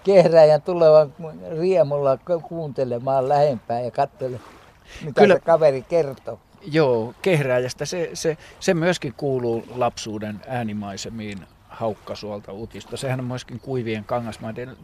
kehrääjän 0.04 0.62
tulevan 0.62 1.14
riemulla 1.60 2.18
kuuntelemaan 2.48 3.30
lähempää 3.30 3.82
ja 3.82 3.92
katselemaan 3.92 4.55
mitä 5.04 5.22
Kyllä, 5.22 5.34
se 5.34 5.40
kaveri 5.40 5.82
kertoo. 5.82 6.40
Joo, 6.62 7.14
kehrääjästä. 7.22 7.86
Se, 7.86 8.10
se, 8.14 8.38
se 8.60 8.74
myöskin 8.74 9.14
kuuluu 9.18 9.66
lapsuuden 9.76 10.42
äänimaisemiin 10.48 11.48
haukkasuolta 11.70 12.52
uutista. 12.52 12.98
Sehän 12.98 13.20
on 13.20 13.26
myöskin 13.26 13.60
kuivien 13.60 14.04
kangasmaiden 14.04 14.70
ö, 14.70 14.76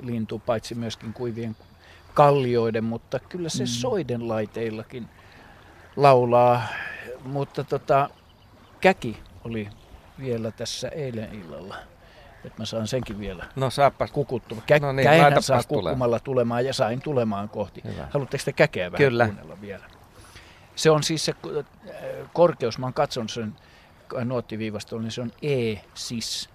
lintu, 0.00 0.38
paitsi 0.38 0.74
myöskin 0.74 1.12
kuivien 1.12 1.56
kallioiden, 2.14 2.84
mutta 2.84 3.18
kyllä 3.18 3.48
se 3.48 3.62
mm. 3.62 3.68
soiden 3.68 4.28
laiteillakin 4.28 5.08
laulaa. 5.96 6.62
Mutta 7.24 7.64
tota, 7.64 8.10
käki 8.80 9.16
oli 9.44 9.68
vielä 10.20 10.50
tässä 10.50 10.88
eilen 10.88 11.34
illalla 11.34 11.91
että 12.44 12.62
mä 12.62 12.64
saan 12.64 12.86
senkin 12.86 13.18
vielä 13.18 13.44
no, 13.56 13.70
saapas. 13.70 14.10
kukuttua. 14.10 14.58
Kä- 14.72 14.80
no 14.80 14.92
niin, 14.92 15.04
Käinhän 15.04 15.42
saa 15.42 15.62
kukkumalla 15.68 16.20
tulemaan 16.20 16.64
ja 16.64 16.74
sain 16.74 17.02
tulemaan 17.02 17.48
kohti. 17.48 17.80
Hyvä. 17.84 18.08
Haluatteko 18.10 18.44
te 18.44 18.52
käkeä 18.52 18.92
vähän 18.92 19.10
Kyllä. 19.10 19.24
kuunnella 19.26 19.60
vielä? 19.60 19.84
Se 20.76 20.90
on 20.90 21.02
siis 21.02 21.24
se 21.24 21.34
äh, 21.46 21.64
korkeus, 22.32 22.78
mä 22.78 22.86
oon 22.86 22.94
katsonut 22.94 23.30
sen 23.30 23.54
nuottiviivastolla, 24.24 25.02
niin 25.02 25.12
se 25.12 25.20
on 25.20 25.32
E-sis. 25.42 26.50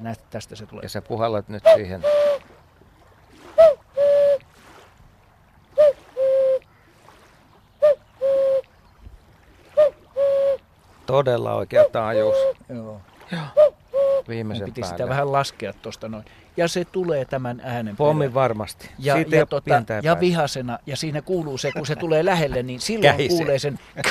Näet, 0.00 0.30
tästä 0.30 0.56
se 0.56 0.66
tulee. 0.66 0.82
Ja 0.82 0.88
sä 0.88 1.02
puhallat 1.02 1.48
nyt 1.48 1.62
siihen. 1.74 2.02
Todella 11.06 11.54
oikea 11.54 11.84
taajuus. 11.92 12.36
Joo. 12.68 13.00
Joo 13.32 13.74
viimeisen 14.28 14.64
piti 14.64 14.80
päälle. 14.80 14.96
sitä 14.96 15.08
vähän 15.08 15.32
laskea 15.32 15.72
tuosta 15.72 16.08
noin. 16.08 16.24
Ja 16.56 16.68
se 16.68 16.84
tulee 16.84 17.24
tämän 17.24 17.60
äänen 17.64 17.96
perään. 17.96 18.34
varmasti. 18.34 18.90
Ja, 18.98 19.14
Siitä 19.14 19.36
ja, 19.36 19.46
tota, 19.46 19.82
ja 20.02 20.20
vihasena, 20.20 20.78
ja 20.86 20.96
siinä 20.96 21.22
kuuluu 21.22 21.58
se, 21.58 21.72
kun 21.72 21.86
se 21.86 21.96
tulee 21.96 22.24
lähelle, 22.32 22.62
niin 22.62 22.80
silloin 22.80 23.16
Kähise. 23.16 23.36
kuulee 23.36 23.58
sen... 23.58 23.78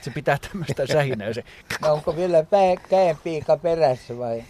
Se 0.00 0.10
pitää 0.10 0.38
tämmöistä 0.38 0.86
sähinää. 0.86 1.32
Se. 1.32 1.44
No 1.82 1.92
onko 1.92 2.16
vielä 2.16 2.44
käenpiika 2.88 3.56
perässä 3.56 4.18
vai? 4.18 4.44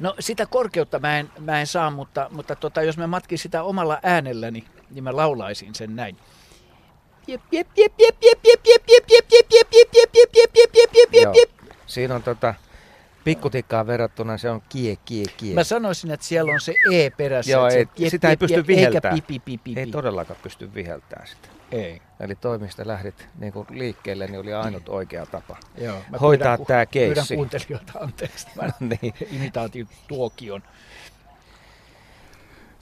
No 0.00 0.14
sitä 0.20 0.46
korkeutta 0.46 0.98
mä 0.98 1.18
en, 1.18 1.30
mä 1.38 1.60
en 1.60 1.66
saa, 1.66 1.90
mutta, 1.90 2.28
mutta 2.32 2.56
tota, 2.56 2.82
jos 2.82 2.98
mä 2.98 3.06
matkin 3.06 3.38
sitä 3.38 3.62
omalla 3.62 3.98
äänelläni, 4.02 4.64
niin 4.90 5.04
mä 5.04 5.16
laulaisin 5.16 5.74
sen 5.74 5.96
näin. 5.96 6.16
Siinä 11.86 12.14
on 12.14 12.22
tota, 12.22 12.54
pikkutikkaan 13.24 13.86
verrattuna 13.86 14.38
se 14.38 14.50
on 14.50 14.62
kie, 14.68 14.96
kie, 15.04 15.24
kie. 15.36 15.54
Mä 15.54 15.64
sanoisin, 15.64 16.10
että 16.10 16.26
siellä 16.26 16.52
on 16.52 16.60
se 16.60 16.74
E 16.92 17.10
perässä. 17.10 17.52
Joo, 17.52 17.68
ei, 17.68 17.88
se, 17.96 18.10
sitä 18.10 18.30
ei 18.30 18.36
pysty 18.36 18.66
viheltämään. 18.66 19.22
Ei 19.76 19.86
todellakaan 19.86 20.40
pysty 20.42 20.74
viheltämään 20.74 21.28
sitä. 21.28 21.48
Ei. 21.72 22.02
Eli 22.20 22.34
toimista 22.34 22.82
lähdit 22.86 23.28
niin 23.38 23.52
kuin 23.52 23.66
liikkeelle, 23.70 24.26
niin 24.26 24.40
oli 24.40 24.54
ainut 24.54 24.88
oikea 24.88 25.26
tapa 25.26 25.56
Joo, 25.78 26.02
mä 26.10 26.18
hoitaa 26.18 26.56
pyydän, 26.56 26.66
tämä 26.66 26.86
keissi. 26.86 27.14
Pyydän 27.14 27.36
kuuntelijoita 27.36 27.98
anteeksi 27.98 28.46
tämän 28.54 28.72
niin. 29.02 29.14
imitaatin 29.30 29.88
tuokion. 30.08 30.62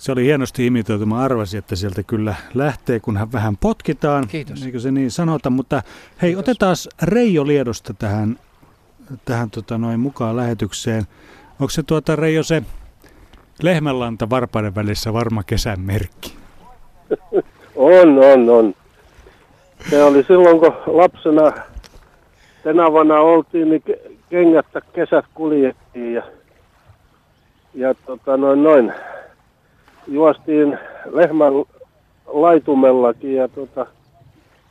Se 0.01 0.13
oli 0.13 0.25
hienosti 0.25 0.67
imitoitu. 0.67 1.07
Mä 1.07 1.19
arvasin, 1.19 1.59
että 1.59 1.77
sieltä 1.77 2.03
kyllä 2.03 2.35
lähtee, 2.55 3.01
kun 3.01 3.17
hän 3.17 3.33
vähän 3.33 3.57
potkitaan. 3.57 4.29
Kiitos. 4.29 4.65
Eikö 4.65 4.79
se 4.81 4.91
niin 4.91 5.11
sanota? 5.11 5.51
Mutta 5.51 5.83
hei, 6.23 6.31
Kiitos. 6.31 6.41
otetaan 6.41 6.77
Reijo 7.03 7.47
Liedosta 7.47 7.95
tähän, 7.95 8.39
tähän 9.25 9.51
tota 9.51 9.79
noin 9.79 10.01
mukaan 10.01 10.37
lähetykseen. 10.37 11.05
Onko 11.61 11.71
se 11.71 11.83
tuota 11.83 12.17
Reijo 12.17 12.43
se 12.43 12.63
lehmänlanta 13.63 14.31
varpaiden 14.31 14.75
välissä 14.75 15.13
varma 15.13 15.43
kesän 15.43 15.81
merkki? 15.81 16.35
On, 17.77 18.19
on, 18.19 18.51
on. 18.51 18.75
Se 19.91 20.03
oli 20.05 20.23
silloin, 20.23 20.61
kun 20.61 20.77
lapsena 20.87 21.53
tenavana 22.63 23.21
oltiin, 23.21 23.71
niin 23.71 23.83
kengättä 24.31 24.81
kesät 24.81 25.25
kuljettiin 25.35 26.15
ja, 26.15 26.23
ja 27.75 27.95
tota 27.95 28.37
noin, 28.37 28.63
noin. 28.63 28.93
Juostiin 30.11 30.79
lehmän 31.11 31.53
laitumellakin 32.27 33.35
ja 33.35 33.49
tota, 33.49 33.87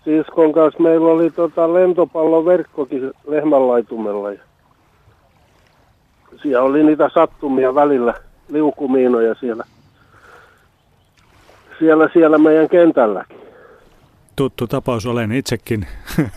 siskon 0.04 0.54
kanssa 0.54 0.84
meillä 0.84 1.08
oli 1.08 1.32
tota 1.32 1.74
lentopalloverkkokin 1.74 3.12
lehmän 3.28 3.68
laitumella. 3.68 4.32
Ja 4.32 4.42
siellä 6.42 6.64
oli 6.64 6.84
niitä 6.84 7.10
sattumia 7.14 7.76
välillä, 7.76 8.14
liukumiinoja 8.50 9.36
siellä, 9.36 9.64
siellä, 11.80 12.10
siellä 12.14 12.38
meidän 12.38 12.70
kentälläkin 12.70 13.40
tuttu 14.40 14.68
tapaus. 14.68 15.06
Olen 15.06 15.32
itsekin 15.32 15.88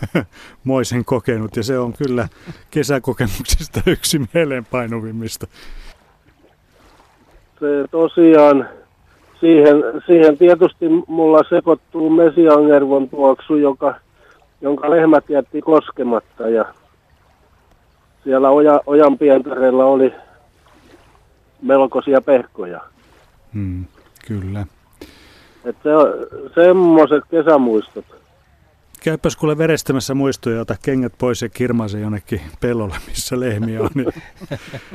moisen 0.63 1.05
kokenut 1.05 1.55
ja 1.55 1.63
se 1.63 1.79
on 1.79 1.93
kyllä 1.93 2.27
kesäkokemuksista 2.71 3.81
yksi 3.91 4.21
mieleenpainuvimmista. 4.33 5.47
Se 7.59 7.87
tosiaan, 7.91 8.69
siihen, 9.43 9.83
siihen 10.05 10.37
tietysti 10.37 10.85
mulla 11.07 11.43
sekoittuu 11.49 12.09
mesiangervon 12.09 13.09
tuoksu, 13.09 13.55
joka, 13.55 13.95
jonka 14.61 14.89
lehmät 14.89 15.29
jätti 15.29 15.61
koskematta 15.61 16.49
ja 16.49 16.65
siellä 18.23 18.49
oja, 18.49 18.81
ojan 18.85 19.17
pientareilla 19.17 19.85
oli 19.85 20.13
melkoisia 21.61 22.21
pehkoja. 22.21 22.81
Hmm, 23.53 23.85
kyllä. 24.27 24.65
Että 25.65 25.83
se 25.83 25.95
on 25.95 26.13
semmoiset 26.55 27.23
kesämuistot. 27.31 28.05
Käypäs 29.03 29.35
kuule 29.35 29.57
verestämässä 29.57 30.13
muistoja, 30.13 30.61
ota 30.61 30.75
kengät 30.81 31.13
pois 31.17 31.41
ja 31.41 31.49
kirmaise 31.49 31.99
jonnekin 31.99 32.41
pellolle, 32.59 32.95
missä 33.07 33.39
lehmiä 33.39 33.81
on. 33.81 33.89
Niin 33.95 34.13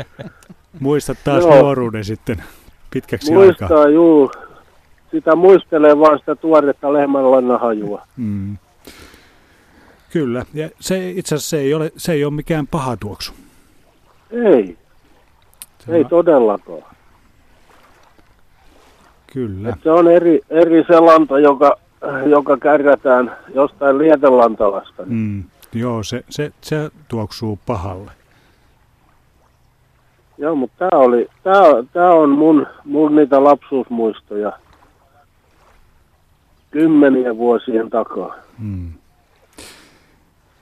muistat 0.80 1.18
taas 1.24 1.44
nuoruuden 1.44 2.04
sitten 2.04 2.42
pitkäksi 2.90 3.32
Muistaa, 3.32 3.66
aikaa. 3.66 3.76
Muistaa, 3.76 3.92
juu. 3.92 4.30
Sitä 5.10 5.36
muistelee 5.36 5.98
vaan 5.98 6.18
sitä 6.18 6.34
tuoretta 6.34 6.92
lehmänlannahajua. 6.92 8.02
Mm. 8.16 8.56
Kyllä, 10.12 10.44
ja 10.54 10.70
se 10.80 11.10
itse 11.10 11.34
asiassa 11.34 11.50
se 11.50 11.60
ei 11.60 11.74
ole, 11.74 11.92
se 11.96 12.12
ei 12.12 12.24
ole 12.24 12.32
mikään 12.32 12.66
paha 12.66 12.96
tuoksu. 12.96 13.32
Ei, 14.30 14.76
se 15.78 15.94
ei 15.94 16.00
on... 16.02 16.08
todellakaan. 16.08 16.82
Kyllä. 19.32 19.68
Et 19.68 19.82
se 19.82 19.90
on 19.90 20.10
eri, 20.10 20.40
eri 20.50 20.84
se 20.86 21.00
lanta, 21.00 21.38
joka, 21.38 21.78
joka 22.26 22.56
kärrätään 22.56 23.36
jostain 23.54 23.98
lietelantalasta. 23.98 25.02
Mm, 25.06 25.44
joo, 25.72 26.02
se, 26.02 26.24
se, 26.30 26.52
se 26.60 26.90
tuoksuu 27.08 27.58
pahalle. 27.66 28.10
Joo, 30.38 30.54
mutta 30.54 30.76
tämä 30.78 31.02
oli, 31.02 31.28
tää, 31.42 31.62
tää 31.92 32.10
on 32.10 32.30
mun, 32.30 32.66
mun 32.84 33.16
niitä 33.16 33.44
lapsuusmuistoja 33.44 34.52
kymmenien 36.70 37.36
vuosien 37.36 37.90
takaa. 37.90 38.34
Mm. 38.58 38.92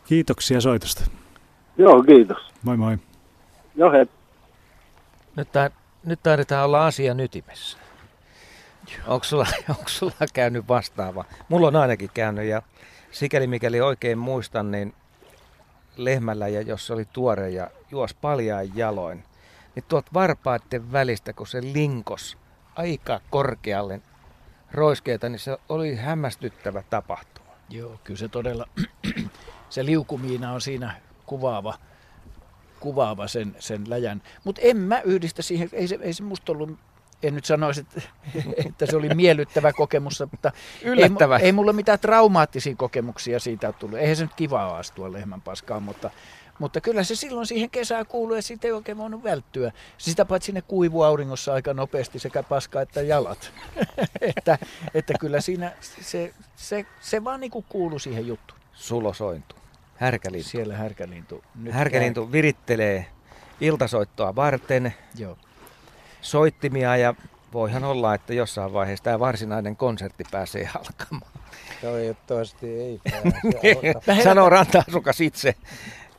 Kiitoksia 0.04 0.60
soitosta. 0.60 1.04
Joo, 1.78 2.02
kiitos. 2.02 2.38
Moi 2.62 2.76
moi. 2.76 2.98
Joo, 3.76 3.92
hei. 3.92 4.06
Nyt, 5.36 5.48
nyt 6.04 6.20
taidetaan 6.22 6.64
olla 6.64 6.86
asia 6.86 7.14
ytimessä. 7.24 7.78
Onko 9.06 9.24
sulla, 9.24 9.46
onko 9.68 9.88
sulla 9.88 10.26
käynyt 10.32 10.68
vastaava? 10.68 11.24
Mulla 11.48 11.66
on 11.66 11.76
ainakin 11.76 12.10
käynyt 12.14 12.44
ja 12.44 12.62
sikäli 13.10 13.46
mikäli 13.46 13.80
oikein 13.80 14.18
muistan, 14.18 14.70
niin 14.70 14.94
lehmällä 15.96 16.48
ja 16.48 16.62
jos 16.62 16.86
se 16.86 16.92
oli 16.92 17.04
tuore 17.12 17.50
ja 17.50 17.70
juos 17.90 18.14
paljaan 18.14 18.76
jaloin, 18.76 19.24
niin 19.76 19.84
tuot 19.88 20.14
varpaiden 20.14 20.92
välistä, 20.92 21.32
kun 21.32 21.46
se 21.46 21.62
linkos 21.62 22.38
aika 22.76 23.20
korkealle 23.30 24.00
roiskeita, 24.72 25.28
niin 25.28 25.38
se 25.38 25.58
oli 25.68 25.96
hämmästyttävä 25.96 26.82
tapahtuma. 26.90 27.46
Joo, 27.70 28.00
kyllä 28.04 28.18
se 28.18 28.28
todella, 28.28 28.68
se 29.70 29.84
liukumiina 29.84 30.52
on 30.52 30.60
siinä 30.60 30.94
kuvaava, 31.26 31.74
kuvaava 32.80 33.28
sen, 33.28 33.56
sen 33.58 33.90
läjän. 33.90 34.22
Mutta 34.44 34.62
en 34.64 34.76
mä 34.76 35.00
yhdistä 35.00 35.42
siihen, 35.42 35.68
ei 35.72 35.88
se, 35.88 35.98
ei 36.02 36.12
se 36.12 36.22
musta 36.22 36.52
ollut 36.52 36.78
en 37.22 37.34
nyt 37.34 37.44
sanoisi, 37.44 37.80
että, 37.80 38.02
että 38.66 38.86
se 38.86 38.96
oli 38.96 39.14
miellyttävä 39.14 39.72
kokemus, 39.72 40.22
mutta 40.30 40.52
Yllättävä. 40.82 41.36
Ei, 41.36 41.44
ei 41.44 41.52
mulla 41.52 41.72
mitään 41.72 41.98
traumaattisia 41.98 42.74
kokemuksia 42.76 43.40
siitä 43.40 43.66
ole 43.66 43.74
tullut. 43.78 43.98
Eihän 43.98 44.16
se 44.16 44.24
nyt 44.24 44.34
kivaa 44.34 44.76
astua 44.76 45.12
lehmän 45.12 45.42
paskaan, 45.42 45.82
mutta, 45.82 46.10
mutta 46.58 46.80
kyllä 46.80 47.04
se 47.04 47.14
silloin 47.14 47.46
siihen 47.46 47.70
kesään 47.70 48.06
kuuluu 48.06 48.36
ja 48.36 48.42
siitä 48.42 48.68
ei 48.68 48.72
oikein 48.72 48.98
voinut 48.98 49.24
välttyä. 49.24 49.72
Sitä 49.98 50.24
paitsi 50.24 50.46
sinne 50.46 50.62
kuivu 50.62 51.02
auringossa 51.02 51.54
aika 51.54 51.74
nopeasti 51.74 52.18
sekä 52.18 52.42
paska 52.42 52.80
että 52.80 53.02
jalat. 53.02 53.52
että, 54.36 54.58
että 54.94 55.14
kyllä 55.20 55.40
siinä 55.40 55.72
se, 56.00 56.34
se, 56.56 56.86
se 57.00 57.24
vaan 57.24 57.40
niin 57.40 57.50
kuin 57.50 57.64
kuuluu 57.68 57.98
siihen 57.98 58.26
juttuun. 58.26 58.60
Sulosointu. 58.72 59.56
Härkälintu. 59.96 60.48
Siellä 60.48 60.76
härkälintu. 60.76 61.44
Nyt 61.54 61.74
härkälintu 61.74 62.24
käy. 62.24 62.32
virittelee 62.32 63.06
iltasoittoa 63.60 64.36
varten. 64.36 64.94
Joo 65.18 65.36
soittimia 66.26 66.96
ja 66.96 67.14
voihan 67.52 67.84
olla, 67.84 68.14
että 68.14 68.34
jossain 68.34 68.72
vaiheessa 68.72 69.04
tämä 69.04 69.18
varsinainen 69.18 69.76
konsertti 69.76 70.24
pääsee 70.30 70.70
alkamaan. 70.74 71.32
Toivottavasti 71.80 72.80
ei 72.80 73.00
pääse. 74.04 74.22
Sanoo 74.24 74.48
ranta-asukas 74.48 75.20
itse. 75.20 75.54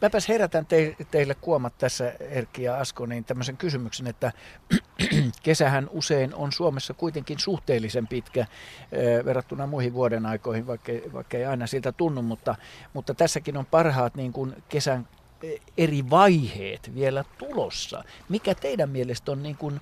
Mäpäs 0.02 0.30
herätän 0.30 0.66
te, 0.66 0.96
teille 1.12 1.36
kuomat 1.36 1.78
tässä 1.78 2.14
Erkki 2.20 2.64
ja 2.64 2.78
Asko 2.78 3.06
niin 3.06 3.26
tämmöisen 3.26 3.58
kysymyksen, 3.58 4.08
että 4.08 4.32
kesähän 5.44 5.90
usein 5.92 6.36
on 6.36 6.52
Suomessa 6.52 6.94
kuitenkin 6.94 7.40
suhteellisen 7.40 8.08
pitkä 8.08 8.46
verrattuna 9.26 9.68
muihin 9.68 9.94
vuoden 9.94 10.26
aikoihin, 10.26 10.68
vaikka, 10.68 10.92
vaikka 11.14 11.38
ei 11.38 11.46
aina 11.46 11.68
siltä 11.68 11.92
tunnu, 11.92 12.22
mutta, 12.22 12.56
mutta 12.94 13.14
tässäkin 13.14 13.58
on 13.58 13.66
parhaat 13.66 14.16
niin 14.16 14.34
kuin 14.34 14.64
kesän 14.70 15.08
eri 15.78 16.10
vaiheet 16.10 16.96
vielä 16.96 17.24
tulossa. 17.38 18.04
Mikä 18.30 18.56
teidän 18.56 18.90
mielestä 18.90 19.32
on 19.32 19.44
niin 19.44 19.58
kuin 19.58 19.82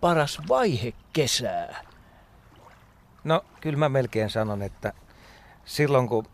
paras 0.00 0.40
vaihe 0.48 0.92
kesää? 1.12 1.84
No 3.24 3.44
kyllä 3.60 3.78
mä 3.78 3.88
melkein 3.88 4.30
sanon, 4.30 4.62
että 4.62 4.92
silloin 5.64 6.08
kun 6.08 6.26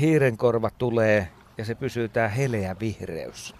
hiirenkorva 0.00 0.70
tulee 0.70 1.28
ja 1.60 1.64
se 1.64 1.74
pysyy 1.74 2.08
tämä 2.08 2.28
heleä 2.28 2.76
vihreys 2.80 3.54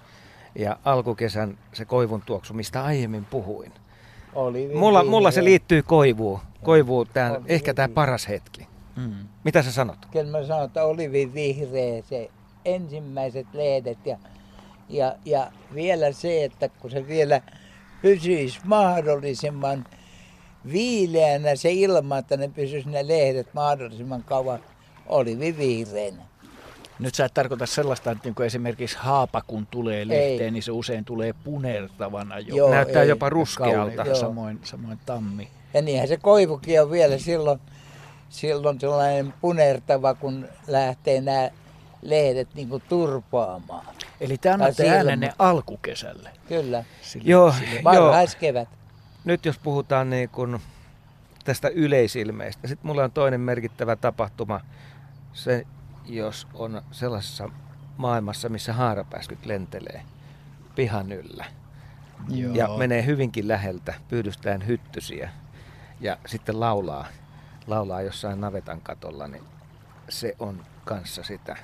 ja 0.54 0.76
alkukesän 0.84 1.58
se 1.72 1.84
koivun 1.84 2.22
tuoksu, 2.26 2.54
mistä 2.54 2.84
aiemmin 2.84 3.24
puhuin. 3.24 3.72
Oli 4.34 4.70
mulla, 4.74 5.04
mulla 5.04 5.30
se 5.30 5.44
liittyy 5.44 5.82
koivuun. 5.82 6.40
Koivuun 6.62 7.06
tämä, 7.12 7.40
ehkä 7.46 7.74
tämä 7.74 7.88
paras 7.88 8.28
hetki. 8.28 8.66
Mm. 8.96 9.12
Mitä 9.44 9.62
sä 9.62 9.72
sanot? 9.72 9.96
Kyllä 10.12 10.38
mä 10.38 10.46
sanon, 10.46 10.64
että 10.64 10.84
oli 10.84 11.12
vihreä 11.34 12.02
se 12.08 12.30
ensimmäiset 12.64 13.46
lehdet 13.52 14.06
ja, 14.06 14.18
ja, 14.88 15.16
ja 15.24 15.52
vielä 15.74 16.12
se, 16.12 16.44
että 16.44 16.68
kun 16.68 16.90
se 16.90 17.06
vielä 17.06 17.40
pysyisi 18.02 18.60
mahdollisimman 18.64 19.86
viileänä 20.72 21.56
se 21.56 21.72
ilma, 21.72 22.18
että 22.18 22.36
ne 22.36 22.48
pysyisi 22.48 22.88
ne 22.88 23.08
lehdet 23.08 23.54
mahdollisimman 23.54 24.24
kauan 24.24 24.60
olivi 25.06 25.58
vihreänä. 25.58 26.29
Nyt 27.00 27.14
sä 27.14 27.24
et 27.24 27.34
tarkoita 27.34 27.66
sellaista, 27.66 28.10
että 28.10 28.28
niin 28.28 28.46
esimerkiksi 28.46 28.96
haapa 29.00 29.42
kun 29.46 29.66
tulee 29.66 30.08
lehteen, 30.08 30.40
ei. 30.40 30.50
niin 30.50 30.62
se 30.62 30.72
usein 30.72 31.04
tulee 31.04 31.32
punertavana 31.44 32.38
jo. 32.38 32.56
Joo, 32.56 32.70
Näyttää 32.70 33.02
ei. 33.02 33.08
jopa 33.08 33.28
ruskealta. 33.28 34.14
Samoin, 34.14 34.60
samoin 34.62 34.98
tammi. 35.06 35.48
Ja 35.74 35.82
niinhän 35.82 36.08
se 36.08 36.16
koivukin 36.16 36.82
on 36.82 36.90
vielä 36.90 37.18
silloin, 37.18 37.60
silloin 38.28 38.80
sellainen 38.80 39.34
punertava, 39.40 40.14
kun 40.14 40.48
lähtee 40.66 41.20
nämä 41.20 41.50
lehdet 42.02 42.48
niin 42.54 42.68
kuin 42.68 42.82
turpaamaan. 42.88 43.86
Eli 44.20 44.38
te 44.38 44.50
annatte 44.50 44.88
äänenne 44.88 45.32
alkukesälle. 45.38 46.30
Kyllä. 46.48 46.84
Sille, 47.02 47.30
joo, 47.30 47.52
sille 47.52 47.84
varhaiskevät. 47.84 48.68
Nyt 49.24 49.44
jos 49.44 49.58
puhutaan 49.58 50.10
niin 50.10 50.28
kuin 50.28 50.60
tästä 51.44 51.68
yleisilmeistä. 51.68 52.68
Sitten 52.68 52.86
mulla 52.86 53.04
on 53.04 53.12
toinen 53.12 53.40
merkittävä 53.40 53.96
tapahtuma. 53.96 54.60
Se, 55.32 55.66
jos 56.04 56.46
on 56.54 56.82
sellaisessa 56.90 57.50
maailmassa, 57.96 58.48
missä 58.48 58.72
haarapääskyt 58.72 59.46
lentelee 59.46 60.02
pihan 60.74 61.12
yllä. 61.12 61.44
Joo. 62.28 62.54
Ja 62.54 62.68
menee 62.78 63.06
hyvinkin 63.06 63.48
läheltä, 63.48 63.94
pyydystään 64.08 64.66
hyttysiä 64.66 65.30
ja 66.00 66.16
sitten 66.26 66.60
laulaa, 66.60 67.06
laulaa 67.66 68.02
jossain 68.02 68.40
navetan 68.40 68.80
katolla, 68.80 69.28
niin 69.28 69.44
se 70.08 70.36
on 70.38 70.62
kanssa 70.84 71.22
sitä 71.22 71.56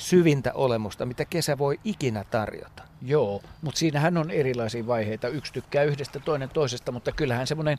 syvintä 0.00 0.52
olemusta, 0.54 1.06
mitä 1.06 1.24
kesä 1.24 1.58
voi 1.58 1.80
ikinä 1.84 2.24
tarjota. 2.24 2.82
Joo, 3.02 3.42
mutta 3.62 3.78
siinähän 3.78 4.16
on 4.16 4.30
erilaisia 4.30 4.86
vaiheita. 4.86 5.28
Yksi 5.28 5.52
tykkää 5.52 5.82
yhdestä, 5.82 6.20
toinen 6.20 6.48
toisesta, 6.48 6.92
mutta 6.92 7.12
kyllähän 7.12 7.46
semmoinen 7.46 7.78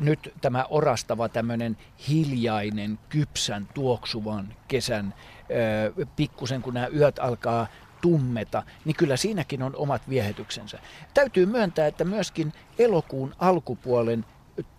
nyt 0.00 0.34
tämä 0.40 0.66
orastava 0.70 1.28
tämmöinen 1.28 1.76
hiljainen, 2.08 2.98
kypsän, 3.08 3.68
tuoksuvan 3.74 4.54
kesän, 4.68 5.14
pikkusen 6.16 6.62
kun 6.62 6.74
nämä 6.74 6.86
yöt 6.86 7.18
alkaa 7.18 7.66
tummeta, 8.00 8.62
niin 8.84 8.96
kyllä 8.96 9.16
siinäkin 9.16 9.62
on 9.62 9.76
omat 9.76 10.08
viehetyksensä. 10.08 10.78
Täytyy 11.14 11.46
myöntää, 11.46 11.86
että 11.86 12.04
myöskin 12.04 12.52
elokuun 12.78 13.34
alkupuolen 13.38 14.24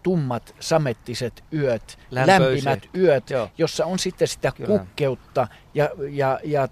tummat 0.03 0.55
samettiset 0.59 1.43
yöt, 1.53 1.99
Lämpöiset. 2.11 2.65
lämpimät 2.65 2.95
yöt, 2.95 3.29
Joo. 3.29 3.49
jossa 3.57 3.85
on 3.85 3.99
sitten 3.99 4.27
sitä 4.27 4.51
Kyllä. 4.51 4.79
kukkeutta 4.79 5.47
ja, 5.73 5.89
ja, 6.09 6.39
ja 6.43 6.67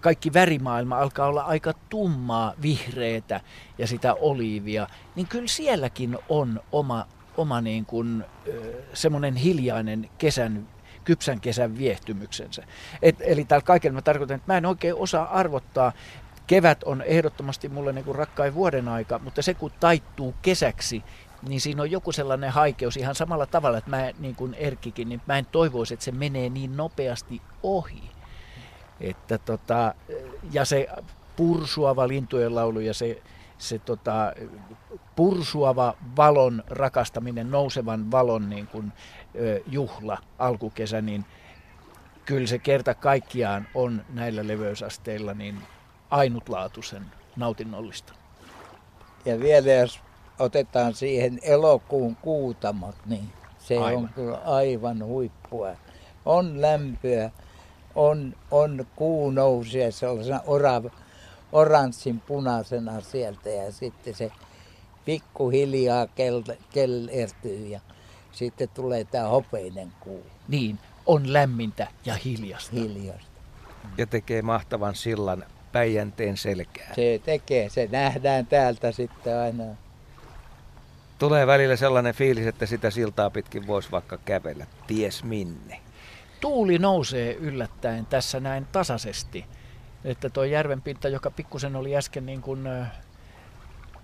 kaikki 0.00 0.32
värimaailma 0.32 0.98
alkaa 0.98 1.28
olla 1.28 1.42
aika 1.42 1.74
tummaa, 1.88 2.54
vihreätä 2.62 3.40
ja 3.78 3.86
sitä 3.86 4.14
oliivia, 4.14 4.86
niin 5.14 5.26
kyllä 5.26 5.48
sielläkin 5.48 6.18
on 6.28 6.60
oma, 6.72 7.06
oma 7.36 7.60
niin 7.60 7.86
kuin, 7.86 8.24
semmoinen 8.94 9.36
hiljainen 9.36 10.10
kesän, 10.18 10.68
kypsän 11.04 11.40
kesän 11.40 11.78
viehtymyksensä. 11.78 12.64
Et, 13.02 13.16
eli 13.20 13.44
tällä 13.44 13.62
kaikella 13.62 13.94
mä 13.94 14.02
tarkoitan, 14.02 14.34
että 14.36 14.52
mä 14.52 14.56
en 14.56 14.66
oikein 14.66 14.94
osaa 14.94 15.38
arvottaa, 15.38 15.92
kevät 16.46 16.84
on 16.84 17.02
ehdottomasti 17.02 17.68
mulle 17.68 17.92
niin 17.92 18.04
kuin 18.04 18.14
rakkain 18.14 18.54
vuoden 18.54 18.88
aika, 18.88 19.18
mutta 19.18 19.42
se 19.42 19.54
kun 19.54 19.72
taittuu 19.80 20.34
kesäksi, 20.42 21.02
niin 21.48 21.60
siinä 21.60 21.82
on 21.82 21.90
joku 21.90 22.12
sellainen 22.12 22.50
haikeus 22.50 22.96
ihan 22.96 23.14
samalla 23.14 23.46
tavalla, 23.46 23.78
että 23.78 23.90
mä 23.90 24.10
niin 24.18 24.34
kuin 24.34 24.54
Erkkikin, 24.54 25.08
niin 25.08 25.20
mä 25.26 25.38
en 25.38 25.46
toivoisi, 25.46 25.94
että 25.94 26.04
se 26.04 26.12
menee 26.12 26.48
niin 26.48 26.76
nopeasti 26.76 27.42
ohi. 27.62 28.10
Että 29.00 29.38
tota, 29.38 29.94
ja 30.52 30.64
se 30.64 30.88
pursuava 31.36 32.08
lintujen 32.08 32.54
laulu 32.54 32.80
ja 32.80 32.94
se, 32.94 33.22
se 33.58 33.78
tota, 33.78 34.32
pursuava 35.16 35.94
valon 36.16 36.62
rakastaminen, 36.66 37.50
nousevan 37.50 38.10
valon 38.10 38.50
niin 38.50 38.66
kuin, 38.66 38.92
juhla 39.66 40.18
alkukesä, 40.38 41.00
niin 41.00 41.24
kyllä 42.24 42.46
se 42.46 42.58
kerta 42.58 42.94
kaikkiaan 42.94 43.68
on 43.74 44.04
näillä 44.08 44.46
leveysasteilla 44.46 45.34
niin 45.34 45.62
ainutlaatuisen 46.10 47.06
nautinnollista. 47.36 48.12
Ja 49.24 49.40
vielä 49.40 49.72
jos 49.72 50.00
otetaan 50.38 50.94
siihen 50.94 51.38
elokuun 51.42 52.16
kuutamat, 52.16 52.96
niin 53.06 53.32
se 53.58 53.78
aivan. 53.78 54.02
on 54.02 54.10
kyllä 54.14 54.36
aivan 54.36 55.04
huippua. 55.04 55.68
On 56.24 56.60
lämpöä, 56.60 57.30
on, 57.94 58.34
on 58.50 58.86
kuu 58.96 59.30
nousee 59.30 59.90
sellaisena 59.90 60.40
orav, 60.46 60.84
oranssin 61.52 62.20
punaisena 62.20 63.00
sieltä 63.00 63.50
ja 63.50 63.72
sitten 63.72 64.14
se 64.14 64.32
pikkuhiljaa 65.04 66.06
kel, 66.06 66.42
kellertyy 66.70 67.66
ja 67.66 67.80
sitten 68.32 68.68
tulee 68.68 69.04
tämä 69.04 69.28
hopeinen 69.28 69.92
kuu. 70.00 70.26
Niin, 70.48 70.78
on 71.06 71.32
lämmintä 71.32 71.86
ja 72.04 72.14
hiljasta. 72.14 72.76
Hiljasta. 72.76 73.32
Ja 73.98 74.06
tekee 74.06 74.42
mahtavan 74.42 74.94
sillan 74.94 75.44
Päijänteen 75.72 76.36
selkää. 76.36 76.94
Se 76.94 77.20
tekee, 77.24 77.68
se 77.68 77.88
nähdään 77.92 78.46
täältä 78.46 78.92
sitten 78.92 79.38
aina. 79.38 79.64
Tulee 81.22 81.46
välillä 81.46 81.76
sellainen 81.76 82.14
fiilis, 82.14 82.46
että 82.46 82.66
sitä 82.66 82.90
siltaa 82.90 83.30
pitkin 83.30 83.66
voisi 83.66 83.90
vaikka 83.90 84.18
kävellä, 84.18 84.66
ties 84.86 85.24
minne. 85.24 85.80
Tuuli 86.40 86.78
nousee 86.78 87.34
yllättäen 87.34 88.06
tässä 88.06 88.40
näin 88.40 88.66
tasaisesti. 88.72 89.44
Että 90.04 90.30
tuo 90.30 90.44
järven 90.44 90.82
pinta, 90.82 91.08
joka 91.08 91.30
pikkusen 91.30 91.76
oli 91.76 91.96
äsken 91.96 92.26
niin 92.26 92.42
kuin 92.42 92.68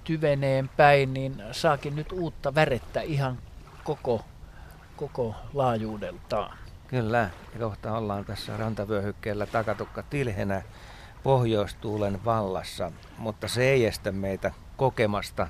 tyveneen 0.05 0.69
päin, 0.69 1.15
niin 1.15 1.43
saakin 1.53 1.97
nyt 1.97 2.13
uutta 2.13 2.55
värettä 2.55 3.01
ihan 3.01 3.39
koko, 3.85 4.25
koko 4.97 5.35
laajuudeltaan. 5.55 6.59
Kyllä, 6.89 7.31
ja 7.53 7.59
kohta 7.59 7.97
ollaan 7.97 8.25
tässä 8.25 8.57
rantavyöhykkeellä 8.57 9.47
takatukka 9.47 10.03
tilhenä 10.03 10.63
pohjoistuulen 11.23 12.25
vallassa, 12.25 12.93
mutta 13.19 13.49
se 13.49 13.71
ei 13.71 13.87
estä 13.87 14.13
meitä 14.13 14.53
kokemasta 14.77 15.49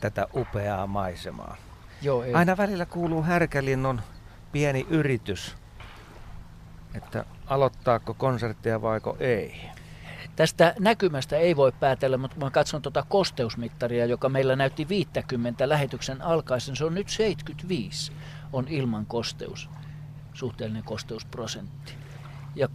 tätä 0.00 0.26
upeaa 0.34 0.86
maisemaa. 0.86 1.56
Joo, 2.02 2.22
ei. 2.22 2.34
Aina 2.34 2.56
välillä 2.56 2.86
kuuluu 2.86 3.22
härkälinnon 3.22 4.00
pieni 4.52 4.86
yritys, 4.90 5.56
että 6.94 7.24
aloittaako 7.46 8.14
konserttia 8.14 8.82
vaiko 8.82 9.16
ei. 9.20 9.70
Tästä 10.36 10.74
näkymästä 10.78 11.36
ei 11.36 11.56
voi 11.56 11.72
päätellä, 11.72 12.16
mutta 12.16 12.36
mä 12.36 12.50
katson 12.50 12.82
tuota 12.82 13.04
kosteusmittaria, 13.08 14.06
joka 14.06 14.28
meillä 14.28 14.56
näytti 14.56 14.88
50 14.88 15.68
lähetyksen 15.68 16.22
alkaisen. 16.22 16.76
Se 16.76 16.84
on 16.84 16.94
nyt 16.94 17.08
75, 17.08 18.12
on 18.52 18.68
ilman 18.68 19.06
kosteus, 19.06 19.70
suhteellinen 20.32 20.84
kosteusprosentti. 20.84 21.92
Ja 22.54 22.68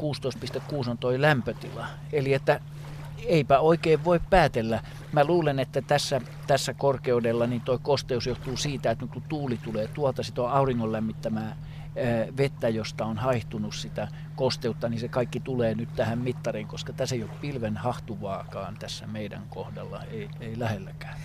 16,6 0.81 0.89
on 0.89 0.97
toi 0.97 1.21
lämpötila. 1.21 1.87
Eli 2.13 2.33
että 2.33 2.61
eipä 3.25 3.59
oikein 3.59 4.03
voi 4.03 4.19
päätellä. 4.29 4.81
Mä 5.11 5.25
luulen, 5.25 5.59
että 5.59 5.81
tässä, 5.81 6.21
tässä 6.47 6.73
korkeudella 6.73 7.47
niin 7.47 7.61
toi 7.61 7.79
kosteus 7.81 8.27
johtuu 8.27 8.57
siitä, 8.57 8.91
että 8.91 9.07
kun 9.07 9.23
tuuli 9.29 9.59
tulee 9.63 9.87
tuolta, 9.87 10.23
sit 10.23 10.39
on 10.39 10.51
auringon 10.51 10.91
lämmittämää 10.91 11.55
vettä, 12.37 12.69
josta 12.69 13.05
on 13.05 13.17
haihtunut 13.17 13.75
sitä 13.75 14.07
kosteutta, 14.35 14.89
niin 14.89 14.99
se 14.99 15.07
kaikki 15.07 15.39
tulee 15.39 15.75
nyt 15.75 15.89
tähän 15.95 16.19
mittariin, 16.19 16.67
koska 16.67 16.93
tässä 16.93 17.15
ei 17.15 17.23
ole 17.23 17.31
pilven 17.41 17.77
hahtuvaakaan 17.77 18.77
tässä 18.79 19.07
meidän 19.07 19.43
kohdalla, 19.49 20.03
ei, 20.11 20.29
ei 20.39 20.59
lähelläkään. 20.59 21.15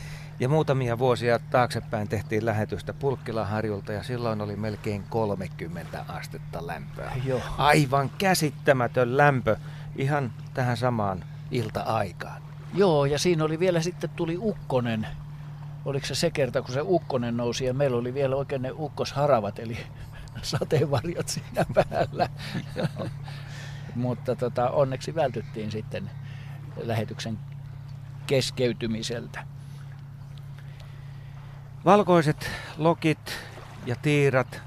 Ja 0.41 0.49
muutamia 0.49 0.99
vuosia 0.99 1.39
taaksepäin 1.39 2.09
tehtiin 2.09 2.47
lähetystä 2.47 2.93
Pulkkilaharjulta 2.93 3.93
ja 3.93 4.03
silloin 4.03 4.41
oli 4.41 4.57
melkein 4.57 5.05
30 5.11 6.05
astetta 6.09 6.67
lämpöä. 6.67 7.13
Joo. 7.25 7.41
Aivan 7.59 8.11
käsittämätön 8.19 9.17
lämpö 9.17 9.57
ihan 9.97 10.33
tähän 10.55 10.77
samaan 10.77 11.25
ilta-aikaan. 11.51 12.43
Joo, 12.75 13.05
ja 13.05 13.19
siinä 13.19 13.45
oli 13.45 13.59
vielä 13.59 13.81
sitten 13.81 14.11
tuli 14.11 14.39
ukkonen. 14.39 15.07
Oliko 15.85 16.07
se 16.07 16.15
se 16.15 16.31
kerta, 16.31 16.63
kun 16.63 16.75
se 16.75 16.81
ukkonen 16.83 17.37
nousi 17.37 17.65
ja 17.65 17.75
meillä 17.75 17.97
oli 17.97 18.15
vielä 18.15 18.37
oikein 18.37 18.63
ne 18.63 18.73
ukkosharavat, 18.79 19.59
eli 19.59 19.79
sateenvarjot 20.43 21.29
siinä 21.29 21.65
päällä. 21.75 22.29
Mutta 23.95 24.37
tota, 24.37 24.71
onneksi 24.71 25.15
vältyttiin 25.15 25.71
sitten 25.71 26.11
lähetyksen 26.77 27.39
keskeytymiseltä. 28.27 29.47
Valkoiset 31.85 32.51
lokit 32.77 33.39
ja 33.87 33.97
tiirat 34.03 34.63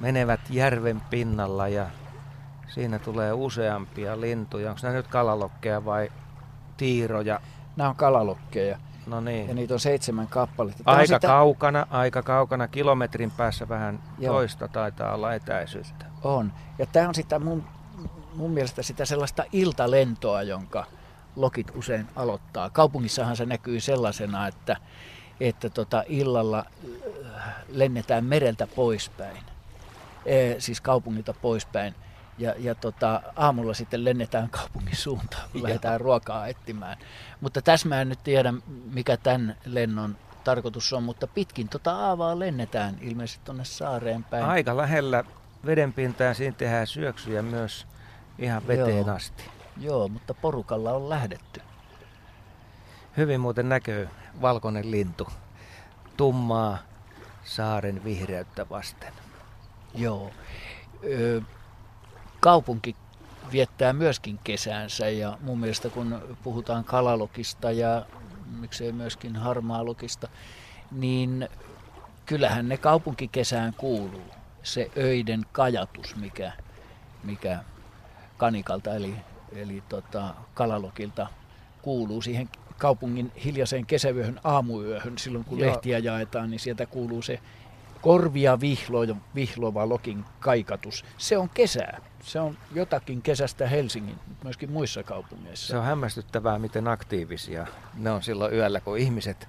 menevät 0.00 0.40
järven 0.50 1.00
pinnalla 1.10 1.68
ja 1.68 1.86
Siinä 2.68 2.98
tulee 2.98 3.32
useampia 3.32 4.20
lintuja. 4.20 4.70
Onko 4.70 4.80
nämä 4.82 4.94
nyt 4.94 5.06
kalalokkeja 5.06 5.84
vai 5.84 6.12
tiiroja? 6.76 7.40
Nämä 7.76 7.90
on 7.90 7.96
kalalokkeja. 7.96 8.78
No 9.06 9.20
niin. 9.20 9.48
Ja 9.48 9.54
niitä 9.54 9.74
on 9.74 9.80
seitsemän 9.80 10.26
kappaletta. 10.26 10.84
Tämä 10.84 10.96
aika 10.96 11.16
sitä... 11.16 11.26
kaukana, 11.26 11.86
aika 11.90 12.22
kaukana, 12.22 12.68
kilometrin 12.68 13.30
päässä 13.30 13.68
vähän 13.68 13.98
Joo. 14.18 14.34
toista 14.34 14.68
taitaa 14.68 15.14
olla 15.14 15.34
etäisyyttä. 15.34 16.06
On. 16.22 16.52
Ja 16.78 16.86
tämä 16.86 17.08
on 17.08 17.14
sitä 17.14 17.38
mun, 17.38 17.64
mun 18.34 18.50
mielestä 18.50 18.82
sitä 18.82 19.04
sellaista 19.04 19.44
iltalentoa, 19.52 20.42
jonka 20.42 20.86
lokit 21.36 21.72
usein 21.74 22.06
aloittaa. 22.16 22.70
Kaupungissahan 22.70 23.36
se 23.36 23.46
näkyy 23.46 23.80
sellaisena, 23.80 24.46
että, 24.46 24.76
että 25.40 25.70
tota 25.70 26.04
illalla 26.06 26.64
äh, 27.36 27.42
lennetään 27.68 28.24
mereltä 28.24 28.66
poispäin. 28.66 29.42
E, 30.26 30.54
siis 30.58 30.80
kaupungilta 30.80 31.34
poispäin 31.42 31.94
ja, 32.38 32.54
ja 32.58 32.74
tota, 32.74 33.22
aamulla 33.36 33.74
sitten 33.74 34.04
lennetään 34.04 34.50
kaupungin 34.50 34.96
suuntaan, 34.96 35.48
kun 35.52 35.62
lähdetään 35.62 36.00
ruokaa 36.00 36.46
etsimään. 36.46 36.96
Mutta 37.40 37.62
tässä 37.62 37.88
mä 37.88 38.00
en 38.00 38.08
nyt 38.08 38.22
tiedä, 38.24 38.54
mikä 38.92 39.16
tämän 39.16 39.56
lennon 39.64 40.16
tarkoitus 40.44 40.92
on, 40.92 41.02
mutta 41.02 41.26
pitkin 41.26 41.68
tota 41.68 41.96
aavaa 41.96 42.38
lennetään 42.38 42.98
ilmeisesti 43.00 43.44
tuonne 43.44 43.64
saareen 43.64 44.24
päin. 44.24 44.44
Aika 44.44 44.76
lähellä 44.76 45.24
vedenpintaa 45.66 46.26
ja 46.26 46.34
siinä 46.34 46.56
tehdään 46.56 46.86
syöksyjä 46.86 47.42
myös 47.42 47.86
ihan 48.38 48.66
veteen 48.66 49.06
Joo. 49.06 49.16
asti. 49.16 49.44
Joo, 49.76 50.08
mutta 50.08 50.34
porukalla 50.34 50.92
on 50.92 51.08
lähdetty. 51.08 51.60
Hyvin 53.16 53.40
muuten 53.40 53.68
näkyy 53.68 54.08
valkoinen 54.40 54.90
lintu. 54.90 55.28
Tummaa 56.16 56.78
saaren 57.44 58.04
vihreyttä 58.04 58.68
vasten. 58.68 59.12
Joo. 59.94 60.30
Ö, 61.04 61.42
kaupunki 62.48 62.96
viettää 63.52 63.92
myöskin 63.92 64.38
kesäänsä 64.44 65.08
ja 65.08 65.38
mun 65.40 65.58
mielestä 65.58 65.88
kun 65.88 66.36
puhutaan 66.42 66.84
kalalokista 66.84 67.70
ja 67.70 68.06
miksei 68.60 68.92
myöskin 68.92 69.36
harmaalokista, 69.36 70.28
niin 70.90 71.48
kyllähän 72.26 72.68
ne 72.68 72.76
kaupunkikesään 72.76 73.74
kuuluu. 73.74 74.30
Se 74.62 74.90
öiden 74.96 75.46
kajatus, 75.52 76.16
mikä, 76.16 76.52
mikä 77.24 77.58
kanikalta 78.36 78.94
eli, 78.94 79.14
eli 79.52 79.82
tota, 79.88 80.34
kalalokilta 80.54 81.26
kuuluu 81.82 82.22
siihen 82.22 82.48
kaupungin 82.78 83.32
hiljaiseen 83.44 83.86
kesävyöhön 83.86 84.40
aamuyöhön 84.44 85.18
silloin 85.18 85.44
kun 85.44 85.58
Joo. 85.58 85.70
lehtiä 85.70 85.98
jaetaan, 85.98 86.50
niin 86.50 86.60
sieltä 86.60 86.86
kuuluu 86.86 87.22
se 87.22 87.40
korvia 88.00 88.60
vihlo, 88.60 89.00
vihlova 89.34 89.88
lokin 89.88 90.24
kaikatus. 90.40 91.04
Se 91.18 91.38
on 91.38 91.48
kesää. 91.48 92.07
Se 92.22 92.40
on 92.40 92.56
jotakin 92.74 93.22
kesästä 93.22 93.68
Helsingin, 93.68 94.14
myöskin 94.44 94.70
muissa 94.70 95.02
kaupungeissa. 95.02 95.66
Se 95.66 95.76
on 95.78 95.84
hämmästyttävää, 95.84 96.58
miten 96.58 96.88
aktiivisia 96.88 97.66
ne 97.94 98.10
on 98.10 98.22
silloin 98.22 98.54
yöllä, 98.54 98.80
kun 98.80 98.98
ihmiset 98.98 99.48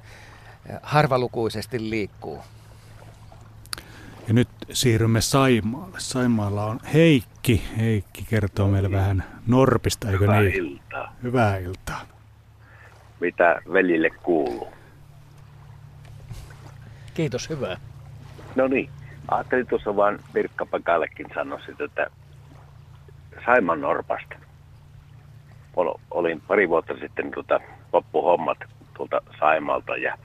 eh, 0.70 0.76
harvalukuisesti 0.84 1.90
liikkuu. 1.90 2.40
Ja 4.28 4.34
nyt 4.34 4.48
siirrymme 4.72 5.22
Saimaalle. 5.22 6.00
Saimaalla 6.00 6.66
on 6.66 6.80
Heikki. 6.94 7.64
Heikki 7.78 8.26
kertoo 8.30 8.68
meille 8.68 8.91
vähän 8.91 9.24
Norpista, 9.48 10.08
eikö 10.12 10.20
Hyvää 10.20 10.41
niin? 10.41 10.56
iltaa. 10.56 11.16
Hyvää 11.24 11.58
iltaa. 11.58 12.02
Mitä 13.20 13.62
velille 13.74 14.10
kuuluu? 14.10 14.68
Kiitos, 17.14 17.50
hyvää. 17.50 17.78
No 18.56 18.68
niin, 18.68 18.90
ajattelin 19.32 19.68
tuossa 19.68 19.96
vaan 19.96 20.20
Pirkka 20.34 20.66
Pakallekin 20.66 21.28
sanoa 21.36 21.60
sitä, 21.66 21.84
että 21.84 22.08
Saiman 23.45 23.82
Norpasta. 23.82 24.36
Ol- 25.76 25.99
Olin 26.11 26.41
pari 26.48 26.70
vuotta 26.70 26.94
sitten 26.99 27.32
tuota, 27.32 27.60
loppuhommat 27.94 28.57
tuolta 28.94 29.22
Saimalta 29.40 29.98
ja 29.98 30.18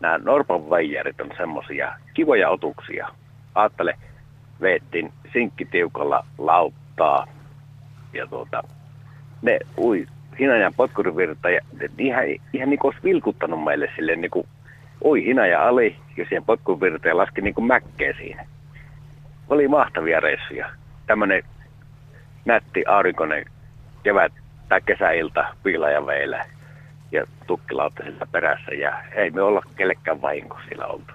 nämä 0.00 0.18
Norpan 0.18 0.70
veijarit 0.70 1.20
on 1.20 1.30
semmoisia 1.36 1.92
kivoja 2.14 2.50
otuksia. 2.50 3.08
Aattele, 3.54 3.94
veettiin 4.60 5.12
sinkkitiukalla 5.32 6.26
lauttaa 6.38 7.26
ja 8.12 8.26
tuota, 8.26 8.62
ne 9.42 9.58
ui 9.78 10.06
hinajan 10.38 10.74
potkurivirta 10.76 11.50
ja 11.50 11.60
ihan, 11.98 12.24
ihan 12.52 12.70
niin 12.70 12.78
kuin 12.78 12.92
olisi 12.92 13.04
vilkuttanut 13.04 13.64
meille 13.64 13.88
sille 13.96 14.16
niin 14.16 14.30
kuin 14.30 14.46
ui 15.04 15.24
hinaja 15.24 15.68
ali 15.68 15.96
ja 16.16 16.24
siihen 16.24 16.44
potkurivirta 16.44 17.08
ja 17.08 17.16
laski 17.16 17.40
niin 17.40 17.54
kuin 17.54 17.66
mäkkeä 17.66 18.14
siinä. 18.16 18.46
Oli 19.48 19.68
mahtavia 19.68 20.20
reissuja. 20.20 20.70
Tämmöinen 21.06 21.42
nätti 22.44 22.84
aurinkoinen 22.86 23.44
kevät 24.02 24.32
tai 24.68 24.80
kesäilta 24.86 25.54
veillä 26.06 26.44
ja 27.12 27.26
tukkilautta 27.46 28.04
sillä 28.04 28.26
perässä 28.32 28.74
ja 28.74 29.02
ei 29.14 29.30
me 29.30 29.42
olla 29.42 29.62
kellekään 29.76 30.22
vahinko 30.22 30.58
sillä 30.68 30.86
oltu. 30.86 31.12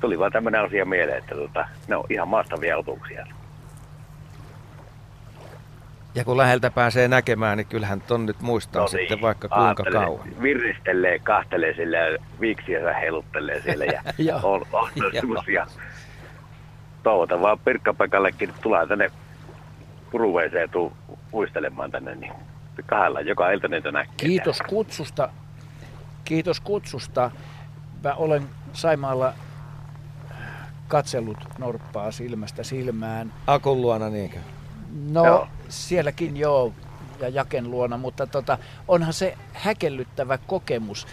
Tuli 0.00 0.18
vaan 0.18 0.32
tämmöinen 0.32 0.60
asia 0.60 0.84
mieleen, 0.84 1.18
että 1.18 1.34
tota, 1.34 1.68
ne 1.88 1.96
on 1.96 2.04
ihan 2.10 2.28
maastavia 2.28 2.78
otuksia. 2.78 3.26
Ja 6.14 6.24
kun 6.24 6.36
läheltä 6.36 6.70
pääsee 6.70 7.08
näkemään, 7.08 7.56
niin 7.56 7.66
kyllähän 7.66 8.00
ton 8.00 8.26
nyt 8.26 8.40
muistaa 8.40 8.82
no 8.82 8.88
niin, 8.92 8.98
sitten 8.98 9.20
vaikka 9.20 9.48
kuinka 9.48 9.84
kauan. 9.84 10.28
Viristelee, 10.42 11.18
kahtelee 11.18 11.74
sillä 11.74 11.98
ja 11.98 12.18
viiksiä 12.40 12.94
heiluttelee 12.94 13.60
siellä 13.60 13.84
ja 13.84 14.02
on, 14.42 14.66
on 14.72 14.90
Joo. 14.96 15.10
semmosia. 15.12 15.66
Toivotan 17.02 17.40
vaan 17.40 17.58
Pirkka-Pekallekin, 17.58 18.52
tulee 18.62 18.86
tänne 18.86 19.10
puruveeseen 20.10 20.70
tuu 20.70 20.92
uistelemaan 21.32 21.90
tänne, 21.90 22.14
niin 22.14 22.32
kahdella 22.86 23.20
joka 23.20 23.50
ilta 23.50 23.68
niitä 23.68 23.92
näkee. 23.92 24.12
Kiitos 24.16 24.58
kutsusta. 24.68 25.28
Kiitos 26.24 26.60
kutsusta. 26.60 27.30
Mä 28.04 28.14
olen 28.14 28.42
Saimaalla 28.72 29.32
katsellut 30.88 31.38
norppaa 31.58 32.10
silmästä 32.10 32.62
silmään. 32.62 33.32
Akun 33.46 33.80
luona 33.80 34.08
niinkö? 34.08 34.38
No 35.10 35.24
Joo. 35.26 35.48
sielläkin 35.68 36.36
joo 36.36 36.72
ja 37.20 37.28
Jaken 37.28 37.70
luona, 37.70 37.96
mutta 37.96 38.26
tota, 38.26 38.58
onhan 38.88 39.12
se 39.12 39.34
häkellyttävä 39.52 40.38
kokemus. 40.46 41.06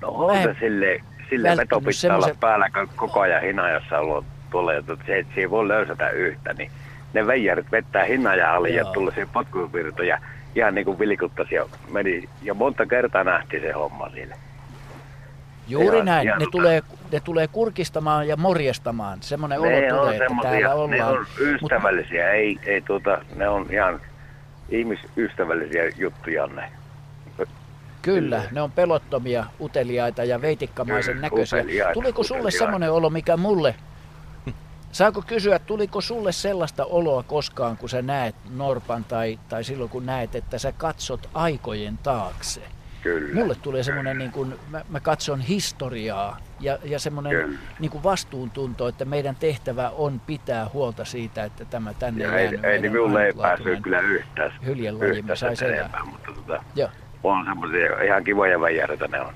No 0.00 0.08
on 0.08 0.36
Mä 0.36 0.42
se 0.42 0.56
sille, 0.60 1.00
sille 1.30 1.48
veto 1.56 1.80
pitää 1.80 1.80
olla 1.80 1.92
semmoisen- 1.92 2.36
päällä 2.40 2.70
kun 2.70 2.88
koko 2.96 3.20
ajan 3.20 3.42
hinajassa 3.42 3.98
ollut 3.98 4.24
tulee, 4.50 4.76
että 4.78 4.96
se, 5.06 5.18
että 5.18 5.34
se 5.34 5.40
ei 5.40 5.50
voi 5.50 5.68
löysätä 5.68 6.10
yhtä, 6.10 6.52
niin 6.54 6.70
ne 7.14 7.26
veijarit 7.26 7.72
vettää 7.72 8.04
ali 8.52 8.74
ja 8.74 8.82
Joo. 8.82 8.92
tulee 8.92 9.12
siihen 9.14 9.28
potkuvirtoja 9.32 10.18
ihan 10.54 10.74
niin 10.74 10.84
kuin 10.84 10.98
vilkuttaisi 10.98 11.54
ja 11.54 11.66
meni, 11.90 12.28
ja 12.42 12.54
monta 12.54 12.86
kertaa 12.86 13.24
nähtiin 13.24 13.62
se 13.62 13.72
homma 13.72 14.10
siellä. 14.10 14.34
Juuri 15.68 15.96
Ihan- 15.96 16.04
näin. 16.06 16.26
ihan 16.26 16.38
Ne 16.38 16.44
tota- 16.44 16.50
tulee, 16.50 16.82
ne 17.12 17.20
tulee 17.20 17.48
kurkistamaan 17.48 18.28
ja 18.28 18.36
morjestamaan. 18.36 19.18
Semmoinen 19.22 19.58
olo 19.60 19.68
Ne 19.68 19.92
on 19.92 20.00
tulee, 20.00 20.16
että 20.16 20.34
täällä 20.42 20.58
ne 20.68 20.74
ollaan. 20.74 21.18
on 21.18 21.26
ystävällisiä, 21.40 22.30
ei, 22.32 22.58
ei 22.66 22.80
tuota, 22.80 23.18
ne 23.36 23.48
on 23.48 23.66
ihan 23.70 24.00
ihmisystävällisiä 24.68 25.82
juttuja 25.96 26.46
ne. 26.46 26.70
Kyllä, 28.02 28.42
ne 28.50 28.62
on 28.62 28.72
pelottomia, 28.72 29.44
uteliaita 29.60 30.24
ja 30.24 30.40
veitikkamaisen 30.42 31.14
Kyllä, 31.14 31.26
näköisiä. 31.26 31.58
uteliaita, 31.58 31.92
Tuliko 31.94 32.22
sulle 32.22 32.40
uteliaita. 32.40 32.58
semmoinen 32.64 32.92
olo, 32.92 33.10
mikä 33.10 33.36
mulle... 33.36 33.74
Saako 34.92 35.22
kysyä, 35.22 35.58
tuliko 35.58 36.00
sulle 36.00 36.32
sellaista 36.32 36.84
oloa 36.84 37.22
koskaan, 37.22 37.76
kun 37.76 37.88
sä 37.88 38.02
näet 38.02 38.34
Norpan 38.56 39.04
tai, 39.04 39.38
tai 39.48 39.64
silloin 39.64 39.90
kun 39.90 40.06
näet, 40.06 40.34
että 40.34 40.58
sä 40.58 40.72
katsot 40.72 41.28
aikojen 41.34 41.98
taakse? 41.98 42.60
Kyllä. 43.02 43.34
Mulle 43.34 43.54
tulee 43.54 43.82
semmoinen, 43.82 44.18
niin 44.18 44.32
kuin, 44.32 44.54
mä, 44.70 44.84
mä 44.88 45.00
katson 45.00 45.40
historiaa 45.40 46.38
ja, 46.60 46.78
ja 46.84 46.98
semmoinen 46.98 47.58
niin 47.80 47.90
kuin 47.90 48.02
vastuuntunto, 48.02 48.88
että 48.88 49.04
meidän 49.04 49.36
tehtävä 49.36 49.90
on 49.90 50.20
pitää 50.20 50.68
huolta 50.72 51.04
siitä, 51.04 51.44
että 51.44 51.64
tämä 51.64 51.94
tänne 51.94 52.24
Ja 52.24 52.38
ei, 52.38 52.44
jäänyt 52.44 52.64
ei 52.64 52.80
niin 52.80 52.92
minulle 52.92 53.26
ei 53.26 53.32
päässyt 53.32 53.80
kyllä 53.82 54.00
yhtään. 54.00 54.52
hyljelajimme 54.66 55.18
yhtään 55.18 55.36
sai 55.36 55.56
sen 55.56 55.74
enempää, 55.74 56.04
mutta 56.04 56.32
tota, 56.32 56.64
Joo. 56.74 56.88
on 57.24 57.44
semmoisia 57.44 58.02
ihan 58.02 58.24
kivoja 58.24 58.60
väijäreitä 58.60 59.08
ne 59.08 59.20
on. 59.20 59.34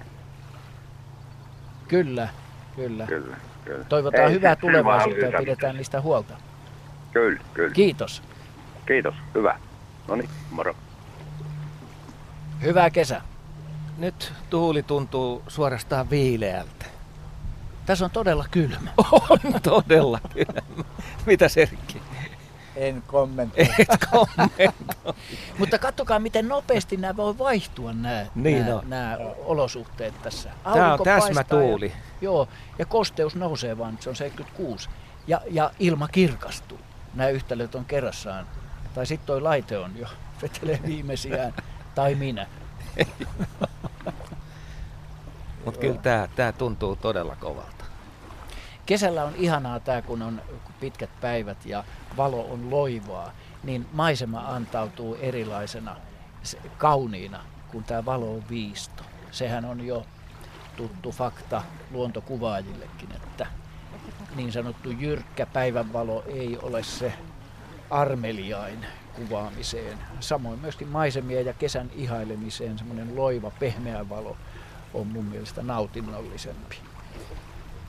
Kyllä, 1.88 2.28
kyllä. 2.76 3.06
Kyllä, 3.06 3.36
kyllä. 3.64 3.84
Toivotaan 3.84 4.28
Ei, 4.28 4.32
hyvää 4.32 4.56
tulevaisuutta 4.56 5.24
ja 5.26 5.38
pidetään 5.38 5.76
niistä 5.76 6.00
huolta. 6.00 6.34
Kyllä, 7.12 7.40
kyllä. 7.54 7.74
Kiitos. 7.74 8.22
Kiitos, 8.86 9.14
hyvä. 9.34 9.58
No 10.08 10.16
niin, 10.16 10.28
moro. 10.50 10.76
Hyvää 12.62 12.90
kesä. 12.90 13.20
Nyt 13.98 14.32
tuuli 14.50 14.82
tuntuu 14.82 15.42
suorastaan 15.48 16.10
viileältä. 16.10 16.86
Tässä 17.86 18.04
on 18.04 18.10
todella 18.10 18.44
kylmä. 18.50 18.90
On 19.30 19.38
todella 19.62 20.20
kylmä. 20.34 20.84
Mitä 21.26 21.48
Serkki? 21.48 22.02
En 22.76 23.02
kommentoi. 23.06 23.64
Et 23.78 23.88
kommentoi. 24.10 25.14
Mutta 25.58 25.78
katsokaa, 25.78 26.18
miten 26.18 26.48
nopeasti 26.48 26.96
nämä 26.96 27.16
voi 27.16 27.38
vaihtua 27.38 27.92
nämä, 27.92 28.26
Niin 28.34 28.64
nämä, 28.66 28.78
on. 28.78 28.90
nämä 28.90 29.18
olosuhteet 29.44 30.22
tässä. 30.22 30.50
Tää 30.64 30.72
on 30.72 30.80
Aurinko 30.80 31.04
täsmätuuli. 31.04 31.86
Ja, 31.86 31.94
joo, 32.20 32.48
ja 32.78 32.86
kosteus 32.86 33.36
nousee 33.36 33.78
vaan, 33.78 33.98
se 34.00 34.10
on 34.10 34.16
76. 34.16 34.88
Ja, 35.26 35.40
ja 35.50 35.70
ilma 35.78 36.08
kirkastuu. 36.08 36.78
Nämä 37.14 37.28
yhtälöt 37.30 37.74
on 37.74 37.84
kerrassaan. 37.84 38.46
Tai 38.94 39.06
sitten 39.06 39.26
toi 39.26 39.40
laite 39.40 39.78
on 39.78 39.92
jo, 39.96 40.06
vetelee 40.42 40.80
viimeisiään. 40.86 41.54
tai 41.94 42.14
minä. 42.14 42.46
Mutta 45.64 45.80
kyllä 45.80 45.98
tämä 45.98 46.28
tää 46.36 46.52
tuntuu 46.52 46.96
todella 46.96 47.36
kovalta. 47.36 47.81
Kesällä 48.86 49.24
on 49.24 49.34
ihanaa 49.36 49.80
tämä, 49.80 50.02
kun 50.02 50.22
on 50.22 50.42
pitkät 50.80 51.10
päivät 51.20 51.66
ja 51.66 51.84
valo 52.16 52.46
on 52.50 52.70
loivaa, 52.70 53.32
niin 53.62 53.88
maisema 53.92 54.40
antautuu 54.40 55.14
erilaisena, 55.20 55.96
se- 56.42 56.58
kauniina, 56.78 57.40
kun 57.70 57.84
tämä 57.84 58.04
valo 58.04 58.34
on 58.34 58.42
viisto. 58.50 59.02
Sehän 59.30 59.64
on 59.64 59.86
jo 59.86 60.06
tuttu 60.76 61.12
fakta 61.12 61.62
luontokuvaajillekin, 61.90 63.12
että 63.12 63.46
niin 64.36 64.52
sanottu 64.52 64.90
jyrkkä 64.90 65.46
päivänvalo 65.46 66.24
ei 66.26 66.58
ole 66.62 66.82
se 66.82 67.12
armeliain 67.90 68.86
kuvaamiseen. 69.16 69.98
Samoin 70.20 70.58
myöskin 70.58 70.88
maisemia 70.88 71.40
ja 71.40 71.52
kesän 71.52 71.90
ihailemiseen 71.94 72.78
semmoinen 72.78 73.16
loiva, 73.16 73.50
pehmeä 73.50 74.08
valo 74.08 74.36
on 74.94 75.06
mun 75.06 75.24
mielestä 75.24 75.62
nautinnollisempi. 75.62 76.91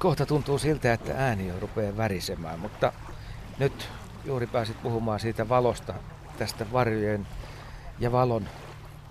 Kohta 0.04 0.26
tuntuu 0.26 0.60
siltä, 0.60 0.94
että 0.94 1.14
ääni 1.18 1.48
jo 1.48 1.60
rupeaa 1.60 1.98
värisemään, 1.98 2.60
mutta 2.60 2.94
nyt 3.60 3.90
juuri 4.26 4.48
pääsit 4.48 4.82
puhumaan 4.82 5.20
siitä 5.20 5.50
valosta, 5.50 5.94
tästä 6.38 6.66
varjojen 6.74 7.28
ja 8.00 8.12
valon 8.12 8.50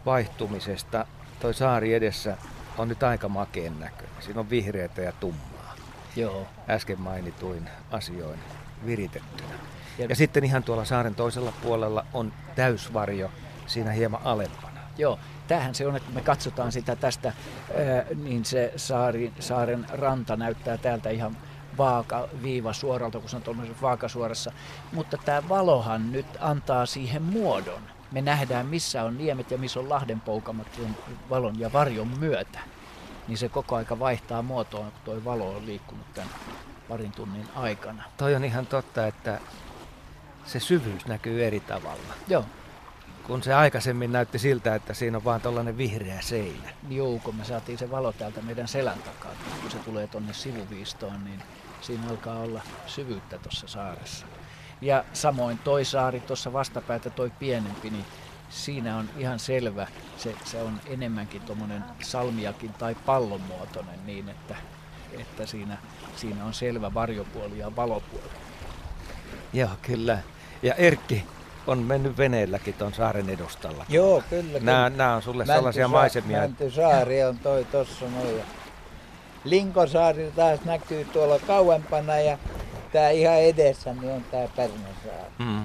vaihtumisesta. 0.07 1.07
Toi 1.41 1.55
saari 1.55 1.95
edessä 1.95 2.37
on 2.79 2.89
nyt 2.89 3.03
aika 3.03 3.29
makeen 3.29 3.81
näköinen. 3.81 4.23
Siinä 4.23 4.41
on 4.41 4.51
vihreätä 4.51 5.03
ja 5.03 5.13
tummaa. 5.13 5.75
Joo. 6.17 6.47
Äsken 6.69 7.01
mainituin 7.01 7.69
asioin 7.91 8.39
viritettynä. 8.87 9.55
Ja, 9.99 10.07
ja 10.07 10.17
sitten 10.17 10.45
ihan 10.45 10.63
tuolla 10.63 10.85
saaren 10.85 11.15
toisella 11.15 11.53
puolella 11.63 12.07
on 12.13 12.33
täysvarjo 12.55 13.31
siinä 13.67 13.93
hieman 13.93 14.21
alempana. 14.25 14.81
Joo, 14.99 15.19
tämähän 15.53 15.75
se 15.75 15.87
on, 15.87 15.97
että 15.97 16.13
me 16.13 16.21
katsotaan 16.21 16.73
sitä 16.73 16.97
tästä, 16.97 17.33
niin 18.25 18.45
se 18.45 18.73
saari, 18.77 19.33
saaren 19.41 19.87
ranta 19.93 20.37
näyttää 20.37 20.77
täältä 20.77 21.11
ihan 21.11 21.37
vaaka 21.79 22.29
viiva 22.43 22.73
suoralta, 22.73 23.21
kun 23.21 23.29
se 23.29 23.37
on 23.37 23.43
tuollaisessa 23.43 23.83
vaakasuorassa. 23.83 24.53
Mutta 24.93 25.17
tämä 25.25 25.49
valohan 25.49 26.13
nyt 26.13 26.27
antaa 26.41 26.87
siihen 26.87 27.23
muodon. 27.23 27.83
Me 28.13 28.23
nähdään, 28.23 28.67
missä 28.67 29.03
on 29.03 29.19
niemet 29.19 29.51
ja 29.51 29.59
missä 29.59 29.81
on 29.81 29.89
lahdenpoukamat 29.89 30.81
valon 31.31 31.61
ja 31.61 31.73
varjon 31.73 32.09
myötä. 32.19 32.59
Niin 33.29 33.39
se 33.39 33.49
koko 33.49 33.77
aika 33.77 33.99
vaihtaa 33.99 34.43
muotoa, 34.43 34.81
kun 34.81 34.93
tuo 35.05 35.25
valo 35.25 35.57
on 35.57 35.67
liikkunut 35.67 36.15
tämän 36.15 36.31
parin 36.89 37.13
tunnin 37.13 37.49
aikana. 37.55 38.03
Toi 38.17 38.35
on 38.35 38.45
ihan 38.45 38.67
totta, 38.67 39.07
että 39.07 39.41
se 40.45 40.61
syvyys 40.61 41.07
näkyy 41.07 41.47
eri 41.47 41.61
tavalla. 41.61 42.15
Joo. 42.29 42.45
Kun 43.27 43.43
se 43.43 43.55
aikaisemmin 43.55 44.13
näytti 44.13 44.39
siltä, 44.39 44.75
että 44.75 44.95
siinä 44.95 45.17
on 45.17 45.25
vaan 45.25 45.41
tällainen 45.41 45.79
vihreä 45.79 46.21
seinä. 46.21 46.71
Joo, 46.89 47.19
kun 47.25 47.37
me 47.37 47.45
saatiin 47.45 47.79
se 47.79 47.91
valo 47.91 48.13
täältä 48.13 48.43
meidän 48.43 48.69
selän 48.69 48.99
takaa. 48.99 49.33
Kun 49.63 49.71
se 49.71 49.79
tulee 49.79 50.07
tonne 50.07 50.33
sivuviistoon, 50.33 51.25
niin 51.25 51.43
siinä 51.81 52.09
alkaa 52.11 52.39
olla 52.39 52.63
syvyyttä 52.87 53.39
tuossa 53.39 53.67
saaressa. 53.67 54.27
Ja 54.81 55.05
samoin 55.13 55.59
toi 55.59 55.85
saari 55.85 56.21
tuossa 56.21 56.53
vastapäätä, 56.53 57.11
toi 57.11 57.31
pienempi, 57.39 57.91
niin 57.91 58.05
siinä 58.51 58.97
on 58.97 59.09
ihan 59.17 59.39
selvä, 59.39 59.87
se, 60.17 60.35
se 60.45 60.63
on 60.63 60.81
enemmänkin 60.87 61.43
tuommoinen 61.43 61.85
salmiakin 62.01 62.73
tai 62.73 62.95
pallonmuotoinen 63.07 64.07
niin, 64.07 64.29
että, 64.29 64.57
että 65.19 65.47
siinä, 65.47 65.79
siinä 66.17 66.45
on 66.45 66.55
selvä 66.55 66.95
varjopuoli 66.95 67.59
ja 67.59 67.77
valopuoli. 67.77 68.31
Joo, 69.53 69.71
kyllä. 69.83 70.19
Ja 70.63 70.75
Erkki 70.75 71.25
on 71.67 71.79
mennyt 71.79 72.19
veneelläkin 72.19 72.75
tuon 72.75 72.95
saaren 72.95 73.31
edustalla. 73.31 73.87
Joo, 73.89 74.23
kyllä. 74.31 74.59
Nämä, 74.61 74.91
nämä 74.91 75.15
on 75.15 75.23
sulle 75.23 75.47
sellaisia 75.47 75.89
maisemia. 75.89 76.39
Mäntysaari 76.41 77.25
on 77.25 77.39
toi 77.39 77.65
tossa 77.65 78.05
noin. 78.05 78.43
Linkosaari 79.45 80.33
taas 80.37 80.65
näkyy 80.65 81.05
tuolla 81.05 81.39
kauempana 81.39 82.19
ja 82.19 82.39
tää 82.93 83.11
ihan 83.11 83.37
edessä 83.37 83.95
niin 83.95 84.13
on 84.13 84.25
tää 84.31 84.49
Pärnäsaari. 84.57 85.33
Mm. 85.39 85.65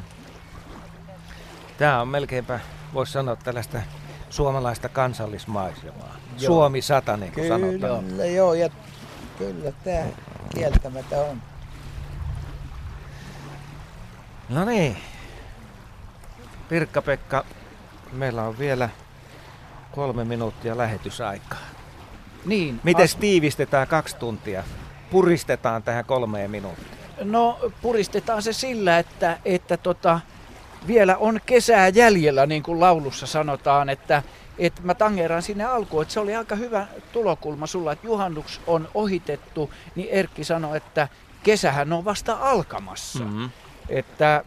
Tää 1.78 2.02
on 2.02 2.08
melkeinpä, 2.08 2.60
voisi 2.94 3.12
sanoa 3.12 3.36
tällaista 3.36 3.82
suomalaista 4.30 4.90
kansallismaisemaa. 4.90 6.16
Joo. 6.40 6.48
Suomi 6.48 6.82
sata, 6.82 7.18
niin 7.18 7.32
kuin 7.32 7.44
kyllä, 7.44 7.60
sanotaan. 7.60 8.34
joo, 8.36 8.54
ja 8.54 8.70
kyllä 9.38 9.72
tämä 9.84 10.06
kieltämättä 10.56 11.18
on. 11.18 11.42
No 14.50 14.66
niin. 14.66 14.98
Pirkka-Pekka, 16.70 17.46
meillä 18.12 18.44
on 18.44 18.60
vielä 18.60 18.90
kolme 19.92 20.24
minuuttia 20.24 20.78
lähetysaikaa. 20.78 21.60
Niin. 22.46 22.80
Miten 22.84 23.04
as... 23.04 23.16
tiivistetään 23.16 23.88
kaksi 23.88 24.18
tuntia? 24.18 24.64
Puristetaan 25.12 25.84
tähän 25.84 26.06
kolmeen 26.06 26.52
minuuttiin. 26.52 26.98
No 27.22 27.60
puristetaan 27.82 28.42
se 28.42 28.54
sillä, 28.54 29.00
että, 29.00 29.40
että 29.46 29.78
tota, 29.78 30.20
vielä 30.88 31.18
on 31.18 31.40
kesää 31.46 31.88
jäljellä, 31.88 32.46
niin 32.46 32.64
kuin 32.64 32.80
laulussa 32.80 33.28
sanotaan, 33.28 33.90
että, 33.90 34.24
että 34.58 34.82
mä 34.82 34.94
tangeraan 34.94 35.42
sinne 35.42 35.66
alkuun, 35.66 36.02
että 36.02 36.14
se 36.14 36.20
oli 36.20 36.36
aika 36.36 36.56
hyvä 36.56 36.88
tulokulma 37.12 37.68
sulla, 37.68 37.92
että 37.92 38.08
juhannus 38.08 38.62
on 38.68 38.90
ohitettu, 38.94 39.74
niin 39.96 40.10
Erkki 40.10 40.44
sanoi, 40.44 40.78
että 40.78 41.08
kesähän 41.44 41.94
on 41.94 42.06
vasta 42.06 42.38
alkamassa. 42.42 43.24
Mm-hmm. 43.24 43.50
Että 43.90 44.44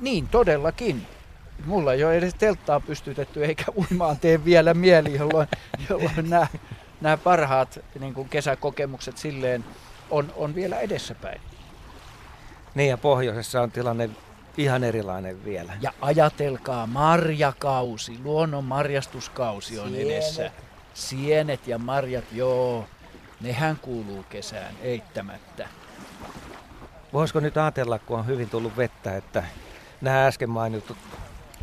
niin 0.00 0.28
todellakin. 0.28 1.06
Mulla 1.66 1.92
ei 1.92 2.04
ole 2.04 2.16
edes 2.16 2.34
telttaa 2.34 2.80
pystytetty 2.80 3.44
eikä 3.44 3.64
uimaan 3.76 4.18
tee 4.18 4.44
vielä 4.44 4.74
mieli, 4.74 5.14
jolloin, 5.14 5.48
jolloin 5.88 6.30
nämä, 6.30 6.46
nämä 7.00 7.16
parhaat 7.16 7.78
niin 8.00 8.14
kuin 8.14 8.28
kesäkokemukset 8.28 9.18
silleen 9.18 9.64
on, 10.10 10.32
on 10.36 10.54
vielä 10.54 10.80
edessäpäin. 10.80 11.40
Niin 12.74 12.90
ja 12.90 12.98
pohjoisessa 12.98 13.62
on 13.62 13.70
tilanne 13.70 14.10
ihan 14.56 14.84
erilainen 14.84 15.44
vielä. 15.44 15.72
Ja 15.80 15.92
ajatelkaa, 16.00 16.86
marjakausi, 16.86 18.18
luonnon 18.24 18.64
marjastuskausi 18.64 19.78
on 19.78 19.88
Sienet. 19.88 20.06
edessä. 20.10 20.50
Sienet 20.94 21.66
ja 21.66 21.78
marjat, 21.78 22.24
joo, 22.32 22.86
nehän 23.40 23.76
kuuluu 23.76 24.24
kesään 24.28 24.74
eittämättä. 24.82 25.68
Voisiko 27.12 27.40
nyt 27.40 27.56
ajatella, 27.56 27.98
kun 27.98 28.18
on 28.18 28.26
hyvin 28.26 28.50
tullut 28.50 28.76
vettä, 28.76 29.16
että 29.16 29.42
nämä 30.00 30.26
äsken 30.26 30.50
mainitut 30.50 30.96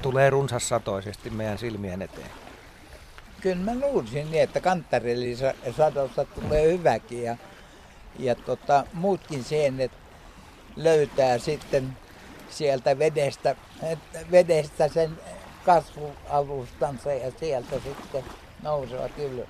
tulee 0.02 0.30
runsassatoisesti 0.30 1.30
meidän 1.30 1.57
silmien 1.57 2.02
eteen? 2.02 2.32
Kyllä 3.41 3.65
mä 3.65 3.88
luulisin 3.88 4.32
niin, 4.32 4.44
että 4.44 4.61
sadossa 5.78 6.26
tulee 6.26 6.72
hyväkin 6.72 7.24
ja, 7.24 7.38
ja 8.19 8.36
tota, 8.36 8.84
muutkin 8.94 9.44
sen, 9.44 9.80
että 9.80 9.98
löytää 10.76 11.38
sitten 11.38 11.98
sieltä 12.49 12.99
vedestä, 12.99 13.56
vedestä 14.32 14.88
sen 14.88 15.11
kasvualustansa 15.65 17.14
ja 17.14 17.32
sieltä 17.40 17.76
sitten 17.80 18.24
nousevat 18.64 19.11
ylös. 19.18 19.49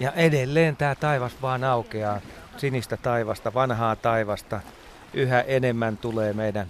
Ja 0.00 0.12
edelleen 0.12 0.76
tämä 0.76 0.94
taivas 0.94 1.32
vaan 1.42 1.64
aukeaa 1.64 2.20
sinistä 2.56 2.96
taivasta, 2.96 3.54
vanhaa 3.54 3.96
taivasta. 3.96 4.60
Yhä 5.14 5.40
enemmän 5.40 5.96
tulee 5.96 6.32
meidän 6.32 6.66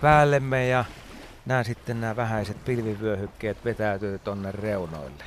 päällemme 0.00 0.68
ja 0.68 0.84
nämä 1.46 1.62
sitten 1.62 2.00
nämä 2.00 2.16
vähäiset 2.16 2.64
pilvivyöhykkeet 2.64 3.64
vetäytyy 3.64 4.18
tonne 4.18 4.52
reunoille. 4.52 5.24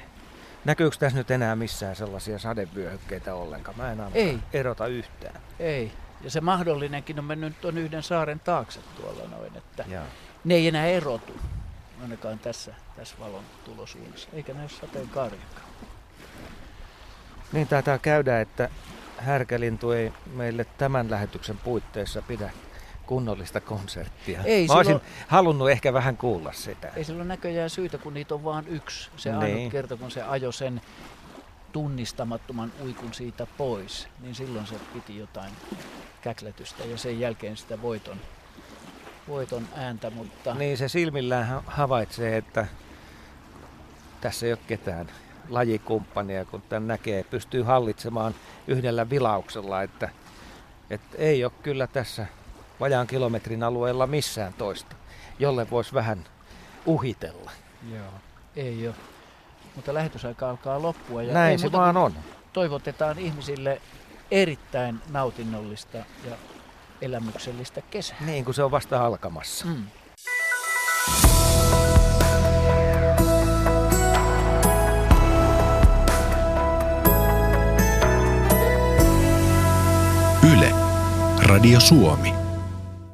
Näkyykö 0.65 0.98
tässä 0.99 1.18
nyt 1.18 1.31
enää 1.31 1.56
missään 1.56 1.95
sellaisia 1.95 2.39
sadevyöhykkeitä 2.39 3.35
ollenkaan? 3.35 3.77
Mä 3.77 3.91
en 3.91 3.99
ei. 4.14 4.39
erota 4.53 4.88
yhtään. 4.88 5.41
Ei. 5.60 5.91
Ja 6.22 6.31
se 6.31 6.41
mahdollinenkin 6.41 7.19
on 7.19 7.26
mennyt 7.26 7.61
tuon 7.61 7.77
yhden 7.77 8.03
saaren 8.03 8.39
taakse 8.39 8.80
tuolla 8.95 9.27
noin, 9.27 9.57
että 9.57 9.85
ja. 9.88 10.02
ne 10.44 10.56
ei 10.56 10.68
enää 10.68 10.85
erotu, 10.85 11.34
ainakaan 12.02 12.39
tässä, 12.39 12.73
tässä 12.95 13.15
valon 13.19 13.44
tulosuunnassa, 13.65 14.30
eikä 14.34 14.53
näy 14.53 14.69
sateenkaariakaan. 14.69 15.68
Niin 17.52 17.68
taitaa 17.68 17.98
käydä, 17.98 18.41
että 18.41 18.69
härkälintu 19.18 19.91
ei 19.91 20.14
meille 20.34 20.65
tämän 20.77 21.11
lähetyksen 21.11 21.57
puitteissa 21.57 22.22
pidä 22.22 22.52
kunnollista 23.08 23.62
konserttia. 23.62 24.44
Ei, 24.44 24.68
Mä 24.68 24.74
olisin 24.74 24.94
silloin, 24.94 25.14
halunnut 25.28 25.70
ehkä 25.70 25.94
vähän 25.94 26.18
kuulla 26.18 26.54
sitä. 26.54 26.92
Ei 26.96 27.04
sillä 27.04 27.18
ole 27.18 27.28
näköjään 27.28 27.70
syytä, 27.70 27.98
kun 27.98 28.14
niitä 28.14 28.36
on 28.36 28.44
vain 28.44 28.68
yksi. 28.68 29.10
Se 29.18 29.32
niin. 29.32 29.42
ainut 29.42 29.72
kerta, 29.72 29.98
kun 29.98 30.12
se 30.12 30.22
ajo 30.22 30.52
sen 30.52 30.82
tunnistamattoman 31.72 32.72
uikun 32.84 33.14
siitä 33.14 33.48
pois, 33.58 34.08
niin 34.22 34.36
silloin 34.36 34.68
se 34.68 34.76
piti 34.94 35.18
jotain 35.18 35.52
käkletystä 36.22 36.84
ja 36.84 36.98
sen 36.98 37.20
jälkeen 37.20 37.58
sitä 37.58 37.82
voiton, 37.82 38.18
voiton 39.28 39.68
ääntä. 39.76 40.10
Mutta... 40.10 40.54
Niin 40.54 40.78
se 40.78 40.88
silmillään 40.88 41.62
havaitsee, 41.66 42.38
että 42.38 42.68
tässä 44.22 44.46
ei 44.46 44.52
ole 44.52 44.60
ketään 44.68 45.12
lajikumppania, 45.50 46.46
kun 46.46 46.62
tämän 46.62 46.88
näkee, 46.88 47.24
pystyy 47.24 47.64
hallitsemaan 47.64 48.36
yhdellä 48.68 49.10
vilauksella, 49.10 49.84
että, 49.84 50.10
että 50.90 51.18
ei 51.18 51.44
ole 51.44 51.52
kyllä 51.64 51.88
tässä 51.88 52.26
vajaan 52.80 53.08
kilometrin 53.08 53.64
alueella 53.64 54.08
missään 54.08 54.54
toista, 54.54 54.95
jolle 55.40 55.70
voisi 55.70 55.94
vähän 55.94 56.26
uhitella. 56.86 57.52
Joo, 57.91 58.12
ei 58.56 58.88
ole. 58.88 58.95
Mutta 59.76 59.94
lähetysaika 59.94 60.49
alkaa 60.49 60.82
loppua. 60.82 61.24
Ja 61.24 61.34
Näin 61.34 61.60
se 61.60 61.72
vaan 61.72 61.98
on. 61.98 62.14
Toivotetaan 62.54 63.20
ihmisille 63.20 63.82
erittäin 64.32 64.99
nautinnollista 65.10 65.98
ja 65.98 66.36
elämyksellistä 67.02 67.82
kesää. 67.82 68.18
Niin 68.26 68.45
kuin 68.45 68.56
se 68.56 68.64
on 68.64 68.72
vasta 68.72 69.06
alkamassa. 69.06 69.66
Mm. 69.66 69.84
Yle, 80.54 80.72
Radio 81.44 81.80
Suomi. 81.80 82.47